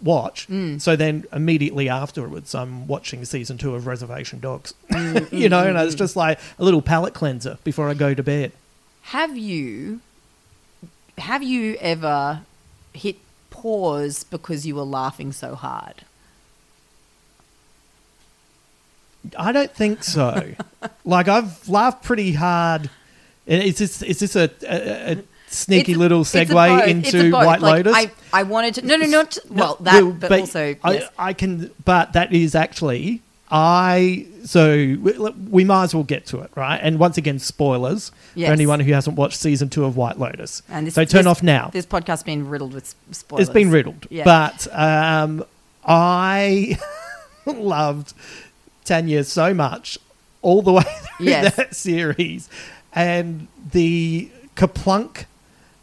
watch. 0.00 0.48
Mm. 0.48 0.80
So 0.80 0.96
then 0.96 1.24
immediately 1.32 1.88
afterwards, 1.88 2.54
I'm 2.54 2.86
watching 2.86 3.24
season 3.24 3.58
two 3.58 3.74
of 3.74 3.86
Reservation 3.86 4.40
Dogs. 4.40 4.74
Mm, 4.90 5.32
you 5.38 5.48
know, 5.48 5.66
and 5.66 5.78
it's 5.78 5.94
just 5.94 6.16
like 6.16 6.38
a 6.58 6.64
little 6.64 6.82
palate 6.82 7.14
cleanser 7.14 7.58
before 7.64 7.88
I 7.88 7.94
go 7.94 8.14
to 8.14 8.22
bed. 8.22 8.52
Have 9.02 9.36
you 9.36 10.00
have 11.18 11.42
you 11.42 11.76
ever 11.80 12.42
hit 12.92 13.16
pause 13.50 14.24
because 14.24 14.66
you 14.66 14.74
were 14.74 14.82
laughing 14.82 15.32
so 15.32 15.54
hard? 15.54 16.04
I 19.36 19.52
don't 19.52 19.72
think 19.72 20.04
so. 20.04 20.54
like 21.04 21.28
I've 21.28 21.68
laughed 21.68 22.04
pretty 22.04 22.32
hard. 22.32 22.90
And 23.46 23.62
Is 23.62 23.78
this 23.78 24.02
is 24.02 24.20
this 24.20 24.36
a, 24.36 24.50
a, 24.62 25.12
a 25.12 25.22
sneaky 25.52 25.94
a- 25.94 25.98
little 25.98 26.24
segue 26.24 26.48
both. 26.48 26.86
It's 26.88 27.14
a 27.14 27.18
into. 27.20 27.32
White 27.32 27.60
Like, 27.60 27.84
Lotus? 27.86 27.94
I, 27.96 28.10
I 28.32 28.42
wanted 28.44 28.74
to 28.76 28.82
no 28.86 28.96
no 28.96 29.06
not 29.06 29.38
No, 29.50 29.54
well 29.64 29.76
that 29.80 30.02
well, 30.02 30.12
but, 30.12 30.32
also 30.40 30.76
I, 30.84 30.92
yes. 30.92 31.10
I 31.18 31.32
can 31.32 31.70
but 31.84 32.12
that 32.14 32.32
is 32.32 32.54
actually 32.54 33.22
I 33.50 34.26
so 34.44 34.68
we, 34.76 35.12
we 35.50 35.64
might 35.64 35.84
as 35.84 35.94
well 35.94 36.04
get 36.04 36.26
to 36.26 36.40
it 36.40 36.50
right 36.54 36.78
and 36.82 36.98
once 36.98 37.16
again 37.16 37.38
spoilers 37.38 38.12
Yes. 38.34 38.48
for 38.48 38.52
anyone 38.52 38.80
who 38.80 38.92
hasn't 38.92 39.16
watched 39.16 39.38
season 39.38 39.68
two 39.70 39.84
of 39.86 39.96
White 39.96 40.18
Lotus 40.18 40.62
And 40.68 40.86
this- 40.86 40.94
so 40.94 41.04
turn 41.04 41.20
this- 41.20 41.26
off 41.26 41.42
now 41.42 41.70
This 41.72 41.86
podcast's 41.86 42.22
been 42.24 42.48
riddled 42.48 42.74
with 42.74 42.94
spoilers. 43.10 43.48
it's 43.48 43.54
been 43.54 43.70
riddled 43.70 44.06
Yeah. 44.10 44.24
but 44.24 44.68
um, 44.78 45.44
I 45.84 46.78
loved 47.46 48.12
Tanya 48.84 49.24
so 49.24 49.54
much 49.54 49.98
all 50.42 50.62
the 50.62 50.72
way 50.72 50.82
through 51.16 51.26
Yes. 51.26 51.56
that 51.56 51.74
series 51.74 52.48
and 52.92 53.48
the 53.72 54.30
kaplunk 54.56 55.24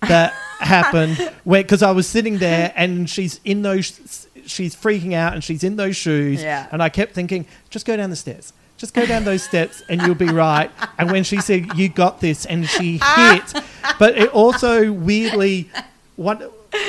that 0.07 0.33
happened. 0.59 1.17
Where 1.43 1.61
because 1.63 1.83
I 1.83 1.91
was 1.91 2.07
sitting 2.07 2.37
there 2.37 2.73
and 2.75 3.09
she's 3.09 3.39
in 3.43 3.61
those 3.61 4.27
she's 4.45 4.75
freaking 4.75 5.13
out 5.13 5.33
and 5.33 5.43
she's 5.43 5.63
in 5.63 5.75
those 5.75 5.95
shoes. 5.95 6.41
Yeah. 6.41 6.67
and 6.71 6.81
I 6.81 6.89
kept 6.89 7.13
thinking 7.13 7.45
just 7.69 7.85
go 7.85 7.95
down 7.97 8.09
the 8.09 8.15
stairs. 8.15 8.53
Just 8.77 8.93
go 8.93 9.05
down 9.05 9.23
those 9.23 9.41
steps 9.41 9.81
and 9.87 10.01
you'll 10.01 10.15
be 10.15 10.27
right. 10.27 10.69
And 10.97 11.09
when 11.09 11.23
she 11.23 11.39
said 11.39 11.77
you 11.77 11.87
got 11.87 12.19
this 12.19 12.45
and 12.45 12.67
she 12.67 12.99
hit. 13.15 13.53
But 13.99 14.17
it 14.17 14.29
also 14.29 14.91
weirdly 14.91 15.69
one 16.15 16.41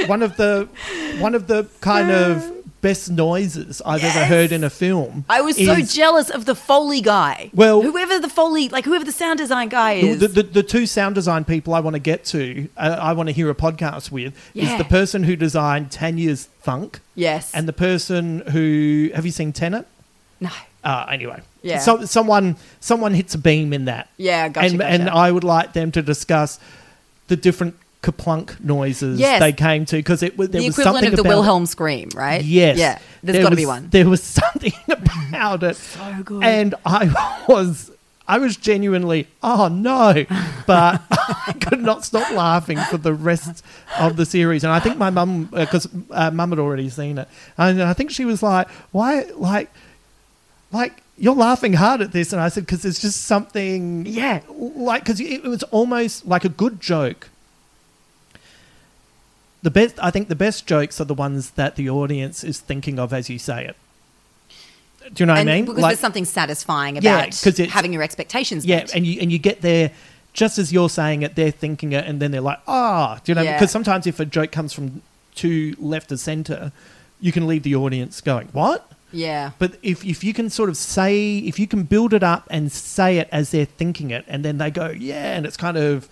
one 0.06 0.22
of 0.22 0.36
the 0.36 0.68
one 1.18 1.34
of 1.34 1.46
the 1.46 1.68
kind 1.80 2.10
of 2.10 2.55
best 2.82 3.10
noises 3.10 3.82
I've 3.84 4.04
ever 4.04 4.24
heard 4.26 4.52
in 4.52 4.62
a 4.62 4.70
film 4.70 5.24
I 5.28 5.40
was 5.40 5.56
so 5.56 5.80
jealous 5.80 6.30
of 6.30 6.44
the 6.44 6.54
Foley 6.54 7.00
guy. 7.00 7.50
Well- 7.54 7.82
whoever 7.82 8.18
the 8.20 8.28
Foley, 8.28 8.68
like 8.68 8.84
whoever 8.84 9.04
the 9.04 9.12
sound 9.12 9.38
design 9.38 9.68
guy 9.68 9.94
is. 9.94 10.20
the, 10.20 10.28
the, 10.28 10.42
the 10.42 10.62
two 10.62 10.86
sound 10.86 11.14
design 11.14 11.44
people 11.44 11.74
I 11.74 11.80
want 11.80 11.94
to 11.94 12.00
get 12.00 12.24
to, 12.26 12.68
uh, 12.76 12.96
I 13.00 13.12
want 13.14 13.28
to 13.28 13.32
hear 13.32 13.50
a 13.50 13.54
podcast 13.54 14.10
with, 14.10 14.34
is 14.54 14.76
the 14.78 14.84
person 14.84 15.24
who 15.24 15.34
designed 15.36 15.90
Tanya's 15.90 16.44
Thunk 16.62 17.00
yes, 17.14 17.52
and 17.54 17.66
the 17.68 17.72
person 17.72 18.40
who. 18.50 19.10
Have 19.14 19.24
you 19.24 19.32
seen 19.32 19.52
Tenet? 19.52 19.86
no, 20.40 20.50
Uh, 20.84 21.06
anyway, 21.10 21.40
Yeah. 21.62 21.78
So, 21.78 22.04
someone 22.04 22.56
someone 22.80 23.14
hits 23.14 23.34
a 23.34 23.38
beam 23.38 23.72
in 23.72 23.86
that. 23.86 24.08
Yeah, 24.16 24.48
gotcha, 24.48 24.66
And, 24.68 24.78
gotcha. 24.78 24.90
and 24.92 25.10
I 25.10 25.32
would 25.32 25.44
like 25.44 25.72
them 25.72 25.90
to 25.92 26.02
discuss 26.02 26.58
the 27.28 27.36
different 27.36 27.74
kaplunk 28.10 28.60
noises 28.60 29.18
Yes. 29.18 29.40
they 29.40 29.52
came 29.52 29.84
to 29.86 29.96
because 29.96 30.22
it 30.22 30.38
was 30.38 30.48
there 30.50 30.60
the 30.60 30.66
was 30.68 30.78
equivalent 30.78 31.04
something 31.04 31.12
of 31.12 31.16
the 31.16 31.22
about 31.22 31.38
Wilhelm 31.40 31.66
scream, 31.66 32.08
right? 32.14 32.42
Yes. 32.44 32.78
yeah. 32.78 32.98
There's 33.22 33.34
There 33.36 33.42
got 33.42 33.50
to 33.50 33.56
be 33.56 33.66
one. 33.66 33.88
There 33.90 34.08
was 34.08 34.22
something 34.40 34.72
about 34.88 35.62
it. 35.62 35.76
So 35.76 36.22
good. 36.24 36.44
And 36.44 36.74
I 36.84 37.44
was 37.48 37.90
I 38.28 38.38
was 38.38 38.56
genuinely, 38.56 39.28
oh 39.42 39.68
no, 39.68 40.24
but 40.66 41.00
I 41.10 41.54
could 41.60 41.80
not 41.80 42.04
stop 42.04 42.28
laughing 42.32 42.78
for 42.90 42.96
the 42.96 43.14
rest 43.14 43.64
of 44.00 44.16
the 44.16 44.26
series. 44.26 44.64
And 44.64 44.72
I 44.72 44.80
think 44.80 44.96
my 44.98 45.10
mum, 45.10 45.44
because 45.52 45.88
uh, 46.10 46.30
mum 46.32 46.50
had 46.50 46.58
already 46.58 46.88
seen 46.88 47.18
it, 47.18 47.28
and 47.56 47.80
I 47.82 47.92
think 47.92 48.10
she 48.10 48.24
was 48.24 48.42
like, 48.42 48.68
why, 48.90 49.26
like, 49.36 49.70
like 50.72 51.02
you're 51.18 51.36
laughing 51.36 51.74
hard 51.74 52.00
at 52.00 52.10
this, 52.12 52.32
and 52.32 52.42
I 52.42 52.48
said 52.48 52.66
because 52.66 52.82
there's 52.82 52.98
just 53.00 53.22
something, 53.24 54.04
Yeah. 54.06 54.40
like 54.48 55.04
because 55.04 55.20
it 55.20 55.44
was 55.44 55.62
almost 55.64 56.26
like 56.26 56.44
a 56.44 56.48
good 56.50 56.80
joke. 56.80 57.28
The 59.66 59.70
best, 59.72 59.96
I 60.00 60.12
think, 60.12 60.28
the 60.28 60.36
best 60.36 60.64
jokes 60.68 61.00
are 61.00 61.04
the 61.04 61.12
ones 61.26 61.50
that 61.56 61.74
the 61.74 61.90
audience 61.90 62.44
is 62.44 62.60
thinking 62.60 63.00
of 63.00 63.12
as 63.12 63.28
you 63.28 63.36
say 63.40 63.64
it. 63.66 63.76
Do 65.12 65.22
you 65.22 65.26
know 65.26 65.34
and 65.34 65.48
what 65.48 65.52
I 65.52 65.56
mean? 65.56 65.64
because 65.64 65.82
Like- 65.82 65.90
there's 65.90 65.98
something 65.98 66.24
satisfying 66.24 66.96
about 66.98 67.44
Yeah, 67.58 67.66
having 67.66 67.92
your 67.92 68.04
expectations 68.04 68.64
yeah, 68.64 68.76
met. 68.76 68.94
and 68.94 69.04
you 69.04 69.20
and 69.20 69.32
you 69.32 69.40
get 69.40 69.62
there 69.62 69.90
just 70.32 70.58
as 70.60 70.72
you're 70.72 70.88
saying 70.88 71.22
it, 71.22 71.34
they're 71.34 71.50
thinking 71.50 71.90
it, 71.90 72.04
and 72.06 72.20
then 72.20 72.30
they're 72.30 72.40
like, 72.52 72.60
ah, 72.68 73.18
do 73.24 73.32
you 73.32 73.34
know? 73.34 73.42
Yeah. 73.42 73.54
Because 73.54 73.72
sometimes 73.72 74.06
if 74.06 74.20
a 74.20 74.24
joke 74.24 74.52
comes 74.52 74.72
from 74.72 75.02
too 75.34 75.74
left 75.80 76.12
of 76.12 76.20
center, 76.20 76.70
you 77.20 77.32
can 77.32 77.48
leave 77.48 77.64
the 77.64 77.74
audience 77.74 78.20
going, 78.20 78.46
what? 78.52 78.88
yeah. 79.10 79.50
But 79.58 79.78
if 79.82 80.04
if 80.04 80.22
you 80.22 80.32
can 80.32 80.48
sort 80.48 80.68
of 80.68 80.76
say, 80.76 81.38
if 81.38 81.58
you 81.58 81.66
can 81.66 81.82
build 81.82 82.14
it 82.14 82.22
up 82.22 82.46
and 82.50 82.70
say 82.70 83.18
it 83.18 83.28
as 83.32 83.50
they're 83.50 83.64
thinking 83.80 84.12
it, 84.12 84.24
and 84.28 84.44
then 84.44 84.58
they 84.58 84.70
go, 84.70 84.90
yeah, 84.90 85.34
and 85.36 85.44
it's 85.44 85.56
kind 85.56 85.76
of. 85.76 86.08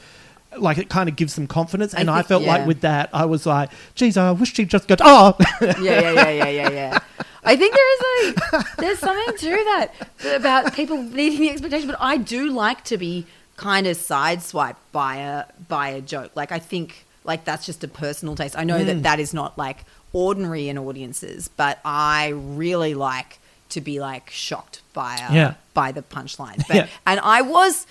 Like 0.58 0.78
it 0.78 0.88
kind 0.88 1.08
of 1.08 1.16
gives 1.16 1.34
them 1.34 1.46
confidence, 1.46 1.94
and 1.94 2.10
I, 2.10 2.16
think- 2.16 2.28
felt 2.28 2.42
yeah. 2.42 2.48
like 2.52 2.66
with 2.66 2.80
that, 2.82 3.10
I 3.12 3.24
was 3.24 3.46
like, 3.46 3.70
"Geez, 3.94 4.16
I 4.16 4.30
wish 4.32 4.54
she'd 4.54 4.68
just 4.70 4.86
go." 4.88 4.96
Oh, 5.00 5.36
yeah, 5.60 5.74
yeah, 5.80 6.10
yeah, 6.10 6.28
yeah, 6.30 6.48
yeah, 6.48 6.70
yeah. 6.70 6.98
I 7.44 7.56
think 7.56 7.74
there 7.74 7.94
is 7.94 8.32
a 8.52 8.64
there's 8.78 8.98
something 8.98 9.36
to 9.36 9.50
that 9.50 9.90
about 10.36 10.72
people 10.74 10.96
needing 11.02 11.40
the 11.40 11.50
expectation, 11.50 11.88
but 11.88 11.98
I 12.00 12.16
do 12.16 12.50
like 12.50 12.84
to 12.84 12.96
be 12.98 13.26
kind 13.56 13.86
of 13.86 13.96
sideswiped 13.96 14.76
by 14.92 15.16
a 15.16 15.44
by 15.68 15.88
a 15.90 16.00
joke. 16.00 16.30
Like 16.34 16.52
I 16.52 16.58
think 16.58 17.04
like 17.24 17.44
that's 17.44 17.66
just 17.66 17.84
a 17.84 17.88
personal 17.88 18.34
taste. 18.34 18.56
I 18.58 18.64
know 18.64 18.78
Mm. 18.78 18.86
that 18.86 19.02
that 19.02 19.20
is 19.20 19.34
not 19.34 19.58
like 19.58 19.84
ordinary 20.12 20.68
in 20.68 20.78
audiences, 20.78 21.48
but 21.48 21.80
I 21.84 22.28
really 22.28 22.94
like 22.94 23.38
to 23.70 23.80
be 23.80 24.00
like 24.00 24.30
shocked 24.30 24.80
by 24.92 25.16
a, 25.16 25.34
Yeah. 25.34 25.54
by 25.74 25.90
the 25.92 26.02
punchline. 26.02 26.64
But, 26.68 26.76
Yeah. 26.76 26.86
And 27.06 27.20
I 27.20 27.42
was. 27.42 27.86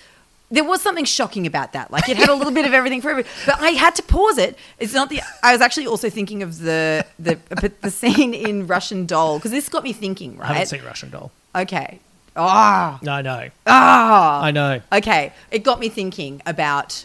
There 0.54 0.64
was 0.64 0.80
something 0.80 1.04
shocking 1.04 1.46
about 1.46 1.72
that. 1.72 1.90
Like 1.90 2.08
it 2.08 2.16
had 2.16 2.28
a 2.28 2.34
little 2.34 2.52
bit 2.52 2.64
of 2.66 2.72
everything 2.72 3.00
for 3.02 3.10
everyone, 3.10 3.30
but 3.46 3.60
I 3.60 3.70
had 3.70 3.94
to 3.96 4.02
pause 4.02 4.38
it. 4.38 4.56
It's 4.78 4.94
not 4.94 5.08
the. 5.10 5.20
I 5.42 5.52
was 5.52 5.60
actually 5.60 5.86
also 5.86 6.08
thinking 6.10 6.42
of 6.42 6.50
the 6.60 7.04
the 7.18 7.38
the 7.82 7.90
scene 7.90 8.32
in 8.34 8.66
Russian 8.66 9.04
Doll 9.06 9.38
because 9.38 9.50
this 9.50 9.68
got 9.68 9.82
me 9.82 9.92
thinking. 9.92 10.36
Right, 10.36 10.50
I 10.50 10.52
haven't 10.54 10.66
seen 10.68 10.84
Russian 10.84 11.10
Doll. 11.10 11.30
Okay. 11.54 11.98
Ah. 12.36 12.98
No, 13.02 13.12
I 13.12 13.22
know, 13.22 13.48
Ah. 13.66 14.42
I 14.42 14.50
know. 14.50 14.80
Okay. 14.92 15.32
It 15.50 15.62
got 15.64 15.78
me 15.80 15.88
thinking 15.88 16.42
about 16.46 17.04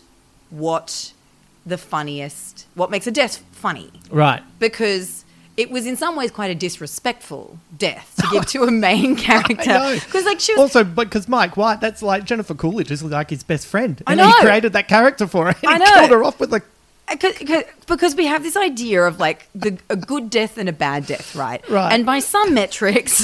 what 0.50 1.14
the 1.66 1.78
funniest, 1.78 2.66
what 2.76 2.90
makes 2.90 3.06
a 3.06 3.12
death 3.12 3.44
funny, 3.52 3.92
Right? 4.10 4.42
because 4.58 5.24
it 5.62 5.70
was 5.70 5.86
in 5.86 5.96
some 5.98 6.16
ways 6.16 6.32
quite 6.32 6.52
a 6.52 6.56
disrespectful 6.56 7.60
death 7.78 8.08
to 8.20 8.28
give 8.32 8.46
to 8.48 8.64
a 8.64 8.72
main 8.72 9.16
character. 9.28 9.80
Because 10.06 10.26
like 10.26 10.40
she 10.40 10.54
was 10.54 10.62
Also, 10.62 10.84
because 10.84 11.28
Mike 11.28 11.58
White, 11.58 11.82
that's 11.82 12.02
like 12.02 12.24
Jennifer 12.26 12.56
Coolidge 12.56 12.92
is 12.92 13.04
like 13.04 13.30
his 13.30 13.44
best 13.44 13.68
friend. 13.68 14.02
I 14.08 14.14
And 14.14 14.20
know. 14.20 14.28
he 14.32 14.34
created 14.42 14.74
that 14.74 14.88
character 14.88 15.28
for 15.28 15.46
her. 15.48 15.56
And 15.64 15.68
I 15.68 15.74
he 15.74 15.80
know. 15.80 15.94
killed 16.00 16.12
her 16.12 16.24
off 16.24 16.40
with 16.40 16.52
like 16.52 16.64
uh, 17.08 17.14
Because- 17.16 17.38
because- 17.40 17.64
because 17.88 18.16
we 18.16 18.26
have 18.28 18.44
this 18.44 18.56
idea 18.56 19.04
of 19.04 19.20
like 19.20 19.48
the 19.54 19.78
a 19.90 19.96
good 19.96 20.30
death 20.30 20.58
and 20.58 20.70
a 20.70 20.74
bad 20.74 21.06
death, 21.08 21.36
right? 21.36 21.62
Right. 21.70 21.92
And 21.94 22.06
by 22.06 22.20
some 22.20 22.54
metrics, 22.54 23.16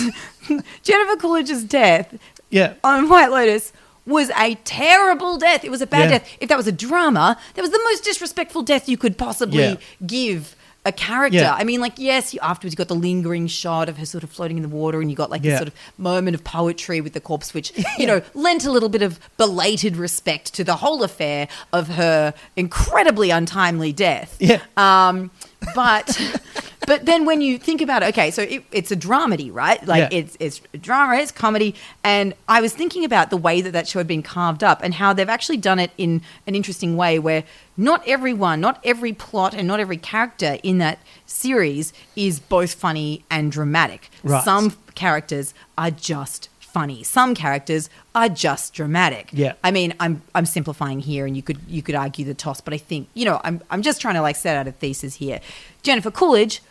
Jennifer 0.84 1.16
Coolidge's 1.18 1.64
death 1.64 2.16
Yeah. 2.50 2.74
on 2.84 3.10
White 3.10 3.30
Lotus 3.32 3.72
was 4.06 4.30
a 4.38 4.56
terrible 4.66 5.38
death. 5.38 5.64
It 5.64 5.72
was 5.72 5.82
a 5.82 5.88
bad 5.88 6.10
Yeah. 6.12 6.18
death. 6.20 6.38
If 6.40 6.50
that 6.50 6.58
was 6.58 6.68
a 6.68 6.72
drama, 6.72 7.38
that 7.56 7.62
was 7.62 7.72
the 7.72 7.82
most 7.90 8.04
disrespectful 8.04 8.62
death 8.62 8.88
you 8.90 8.98
could 8.98 9.18
possibly 9.18 9.64
Yeah. 9.64 9.76
give 10.06 10.56
a 10.86 10.92
character. 10.92 11.40
Yeah. 11.40 11.54
I 11.54 11.64
mean, 11.64 11.82
like, 11.82 11.94
yes, 11.98 12.34
you, 12.34 12.40
afterwards 12.42 12.74
you 12.74 12.78
got 12.78 12.88
the 12.88 12.96
lingering 12.96 13.48
shot 13.48 13.90
of 13.90 13.98
her 13.98 14.06
sort 14.06 14.24
of 14.24 14.30
floating 14.30 14.58
in 14.58 14.64
the 14.64 14.70
water, 14.70 15.02
and 15.02 15.10
you 15.10 15.16
got 15.18 15.30
like 15.32 15.44
Yeah. 15.44 15.52
this 15.52 15.60
sort 15.60 15.68
of 15.70 15.74
moment 15.98 16.36
of 16.36 16.44
poetry 16.44 17.02
with 17.02 17.14
the 17.14 17.20
corpse, 17.20 17.54
which 17.54 17.74
you 17.98 18.06
know 18.08 18.22
lent 18.34 18.66
a 18.66 18.72
little 18.72 18.90
bit 18.90 19.02
of 19.02 19.20
belated 19.38 19.98
respect 19.98 20.54
to 20.54 20.64
the 20.64 20.76
whole 20.76 21.04
affair 21.04 21.48
of 21.74 21.88
her 21.90 22.34
incredibly 22.56 23.30
untimely 23.32 23.92
death. 23.92 24.38
Yeah. 24.40 24.62
Um, 24.78 25.32
but 25.74 26.42
but 26.88 27.06
then 27.06 27.26
when 27.26 27.42
you 27.42 27.58
think 27.58 27.82
about 27.82 28.04
it, 28.04 28.10
okay, 28.10 28.30
so 28.30 28.44
it, 28.44 28.64
it's 28.72 28.92
a 28.92 28.96
dramedy, 28.96 29.52
right? 29.54 29.84
Like 29.88 30.12
Yeah. 30.12 30.20
it's 30.20 30.38
it's 30.40 30.62
drama, 30.80 31.16
it's 31.16 31.32
comedy, 31.32 31.74
and 32.04 32.34
I 32.48 32.62
was 32.62 32.74
thinking 32.74 33.04
about 33.04 33.30
the 33.32 33.38
way 33.38 33.62
that 33.62 33.72
that 33.72 33.88
show 33.88 34.00
had 34.00 34.08
been 34.08 34.22
carved 34.24 34.64
up 34.64 34.82
and 34.84 34.94
how 34.94 35.14
they've 35.14 35.30
actually 35.30 35.58
done 35.58 35.80
it 35.80 35.92
in 35.98 36.22
an 36.46 36.54
interesting 36.56 36.96
way, 36.96 37.18
where 37.20 37.44
not 37.78 38.08
everyone, 38.08 38.62
not 38.62 38.80
every 38.84 39.14
plot, 39.14 39.54
and 39.54 39.68
not 39.68 39.80
every 39.80 39.98
character 39.98 40.58
in 40.64 40.78
that 40.78 41.00
series 41.26 41.92
is 42.16 42.40
both 42.40 42.74
funny 42.76 43.24
and 43.32 43.52
dramatic. 43.52 44.10
Right. 44.24 44.44
Some 44.44 44.78
characters 44.94 45.54
are 45.78 45.92
just 45.92 46.50
funny. 46.76 47.04
Some 47.04 47.36
characters 47.36 47.90
are 48.14 48.28
just 48.28 48.74
dramatic. 48.74 49.30
Yeah. 49.32 49.54
I 49.64 49.72
mean, 49.72 49.94
I'm 50.02 50.22
I'm 50.36 50.46
simplifying 50.46 51.00
here, 51.00 51.26
and 51.26 51.34
you 51.38 51.42
could 51.42 51.60
you 51.70 51.82
could 51.82 51.96
argue 51.96 52.26
the 52.26 52.34
toss, 52.34 52.60
but 52.60 52.74
I 52.74 52.78
think 52.78 53.08
you 53.14 53.24
know 53.24 53.40
I'm 53.46 53.62
I'm 53.72 53.82
just 53.82 54.02
trying 54.02 54.16
to 54.16 54.22
like 54.22 54.36
set 54.36 54.58
out 54.58 54.68
a 54.68 54.74
thesis 54.74 55.16
here. 55.16 55.40
Jennifer 55.84 56.12
Coolidge, 56.12 56.62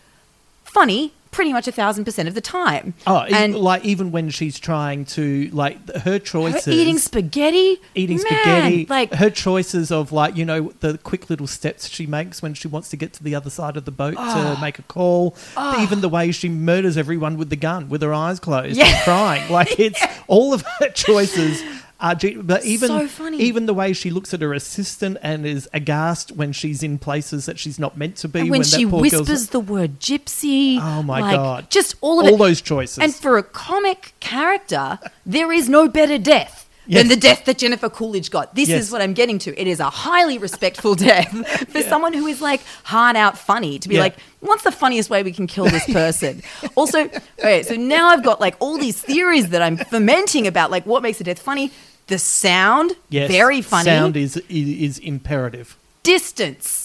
funny, 0.63 1.15
pretty 1.35 1.53
much 1.53 1.67
a 1.69 1.73
thousand 1.73 2.05
percent 2.05 2.29
of 2.29 2.35
the 2.35 2.41
time. 2.41 2.95
Oh, 3.07 3.19
and 3.23 3.55
like 3.57 3.85
even 3.85 4.11
when 4.13 4.31
she's 4.31 4.59
trying 4.59 5.05
to 5.07 5.51
like 5.53 5.77
her 5.95 6.15
her 6.15 6.19
choices, 6.21 6.69
eating 6.69 6.99
spaghetti, 6.99 7.81
eating 7.95 8.19
man, 8.19 8.27
spaghetti, 8.27 8.87
like 8.89 9.13
her 9.15 9.31
choices 9.31 9.91
of 9.91 10.13
like 10.13 10.37
you 10.37 10.45
know 10.45 10.73
the 10.81 10.97
quick 10.99 11.29
little 11.29 11.47
steps 11.49 11.89
she 11.89 12.07
makes 12.07 12.41
when 12.41 12.55
she 12.55 12.69
wants 12.69 12.89
to 12.91 12.97
get 12.97 13.13
to 13.15 13.25
the 13.25 13.35
other 13.35 13.51
side 13.51 13.77
of 13.77 13.85
the 13.85 13.91
boat 13.91 14.15
Ah. 14.17 14.55
to 14.55 14.61
make 14.61 14.79
a 14.79 14.83
call, 14.83 15.37
even 15.81 16.01
the 16.03 16.09
way 16.09 16.31
she 16.31 16.49
murders 16.49 16.97
everyone 16.97 17.37
with 17.37 17.51
the 17.51 17.57
gun 17.57 17.89
with 17.89 18.01
her 18.03 18.15
eyes 18.15 18.39
closed 18.39 18.77
Yeah. 18.77 18.87
and 18.87 19.03
crying, 19.03 19.51
like 19.53 19.79
it's 19.87 20.03
all 20.29 20.55
of 20.55 20.63
her 20.79 20.89
choices. 20.95 21.63
Uh, 22.01 22.15
Ge- 22.15 22.37
but 22.43 22.65
even 22.65 22.89
So 22.89 23.07
funny. 23.07 23.39
even 23.39 23.67
the 23.67 23.73
way 23.75 23.93
she 23.93 24.11
looks 24.11 24.35
at 24.35 24.41
her 24.43 24.53
assistant 24.53 25.17
and 25.23 25.47
is 25.47 25.69
aghast 25.73 26.33
when 26.33 26.53
she's 26.53 26.83
in 26.83 26.99
places 26.99 27.47
that 27.47 27.59
she's 27.59 27.79
not 27.79 27.97
meant 27.97 28.17
to 28.17 28.29
be. 28.29 28.41
and 28.41 28.51
when 28.51 28.61
that 28.63 28.67
she 28.67 28.85
whispers 28.85 29.49
the 29.49 29.61
word 29.61 30.01
gypsy. 30.01 30.79
Oh 30.81 31.03
my 31.03 31.21
like, 31.21 31.37
God. 31.37 31.71
Just 31.71 31.95
all 32.01 32.21
of 32.21 32.27
All 32.27 32.35
it. 32.35 32.39
those 32.39 32.61
choices. 32.61 32.99
And 32.99 33.15
for 33.15 33.39
a 33.39 33.43
comic 33.45 34.15
character, 34.21 34.99
there 35.25 35.53
is 35.53 35.69
no 35.69 35.89
better 35.89 36.19
death. 36.19 36.64
Yes. 36.87 37.01
Than 37.01 37.09
the 37.09 37.17
death 37.17 37.47
that 37.47 37.57
Jennifer 37.59 37.89
Coolidge 37.89 38.31
got. 38.31 38.55
This 38.55 38.69
Yes. 38.69 38.83
is 38.85 38.91
what 38.93 39.01
I'm 39.01 39.15
getting 39.15 39.39
to. 39.41 39.59
It 39.59 39.67
is 39.67 39.81
a 39.81 39.89
highly 39.89 40.37
respectful 40.37 40.95
death 41.11 41.29
for 41.71 41.81
someone 41.83 42.13
who 42.13 42.27
is 42.27 42.43
like 42.43 42.61
hard 42.83 43.17
out 43.17 43.39
funny 43.39 43.79
to 43.79 43.89
be 43.89 43.95
Yeah. 43.95 44.03
like, 44.03 44.17
what's 44.41 44.65
the 44.65 44.71
funniest 44.73 45.09
way 45.09 45.23
we 45.23 45.33
can 45.33 45.47
kill 45.47 45.65
this 45.65 45.87
person? 45.91 46.43
also, 46.75 47.09
okay, 47.39 47.63
so 47.63 47.75
now 47.75 48.09
I've 48.09 48.23
got 48.23 48.39
like 48.41 48.57
all 48.61 48.77
these 48.77 49.01
theories 49.01 49.49
that 49.49 49.63
I'm 49.63 49.79
fermenting 49.79 50.47
about 50.47 50.71
like 50.71 50.85
what 50.85 51.03
makes 51.03 51.21
a 51.21 51.25
death 51.25 51.39
funny. 51.41 51.73
The 52.09 52.19
sound, 52.19 52.93
Yes, 53.09 53.31
very 53.31 53.63
funny. 53.63 53.85
Sound 53.87 54.15
is 54.19 54.37
is, 54.37 54.45
is 54.51 54.99
imperative. 54.99 55.79
Distance, 56.03 56.84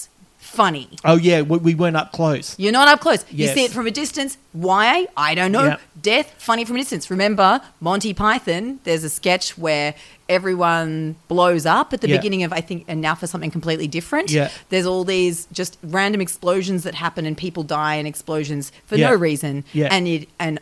funny. 0.50 0.88
Oh 1.04 1.16
yeah, 1.16 1.42
we, 1.42 1.58
we 1.58 1.74
weren't 1.74 1.96
up 1.96 2.12
close. 2.12 2.58
You're 2.58 2.72
not 2.72 2.88
up 2.88 3.00
close. 3.00 3.24
You 3.30 3.46
see 3.48 3.64
it 3.64 3.70
from 3.70 3.86
a 3.86 3.90
distance. 3.90 4.36
Why? 4.52 5.06
I 5.16 5.34
don't 5.34 5.52
know. 5.52 5.64
Yeah. 5.64 5.76
Death, 6.00 6.34
funny 6.38 6.64
from 6.64 6.76
a 6.76 6.78
distance. 6.80 7.10
Remember 7.10 7.60
Monty 7.80 8.12
Python? 8.12 8.80
There's 8.84 9.04
a 9.04 9.10
sketch 9.10 9.56
where 9.56 9.94
everyone 10.28 11.16
blows 11.28 11.66
up 11.66 11.92
at 11.92 12.00
the 12.00 12.08
Yeah. 12.08 12.16
beginning 12.16 12.42
of, 12.42 12.52
I 12.52 12.60
think, 12.60 12.84
and 12.88 13.00
now 13.00 13.14
for 13.14 13.26
something 13.26 13.50
completely 13.50 13.86
different. 13.88 14.30
Yeah. 14.30 14.50
There's 14.70 14.86
all 14.86 15.04
these 15.04 15.46
just 15.52 15.76
random 15.82 16.20
explosions 16.20 16.82
that 16.84 16.94
happen 16.94 17.26
and 17.26 17.36
people 17.36 17.62
die 17.62 17.94
in 17.96 18.06
explosions 18.06 18.72
for 18.86 18.96
Yeah. 18.96 19.10
no 19.10 19.14
reason. 19.16 19.64
Yeah. 19.72 19.88
And 19.90 20.08
it 20.08 20.28
and 20.38 20.58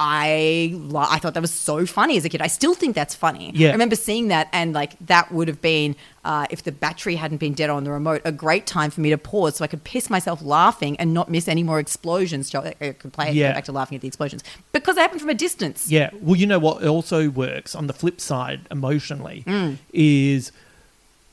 I 0.00 0.70
lo- 0.74 1.06
I 1.08 1.18
thought 1.18 1.34
that 1.34 1.40
was 1.40 1.50
so 1.52 1.84
funny 1.84 2.16
as 2.16 2.24
a 2.24 2.28
kid. 2.28 2.40
I 2.40 2.46
still 2.46 2.74
think 2.74 2.94
that's 2.94 3.14
funny. 3.14 3.50
Yeah. 3.54 3.70
I 3.70 3.72
remember 3.72 3.96
seeing 3.96 4.28
that 4.28 4.48
and 4.52 4.72
like 4.72 4.96
that 5.06 5.32
would 5.32 5.48
have 5.48 5.60
been 5.60 5.96
uh, 6.24 6.46
if 6.50 6.62
the 6.62 6.70
battery 6.72 7.16
hadn't 7.16 7.38
been 7.38 7.52
dead 7.54 7.68
on 7.70 7.82
the 7.84 7.90
remote, 7.90 8.22
a 8.24 8.30
great 8.30 8.66
time 8.66 8.90
for 8.90 9.00
me 9.00 9.10
to 9.10 9.18
pause 9.18 9.56
so 9.56 9.64
I 9.64 9.66
could 9.66 9.82
piss 9.82 10.08
myself 10.08 10.40
laughing 10.42 10.96
and 11.00 11.12
not 11.12 11.30
miss 11.30 11.48
any 11.48 11.62
more 11.62 11.80
explosions. 11.80 12.50
So 12.50 12.62
I 12.80 12.92
could 12.92 13.12
play 13.12 13.32
Yeah. 13.32 13.48
go 13.48 13.54
back 13.54 13.64
to 13.64 13.72
laughing 13.72 13.96
at 13.96 14.02
the 14.02 14.08
explosions 14.08 14.44
because 14.72 14.94
they 14.96 15.02
happen 15.02 15.18
from 15.18 15.30
a 15.30 15.34
distance. 15.34 15.90
Yeah. 15.90 16.10
Well, 16.20 16.36
you 16.36 16.46
know 16.46 16.58
what 16.60 16.84
also 16.86 17.28
works 17.30 17.74
on 17.74 17.86
the 17.88 17.92
flip 17.92 18.20
side 18.20 18.60
emotionally 18.70 19.42
Mm. 19.46 19.78
is 19.92 20.52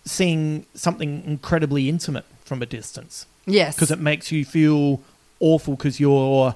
seeing 0.05 0.65
something 0.75 1.23
incredibly 1.25 1.89
intimate 1.89 2.25
from 2.43 2.61
a 2.61 2.65
distance 2.65 3.25
Yes, 3.47 3.75
because 3.75 3.91
it 3.91 3.99
makes 3.99 4.31
you 4.31 4.45
feel 4.45 5.01
awful 5.39 5.75
because 5.75 5.99
you're 5.99 6.55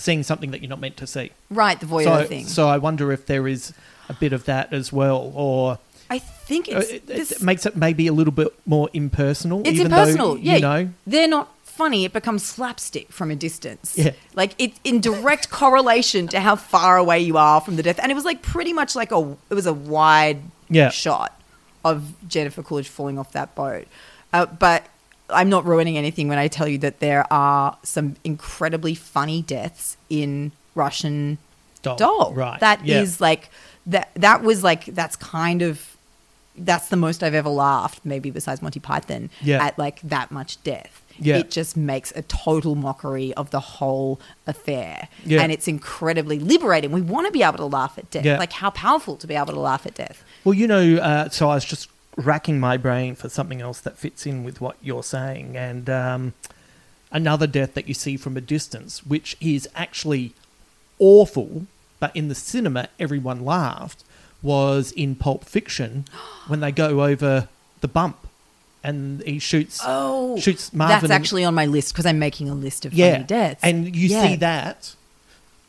seeing 0.00 0.22
something 0.22 0.50
that 0.50 0.60
you're 0.62 0.68
not 0.70 0.80
meant 0.80 0.96
to 0.98 1.06
see. 1.06 1.30
right 1.50 1.78
the 1.78 1.86
voyeur 1.86 2.04
so, 2.22 2.26
thing. 2.26 2.46
so 2.46 2.68
I 2.68 2.78
wonder 2.78 3.12
if 3.12 3.26
there 3.26 3.46
is 3.46 3.72
a 4.08 4.14
bit 4.14 4.32
of 4.32 4.44
that 4.46 4.72
as 4.72 4.92
well, 4.92 5.32
or 5.34 5.78
I 6.08 6.18
think 6.18 6.68
uh, 6.68 6.78
it's 6.78 6.90
it, 6.90 7.32
it 7.32 7.42
makes 7.42 7.66
it 7.66 7.76
maybe 7.76 8.06
a 8.08 8.12
little 8.12 8.32
bit 8.32 8.48
more 8.66 8.88
impersonal. 8.92 9.60
It's 9.60 9.70
even 9.78 9.86
impersonal. 9.86 10.34
Though, 10.34 10.40
yeah, 10.40 10.54
You 10.56 10.60
know. 10.62 10.88
they're 11.06 11.28
not 11.28 11.48
funny. 11.64 12.04
It 12.04 12.12
becomes 12.12 12.42
slapstick 12.44 13.12
from 13.12 13.30
a 13.30 13.36
distance. 13.36 13.94
Yeah. 13.96 14.12
like 14.34 14.54
it's 14.58 14.78
in 14.84 15.00
direct 15.00 15.50
correlation 15.50 16.26
to 16.28 16.40
how 16.40 16.56
far 16.56 16.96
away 16.96 17.20
you 17.20 17.36
are 17.36 17.60
from 17.60 17.76
the 17.76 17.82
death. 17.82 18.00
And 18.02 18.10
it 18.10 18.14
was 18.16 18.24
like 18.24 18.42
pretty 18.42 18.72
much 18.72 18.96
like 18.96 19.12
a 19.12 19.36
it 19.50 19.54
was 19.54 19.66
a 19.66 19.72
wide 19.72 20.42
Yeah. 20.68 20.90
shot 20.90 21.40
of 21.84 22.12
Jennifer 22.28 22.62
Coolidge 22.62 22.88
falling 22.88 23.18
off 23.18 23.32
that 23.32 23.54
boat. 23.54 23.86
Uh, 24.32 24.46
but 24.46 24.84
I'm 25.32 25.48
not 25.48 25.64
ruining 25.64 25.96
anything 25.98 26.28
when 26.28 26.38
I 26.38 26.48
tell 26.48 26.68
you 26.68 26.78
that 26.78 27.00
there 27.00 27.30
are 27.32 27.76
some 27.82 28.16
incredibly 28.24 28.94
funny 28.94 29.42
deaths 29.42 29.96
in 30.08 30.52
Russian 30.74 31.38
Doll. 31.82 31.96
doll. 31.96 32.32
Right. 32.34 32.60
That 32.60 32.86
is 32.86 33.18
Yeah. 33.20 33.24
like 33.26 33.50
that. 33.86 34.10
That 34.14 34.42
was 34.42 34.62
like 34.62 34.86
that's 34.86 35.16
kind 35.16 35.62
of 35.62 35.96
that's 36.56 36.88
the 36.88 36.96
most 36.96 37.22
I've 37.22 37.32
ever 37.34 37.48
laughed, 37.48 38.00
maybe 38.04 38.30
besides 38.30 38.60
Monty 38.60 38.80
Python, 38.80 39.30
Yeah. 39.40 39.64
at 39.64 39.78
like 39.78 40.00
that 40.02 40.30
much 40.30 40.62
death. 40.62 41.00
Yeah. 41.18 41.36
It 41.38 41.50
just 41.50 41.76
makes 41.76 42.12
a 42.16 42.22
total 42.22 42.74
mockery 42.74 43.32
of 43.34 43.50
the 43.50 43.60
whole 43.60 44.20
affair. 44.46 45.08
Yeah. 45.24 45.42
And 45.42 45.52
it's 45.52 45.68
incredibly 45.68 46.38
liberating. 46.38 46.92
We 46.92 47.00
want 47.02 47.26
to 47.26 47.32
be 47.32 47.42
able 47.42 47.58
to 47.58 47.64
laugh 47.66 47.96
at 47.98 48.10
death. 48.10 48.24
Yeah. 48.24 48.38
Like 48.38 48.52
how 48.52 48.70
powerful 48.70 49.16
to 49.16 49.26
be 49.26 49.34
able 49.34 49.52
to 49.54 49.60
laugh 49.60 49.86
at 49.86 49.94
death. 49.94 50.22
Well, 50.44 50.54
you 50.54 50.66
know, 50.66 50.96
uh, 50.96 51.28
so 51.30 51.48
I 51.50 51.54
was 51.54 51.64
just 51.64 51.88
racking 52.20 52.60
my 52.60 52.76
brain 52.76 53.14
for 53.14 53.28
something 53.28 53.60
else 53.60 53.80
that 53.80 53.98
fits 53.98 54.26
in 54.26 54.44
with 54.44 54.60
what 54.60 54.76
you're 54.82 55.02
saying, 55.02 55.56
and 55.56 55.88
um, 55.90 56.34
another 57.10 57.46
death 57.46 57.74
that 57.74 57.88
you 57.88 57.94
see 57.94 58.16
from 58.16 58.36
a 58.36 58.40
distance, 58.40 59.04
which 59.04 59.36
is 59.40 59.68
actually 59.74 60.32
awful, 60.98 61.66
but 61.98 62.14
in 62.14 62.28
the 62.28 62.34
cinema 62.34 62.88
everyone 62.98 63.44
laughed, 63.44 64.04
was 64.42 64.92
in 64.92 65.14
Pulp 65.14 65.44
Fiction 65.44 66.04
when 66.46 66.60
they 66.60 66.72
go 66.72 67.02
over 67.04 67.48
the 67.80 67.88
bump 67.88 68.26
and 68.82 69.22
he 69.22 69.38
shoots 69.38 69.80
Oh, 69.84 70.38
shoots 70.38 70.72
Marvin. 70.72 71.08
That's 71.08 71.10
actually 71.10 71.44
on 71.44 71.54
my 71.54 71.66
list 71.66 71.92
because 71.92 72.06
I'm 72.06 72.18
making 72.18 72.48
a 72.48 72.54
list 72.54 72.86
of 72.86 72.94
yeah, 72.94 73.12
funny 73.12 73.24
deaths. 73.24 73.60
and 73.62 73.94
you 73.94 74.08
Yeah. 74.08 74.26
see 74.28 74.36
that 74.36 74.94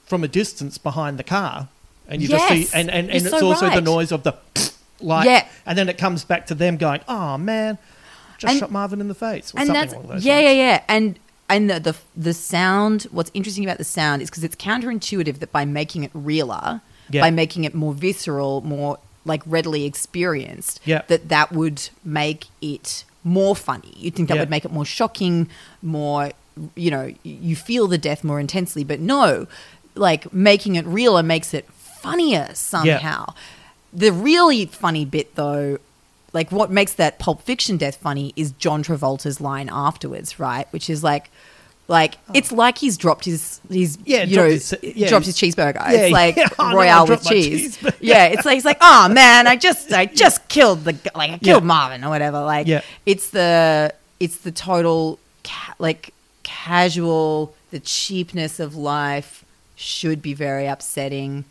from 0.06 0.24
a 0.24 0.28
distance 0.28 0.78
behind 0.78 1.18
the 1.20 1.24
car, 1.24 1.68
and 2.08 2.22
you 2.22 2.28
just 2.28 2.48
see, 2.48 2.68
and 2.78 2.90
and, 2.90 3.10
and 3.10 3.26
it's 3.26 3.30
so 3.30 3.48
also 3.48 3.70
the 3.70 3.82
noise 3.82 4.12
of 4.12 4.24
the 4.24 4.34
like, 5.04 5.26
Yeah. 5.26 5.46
and 5.66 5.78
then 5.78 5.90
it 5.90 5.98
comes 5.98 6.24
back 6.24 6.48
to 6.48 6.56
them 6.56 6.78
going, 6.78 7.02
"Oh 7.08 7.38
man, 7.38 7.78
just 8.38 8.52
And- 8.52 8.60
shot 8.60 8.72
Marvin 8.72 9.02
in 9.02 9.08
the 9.08 9.16
face," 9.16 9.54
or 9.54 9.60
and 9.60 9.68
something 9.68 10.08
that's 10.08 10.24
yeah, 10.26 10.36
lines. 10.36 10.44
yeah, 10.46 10.52
yeah. 10.52 10.82
And 10.88 11.20
and 11.50 11.70
the, 11.70 11.80
the 11.80 11.96
the 12.16 12.34
sound. 12.34 13.04
What's 13.12 13.32
interesting 13.34 13.64
about 13.66 13.78
the 13.78 13.84
sound 13.84 14.22
is 14.22 14.30
because 14.30 14.44
it's 14.44 14.56
counterintuitive 14.56 15.40
that 15.40 15.52
by 15.52 15.66
making 15.66 16.04
it 16.04 16.12
realer, 16.14 16.82
Yeah. 17.10 17.22
by 17.22 17.32
making 17.32 17.64
it 17.66 17.74
more 17.76 17.94
visceral, 17.94 18.62
more 18.62 19.00
like 19.26 19.42
readily 19.46 19.86
experienced, 19.86 20.80
Yeah. 20.86 21.02
that 21.08 21.30
that 21.30 21.52
would 21.52 21.90
make 22.04 22.46
it 22.62 23.04
more 23.24 23.56
funny. 23.56 23.94
You'd 23.98 24.16
think 24.16 24.30
that 24.30 24.36
Yeah. 24.36 24.42
would 24.42 24.50
make 24.50 24.66
it 24.66 24.72
more 24.72 24.86
shocking, 24.86 25.48
more 25.82 26.32
you 26.76 26.92
know, 26.92 27.14
you 27.24 27.56
feel 27.56 27.88
the 27.88 27.98
death 27.98 28.24
more 28.26 28.40
intensely. 28.40 28.84
But 28.84 29.00
no, 29.00 29.48
like 29.96 30.34
making 30.34 30.76
it 30.76 30.86
realer 30.86 31.24
makes 31.24 31.54
it 31.54 31.66
funnier 31.74 32.50
somehow. 32.54 33.34
The 33.94 34.12
really 34.12 34.66
funny 34.66 35.06
bit 35.06 35.36
though 35.36 35.78
like 36.34 36.52
what 36.52 36.72
makes 36.72 36.94
that 36.94 37.20
Pulp 37.20 37.42
Fiction 37.42 37.76
death 37.78 37.98
funny 37.98 38.32
is 38.38 38.52
John 38.54 38.84
Travolta's 38.84 39.42
line 39.42 39.70
afterwards, 39.72 40.40
right? 40.40 40.66
Which 40.72 40.90
is 40.90 41.04
like, 41.04 41.30
Like 41.90 42.16
it's 42.34 42.54
like 42.54 42.78
he's 42.78 42.96
dropped 42.98 43.26
his 43.26 43.60
his 43.70 43.98
Yeah, 44.06 44.24
you 44.24 44.36
dropped 44.36 44.48
know 44.48 44.54
his- 44.54 44.76
yeah, 44.82 45.10
dropped 45.10 45.26
his 45.26 45.36
cheeseburger. 45.38 45.76
yeah, 45.76 45.92
it's 45.92 46.14
like 46.14 46.36
yeah. 46.38 46.48
Oh, 46.58 46.70
no, 46.70 46.76
Royale 46.78 47.06
with 47.08 47.26
cheese. 47.28 47.78
Yeah, 48.00 48.28
it's 48.28 48.46
like 48.46 48.54
he's 48.56 48.64
like, 48.66 48.78
oh 48.80 49.10
man, 49.14 49.46
I 49.46 49.58
just 49.58 49.92
I 49.92 50.06
just 50.06 50.48
killed 50.48 50.86
the 50.86 50.96
like 51.16 51.32
I 51.32 51.38
killed. 51.40 51.66
Marvin 51.66 52.06
or 52.06 52.10
whatever. 52.10 52.40
Like 52.40 52.66
Yeah. 52.68 52.82
it's 53.06 53.32
the 53.32 53.94
it's 54.22 54.38
the 54.38 54.52
total 54.54 55.20
ca- 55.44 55.76
like 55.80 56.14
casual 56.44 57.54
the 57.72 57.80
cheapness 57.82 58.60
of 58.62 58.76
life 58.76 59.44
should 59.76 60.22
be 60.22 60.34
very 60.34 60.68
upsetting, 60.68 61.44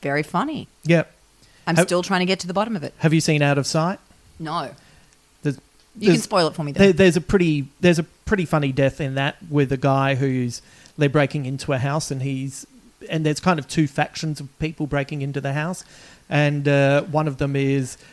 very 0.00 0.22
funny. 0.22 0.68
Yeah. 0.84 1.04
I'm 1.66 1.76
Have- 1.76 1.86
still 1.86 2.02
trying 2.02 2.20
to 2.20 2.26
get 2.26 2.40
to 2.40 2.46
the 2.46 2.54
bottom 2.54 2.76
of 2.76 2.82
it. 2.84 2.94
Have 2.98 3.12
you 3.14 3.20
seen 3.20 3.42
Out 3.42 3.58
of 3.58 3.66
Sight? 3.66 3.98
No, 4.38 4.70
There's, 5.42 5.56
you 5.56 5.60
can 6.00 6.06
there's- 6.08 6.22
spoil 6.22 6.48
it 6.48 6.54
for 6.54 6.64
me. 6.64 6.72
there- 6.72 6.92
there's 6.92 7.16
a 7.16 7.20
pretty 7.20 7.68
there's 7.80 7.98
a 7.98 8.02
pretty 8.02 8.44
funny 8.44 8.72
death 8.72 9.00
in 9.00 9.14
that 9.16 9.36
with 9.50 9.70
a 9.72 9.76
guy 9.76 10.14
who's 10.16 10.60
they're 10.98 11.08
breaking 11.08 11.46
into 11.46 11.72
a 11.72 11.78
house 11.78 12.10
and 12.10 12.22
he's 12.22 12.66
and 13.10 13.24
there's 13.26 13.40
kind 13.40 13.58
of 13.58 13.68
two 13.68 13.86
factions 13.86 14.40
of 14.40 14.58
people 14.58 14.86
breaking 14.86 15.20
into 15.22 15.40
the 15.40 15.52
house, 15.52 15.84
and 16.30 16.66
uh, 16.68 17.02
one 17.02 17.28
of 17.28 17.36
them 17.38 17.54
is. 17.56 17.96
he- 17.96 18.04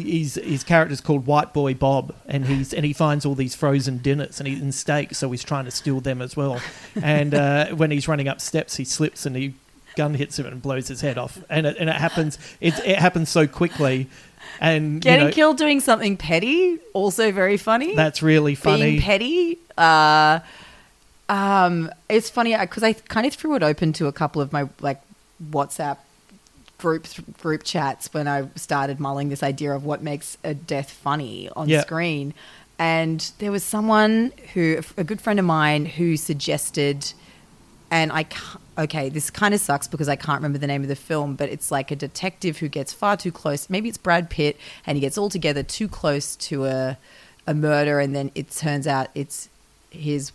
He's, 0.00 0.34
his 0.34 0.64
character's 0.64 1.00
called 1.00 1.24
White 1.26 1.52
Boy 1.54 1.72
Bob, 1.74 2.12
and 2.26 2.46
he's 2.46 2.72
and 2.74 2.84
he 2.84 2.92
finds 2.92 3.24
all 3.24 3.34
these 3.36 3.54
frozen 3.54 3.98
dinners 3.98 4.38
and, 4.40 4.46
he, 4.48 4.54
and 4.54 4.74
steaks, 4.74 5.18
so 5.18 5.30
he's 5.30 5.42
trying 5.44 5.64
to 5.66 5.70
steal 5.70 6.00
them 6.00 6.20
as 6.20 6.36
well. 6.36 6.60
And 7.00 7.32
uh, 7.34 7.66
when 7.68 7.90
he's 7.92 8.06
running 8.08 8.26
up 8.28 8.40
steps, 8.40 8.76
he 8.76 8.84
slips 8.84 9.24
and 9.24 9.34
he 9.36 9.54
gun 9.98 10.14
hits 10.14 10.38
him 10.38 10.46
and 10.46 10.62
blows 10.62 10.88
his 10.88 11.00
head 11.02 11.18
off. 11.18 11.38
And 11.50 11.66
it, 11.66 11.76
and 11.80 11.88
it 11.90 11.96
happens 11.96 12.38
it, 12.60 12.74
it 12.86 12.98
happens 12.98 13.28
so 13.28 13.46
quickly, 13.46 14.06
and 14.60 14.94
you 14.94 15.00
Getting 15.00 15.26
know, 15.26 15.32
killed 15.32 15.58
doing 15.58 15.80
something 15.80 16.16
petty, 16.16 16.78
also 16.94 17.32
very 17.32 17.56
funny. 17.58 17.94
That's 17.94 18.22
really 18.22 18.54
funny. 18.54 18.82
Being 18.82 19.02
petty. 19.02 19.58
Uh, 19.76 20.40
um, 21.28 21.90
it's 22.08 22.30
funny 22.30 22.56
because 22.56 22.82
I 22.82 22.92
kind 22.94 23.26
of 23.26 23.34
threw 23.34 23.54
it 23.56 23.62
open 23.62 23.92
to 23.94 24.06
a 24.06 24.12
couple 24.12 24.40
of 24.40 24.52
my 24.52 24.68
like 24.80 25.00
WhatsApp 25.50 25.98
group 26.78 27.06
group 27.42 27.62
chats 27.64 28.12
when 28.14 28.26
I 28.28 28.48
started 28.54 29.00
mulling 29.00 29.28
this 29.28 29.42
idea 29.42 29.72
of 29.74 29.84
what 29.84 30.02
makes 30.02 30.38
a 30.44 30.54
death 30.54 30.90
funny 30.90 31.50
on 31.56 31.68
Yeah. 31.68 31.82
screen. 31.82 32.34
And 32.80 33.18
there 33.40 33.50
was 33.50 33.64
someone 33.64 34.32
who, 34.54 34.80
a 34.96 35.02
good 35.02 35.20
friend 35.20 35.40
of 35.40 35.44
mine, 35.44 35.84
who 35.84 36.16
suggested, 36.16 37.12
and 37.90 38.12
I 38.12 38.22
can't, 38.22 38.60
okay, 38.78 39.08
this 39.08 39.28
kind 39.28 39.52
of 39.52 39.60
sucks 39.60 39.88
because 39.88 40.08
I 40.08 40.16
can't 40.16 40.38
remember 40.38 40.58
the 40.58 40.66
name 40.66 40.82
of 40.82 40.88
the 40.88 40.96
film, 40.96 41.34
but 41.34 41.48
it's 41.48 41.70
like 41.70 41.90
a 41.90 41.96
detective 41.96 42.58
who 42.58 42.68
gets 42.68 42.92
far 42.92 43.16
too 43.16 43.32
close. 43.32 43.68
Maybe 43.68 43.88
it's 43.88 43.98
Brad 43.98 44.30
Pitt, 44.30 44.56
and 44.86 44.96
he 44.96 45.00
gets 45.00 45.18
altogether 45.18 45.62
too 45.62 45.88
close 45.88 46.36
to 46.36 46.66
a, 46.66 46.98
a 47.46 47.54
murder, 47.54 47.98
and 47.98 48.14
then 48.14 48.30
it 48.34 48.50
turns 48.50 48.86
out 48.86 49.08
it's 49.14 49.48
his 49.90 50.32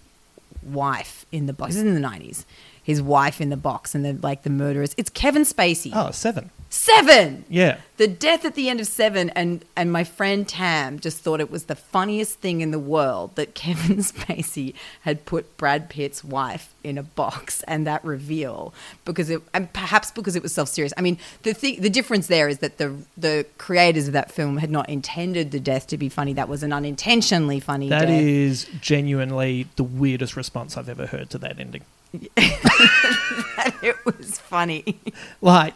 wife 0.61 1.25
in 1.31 1.45
the 1.45 1.53
box. 1.53 1.73
This 1.73 1.83
is 1.83 1.95
in 1.95 2.01
the 2.01 2.07
90s. 2.07 2.45
His 2.83 3.01
wife 3.01 3.39
in 3.39 3.49
the 3.49 3.57
box, 3.57 3.95
and 3.95 4.03
then 4.03 4.19
like 4.21 4.43
the 4.43 4.49
murderers. 4.49 4.93
It's 4.97 5.09
Kevin 5.09 5.43
Spacey. 5.43 5.91
Oh, 5.93 6.11
seven. 6.11 6.51
Seven! 6.73 7.45
Yeah. 7.49 7.77
The 7.97 8.07
death 8.07 8.45
at 8.45 8.55
the 8.55 8.67
end 8.67 8.79
of 8.79 8.87
Seven, 8.87 9.29
and 9.35 9.63
and 9.75 9.91
my 9.91 10.03
friend 10.03 10.47
Tam 10.47 10.99
just 10.99 11.19
thought 11.19 11.39
it 11.39 11.51
was 11.51 11.65
the 11.65 11.75
funniest 11.75 12.39
thing 12.39 12.61
in 12.61 12.71
the 12.71 12.79
world 12.79 13.35
that 13.35 13.53
Kevin 13.63 13.97
Spacey 13.97 14.73
had 15.01 15.23
put 15.25 15.55
Brad 15.55 15.87
Pitt's 15.87 16.23
wife 16.23 16.73
in 16.83 16.97
a 16.97 17.03
box, 17.03 17.61
and 17.67 17.85
that 17.85 18.03
reveal 18.03 18.73
because 19.05 19.29
it, 19.29 19.43
and 19.53 19.71
perhaps 19.71 20.09
because 20.09 20.35
it 20.35 20.41
was 20.41 20.51
self 20.51 20.67
serious. 20.67 20.91
I 20.97 21.01
mean, 21.01 21.19
the 21.43 21.53
thing, 21.53 21.79
the 21.79 21.91
difference 21.91 22.25
there 22.25 22.49
is 22.49 22.57
that 22.57 22.79
the 22.79 22.95
the 23.15 23.45
creators 23.59 24.07
of 24.07 24.13
that 24.13 24.31
film 24.31 24.57
had 24.57 24.71
not 24.71 24.89
intended 24.89 25.51
the 25.51 25.59
death 25.59 25.85
to 25.87 25.97
be 25.97 26.09
funny. 26.09 26.33
That 26.33 26.49
was 26.49 26.63
an 26.63 26.73
unintentionally 26.73 27.59
funny. 27.59 27.89
That 27.89 28.05
death. 28.05 28.19
is 28.19 28.65
genuinely 28.81 29.67
the 29.75 29.83
weirdest 29.83 30.35
response 30.35 30.75
I've 30.75 30.89
ever 30.89 31.05
heard 31.05 31.29
to 31.29 31.37
that 31.37 31.59
ending. 31.59 31.83
it 32.37 33.95
was 34.05 34.39
funny. 34.39 34.99
Like, 35.41 35.73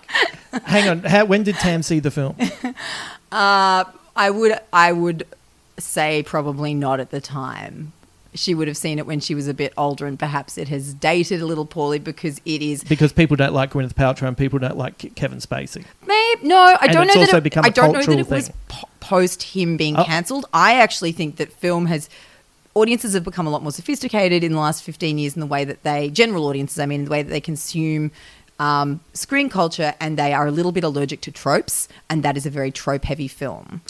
hang 0.65 0.88
on, 0.89 0.99
how, 0.99 1.26
when 1.26 1.43
did 1.43 1.55
Tam 1.55 1.84
see 1.84 1.99
the 1.99 2.11
film? 2.11 2.35
Uh, 3.31 3.84
I 4.15 4.30
would 4.30 4.57
I 4.72 4.91
would 4.91 5.26
say 5.77 6.23
probably 6.23 6.73
not 6.73 6.99
at 6.99 7.11
the 7.11 7.22
time. 7.22 7.93
She 8.34 8.53
would 8.53 8.68
have 8.68 8.77
seen 8.77 8.99
it 8.99 9.07
when 9.07 9.19
she 9.19 9.34
was 9.34 9.47
a 9.47 9.53
bit 9.53 9.73
older, 9.77 10.05
and 10.05 10.19
perhaps 10.19 10.57
it 10.59 10.68
has 10.69 10.93
dated 10.93 11.41
a 11.41 11.45
little 11.45 11.65
poorly 11.65 11.97
because 11.97 12.39
it 12.45 12.61
is. 12.61 12.84
Because 12.84 13.11
people 13.11 13.35
don't 13.35 13.53
like 13.53 13.72
Gwyneth 13.72 13.93
Paltrow 13.95 14.27
and 14.27 14.38
people 14.38 14.59
don't 14.59 14.77
like 14.77 15.15
Kevin 15.15 15.39
Spacey. 15.39 15.85
Maybe 16.05 16.47
no, 16.47 16.55
I 16.57 16.77
And 16.84 16.91
don't 16.93 17.07
know 17.07 17.14
that. 17.26 17.45
It, 17.45 17.57
I 17.57 17.68
a 17.68 17.72
don't 17.72 17.93
know 17.93 18.01
that 18.03 18.19
it 18.19 18.30
was 18.30 18.47
thing. 18.49 18.55
po- 18.68 18.88
post 18.99 19.41
him 19.41 19.76
being 19.76 19.95
Oh. 19.97 20.03
cancelled. 20.03 20.45
I 20.53 20.76
actually 20.76 21.14
think 21.14 21.38
that 21.38 21.51
film 21.51 21.88
has 21.88 22.09
audiences 22.77 23.13
have 23.13 23.23
become 23.23 23.47
a 23.47 23.49
lot 23.49 23.61
more 23.61 23.71
sophisticated 23.71 24.43
in 24.43 24.53
the 24.53 24.59
last 24.59 24.83
fifteen 24.83 25.17
years 25.17 25.35
in 25.35 25.41
the 25.41 25.45
way 25.45 25.65
that 25.65 25.83
they 25.83 26.09
general 26.09 26.45
audiences. 26.47 26.79
I 26.79 26.85
mean, 26.85 27.05
the 27.05 27.11
way 27.11 27.23
that 27.23 27.29
they 27.29 27.41
consume. 27.41 28.11
Um, 28.59 29.01
screen 29.13 29.49
culture, 29.49 29.93
and 29.99 30.17
they 30.17 30.33
are 30.33 30.47
a 30.47 30.51
little 30.51 30.71
bit 30.71 30.83
allergic 30.83 31.21
to 31.21 31.31
tropes, 31.31 31.87
and 32.09 32.23
that 32.23 32.35
is 32.35 32.47
a 32.47 32.49
very 32.49 32.71
trope-heavy 32.71 33.27
film. 33.27 33.81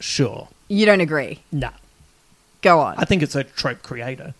Sure. 0.00 0.48
You 0.68 0.84
don't 0.84 1.00
agree? 1.00 1.40
No. 1.50 1.70
Go 2.60 2.80
on. 2.80 2.96
I 2.98 3.06
think 3.06 3.22
it's 3.22 3.34
a 3.34 3.44
trope 3.44 3.82
creator. 3.82 4.34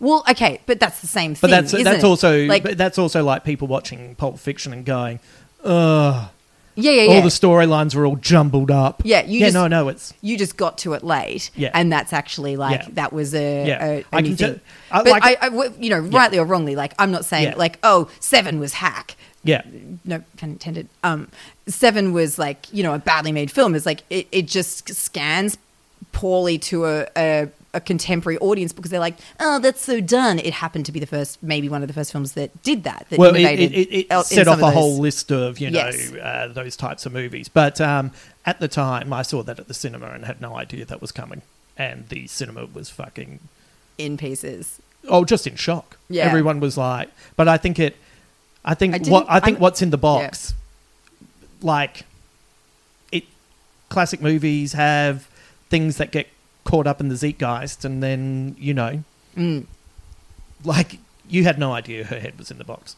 Well, 0.00 0.24
okay, 0.30 0.60
but 0.64 0.80
that's 0.80 1.00
the 1.00 1.06
same 1.06 1.34
thing. 1.34 1.50
But 1.50 1.50
that's 1.50 1.72
that's 1.72 2.04
it? 2.04 2.06
also 2.06 2.46
like 2.46 2.62
but 2.62 2.78
that's 2.78 2.98
also 2.98 3.22
like 3.22 3.44
people 3.44 3.68
watching 3.68 4.14
Pulp 4.14 4.38
Fiction 4.38 4.72
and 4.72 4.82
going, 4.82 5.20
ugh. 5.62 6.30
Yeah, 6.76 6.92
yeah, 6.92 7.02
yeah. 7.02 7.14
All 7.16 7.22
the 7.22 7.28
storylines 7.28 7.94
were 7.94 8.06
all 8.06 8.16
jumbled 8.16 8.70
up. 8.70 9.02
Yeah, 9.04 9.24
you 9.24 9.40
yeah, 9.40 9.46
just- 9.46 9.54
no, 9.54 9.66
no, 9.66 9.88
it's 9.88 10.14
you 10.20 10.38
just 10.38 10.56
got 10.56 10.78
to 10.78 10.92
it 10.92 11.02
late, 11.02 11.50
Yeah. 11.56 11.70
and 11.74 11.92
that's 11.92 12.12
actually 12.12 12.56
like 12.56 12.82
Yeah. 12.82 12.88
that 12.92 13.12
was 13.12 13.34
a, 13.34 13.66
Yeah. 13.66 13.84
a, 13.84 13.98
a 14.00 14.04
I 14.12 14.22
can 14.22 14.36
thing. 14.36 14.54
t- 14.54 14.60
I 14.92 15.02
but 15.02 15.10
like- 15.12 15.24
I, 15.42 15.48
I 15.48 15.70
you 15.80 15.90
know, 15.90 15.98
rightly 15.98 16.38
or 16.38 16.44
wrongly, 16.44 16.76
like 16.76 16.92
I'm 16.98 17.10
not 17.10 17.24
saying 17.24 17.48
Yeah. 17.48 17.54
like 17.56 17.78
oh 17.82 18.08
seven 18.20 18.60
was 18.60 18.74
hack. 18.74 19.16
yeah. 19.42 19.62
No 20.04 20.22
pun 20.36 20.50
intended. 20.50 20.88
Um, 21.02 21.28
Seven 21.68 22.12
was 22.12 22.38
like 22.38 22.66
you 22.72 22.84
know 22.84 22.94
a 22.94 22.98
badly 23.00 23.32
made 23.32 23.50
film. 23.50 23.74
It's 23.74 23.86
like 23.86 24.02
it, 24.08 24.28
it 24.30 24.46
just 24.46 24.94
scans 24.94 25.58
poorly 26.12 26.58
to 26.58 26.84
a, 26.86 27.06
a 27.16 27.48
a 27.76 27.80
contemporary 27.80 28.38
audience 28.38 28.72
because 28.72 28.90
they're 28.90 28.98
like, 28.98 29.16
oh, 29.38 29.58
that's 29.60 29.80
so 29.82 30.00
done. 30.00 30.38
It 30.40 30.54
happened 30.54 30.86
to 30.86 30.92
be 30.92 30.98
the 30.98 31.06
first, 31.06 31.42
maybe 31.42 31.68
one 31.68 31.82
of 31.82 31.88
the 31.88 31.94
first 31.94 32.10
films 32.10 32.32
that 32.32 32.62
did 32.62 32.82
that. 32.84 33.06
that 33.10 33.18
Well, 33.18 33.36
it, 33.36 33.44
it, 33.60 33.72
it, 33.72 34.06
el- 34.10 34.24
set 34.24 34.48
off 34.48 34.60
a 34.62 34.70
whole 34.70 34.98
list 34.98 35.30
of 35.30 35.58
you 35.60 35.70
know 35.70 35.78
Yes. 35.78 36.12
uh, 36.12 36.48
those 36.52 36.74
types 36.76 37.06
of 37.06 37.12
movies. 37.12 37.48
But 37.48 37.80
um, 37.80 38.10
at 38.44 38.58
the 38.58 38.68
time, 38.68 39.12
I 39.12 39.22
saw 39.22 39.42
that 39.44 39.58
at 39.60 39.68
the 39.68 39.74
cinema 39.74 40.06
and 40.08 40.24
had 40.24 40.40
no 40.40 40.56
idea 40.56 40.84
that 40.86 41.00
was 41.00 41.12
coming. 41.12 41.42
And 41.76 42.08
the 42.08 42.26
cinema 42.26 42.66
was 42.72 42.88
fucking 42.90 43.38
in 43.98 44.16
pieces. 44.16 44.80
oh, 45.08 45.24
just 45.24 45.46
in 45.46 45.56
shock. 45.56 45.98
Yeah. 46.08 46.24
everyone 46.24 46.58
was 46.58 46.76
like. 46.78 47.10
But 47.36 47.46
I 47.48 47.58
think 47.58 47.78
it. 47.78 47.96
I 48.64 48.74
think 48.74 48.94
I 48.94 49.10
what 49.10 49.26
I 49.28 49.38
think 49.40 49.56
I'm- 49.58 49.60
what's 49.62 49.82
in 49.82 49.90
the 49.90 49.98
box, 49.98 50.54
like, 51.62 52.04
it. 53.12 53.24
Classic 53.88 54.20
movies 54.20 54.72
have 54.72 55.28
things 55.70 55.96
that 55.98 56.10
get 56.10 56.26
caught 56.66 56.86
up 56.86 57.00
in 57.00 57.08
the 57.08 57.14
zeitgeist, 57.16 57.84
and 57.84 58.02
then 58.02 58.54
you 58.58 58.74
know, 58.74 59.02
Mm. 59.36 59.64
like 60.64 60.98
you 61.28 61.44
had 61.44 61.58
no 61.58 61.72
idea 61.72 62.04
her 62.04 62.20
head 62.20 62.36
was 62.38 62.50
in 62.50 62.58
the 62.58 62.64
box. 62.64 62.96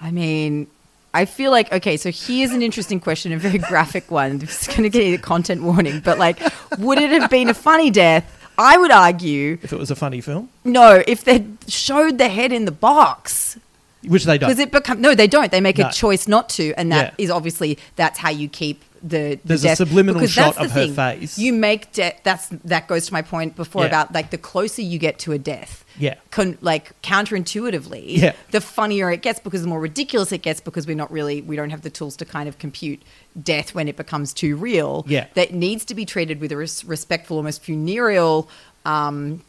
I 0.00 0.10
mean, 0.10 0.66
I 1.14 1.24
feel 1.26 1.50
like 1.50 1.72
okay. 1.72 1.96
So 1.96 2.10
here's 2.10 2.50
an 2.52 2.62
interesting 2.62 3.00
question, 3.00 3.32
a 3.32 3.38
very 3.38 3.58
graphic 3.58 4.10
one. 4.10 4.40
It's 4.42 4.66
going 4.66 4.82
to 4.82 4.90
get 4.90 5.14
a 5.14 5.18
content 5.18 5.62
warning, 5.62 6.00
but 6.00 6.18
like, 6.18 6.40
would 6.78 6.98
it 6.98 7.10
have 7.10 7.30
been 7.30 7.48
a 7.48 7.54
funny 7.54 7.90
death? 7.90 8.24
I 8.58 8.76
would 8.76 8.90
argue 8.90 9.58
If 9.62 9.72
it 9.72 9.78
was 9.78 9.90
a 9.90 9.96
funny 9.96 10.20
film, 10.20 10.48
no. 10.64 11.02
If 11.06 11.24
they 11.24 11.46
showed 11.68 12.18
the 12.18 12.28
head 12.28 12.52
in 12.52 12.64
the 12.66 12.72
box, 12.72 13.58
which 14.06 14.24
they 14.24 14.38
don't. 14.38 14.48
because 14.50 14.58
it 14.60 14.70
become 14.72 15.00
no, 15.00 15.14
they 15.14 15.26
don't. 15.26 15.50
They 15.50 15.60
make 15.60 15.78
No. 15.78 15.88
a 15.88 15.92
choice 15.92 16.26
not 16.28 16.48
to, 16.50 16.72
and 16.76 16.90
that 16.92 17.14
is 17.18 17.28
Yeah. 17.28 17.34
obviously 17.34 17.78
that's 17.96 18.18
how 18.18 18.30
you 18.30 18.48
keep 18.48 18.82
the. 19.02 19.36
the 19.36 19.40
There's 19.44 19.64
a 19.64 19.76
subliminal 19.76 20.20
Because 20.20 20.32
shot 20.32 20.56
of 20.58 20.70
her 20.70 20.86
thing. 20.86 20.94
face. 20.94 21.38
You 21.38 21.52
make 21.52 21.92
death. 21.92 22.20
That's 22.22 22.48
that 22.64 22.88
goes 22.88 23.06
to 23.06 23.12
my 23.12 23.22
point 23.22 23.56
before 23.56 23.82
Yeah. 23.82 23.88
about 23.88 24.12
like 24.14 24.30
the 24.30 24.38
closer 24.38 24.82
you 24.82 24.98
get 24.98 25.18
to 25.20 25.32
a 25.32 25.38
death. 25.38 25.84
Yeah. 25.98 26.14
Con, 26.30 26.56
like 26.62 26.92
counterintuitively, 27.02 28.04
Yeah. 28.18 28.32
the 28.50 28.60
funnier 28.60 29.10
it 29.10 29.22
gets 29.22 29.38
because 29.40 29.62
the 29.62 29.68
more 29.68 29.80
ridiculous 29.80 30.32
it 30.32 30.42
gets 30.42 30.60
because 30.60 30.86
we're 30.86 30.96
not 30.96 31.10
really 31.12 31.42
we 31.42 31.56
don't 31.56 31.70
have 31.70 31.82
the 31.82 31.90
tools 31.90 32.16
to 32.16 32.24
kind 32.24 32.48
of 32.48 32.58
compute 32.58 33.02
death 33.40 33.74
when 33.74 33.88
it 33.88 33.96
becomes 33.96 34.32
too 34.32 34.56
real. 34.56 35.04
Yeah. 35.08 35.26
that 35.34 35.52
needs 35.52 35.84
to 35.86 35.94
be 35.94 36.04
treated 36.04 36.40
with 36.40 36.52
a 36.52 36.56
res- 36.56 36.84
respectful, 36.84 37.36
almost 37.36 37.62
funereal. 37.62 38.48
Um, 38.84 39.42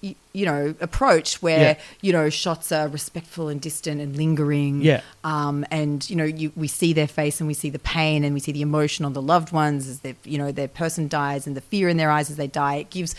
you 0.00 0.44
know, 0.46 0.74
approach 0.80 1.42
where 1.42 1.58
Yeah. 1.60 1.78
you 2.00 2.12
know 2.12 2.30
shots 2.30 2.70
are 2.70 2.86
respectful 2.88 3.48
and 3.48 3.60
distant 3.60 4.00
and 4.00 4.16
lingering. 4.16 4.80
Yeah. 4.82 5.00
Um, 5.24 5.64
and 5.70 6.08
you 6.08 6.14
know, 6.16 6.24
you, 6.24 6.52
we 6.54 6.68
see 6.68 6.92
their 6.92 7.08
face 7.08 7.40
and 7.40 7.48
we 7.48 7.54
see 7.54 7.70
the 7.70 7.80
pain 7.80 8.22
and 8.24 8.32
we 8.34 8.40
see 8.40 8.52
the 8.52 8.62
emotion 8.62 9.04
on 9.04 9.12
the 9.12 9.22
loved 9.22 9.50
ones 9.52 9.88
as 9.88 10.00
they, 10.00 10.14
you 10.24 10.38
know, 10.38 10.52
their 10.52 10.68
person 10.68 11.08
dies 11.08 11.46
and 11.46 11.56
the 11.56 11.60
fear 11.60 11.88
in 11.88 11.96
their 11.96 12.10
eyes 12.10 12.30
as 12.30 12.36
they 12.36 12.46
die. 12.46 12.76
It 12.76 12.90
gives, 12.90 13.14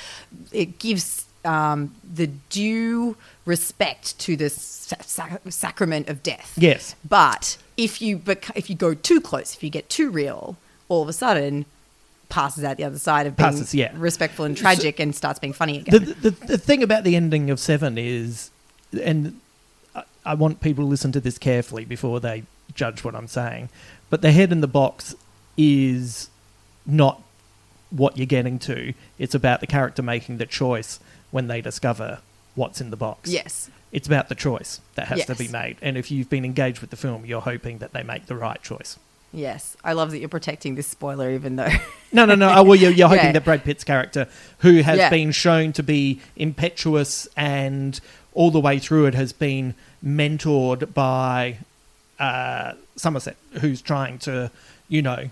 it 0.53 0.79
gives 0.79 1.25
um, 1.43 1.93
the 2.13 2.27
due 2.49 3.17
respect 3.45 4.17
to 4.19 4.35
the 4.35 4.49
sac- 4.49 5.41
sacrament 5.49 6.07
of 6.09 6.23
death. 6.23 6.53
Yes. 6.57 6.95
But 7.07 7.57
if 7.75 8.01
you 8.01 8.17
bec- 8.17 8.55
if 8.55 8.69
you 8.69 8.75
go 8.75 8.93
too 8.93 9.19
close, 9.19 9.53
if 9.55 9.63
you 9.63 9.69
get 9.69 9.89
too 9.89 10.09
real, 10.09 10.55
all 10.87 11.01
of 11.01 11.09
a 11.09 11.13
sudden 11.13 11.65
passes 12.29 12.63
out 12.63 12.77
the 12.77 12.83
other 12.83 12.99
side 12.99 13.27
of 13.27 13.35
being 13.35 13.49
Passes, 13.49 13.73
yeah. 13.73 13.91
respectful 13.95 14.45
and 14.45 14.55
tragic 14.55 14.99
and 14.99 15.15
starts 15.15 15.39
being 15.39 15.53
funny 15.53 15.79
again. 15.79 16.03
the, 16.05 16.13
the, 16.13 16.29
the 16.29 16.57
thing 16.57 16.83
about 16.83 17.03
the 17.03 17.15
ending 17.15 17.49
of 17.49 17.59
Seven 17.59 17.97
is, 17.97 18.51
and 19.03 19.39
I, 19.95 20.03
I 20.25 20.33
want 20.35 20.61
people 20.61 20.85
to 20.85 20.89
listen 20.89 21.11
to 21.13 21.19
this 21.19 21.37
carefully 21.37 21.85
before 21.85 22.19
they 22.19 22.43
judge 22.75 23.03
what 23.03 23.15
I'm 23.15 23.27
saying, 23.27 23.69
but 24.09 24.21
the 24.21 24.31
head 24.31 24.51
in 24.51 24.61
the 24.61 24.67
box 24.67 25.15
is 25.57 26.29
not 26.85 27.21
what 27.89 28.17
you're 28.17 28.25
getting 28.25 28.59
to. 28.59 28.93
It's 29.17 29.35
about 29.35 29.59
the 29.59 29.67
character 29.67 30.01
making 30.01 30.37
the 30.37 30.45
choice 30.45 30.99
when 31.31 31.47
they 31.47 31.61
discover 31.61 32.19
what's 32.55 32.81
in 32.81 32.89
the 32.91 32.97
box. 32.97 33.29
yes. 33.29 33.69
It's 33.91 34.05
about 34.05 34.29
the 34.29 34.35
choice 34.35 34.81
that 34.93 35.07
has 35.07 35.25
to 35.25 35.33
be 35.33 35.47
made. 35.47 35.77
And 35.81 35.97
if 35.97 36.11
you've 36.11 36.29
been 36.29 36.45
engaged 36.45 36.79
with 36.79 36.91
the 36.91 36.95
film, 36.95 37.25
you're 37.25 37.41
hoping 37.41 37.79
that 37.79 37.91
they 37.91 38.03
make 38.03 38.27
the 38.27 38.35
right 38.35 38.61
choice. 38.61 38.99
Yes. 39.31 39.77
I 39.83 39.93
love 39.93 40.11
that 40.11 40.19
you're 40.19 40.27
protecting 40.29 40.75
this 40.75 40.87
spoiler, 40.87 41.29
even 41.31 41.55
though. 41.55 41.69
No, 42.11 42.25
no, 42.25 42.33
no. 42.33 42.51
Oh, 42.51 42.63
well, 42.63 42.75
you're, 42.75 42.89
you're 42.89 43.07
hoping 43.07 43.25
Yeah. 43.27 43.31
that 43.33 43.45
Brad 43.45 43.63
Pitt's 43.63 43.83
character, 43.83 44.27
who 44.59 44.77
has 44.81 44.97
Yeah. 44.97 45.11
been 45.11 45.31
shown 45.31 45.73
to 45.73 45.83
be 45.83 46.19
impetuous 46.35 47.27
and 47.37 47.99
all 48.33 48.49
the 48.49 48.59
way 48.59 48.79
through 48.79 49.05
it 49.05 49.13
has 49.13 49.31
been 49.31 49.75
mentored 50.03 50.91
by 50.95 51.57
uh, 52.19 52.73
Somerset, 52.95 53.37
who's 53.61 53.79
trying 53.83 54.17
to, 54.19 54.49
you 54.87 55.03
know, 55.03 55.29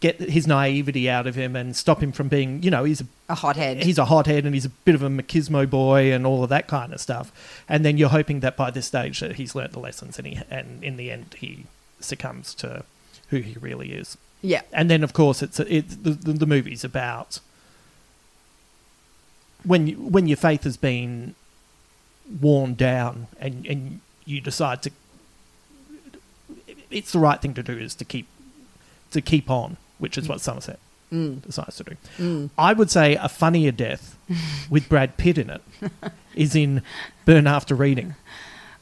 get 0.00 0.18
his 0.20 0.46
naivety 0.46 1.08
out 1.10 1.26
of 1.28 1.34
him 1.34 1.56
and 1.56 1.76
stop 1.76 2.02
him 2.02 2.12
from 2.12 2.28
being, 2.28 2.62
you 2.62 2.70
know, 2.70 2.84
he's 2.84 3.00
a 3.00 3.06
a 3.30 3.34
hothead. 3.34 3.82
he's 3.84 3.98
a 3.98 4.06
hothead 4.06 4.44
and 4.46 4.54
he's 4.54 4.64
a 4.64 4.68
bit 4.70 4.94
of 4.94 5.02
a 5.02 5.08
machismo 5.08 5.68
boy 5.68 6.12
and 6.12 6.26
all 6.26 6.42
of 6.42 6.48
that 6.50 6.66
kind 6.66 6.92
of 6.92 7.00
stuff. 7.00 7.30
And 7.68 7.84
then 7.84 7.98
you're 7.98 8.08
hoping 8.08 8.40
that 8.40 8.56
by 8.56 8.70
this 8.70 8.86
stage 8.86 9.20
that 9.20 9.36
he's 9.36 9.54
learnt 9.54 9.72
the 9.72 9.80
lessons 9.80 10.18
and 10.18 10.26
he 10.26 10.40
and 10.50 10.82
in 10.82 10.96
the 10.96 11.10
end 11.10 11.36
he 11.38 11.66
succumbs 12.00 12.54
to 12.54 12.84
who 13.30 13.38
he 13.38 13.56
really 13.60 13.92
is. 13.92 14.16
yeah. 14.42 14.62
And 14.72 14.90
then 14.90 15.02
of 15.02 15.12
course 15.12 15.42
it's 15.42 15.60
it's 15.60 15.96
the, 15.96 16.10
the, 16.10 16.32
the 16.32 16.46
movie's 16.46 16.84
about 16.84 17.40
when 19.64 19.86
you, 19.88 19.96
when 19.96 20.26
your 20.26 20.36
faith 20.36 20.64
has 20.64 20.76
been 20.76 21.34
worn 22.40 22.74
down 22.74 23.26
and 23.40 23.66
and 23.66 24.00
you 24.24 24.40
decide 24.40 24.82
to 24.82 24.90
it's 26.90 27.12
the 27.12 27.18
right 27.18 27.40
thing 27.40 27.54
to 27.54 27.62
do 27.62 27.76
is 27.76 27.94
to 27.94 28.04
keep 28.04 28.26
to 29.10 29.20
keep 29.20 29.50
on, 29.50 29.76
which 29.98 30.18
is 30.18 30.28
what 30.28 30.40
Somerset 30.40 30.78
mm. 31.12 31.42
decides 31.42 31.76
to 31.76 31.84
do. 31.84 31.96
Mm. 32.18 32.50
I 32.58 32.72
would 32.72 32.90
say 32.90 33.16
a 33.16 33.28
funnier 33.28 33.72
death 33.72 34.16
with 34.70 34.88
Brad 34.88 35.16
Pitt 35.16 35.38
in 35.38 35.50
it 35.50 35.62
is 36.34 36.54
in 36.54 36.82
Burn 37.24 37.46
After 37.46 37.74
Reading. 37.74 38.14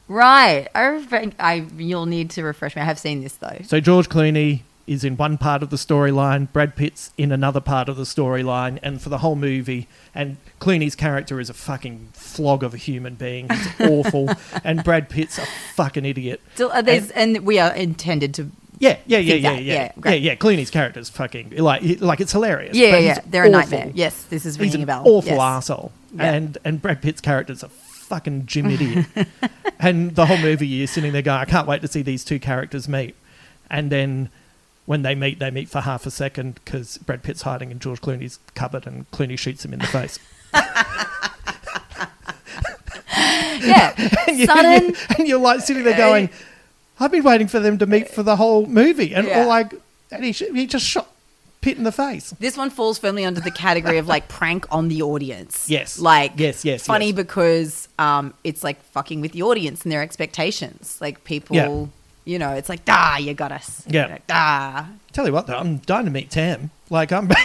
Right. 0.07 0.67
I 0.73 1.01
think 1.01 1.35
I 1.39 1.65
you'll 1.77 2.05
need 2.05 2.29
to 2.31 2.43
refresh 2.43 2.75
me. 2.75 2.81
I 2.81 2.85
have 2.85 2.99
seen 2.99 3.21
this 3.21 3.33
though. 3.35 3.59
So 3.63 3.79
George 3.79 4.09
Clooney 4.09 4.61
is 4.87 5.03
in 5.03 5.17
one 5.17 5.37
part 5.37 5.61
of 5.61 5.69
the 5.69 5.75
storyline, 5.75 6.51
Brad 6.53 6.75
Pitt's 6.75 7.11
in 7.17 7.31
another 7.33 7.59
part 7.59 7.89
of 7.89 7.97
the 7.97 8.03
storyline, 8.03 8.79
and 8.81 9.01
for 9.01 9.09
the 9.09 9.17
whole 9.17 9.35
movie, 9.35 9.87
and 10.15 10.37
Clooney's 10.61 10.95
character 10.95 11.41
is 11.41 11.49
a 11.49 11.53
fucking 11.53 12.09
flog 12.13 12.63
of 12.63 12.73
a 12.73 12.77
human 12.77 13.15
being. 13.15 13.49
He's 13.49 13.81
awful, 13.81 14.29
and 14.63 14.83
Brad 14.83 15.09
Pitt's 15.09 15.37
a 15.37 15.45
fucking 15.75 16.05
idiot. 16.05 16.41
Uh, 16.57 16.81
there's, 16.81 17.11
and, 17.11 17.45
we 17.45 17.59
are 17.59 17.73
intended 17.75 18.33
to. 18.35 18.49
Yeah, 18.79 18.97
yeah, 19.07 19.17
yeah, 19.17 19.33
yeah, 19.35 19.51
yeah, 19.51 19.59
yeah, 19.59 19.91
yeah, 20.05 20.13
yeah. 20.13 20.35
Clooney's 20.35 20.69
character's 20.69 21.09
fucking 21.09 21.57
like, 21.57 21.99
like 21.99 22.21
it's 22.21 22.31
hilarious. 22.31 22.75
Yeah, 22.75 22.97
yeah, 22.97 23.19
they're 23.25 23.45
a 23.45 23.49
nightmare. 23.49 23.91
Yes, 23.93 24.23
this 24.25 24.45
is 24.45 24.59
reading 24.59 24.83
about. 24.83 25.03
He's 25.03 25.09
an 25.09 25.09
a 25.11 25.11
bell. 25.11 25.17
awful 25.17 25.31
yes. 25.31 25.41
asshole, 25.41 25.91
Yeah. 26.15 26.33
and 26.33 26.57
and 26.63 26.81
Brad 26.81 27.01
Pitt's 27.01 27.19
character's 27.19 27.63
a 27.63 27.69
fucking 28.07 28.45
Jim 28.45 28.67
idiot. 28.71 29.05
and 29.79 30.15
the 30.15 30.25
whole 30.25 30.37
movie, 30.37 30.67
you're 30.67 30.87
sitting 30.87 31.11
there 31.11 31.21
going, 31.21 31.39
I 31.39 31.45
can't 31.45 31.67
wait 31.67 31.81
to 31.81 31.87
see 31.87 32.01
these 32.01 32.23
two 32.23 32.39
characters 32.39 32.87
meet. 32.87 33.15
And 33.69 33.91
then 33.91 34.29
when 34.85 35.01
they 35.01 35.13
meet, 35.15 35.39
they 35.39 35.51
meet 35.51 35.69
for 35.69 35.81
half 35.81 36.05
a 36.05 36.11
second 36.11 36.55
because 36.63 36.97
Brad 36.99 37.21
Pitt's 37.23 37.41
hiding 37.43 37.71
in 37.71 37.79
George 37.79 38.01
Clooney's 38.01 38.39
cupboard, 38.55 38.87
and 38.87 39.09
Clooney 39.11 39.37
shoots 39.37 39.63
him 39.65 39.73
in 39.73 39.79
the 39.79 39.87
face. 39.87 40.19
Yeah, 43.59 43.93
and, 44.27 44.37
you, 44.37 44.45
sudden. 44.45 44.95
and 45.17 45.27
you're 45.27 45.39
like 45.39 45.61
sitting 45.61 45.83
there 45.83 45.97
going, 45.97 46.29
I've 46.99 47.11
been 47.11 47.23
waiting 47.23 47.47
for 47.47 47.59
them 47.59 47.77
to 47.79 47.85
meet 47.87 48.09
for 48.09 48.21
the 48.23 48.35
whole 48.35 48.65
movie, 48.67 49.13
and 49.15 49.27
Yeah. 49.27 49.41
all 49.41 49.47
like, 49.47 49.73
and 50.11 50.23
he 50.23 50.31
he 50.31 50.67
just 50.67 50.85
shot 50.85 51.11
Pitt 51.61 51.77
in 51.77 51.83
the 51.83 51.91
face. 51.91 52.31
This 52.39 52.55
one 52.55 52.69
falls 52.69 52.97
firmly 52.99 53.25
under 53.25 53.41
the 53.41 53.51
category 53.51 53.97
of 53.97 54.07
like 54.07 54.27
prank 54.29 54.65
on 54.71 54.87
the 54.89 55.01
audience. 55.01 55.69
Yes. 55.69 55.99
Like 55.99 56.33
Yes, 56.37 56.63
yes, 56.63 56.85
funny 56.85 57.07
yes. 57.07 57.15
because 57.15 57.87
um 57.99 58.33
it's 58.43 58.63
like 58.63 58.81
fucking 58.91 59.21
with 59.21 59.31
the 59.31 59.41
audience 59.41 59.83
and 59.83 59.91
their 59.91 60.01
expectations. 60.03 60.97
Like 61.01 61.23
people 61.23 61.55
Yeah. 61.55 61.85
you 62.25 62.39
know, 62.39 62.51
it's 62.53 62.69
like, 62.69 62.81
ah, 62.87 63.17
you 63.17 63.33
got 63.33 63.51
us. 63.51 63.83
Yeah. 63.87 64.05
Like, 64.07 64.21
ah. 64.29 64.87
Tell 65.13 65.25
you 65.25 65.33
what, 65.33 65.47
though, 65.47 65.57
I'm 65.57 65.77
dying 65.77 66.05
to 66.05 66.11
meet 66.11 66.29
Tam. 66.29 66.69
Like 66.89 67.11
I'm. 67.11 67.29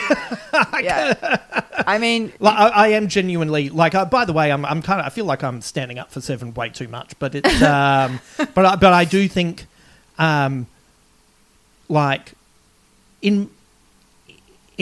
Yeah. 0.83 1.39
I 1.87 1.99
mean 1.99 2.33
Like, 2.41 2.55
I, 2.57 2.69
I 2.69 2.89
am 2.89 3.09
genuinely 3.09 3.71
like. 3.71 3.93
By 4.11 4.25
the 4.25 4.33
way, 4.33 4.53
I'm. 4.53 4.65
I'm 4.65 4.83
kind 4.83 5.01
of. 5.01 5.07
I 5.07 5.11
feel 5.11 5.25
like 5.25 5.43
I'm 5.43 5.61
standing 5.63 5.99
up 5.99 6.11
for 6.13 6.21
Seven 6.21 6.53
way 6.55 6.69
too 6.69 6.87
much, 6.89 7.19
but 7.19 7.35
it's. 7.35 7.63
Um, 7.63 8.21
but 8.55 8.67
I, 8.67 8.77
but 8.77 8.93
I 8.93 9.05
do 9.05 9.27
think, 9.29 9.67
um, 10.19 10.67
like, 11.89 12.33
in 13.23 13.49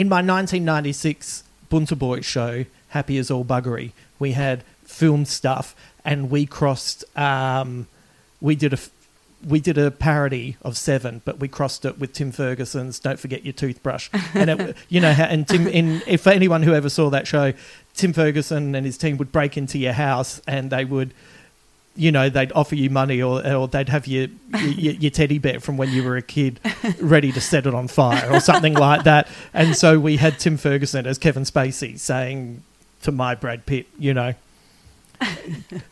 in 0.01 0.09
my 0.09 0.15
1996 0.15 1.43
Bunta 1.69 1.95
Boy 1.95 2.21
show, 2.21 2.65
Happy 2.89 3.19
as 3.19 3.29
All 3.29 3.45
Buggery, 3.45 3.91
we 4.17 4.31
had 4.31 4.63
film 4.83 5.25
stuff, 5.25 5.75
and 6.03 6.31
we 6.31 6.47
crossed. 6.47 7.05
Um, 7.15 7.87
we 8.41 8.55
did 8.55 8.73
a. 8.73 8.79
We 9.47 9.59
did 9.59 9.77
a 9.77 9.89
parody 9.89 10.57
of 10.61 10.77
Seven, 10.77 11.21
but 11.25 11.39
we 11.39 11.47
crossed 11.47 11.83
it 11.85 11.99
with 11.99 12.13
Tim 12.13 12.31
Ferguson's 12.31 12.99
"Don't 12.99 13.19
Forget 13.19 13.45
Your 13.45 13.53
Toothbrush," 13.53 14.09
and 14.33 14.49
it, 14.49 14.75
you 14.89 14.99
know, 14.99 15.09
and 15.09 15.47
Tim. 15.47 15.67
In 15.67 16.01
if 16.07 16.25
anyone 16.25 16.63
who 16.63 16.73
ever 16.73 16.89
saw 16.89 17.11
that 17.11 17.27
show, 17.27 17.53
Tim 17.93 18.11
Ferguson 18.11 18.73
and 18.73 18.85
his 18.85 18.97
team 18.97 19.17
would 19.17 19.31
break 19.31 19.55
into 19.55 19.77
your 19.77 19.93
house 19.93 20.41
and 20.47 20.71
they 20.71 20.83
would, 20.83 21.13
you 21.95 22.11
know, 22.11 22.29
they'd 22.29 22.51
offer 22.53 22.75
you 22.75 22.89
money 22.89 23.21
or 23.21 23.45
or 23.45 23.67
they'd 23.67 23.89
have 23.89 24.07
your 24.07 24.27
your, 24.59 24.93
your 24.93 25.11
teddy 25.11 25.37
bear 25.37 25.59
from 25.59 25.77
when 25.77 25.89
you 25.89 26.03
were 26.03 26.17
a 26.17 26.21
kid 26.21 26.59
ready 26.99 27.31
to 27.31 27.41
set 27.41 27.65
it 27.65 27.73
on 27.73 27.87
fire 27.87 28.31
or 28.31 28.39
something 28.39 28.73
like 28.73 29.03
that. 29.03 29.27
And 29.53 29.75
so 29.75 29.99
we 29.99 30.17
had 30.17 30.39
Tim 30.39 30.57
Ferguson 30.57 31.05
as 31.05 31.17
Kevin 31.17 31.43
Spacey 31.43 31.99
saying 31.99 32.63
to 33.01 33.11
my 33.11 33.35
Brad 33.35 33.65
Pitt, 33.65 33.87
you 33.97 34.13
know. 34.13 34.33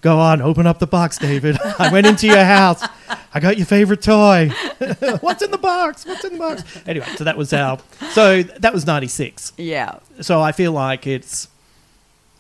Go 0.02 0.18
on, 0.18 0.42
open 0.42 0.66
up 0.66 0.80
the 0.80 0.88
box, 0.88 1.18
David. 1.18 1.58
I 1.78 1.92
went 1.92 2.08
into 2.08 2.26
your 2.26 2.44
house. 2.44 2.84
I 3.32 3.40
got 3.40 3.58
your 3.58 3.68
favorite 3.68 4.02
toy. 4.02 4.50
What's 5.22 5.44
in 5.44 5.52
the 5.52 5.60
box? 5.60 6.06
What's 6.06 6.24
in 6.24 6.34
the 6.34 6.40
box? 6.40 6.64
Anyway, 6.88 7.06
so 7.16 7.24
that 7.24 7.38
was 7.38 7.54
our. 7.54 7.78
So 8.12 8.42
that 8.42 8.74
was 8.74 8.88
ninety 8.88 9.08
six. 9.08 9.54
Yeah. 9.58 10.00
So 10.22 10.42
I 10.42 10.52
feel 10.52 10.72
like 10.72 11.06
it's. 11.06 11.48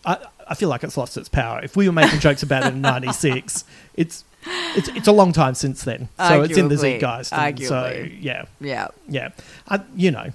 I, 0.03 0.17
I 0.49 0.55
feel 0.55 0.67
like 0.67 0.83
it's 0.83 0.97
lost 0.97 1.15
its 1.15 1.29
power. 1.29 1.61
If 1.63 1.77
we 1.77 1.87
were 1.87 1.93
making 1.93 2.19
jokes 2.19 2.43
about 2.43 2.63
it 2.65 2.73
in 2.73 2.81
'96, 2.81 3.63
it's 3.93 4.25
it's 4.75 4.87
it's 4.89 5.07
a 5.07 5.11
long 5.11 5.31
time 5.31 5.53
since 5.55 5.83
then. 5.83 6.09
So 6.17 6.41
it's 6.41 6.57
in 6.57 6.67
the 6.67 6.75
Arguably. 6.75 6.99
zeitgeist. 6.99 7.33
and 7.33 7.59
So 7.63 8.07
yeah, 8.19 8.45
Yeah. 8.59 8.87
yeah. 9.07 9.29
I, 9.67 9.81
you 9.95 10.11
know, 10.11 10.31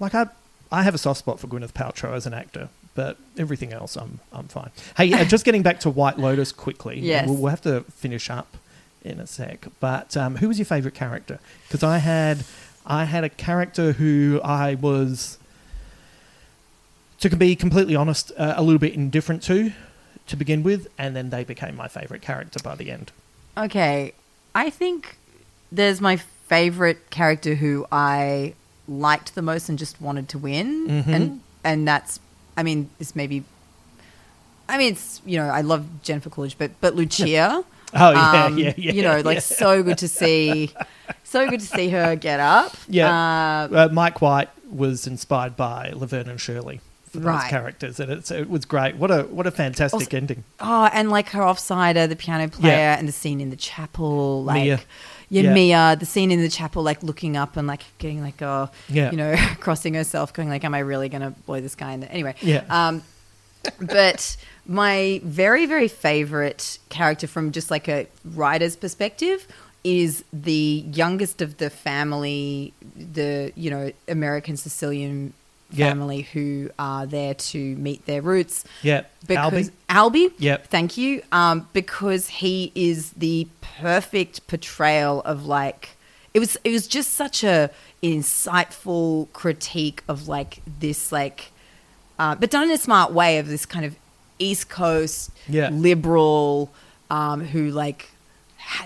like 0.00 0.14
I 0.14 0.26
I 0.70 0.82
have 0.82 0.94
a 0.94 0.98
soft 0.98 1.18
spot 1.18 1.38
for 1.40 1.46
Gwyneth 1.48 1.72
Paltrow 1.72 2.14
as 2.14 2.26
an 2.26 2.34
actor, 2.34 2.68
but 2.94 3.18
everything 3.38 3.72
else 3.72 3.96
I'm 3.96 4.20
I'm 4.32 4.48
fine. 4.48 4.70
Hey, 4.96 5.12
uh, 5.12 5.24
just 5.24 5.44
getting 5.44 5.62
back 5.62 5.80
to 5.80 5.90
White 5.90 6.18
Lotus 6.18 6.52
quickly. 6.52 6.98
Yes. 7.00 7.26
we'll, 7.28 7.36
we'll 7.36 7.50
have 7.50 7.62
to 7.62 7.82
finish 7.92 8.30
up 8.30 8.56
in 9.04 9.18
a 9.20 9.26
sec. 9.26 9.66
But 9.80 10.16
um, 10.16 10.36
who 10.36 10.48
was 10.48 10.58
your 10.58 10.66
favourite 10.66 10.94
character? 10.94 11.40
Because 11.68 11.82
I 11.82 11.98
had 11.98 12.44
I 12.86 13.04
had 13.04 13.24
a 13.24 13.28
character 13.28 13.92
who 13.92 14.40
I 14.42 14.74
was 14.74 15.38
to 17.30 17.36
be 17.36 17.54
completely 17.54 17.94
honest, 17.94 18.32
uh, 18.36 18.54
a 18.56 18.62
little 18.62 18.78
bit 18.78 18.94
indifferent 18.94 19.42
to 19.44 19.72
to 20.26 20.36
begin 20.36 20.62
with, 20.62 20.88
and 20.98 21.14
then 21.16 21.30
they 21.30 21.44
became 21.44 21.76
my 21.76 21.88
favourite 21.88 22.22
character 22.22 22.58
by 22.62 22.74
the 22.74 22.90
end. 22.90 23.12
Okay. 23.56 24.12
I 24.54 24.70
think 24.70 25.16
there's 25.70 26.00
my 26.00 26.16
favorite 26.16 27.10
character 27.10 27.54
who 27.54 27.86
I 27.90 28.54
liked 28.88 29.34
the 29.34 29.42
most 29.42 29.68
and 29.68 29.78
just 29.78 30.00
wanted 30.00 30.28
to 30.30 30.38
win. 30.38 30.88
Mhm. 30.88 31.08
And 31.08 31.40
and 31.64 31.88
that's 31.88 32.20
I 32.56 32.62
mean, 32.62 32.90
this 32.98 33.14
maybe. 33.16 33.44
I 34.68 34.78
mean 34.78 34.92
it's 34.92 35.20
you 35.24 35.38
know, 35.38 35.48
I 35.48 35.60
love 35.62 36.02
Jennifer 36.02 36.30
Coolidge, 36.30 36.58
but 36.58 36.72
but 36.80 36.94
Lucia. 36.94 37.64
Oh 37.94 38.10
yeah, 38.12 38.44
um, 38.46 38.56
yeah, 38.56 38.72
yeah. 38.78 38.92
You 38.92 39.02
know, 39.02 39.20
like 39.20 39.34
yeah. 39.34 39.40
so 39.40 39.82
good 39.82 39.98
to 39.98 40.08
see 40.08 40.72
so 41.24 41.46
good 41.50 41.60
to 41.60 41.66
see 41.66 41.90
her 41.90 42.16
get 42.16 42.40
up. 42.40 42.74
Yeah. 42.88 43.10
Uh, 43.70 43.76
Uh, 43.80 43.88
Mike 43.92 44.22
White 44.22 44.48
was 44.70 45.06
inspired 45.06 45.58
by 45.58 45.90
Laverne 45.94 46.30
and 46.30 46.40
Shirley 46.40 46.80
for 47.12 47.18
those 47.18 47.26
Right. 47.26 47.50
characters, 47.50 48.00
and 48.00 48.10
it's, 48.10 48.30
it 48.30 48.48
was 48.50 48.64
great. 48.64 48.96
What 48.96 49.10
a 49.10 49.22
what 49.24 49.46
a 49.46 49.50
fantastic 49.50 50.00
Also- 50.00 50.16
ending. 50.16 50.44
Oh, 50.60 50.88
and 50.92 51.10
like 51.10 51.28
her 51.30 51.40
offsider, 51.42 52.08
the 52.08 52.16
piano 52.16 52.48
player, 52.48 52.72
Yeah. 52.74 52.98
and 52.98 53.06
the 53.06 53.12
scene 53.12 53.40
in 53.40 53.50
the 53.50 53.56
chapel, 53.56 54.42
like 54.44 54.62
Mia. 54.62 54.80
Yeah, 55.28 55.42
Yeah. 55.42 55.52
Mia, 55.54 55.96
the 55.98 56.06
scene 56.06 56.30
in 56.30 56.40
the 56.42 56.48
chapel, 56.48 56.82
like 56.82 57.02
looking 57.02 57.36
up 57.36 57.56
and 57.56 57.66
like 57.66 57.82
getting 57.98 58.20
like, 58.22 58.42
oh, 58.42 58.68
Yeah. 58.88 59.10
you 59.10 59.16
know, 59.16 59.34
crossing 59.60 59.94
herself, 59.94 60.32
going 60.32 60.48
like, 60.50 60.64
am 60.64 60.74
I 60.74 60.80
really 60.80 61.08
going 61.08 61.22
to 61.22 61.30
blow 61.46 61.60
this 61.60 61.74
guy 61.74 61.92
in 61.92 62.00
the 62.00 62.10
anyway? 62.12 62.34
Yeah. 62.42 62.64
Um, 62.68 63.02
but 63.80 64.36
my 64.66 65.20
very 65.24 65.66
very 65.66 65.88
favorite 65.88 66.78
character 66.88 67.26
from 67.26 67.52
just 67.52 67.70
like 67.70 67.88
a 67.88 68.06
writer's 68.24 68.76
perspective 68.76 69.46
is 69.84 70.24
the 70.32 70.84
youngest 70.92 71.42
of 71.42 71.56
the 71.58 71.68
family, 71.70 72.72
the 72.96 73.52
you 73.56 73.70
know 73.70 73.90
American 74.08 74.56
Sicilian 74.56 75.32
Yeah. 75.72 75.88
family 75.88 76.22
who 76.22 76.70
are 76.78 77.06
there 77.06 77.34
to 77.34 77.58
meet 77.76 78.04
their 78.06 78.22
roots. 78.22 78.64
Yeah. 78.82 79.02
Because 79.26 79.70
Albie? 79.88 80.28
Albie, 80.28 80.32
Yep. 80.38 80.66
thank 80.68 80.96
you. 80.96 81.22
Um, 81.32 81.68
because 81.72 82.28
he 82.28 82.70
is 82.74 83.10
the 83.12 83.46
perfect 83.80 84.46
portrayal 84.48 85.20
of 85.22 85.46
like 85.46 85.90
it 86.34 86.38
was. 86.40 86.56
It 86.64 86.70
was 86.70 86.86
just 86.86 87.12
such 87.14 87.44
a 87.44 87.70
insightful 88.02 89.30
critique 89.32 90.02
of 90.08 90.28
like 90.28 90.62
this 90.80 91.12
like, 91.12 91.52
uh, 92.18 92.34
but 92.34 92.50
done 92.50 92.64
in 92.64 92.70
a 92.70 92.78
smart 92.78 93.12
way 93.12 93.38
of 93.38 93.48
this 93.48 93.66
kind 93.66 93.84
of 93.84 93.96
East 94.38 94.68
Coast 94.68 95.30
Yeah. 95.48 95.68
liberal 95.70 96.70
um, 97.10 97.44
who 97.44 97.70
like 97.70 98.08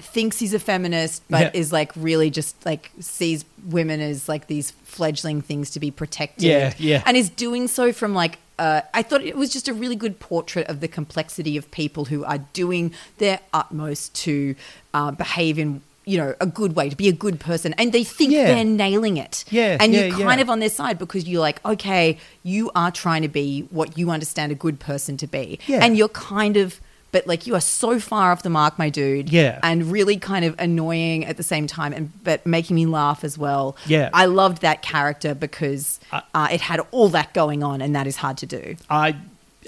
thinks 0.01 0.39
he's 0.39 0.55
a 0.55 0.59
feminist 0.59 1.23
but 1.29 1.41
Yeah. 1.55 1.61
is 1.61 1.73
like 1.73 1.93
really 1.97 2.31
just 2.31 2.55
like 2.67 2.91
sees 3.01 3.45
women 3.69 4.01
as 4.01 4.29
like 4.29 4.47
these 4.47 4.71
fledgling 4.85 5.43
things 5.43 5.71
to 5.73 5.81
be 5.81 5.91
protected 5.91 6.45
Yeah, 6.45 6.73
yeah. 6.79 7.03
and 7.07 7.17
is 7.17 7.29
doing 7.31 7.69
so 7.69 7.93
from 7.93 8.15
like 8.15 8.39
uh, 8.59 8.81
I 8.95 9.03
thought 9.03 9.21
it 9.23 9.37
was 9.37 9.51
just 9.53 9.69
a 9.69 9.75
really 9.75 9.97
good 9.97 10.19
portrait 10.19 10.67
of 10.69 10.81
the 10.81 10.89
complexity 10.89 11.59
of 11.59 11.71
people 11.71 12.07
who 12.07 12.25
are 12.25 12.39
doing 12.55 12.95
their 13.19 13.39
utmost 13.53 14.15
to 14.25 14.55
uh, 14.95 15.11
behave 15.11 15.59
in 15.59 15.83
you 16.07 16.17
know 16.17 16.35
a 16.41 16.47
good 16.47 16.75
way 16.75 16.89
to 16.89 16.97
be 16.97 17.09
a 17.09 17.13
good 17.13 17.39
person 17.39 17.75
and 17.75 17.93
they 17.93 18.03
think 18.05 18.33
Yeah. 18.33 18.47
they're 18.47 18.65
nailing 18.65 19.19
it 19.19 19.45
Yeah, 19.51 19.77
and 19.79 19.93
yeah, 19.93 20.07
you're 20.07 20.17
kind 20.17 20.39
yeah. 20.39 20.43
of 20.43 20.49
on 20.51 20.61
their 20.61 20.71
side 20.71 20.99
because 20.99 21.29
you're 21.29 21.41
like 21.43 21.63
okay 21.67 22.17
you 22.45 22.71
are 22.75 22.91
trying 22.91 23.23
to 23.23 23.29
be 23.29 23.63
what 23.71 23.99
you 23.99 24.11
understand 24.11 24.53
a 24.53 24.55
good 24.55 24.79
person 24.81 25.17
to 25.19 25.27
be 25.27 25.59
Yeah. 25.67 25.85
and 25.85 25.99
you're 25.99 26.09
kind 26.09 26.57
of 26.57 26.81
but 27.13 27.27
like 27.27 27.47
you 27.47 27.55
are 27.55 27.61
so 27.61 27.99
far 28.01 28.33
off 28.33 28.43
the 28.43 28.51
mark 28.51 28.79
my 28.79 28.89
dude 28.91 29.31
Yeah. 29.31 29.59
and 29.63 29.91
really 29.91 30.17
kind 30.17 30.45
of 30.45 30.55
annoying 30.59 31.25
at 31.25 31.37
the 31.37 31.43
same 31.43 31.67
time 31.67 31.93
and 31.93 32.13
but 32.25 32.45
making 32.47 32.77
me 32.77 32.87
laugh 32.87 33.25
as 33.25 33.39
well 33.39 33.77
Yeah. 33.87 34.11
i 34.13 34.27
loved 34.27 34.63
that 34.63 34.83
character 34.83 35.35
because 35.35 35.99
I- 36.13 36.23
uh, 36.35 36.49
it 36.53 36.61
had 36.61 36.81
all 36.91 37.09
that 37.11 37.33
going 37.35 37.63
on 37.63 37.81
and 37.81 37.95
that 37.97 38.07
is 38.07 38.17
hard 38.17 38.37
to 38.39 38.47
do 38.47 38.77
I 38.91 39.17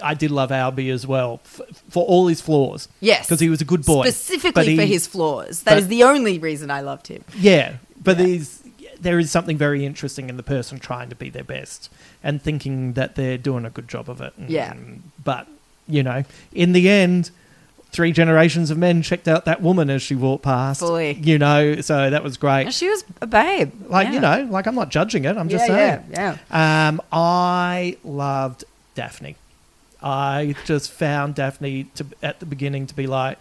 I 0.03 0.15
did 0.15 0.31
love 0.31 0.51
Albie 0.51 0.93
as 0.93 1.07
well 1.07 1.41
f- 1.45 1.61
for 1.91 2.05
all 2.05 2.29
his 2.29 2.41
flaws. 2.41 2.89
yes 3.01 3.27
because 3.27 3.41
he 3.41 3.49
was 3.51 3.61
a 3.61 3.65
good 3.65 3.85
boy. 3.85 4.03
specifically 4.05 4.67
he- 4.71 4.77
for 4.77 4.85
his 4.85 5.07
flaws 5.07 5.63
That 5.63 5.79
is 5.79 5.85
but- 5.85 5.91
the 5.91 6.03
only 6.05 6.39
reason 6.39 6.71
i 6.71 6.81
loved 6.81 7.07
him 7.09 7.25
Yeah, 7.37 7.75
but 8.03 8.17
Yeah. 8.19 8.45
there 9.01 9.19
is 9.19 9.31
something 9.31 9.57
very 9.57 9.85
interesting 9.87 10.29
in 10.29 10.37
the 10.37 10.43
person 10.43 10.79
trying 10.79 11.09
to 11.09 11.15
be 11.17 11.31
their 11.31 11.45
best 11.45 11.89
and 12.23 12.43
thinking 12.43 12.95
that 12.95 13.15
they're 13.15 13.39
doing 13.39 13.65
a 13.65 13.71
good 13.71 13.87
job 13.89 14.11
of 14.11 14.21
it. 14.21 14.33
And- 14.37 14.51
Yeah. 14.51 14.75
but 15.23 15.47
you 15.89 16.03
know, 16.03 16.25
in 16.53 16.73
the 16.73 16.89
end. 16.89 17.31
Three 17.91 18.13
generations 18.13 18.71
of 18.71 18.77
men 18.77 19.01
checked 19.01 19.27
out 19.27 19.47
that 19.47 19.63
woman 19.63 19.89
as 19.89 20.03
she 20.03 20.15
walked 20.15 20.45
past. 20.45 20.81
Fully. 20.81 21.13
You 21.15 21.39
know, 21.39 21.81
so 21.81 22.11
that 22.11 22.23
was 22.23 22.37
great. 22.37 22.65
And 22.65 22.75
she 22.75 22.87
was 22.87 23.03
a 23.23 23.27
babe 23.27 23.73
Like, 23.89 24.09
Yeah. 24.09 24.13
you 24.13 24.21
know, 24.21 24.47
like 24.51 24.67
I'm 24.67 24.75
not 24.75 24.91
judging 24.91 25.25
it. 25.25 25.39
I'm 25.39 25.49
just 25.49 25.67
yeah, 25.67 25.97
saying. 26.03 26.05
yeah 26.13 26.37
yeah 26.51 26.89
Um, 26.89 27.01
I 27.11 27.97
loved 28.05 28.65
Daphne. 28.95 29.37
I 30.03 30.55
just 30.67 30.93
found 30.93 31.35
Daphne 31.37 31.85
to 31.95 32.05
at 32.23 32.41
the 32.41 32.47
beginning 32.47 32.87
to 32.89 32.95
be 32.95 33.07
like, 33.07 33.39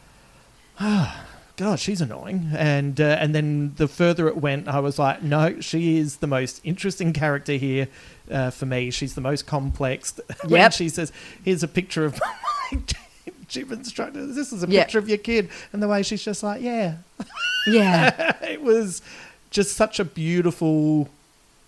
oh, 0.80 1.24
God, 1.60 1.78
she's 1.78 2.00
annoying, 2.00 2.48
and 2.56 2.98
uh, 2.98 3.18
and 3.20 3.34
then 3.34 3.74
the 3.76 3.86
further 3.86 4.28
it 4.28 4.38
went, 4.38 4.66
I 4.66 4.80
was 4.80 4.98
like, 4.98 5.22
no, 5.22 5.60
she 5.60 5.98
is 5.98 6.16
the 6.16 6.26
most 6.26 6.58
interesting 6.64 7.12
character 7.12 7.52
here 7.52 7.88
uh, 8.30 8.48
for 8.48 8.64
me. 8.64 8.90
She's 8.90 9.14
the 9.14 9.20
most 9.20 9.46
complex. 9.46 10.18
when 10.48 10.70
she 10.70 10.88
says, 10.88 11.12
"Here's 11.44 11.62
a 11.62 11.68
picture 11.68 12.06
of 12.06 12.18
my 12.72 12.78
gym 13.46 13.70
instructor. 13.74 14.24
This 14.24 14.54
is 14.54 14.62
a 14.64 14.68
Yeah. 14.68 14.84
picture 14.84 14.98
of 15.00 15.06
your 15.10 15.18
kid," 15.18 15.50
and 15.74 15.82
the 15.82 15.88
way 15.88 16.02
she's 16.02 16.24
just 16.24 16.42
like, 16.42 16.62
yeah, 16.62 16.94
yeah 17.66 18.36
it 18.42 18.62
was 18.62 19.02
just 19.50 19.76
such 19.76 20.00
a 20.00 20.04
beautiful 20.06 21.10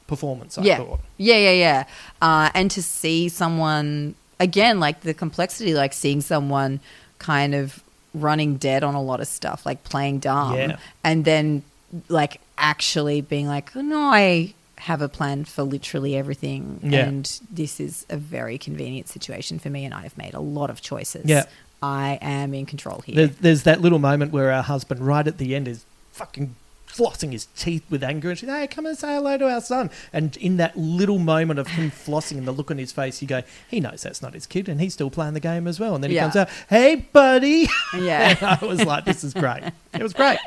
performance. 0.06 0.56
I 0.56 0.62
yeah. 0.62 0.78
thought. 0.78 1.00
Yeah, 1.18 1.36
yeah, 1.36 1.50
yeah. 1.50 1.84
Uh, 2.22 2.48
and 2.54 2.70
to 2.70 2.82
see 2.82 3.28
someone 3.28 4.14
again, 4.40 4.80
like 4.80 5.02
the 5.02 5.12
complexity, 5.12 5.74
like 5.74 5.92
seeing 5.92 6.22
someone 6.22 6.80
kind 7.18 7.54
of 7.54 7.82
running 8.14 8.56
dead 8.56 8.82
on 8.84 8.94
a 8.94 9.02
lot 9.02 9.20
of 9.20 9.26
stuff, 9.28 9.64
like 9.66 9.84
playing 9.84 10.18
dumb, 10.20 10.54
Yeah. 10.54 10.76
and 11.04 11.24
then 11.24 11.62
like 12.08 12.40
actually 12.58 13.20
being 13.20 13.46
like, 13.46 13.74
oh, 13.76 13.80
no, 13.80 13.98
I 14.00 14.54
have 14.78 15.00
a 15.00 15.08
plan 15.08 15.44
for 15.44 15.62
literally 15.62 16.16
everything, 16.16 16.80
Yeah. 16.82 17.06
and 17.06 17.40
this 17.50 17.78
is 17.80 18.04
a 18.10 18.16
very 18.16 18.58
convenient 18.58 19.08
situation 19.08 19.58
for 19.58 19.70
me, 19.70 19.84
and 19.84 19.94
I 19.94 20.02
have 20.02 20.16
made 20.18 20.34
a 20.34 20.40
lot 20.40 20.70
of 20.70 20.80
choices. 20.80 21.24
Yeah. 21.26 21.44
I 21.82 22.18
am 22.22 22.54
in 22.54 22.66
control 22.66 23.00
here. 23.04 23.14
There's, 23.16 23.36
there's 23.38 23.62
that 23.64 23.80
little 23.80 23.98
moment 23.98 24.32
where 24.32 24.52
our 24.52 24.62
husband, 24.62 25.00
right 25.06 25.26
at 25.26 25.38
the 25.38 25.54
end, 25.54 25.66
is 25.68 25.84
fucking 26.12 26.54
flossing 26.94 27.32
his 27.32 27.46
teeth 27.56 27.82
with 27.90 28.02
anger, 28.04 28.30
and 28.30 28.38
she's, 28.38 28.48
"Hey, 28.48 28.66
come 28.66 28.84
and 28.86 28.96
say 28.98 29.14
hello 29.14 29.38
to 29.38 29.48
our 29.48 29.60
son." 29.60 29.90
And 30.12 30.36
in 30.36 30.58
that 30.58 30.76
little 30.76 31.18
moment 31.18 31.58
of 31.58 31.68
him 31.68 31.90
flossing 32.06 32.38
and 32.38 32.46
the 32.46 32.52
look 32.52 32.70
on 32.70 32.78
his 32.78 32.92
face, 32.92 33.22
you 33.22 33.28
go, 33.28 33.42
"He 33.68 33.80
knows 33.80 34.02
that's 34.02 34.20
not 34.22 34.34
his 34.34 34.46
kid, 34.46 34.68
and 34.68 34.80
he's 34.80 34.92
still 34.94 35.10
playing 35.10 35.34
the 35.34 35.40
game 35.40 35.66
as 35.66 35.80
well." 35.80 35.94
And 35.94 36.04
then 36.04 36.10
he 36.10 36.16
Yeah. 36.16 36.22
comes 36.24 36.36
out, 36.36 36.48
"Hey, 36.68 37.06
buddy." 37.12 37.68
Yeah. 37.98 38.58
I 38.62 38.64
was 38.64 38.84
like, 38.84 39.04
"This 39.04 39.22
is 39.24 39.32
great. 39.34 39.62
It 39.94 40.02
was 40.02 40.12
great." 40.12 40.38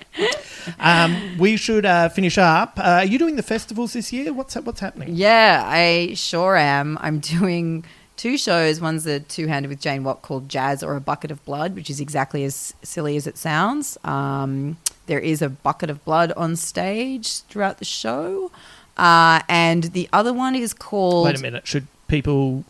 Um, 0.79 1.37
we 1.37 1.57
should 1.57 1.85
uh, 1.85 2.09
finish 2.09 2.37
up. 2.37 2.79
Uh, 2.79 2.81
are 3.01 3.05
you 3.05 3.17
doing 3.19 3.35
the 3.35 3.43
festivals 3.43 3.93
this 3.93 4.11
year? 4.11 4.33
What's 4.33 4.55
what's 4.55 4.79
happening? 4.79 5.09
Yeah, 5.13 5.63
I 5.65 6.13
sure 6.15 6.55
am. 6.55 6.97
I'm 7.01 7.19
doing 7.39 7.85
two 8.17 8.37
shows. 8.37 8.81
One's 8.81 9.05
a 9.05 9.19
two 9.19 9.47
handed 9.47 9.69
with 9.69 9.79
Jane 9.81 10.03
Watt 10.03 10.21
called 10.21 10.49
Jazz 10.49 10.81
or 10.83 10.95
a 10.95 11.01
Bucket 11.01 11.31
of 11.31 11.43
Blood, 11.45 11.75
which 11.75 11.89
is 11.89 11.99
exactly 11.99 12.43
as 12.43 12.73
silly 12.81 13.15
as 13.17 13.27
it 13.27 13.37
sounds. 13.37 13.97
Um, 14.03 14.77
there 15.05 15.19
is 15.19 15.41
a 15.41 15.49
bucket 15.49 15.89
of 15.89 16.03
blood 16.05 16.31
on 16.33 16.55
stage 16.55 17.41
throughout 17.41 17.79
the 17.79 17.85
show. 17.85 18.51
Uh, 18.97 19.41
and 19.49 19.85
the 19.85 20.07
other 20.13 20.33
one 20.33 20.55
is 20.55 20.73
called. 20.73 21.25
Wait 21.25 21.37
a 21.37 21.41
minute. 21.41 21.67
Should 21.67 21.87
people 22.07 22.63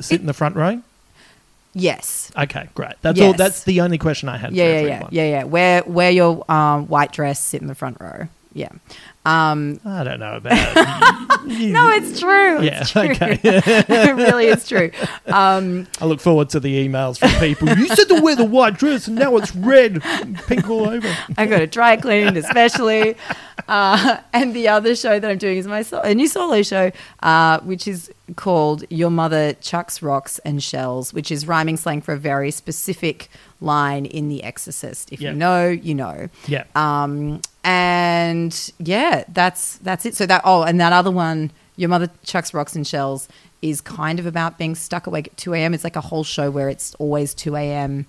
sit 0.00 0.20
in 0.20 0.26
the 0.26 0.32
front 0.32 0.56
row? 0.56 0.82
Yes. 1.72 2.32
Okay, 2.36 2.68
great. 2.74 2.94
That's 3.02 3.20
all. 3.20 3.32
That's 3.32 3.64
the 3.64 3.80
only 3.80 3.98
question 3.98 4.28
I 4.28 4.36
had. 4.38 4.52
Yeah, 4.52 4.64
for 4.64 4.88
yeah, 4.88 5.00
yeah, 5.00 5.08
yeah, 5.10 5.30
yeah. 5.30 5.44
Wear 5.44 5.82
wear 5.84 6.10
your 6.10 6.50
um, 6.50 6.88
white 6.88 7.12
dress, 7.12 7.40
sit 7.40 7.60
in 7.60 7.68
the 7.68 7.74
front 7.74 8.00
row. 8.00 8.28
Yeah. 8.52 8.70
Um, 9.26 9.80
I 9.84 10.02
don't 10.02 10.18
know 10.18 10.36
about. 10.36 10.52
it. 11.46 11.72
no, 11.72 11.90
it's 11.90 12.18
true. 12.20 12.62
Yeah, 12.62 12.80
It's 12.80 12.90
true. 12.90 13.02
okay. 13.02 13.38
it 13.42 14.16
really 14.16 14.46
is 14.46 14.66
true. 14.66 14.90
Um, 15.26 15.86
I 16.00 16.06
look 16.06 16.20
forward 16.20 16.48
to 16.50 16.60
the 16.60 16.88
emails 16.88 17.18
from 17.18 17.28
people. 17.38 17.68
You 17.68 17.88
said 17.88 18.08
to 18.08 18.20
wear 18.22 18.34
the 18.34 18.46
white 18.46 18.78
dress, 18.78 19.08
and 19.08 19.16
now 19.16 19.36
it's 19.36 19.54
red, 19.54 20.00
and 20.04 20.36
pink 20.46 20.68
all 20.70 20.88
over. 20.88 21.06
I 21.36 21.46
got 21.46 21.60
it 21.60 21.70
dry 21.70 21.96
cleaned, 21.96 22.38
especially. 22.38 23.14
Uh, 23.68 24.18
and 24.32 24.54
the 24.54 24.68
other 24.68 24.96
show 24.96 25.20
that 25.20 25.30
I'm 25.30 25.38
doing 25.38 25.58
is 25.58 25.66
my 25.66 25.82
so- 25.82 26.00
a 26.00 26.14
new 26.14 26.26
solo 26.26 26.62
show, 26.62 26.90
uh, 27.22 27.60
which 27.60 27.86
is 27.86 28.10
called 28.36 28.84
Your 28.90 29.10
Mother 29.10 29.52
Chucks 29.54 30.00
Rocks 30.02 30.38
and 30.46 30.62
Shells, 30.62 31.12
which 31.12 31.30
is 31.30 31.46
rhyming 31.46 31.76
slang 31.76 32.00
for 32.00 32.14
a 32.14 32.18
very 32.18 32.50
specific 32.50 33.28
line 33.60 34.06
in 34.06 34.28
The 34.28 34.42
Exorcist. 34.44 35.12
If 35.12 35.20
Yeah. 35.20 35.32
you 35.32 35.36
know, 35.36 35.68
you 35.68 35.94
know. 35.94 36.28
Yeah. 36.46 36.64
Um, 36.74 37.42
and 37.62 38.72
yeah, 38.78 39.09
that's 39.28 39.76
that's 39.78 40.06
it. 40.06 40.14
So 40.14 40.26
that 40.26 40.42
oh, 40.44 40.62
and 40.62 40.80
that 40.80 40.92
other 40.92 41.10
one, 41.10 41.50
Your 41.76 41.88
Mother 41.88 42.10
Chucks 42.24 42.52
Rocks 42.54 42.74
and 42.74 42.86
Shells, 42.86 43.28
is 43.62 43.80
kind 43.80 44.18
of 44.18 44.26
about 44.26 44.58
being 44.58 44.74
stuck 44.74 45.06
awake 45.06 45.28
at 45.28 45.36
two 45.36 45.54
a.m. 45.54 45.74
It's 45.74 45.84
like 45.84 45.96
a 45.96 46.00
whole 46.00 46.24
show 46.24 46.50
where 46.50 46.68
it's 46.68 46.94
always 46.96 47.34
two 47.34 47.56
a.m. 47.56 48.06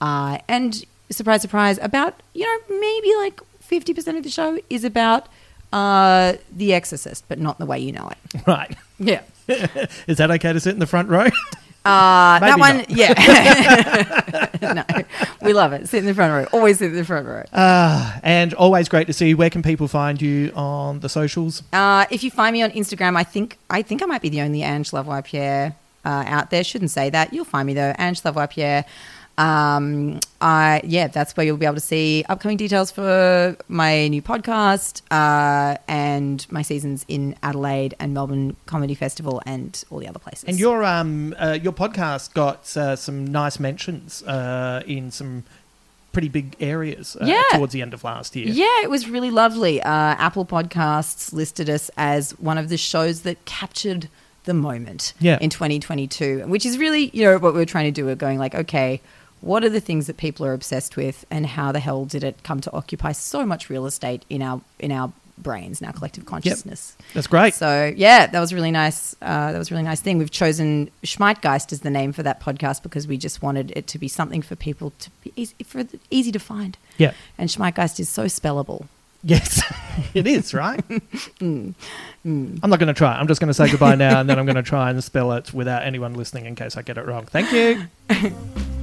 Uh, 0.00 0.38
and 0.48 0.84
surprise, 1.10 1.42
surprise, 1.42 1.78
about 1.82 2.14
you 2.34 2.44
know 2.44 2.78
maybe 2.80 3.14
like 3.16 3.40
fifty 3.60 3.94
percent 3.94 4.16
of 4.16 4.22
the 4.24 4.30
show 4.30 4.58
is 4.70 4.84
about 4.84 5.28
uh, 5.72 6.34
The 6.54 6.72
Exorcist, 6.72 7.24
but 7.28 7.38
not 7.38 7.58
the 7.58 7.66
way 7.66 7.78
you 7.78 7.92
know 7.92 8.08
it. 8.08 8.42
Right. 8.46 8.76
Yeah. 8.98 9.22
Is 10.06 10.18
that 10.18 10.30
okay 10.30 10.52
to 10.52 10.60
sit 10.60 10.72
in 10.72 10.78
the 10.78 10.86
front 10.86 11.08
row? 11.08 11.28
Uh, 11.84 12.38
that 12.40 12.58
one, 12.58 12.78
not. 12.78 12.90
yeah. 12.90 14.52
no, 14.72 14.84
we 15.42 15.52
love 15.52 15.72
it. 15.74 15.86
Sit 15.88 15.98
in 15.98 16.06
the 16.06 16.14
front 16.14 16.32
row. 16.32 16.58
Always 16.58 16.78
sit 16.78 16.90
in 16.90 16.96
the 16.96 17.04
front 17.04 17.26
row. 17.26 17.44
Uh, 17.52 18.18
and 18.22 18.54
always 18.54 18.88
great 18.88 19.06
to 19.08 19.12
see 19.12 19.28
you. 19.30 19.36
Where 19.36 19.50
can 19.50 19.62
people 19.62 19.86
find 19.86 20.20
you 20.20 20.50
on 20.54 21.00
the 21.00 21.08
socials? 21.08 21.62
Uh, 21.72 22.06
if 22.10 22.24
you 22.24 22.30
find 22.30 22.54
me 22.54 22.62
on 22.62 22.70
Instagram, 22.70 23.16
I 23.16 23.24
think 23.24 23.58
I 23.68 23.82
think 23.82 24.02
I 24.02 24.06
might 24.06 24.22
be 24.22 24.30
the 24.30 24.40
only 24.40 24.62
Ange 24.62 24.92
Lavoipierre 24.92 25.74
uh, 26.04 26.24
out 26.26 26.50
there. 26.50 26.64
Shouldn't 26.64 26.90
say 26.90 27.10
that. 27.10 27.34
You'll 27.34 27.44
find 27.44 27.66
me 27.66 27.74
though, 27.74 27.94
Ange 27.98 28.22
Lavoipierre. 28.22 28.84
Um, 29.36 30.20
I 30.40 30.80
yeah, 30.84 31.08
that's 31.08 31.36
where 31.36 31.44
you'll 31.44 31.56
be 31.56 31.66
able 31.66 31.74
to 31.74 31.80
see 31.80 32.24
upcoming 32.28 32.56
details 32.56 32.90
for 32.90 33.56
my 33.68 34.08
new 34.08 34.22
podcast 34.22 35.02
uh, 35.10 35.76
and 35.88 36.46
my 36.52 36.62
seasons 36.62 37.04
in 37.08 37.34
Adelaide 37.42 37.94
and 37.98 38.14
Melbourne 38.14 38.56
Comedy 38.66 38.94
Festival 38.94 39.42
and 39.44 39.82
all 39.90 39.98
the 39.98 40.06
other 40.08 40.18
places. 40.20 40.44
And 40.48 40.58
your 40.58 40.84
um 40.84 41.34
uh, 41.38 41.58
your 41.60 41.72
podcast 41.72 42.34
got 42.34 42.76
uh, 42.76 42.94
some 42.96 43.26
nice 43.26 43.58
mentions 43.58 44.22
uh, 44.22 44.82
in 44.86 45.10
some 45.10 45.44
pretty 46.12 46.28
big 46.28 46.54
areas 46.60 47.16
uh, 47.20 47.24
Yeah. 47.26 47.42
towards 47.50 47.72
the 47.72 47.82
end 47.82 47.92
of 47.92 48.04
last 48.04 48.36
year. 48.36 48.46
Yeah, 48.46 48.82
it 48.84 48.88
was 48.90 49.08
really 49.10 49.32
lovely. 49.32 49.82
Uh, 49.82 49.88
Apple 49.90 50.46
Podcasts 50.46 51.32
listed 51.32 51.68
us 51.68 51.90
as 51.96 52.38
one 52.38 52.56
of 52.56 52.68
the 52.68 52.76
shows 52.76 53.22
that 53.22 53.44
captured 53.46 54.08
the 54.44 54.54
moment 54.54 55.12
Yeah. 55.18 55.38
in 55.40 55.50
2022, 55.50 56.44
which 56.46 56.64
is 56.64 56.78
really, 56.78 57.10
you 57.12 57.24
know, 57.24 57.36
what 57.38 57.52
we're 57.52 57.64
trying 57.64 57.86
to 57.86 57.90
do. 57.90 58.04
We're 58.04 58.14
going 58.14 58.38
like, 58.38 58.54
okay, 58.54 59.00
what 59.44 59.62
are 59.62 59.68
the 59.68 59.80
things 59.80 60.06
that 60.06 60.16
people 60.16 60.46
are 60.46 60.54
obsessed 60.54 60.96
with, 60.96 61.24
and 61.30 61.46
how 61.46 61.70
the 61.70 61.80
hell 61.80 62.04
did 62.06 62.24
it 62.24 62.42
come 62.42 62.60
to 62.62 62.72
occupy 62.72 63.12
so 63.12 63.44
much 63.44 63.68
real 63.68 63.86
estate 63.86 64.24
in 64.30 64.40
our 64.40 64.60
in 64.78 64.90
our 64.90 65.12
brains, 65.36 65.80
in 65.80 65.86
our 65.86 65.92
collective 65.92 66.24
consciousness? 66.24 66.96
That's 67.12 67.26
great. 67.26 67.54
So 67.54 67.92
yeah, 67.94 68.26
that 68.26 68.40
was 68.40 68.52
a 68.52 68.54
really 68.54 68.70
nice. 68.70 69.14
Uh, 69.20 69.52
that 69.52 69.58
was 69.58 69.70
a 69.70 69.74
really 69.74 69.84
nice 69.84 70.00
thing. 70.00 70.16
We've 70.16 70.30
chosen 70.30 70.90
Schmeitgeist 71.02 71.72
as 71.72 71.80
the 71.80 71.90
name 71.90 72.12
for 72.12 72.22
that 72.22 72.40
podcast 72.40 72.82
because 72.82 73.06
we 73.06 73.18
just 73.18 73.42
wanted 73.42 73.72
it 73.76 73.86
to 73.88 73.98
be 73.98 74.08
something 74.08 74.40
for 74.40 74.56
people 74.56 74.92
to 74.98 75.10
be 75.22 75.32
easy, 75.36 75.54
for 75.62 75.84
easy 76.10 76.32
to 76.32 76.38
find. 76.38 76.78
Yeah. 76.96 77.12
And 77.36 77.50
Schmeitgeist 77.50 78.00
is 78.00 78.08
so 78.08 78.24
spellable. 78.24 78.86
Yes, 79.22 79.62
it 80.14 80.26
is, 80.26 80.54
right? 80.54 80.82
Mm. 82.26 82.58
I'm 82.62 82.70
not 82.70 82.78
going 82.78 82.86
to 82.86 82.94
try. 82.94 83.12
I'm 83.12 83.28
just 83.28 83.38
going 83.38 83.48
to 83.48 83.54
say 83.54 83.70
goodbye 83.70 83.96
now 83.96 84.18
and 84.18 84.30
then 84.30 84.38
I'm 84.38 84.46
going 84.46 84.56
to 84.56 84.62
try 84.62 84.88
and 84.88 85.04
spell 85.04 85.32
it 85.32 85.52
without 85.52 85.82
anyone 85.82 86.14
listening 86.14 86.46
in 86.46 86.54
case 86.54 86.74
I 86.74 86.80
get 86.80 86.96
it 86.96 87.04
wrong. 87.04 87.26
Thank 87.26 87.52
you. 87.52 87.84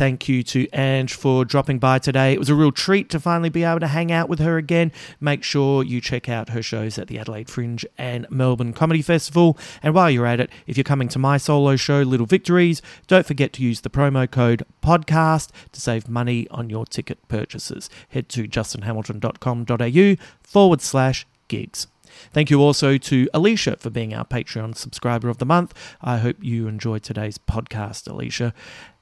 Thank 0.00 0.30
you 0.30 0.42
to 0.44 0.66
Ange 0.72 1.12
for 1.12 1.44
dropping 1.44 1.78
by 1.78 1.98
today. 1.98 2.32
It 2.32 2.38
was 2.38 2.48
a 2.48 2.54
real 2.54 2.72
treat 2.72 3.10
to 3.10 3.20
finally 3.20 3.50
be 3.50 3.64
able 3.64 3.80
to 3.80 3.86
hang 3.86 4.10
out 4.10 4.30
with 4.30 4.38
her 4.38 4.56
again. 4.56 4.92
Make 5.20 5.44
sure 5.44 5.84
you 5.84 6.00
check 6.00 6.26
out 6.26 6.48
her 6.48 6.62
shows 6.62 6.96
at 6.98 7.08
the 7.08 7.18
Adelaide 7.18 7.50
Fringe 7.50 7.84
and 7.98 8.26
Melbourne 8.30 8.72
Comedy 8.72 9.02
Festival. 9.02 9.58
And 9.82 9.92
while 9.92 10.10
you're 10.10 10.24
at 10.24 10.40
it, 10.40 10.48
if 10.66 10.78
you're 10.78 10.84
coming 10.84 11.08
to 11.08 11.18
my 11.18 11.36
solo 11.36 11.76
show, 11.76 12.00
Little 12.00 12.24
Victories, 12.24 12.80
don't 13.08 13.26
forget 13.26 13.52
to 13.52 13.62
use 13.62 13.82
the 13.82 13.90
promo 13.90 14.28
code 14.30 14.64
PODCAST 14.82 15.50
to 15.70 15.80
save 15.82 16.08
money 16.08 16.48
on 16.50 16.70
your 16.70 16.86
ticket 16.86 17.18
purchases. 17.28 17.90
Head 18.08 18.30
to 18.30 18.44
justinhamilton.com.au 18.44 20.24
forward 20.42 20.80
slash 20.80 21.26
gigs. 21.48 21.88
Thank 22.32 22.50
you 22.50 22.62
also 22.62 22.96
to 22.98 23.28
Alicia 23.32 23.76
for 23.76 23.90
being 23.90 24.14
our 24.14 24.24
Patreon 24.24 24.76
subscriber 24.76 25.28
of 25.28 25.38
the 25.38 25.46
month. 25.46 25.74
I 26.00 26.18
hope 26.18 26.36
you 26.40 26.68
enjoyed 26.68 27.02
today's 27.02 27.38
podcast, 27.38 28.10
Alicia. 28.10 28.52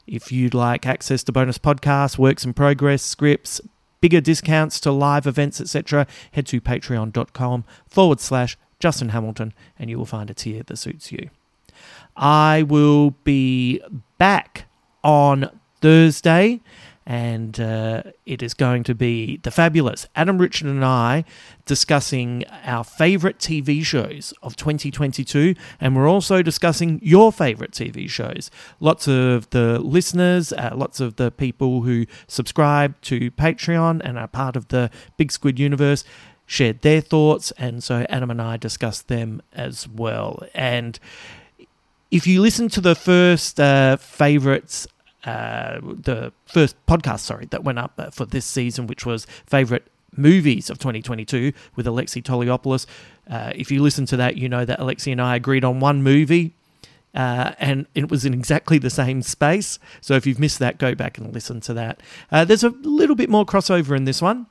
If 0.09 0.33
you'd 0.33 0.55
like 0.55 0.87
access 0.87 1.23
to 1.25 1.33
bonus 1.33 1.59
podcasts, 1.59 2.17
works 2.17 2.43
in 2.43 2.55
progress, 2.55 3.03
scripts, 3.03 3.61
bigger 4.01 4.23
discounts 4.23 4.81
to 4.81 4.91
live 4.91 5.27
events, 5.27 5.61
etc., 5.61 6.07
head 6.33 6.47
to 6.47 6.63
patreon.com 6.63 7.65
forward 7.87 8.19
slash 8.19 8.57
Justin 8.81 9.11
Hamilton 9.11 9.53
and 9.79 9.91
you 9.91 9.99
will 9.99 10.07
find 10.07 10.31
a 10.31 10.35
tier 10.35 10.63
that 10.63 10.77
suits 10.79 11.13
you. 11.13 11.29
I 12.17 12.63
will 12.63 13.11
be 13.25 13.83
back 14.17 14.65
on 15.05 15.51
Thursday 15.83 16.61
and 17.09 17.59
uh, 17.59 18.03
it 18.27 18.43
is 18.43 18.53
going 18.53 18.85
to 18.85 18.95
be 18.95 19.39
the 19.39 19.51
fabulous 19.51 20.07
Adam 20.15 20.37
Richard 20.37 20.67
and 20.69 20.85
I 20.85 21.25
discussing 21.65 22.45
our 22.65 22.85
favorite 22.85 23.39
TV 23.39 23.83
shows 23.83 24.35
of 24.43 24.57
2022, 24.57 25.55
and 25.81 25.97
we're 25.97 26.07
also 26.07 26.43
discussing 26.43 27.01
your 27.03 27.33
favorite 27.33 27.71
TV 27.73 28.11
shows. 28.11 28.51
Lots 28.79 29.09
of 29.09 29.49
the 29.51 29.79
listeners, 29.79 30.53
uh, 30.53 30.73
lots 30.75 31.01
of 31.01 31.17
the 31.17 31.31
people 31.31 31.81
who 31.81 32.05
subscribe 32.27 33.01
to 33.03 33.31
Patreon 33.31 34.03
and 34.05 34.19
are 34.19 34.29
part 34.29 34.55
of 34.55 34.69
the 34.69 34.91
Big 35.17 35.33
Squid 35.33 35.59
universe 35.59 36.05
shared 36.45 36.83
their 36.83 37.01
thoughts, 37.01 37.53
and 37.53 37.83
so 37.83 38.05
Adam 38.11 38.31
and 38.31 38.43
I 38.43 38.59
discussed 38.59 39.09
them 39.09 39.41
as 39.55 39.89
well. 39.89 40.43
And 40.55 40.99
if 42.11 42.27
you 42.27 42.43
listen 42.43 42.69
to 42.71 42.83
the 42.83 42.95
first 42.95 43.59
uh, 43.59 43.97
favorites 43.97 44.87
uh, 45.25 45.81
the 45.83 46.33
first 46.47 46.77
podcast, 46.87 47.21
sorry, 47.21 47.47
that 47.47 47.65
went 47.65 47.79
up 47.79 47.93
uh, 47.99 48.11
for 48.11 48.25
this 48.25 48.45
season, 48.45 48.87
which 48.87 49.05
was 49.05 49.27
favorite 49.47 49.87
movies 50.17 50.71
of 50.71 50.79
2022 50.79 51.53
with 51.77 51.87
Alexi 51.87 52.23
Toliopoulos. 52.23 52.87
Uh, 53.29 53.53
if 53.55 53.71
you 53.71 53.83
listen 53.83 54.07
to 54.07 54.17
that, 54.17 54.37
you 54.37 54.49
know 54.49 54.65
that 54.65 54.79
Alexi 54.79 55.13
and 55.13 55.21
I 55.21 55.37
agreed 55.37 55.65
on 55.65 55.81
one 55.81 56.03
movie. 56.03 56.55
Uh, 57.15 57.53
and 57.59 57.87
it 57.95 58.11
was 58.11 58.25
in 58.25 58.35
exactly 58.35 58.79
the 58.79 58.91
same 58.91 59.23
space. 59.23 59.79
So 60.01 60.15
if 60.15 60.27
you've 60.27 60.39
missed 60.39 60.59
that, 60.61 60.79
go 60.79 60.95
back 60.95 61.19
and 61.19 61.33
listen 61.33 61.61
to 61.63 61.75
that. 61.75 62.01
Uh, 62.31 62.45
there's 62.45 62.63
a 62.63 62.71
little 62.71 63.17
bit 63.17 63.31
more 63.31 63.45
crossover 63.45 63.97
in 63.97 64.05
this 64.05 64.23
one, 64.23 64.47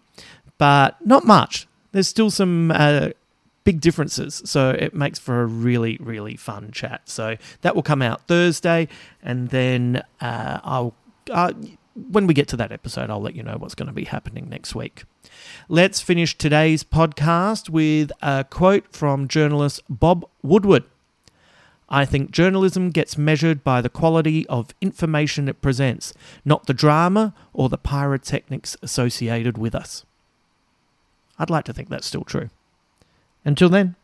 but 0.58 0.98
not 1.06 1.26
much. 1.26 1.68
There's 1.92 2.08
still 2.08 2.32
some 2.32 2.72
uh, 2.72 3.10
big 3.68 3.82
differences. 3.82 4.42
So 4.46 4.70
it 4.70 4.94
makes 4.94 5.20
for 5.20 5.42
a 5.42 5.46
really, 5.46 5.98
really 6.00 6.38
fun 6.38 6.72
chat. 6.72 7.02
So 7.04 7.36
that 7.64 7.76
will 7.76 7.84
come 7.84 8.02
out 8.02 8.26
Thursday, 8.26 8.88
and 9.22 9.50
then 9.50 10.04
uh, 10.22 10.62
I'll. 10.64 10.96
Uh, 11.30 11.52
when 12.12 12.28
we 12.28 12.34
get 12.34 12.48
to 12.50 12.56
that 12.58 12.72
episode, 12.72 13.10
I'll 13.10 13.22
let 13.22 13.36
you 13.36 13.44
know 13.44 13.58
what's 13.58 13.76
going 13.76 13.88
to 13.88 13.94
be 13.94 14.06
happening 14.06 14.48
next 14.48 14.74
week. 14.74 15.04
Let's 15.68 16.00
finish 16.00 16.38
today's 16.38 16.86
podcast 16.86 17.70
with 17.70 18.10
a 18.22 18.46
quote 18.50 18.96
from 18.96 19.28
journalist 19.28 19.82
Bob 19.90 20.26
Woodward. 20.42 20.86
I 21.90 22.06
think 22.06 22.32
journalism 22.32 22.92
gets 22.92 23.18
measured 23.18 23.66
by 23.66 23.82
the 23.82 23.90
quality 23.90 24.48
of 24.48 24.70
information 24.80 25.50
it 25.50 25.62
presents, 25.62 26.14
not 26.46 26.68
the 26.68 26.74
drama 26.74 27.34
or 27.52 27.68
the 27.68 27.78
pyrotechnics 27.78 28.78
associated 28.82 29.58
with 29.58 29.76
us. 29.76 30.06
I'd 31.38 31.50
like 31.50 31.66
to 31.66 31.74
think 31.74 31.90
that's 31.90 32.08
still 32.08 32.24
true. 32.24 32.50
Until 33.46 33.70
then. 33.70 33.96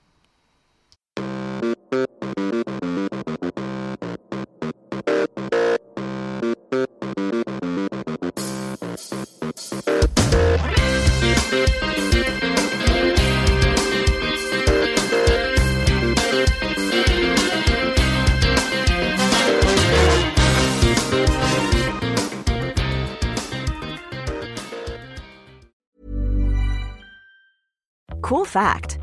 Cool 28.22 28.45
fact 28.45 29.03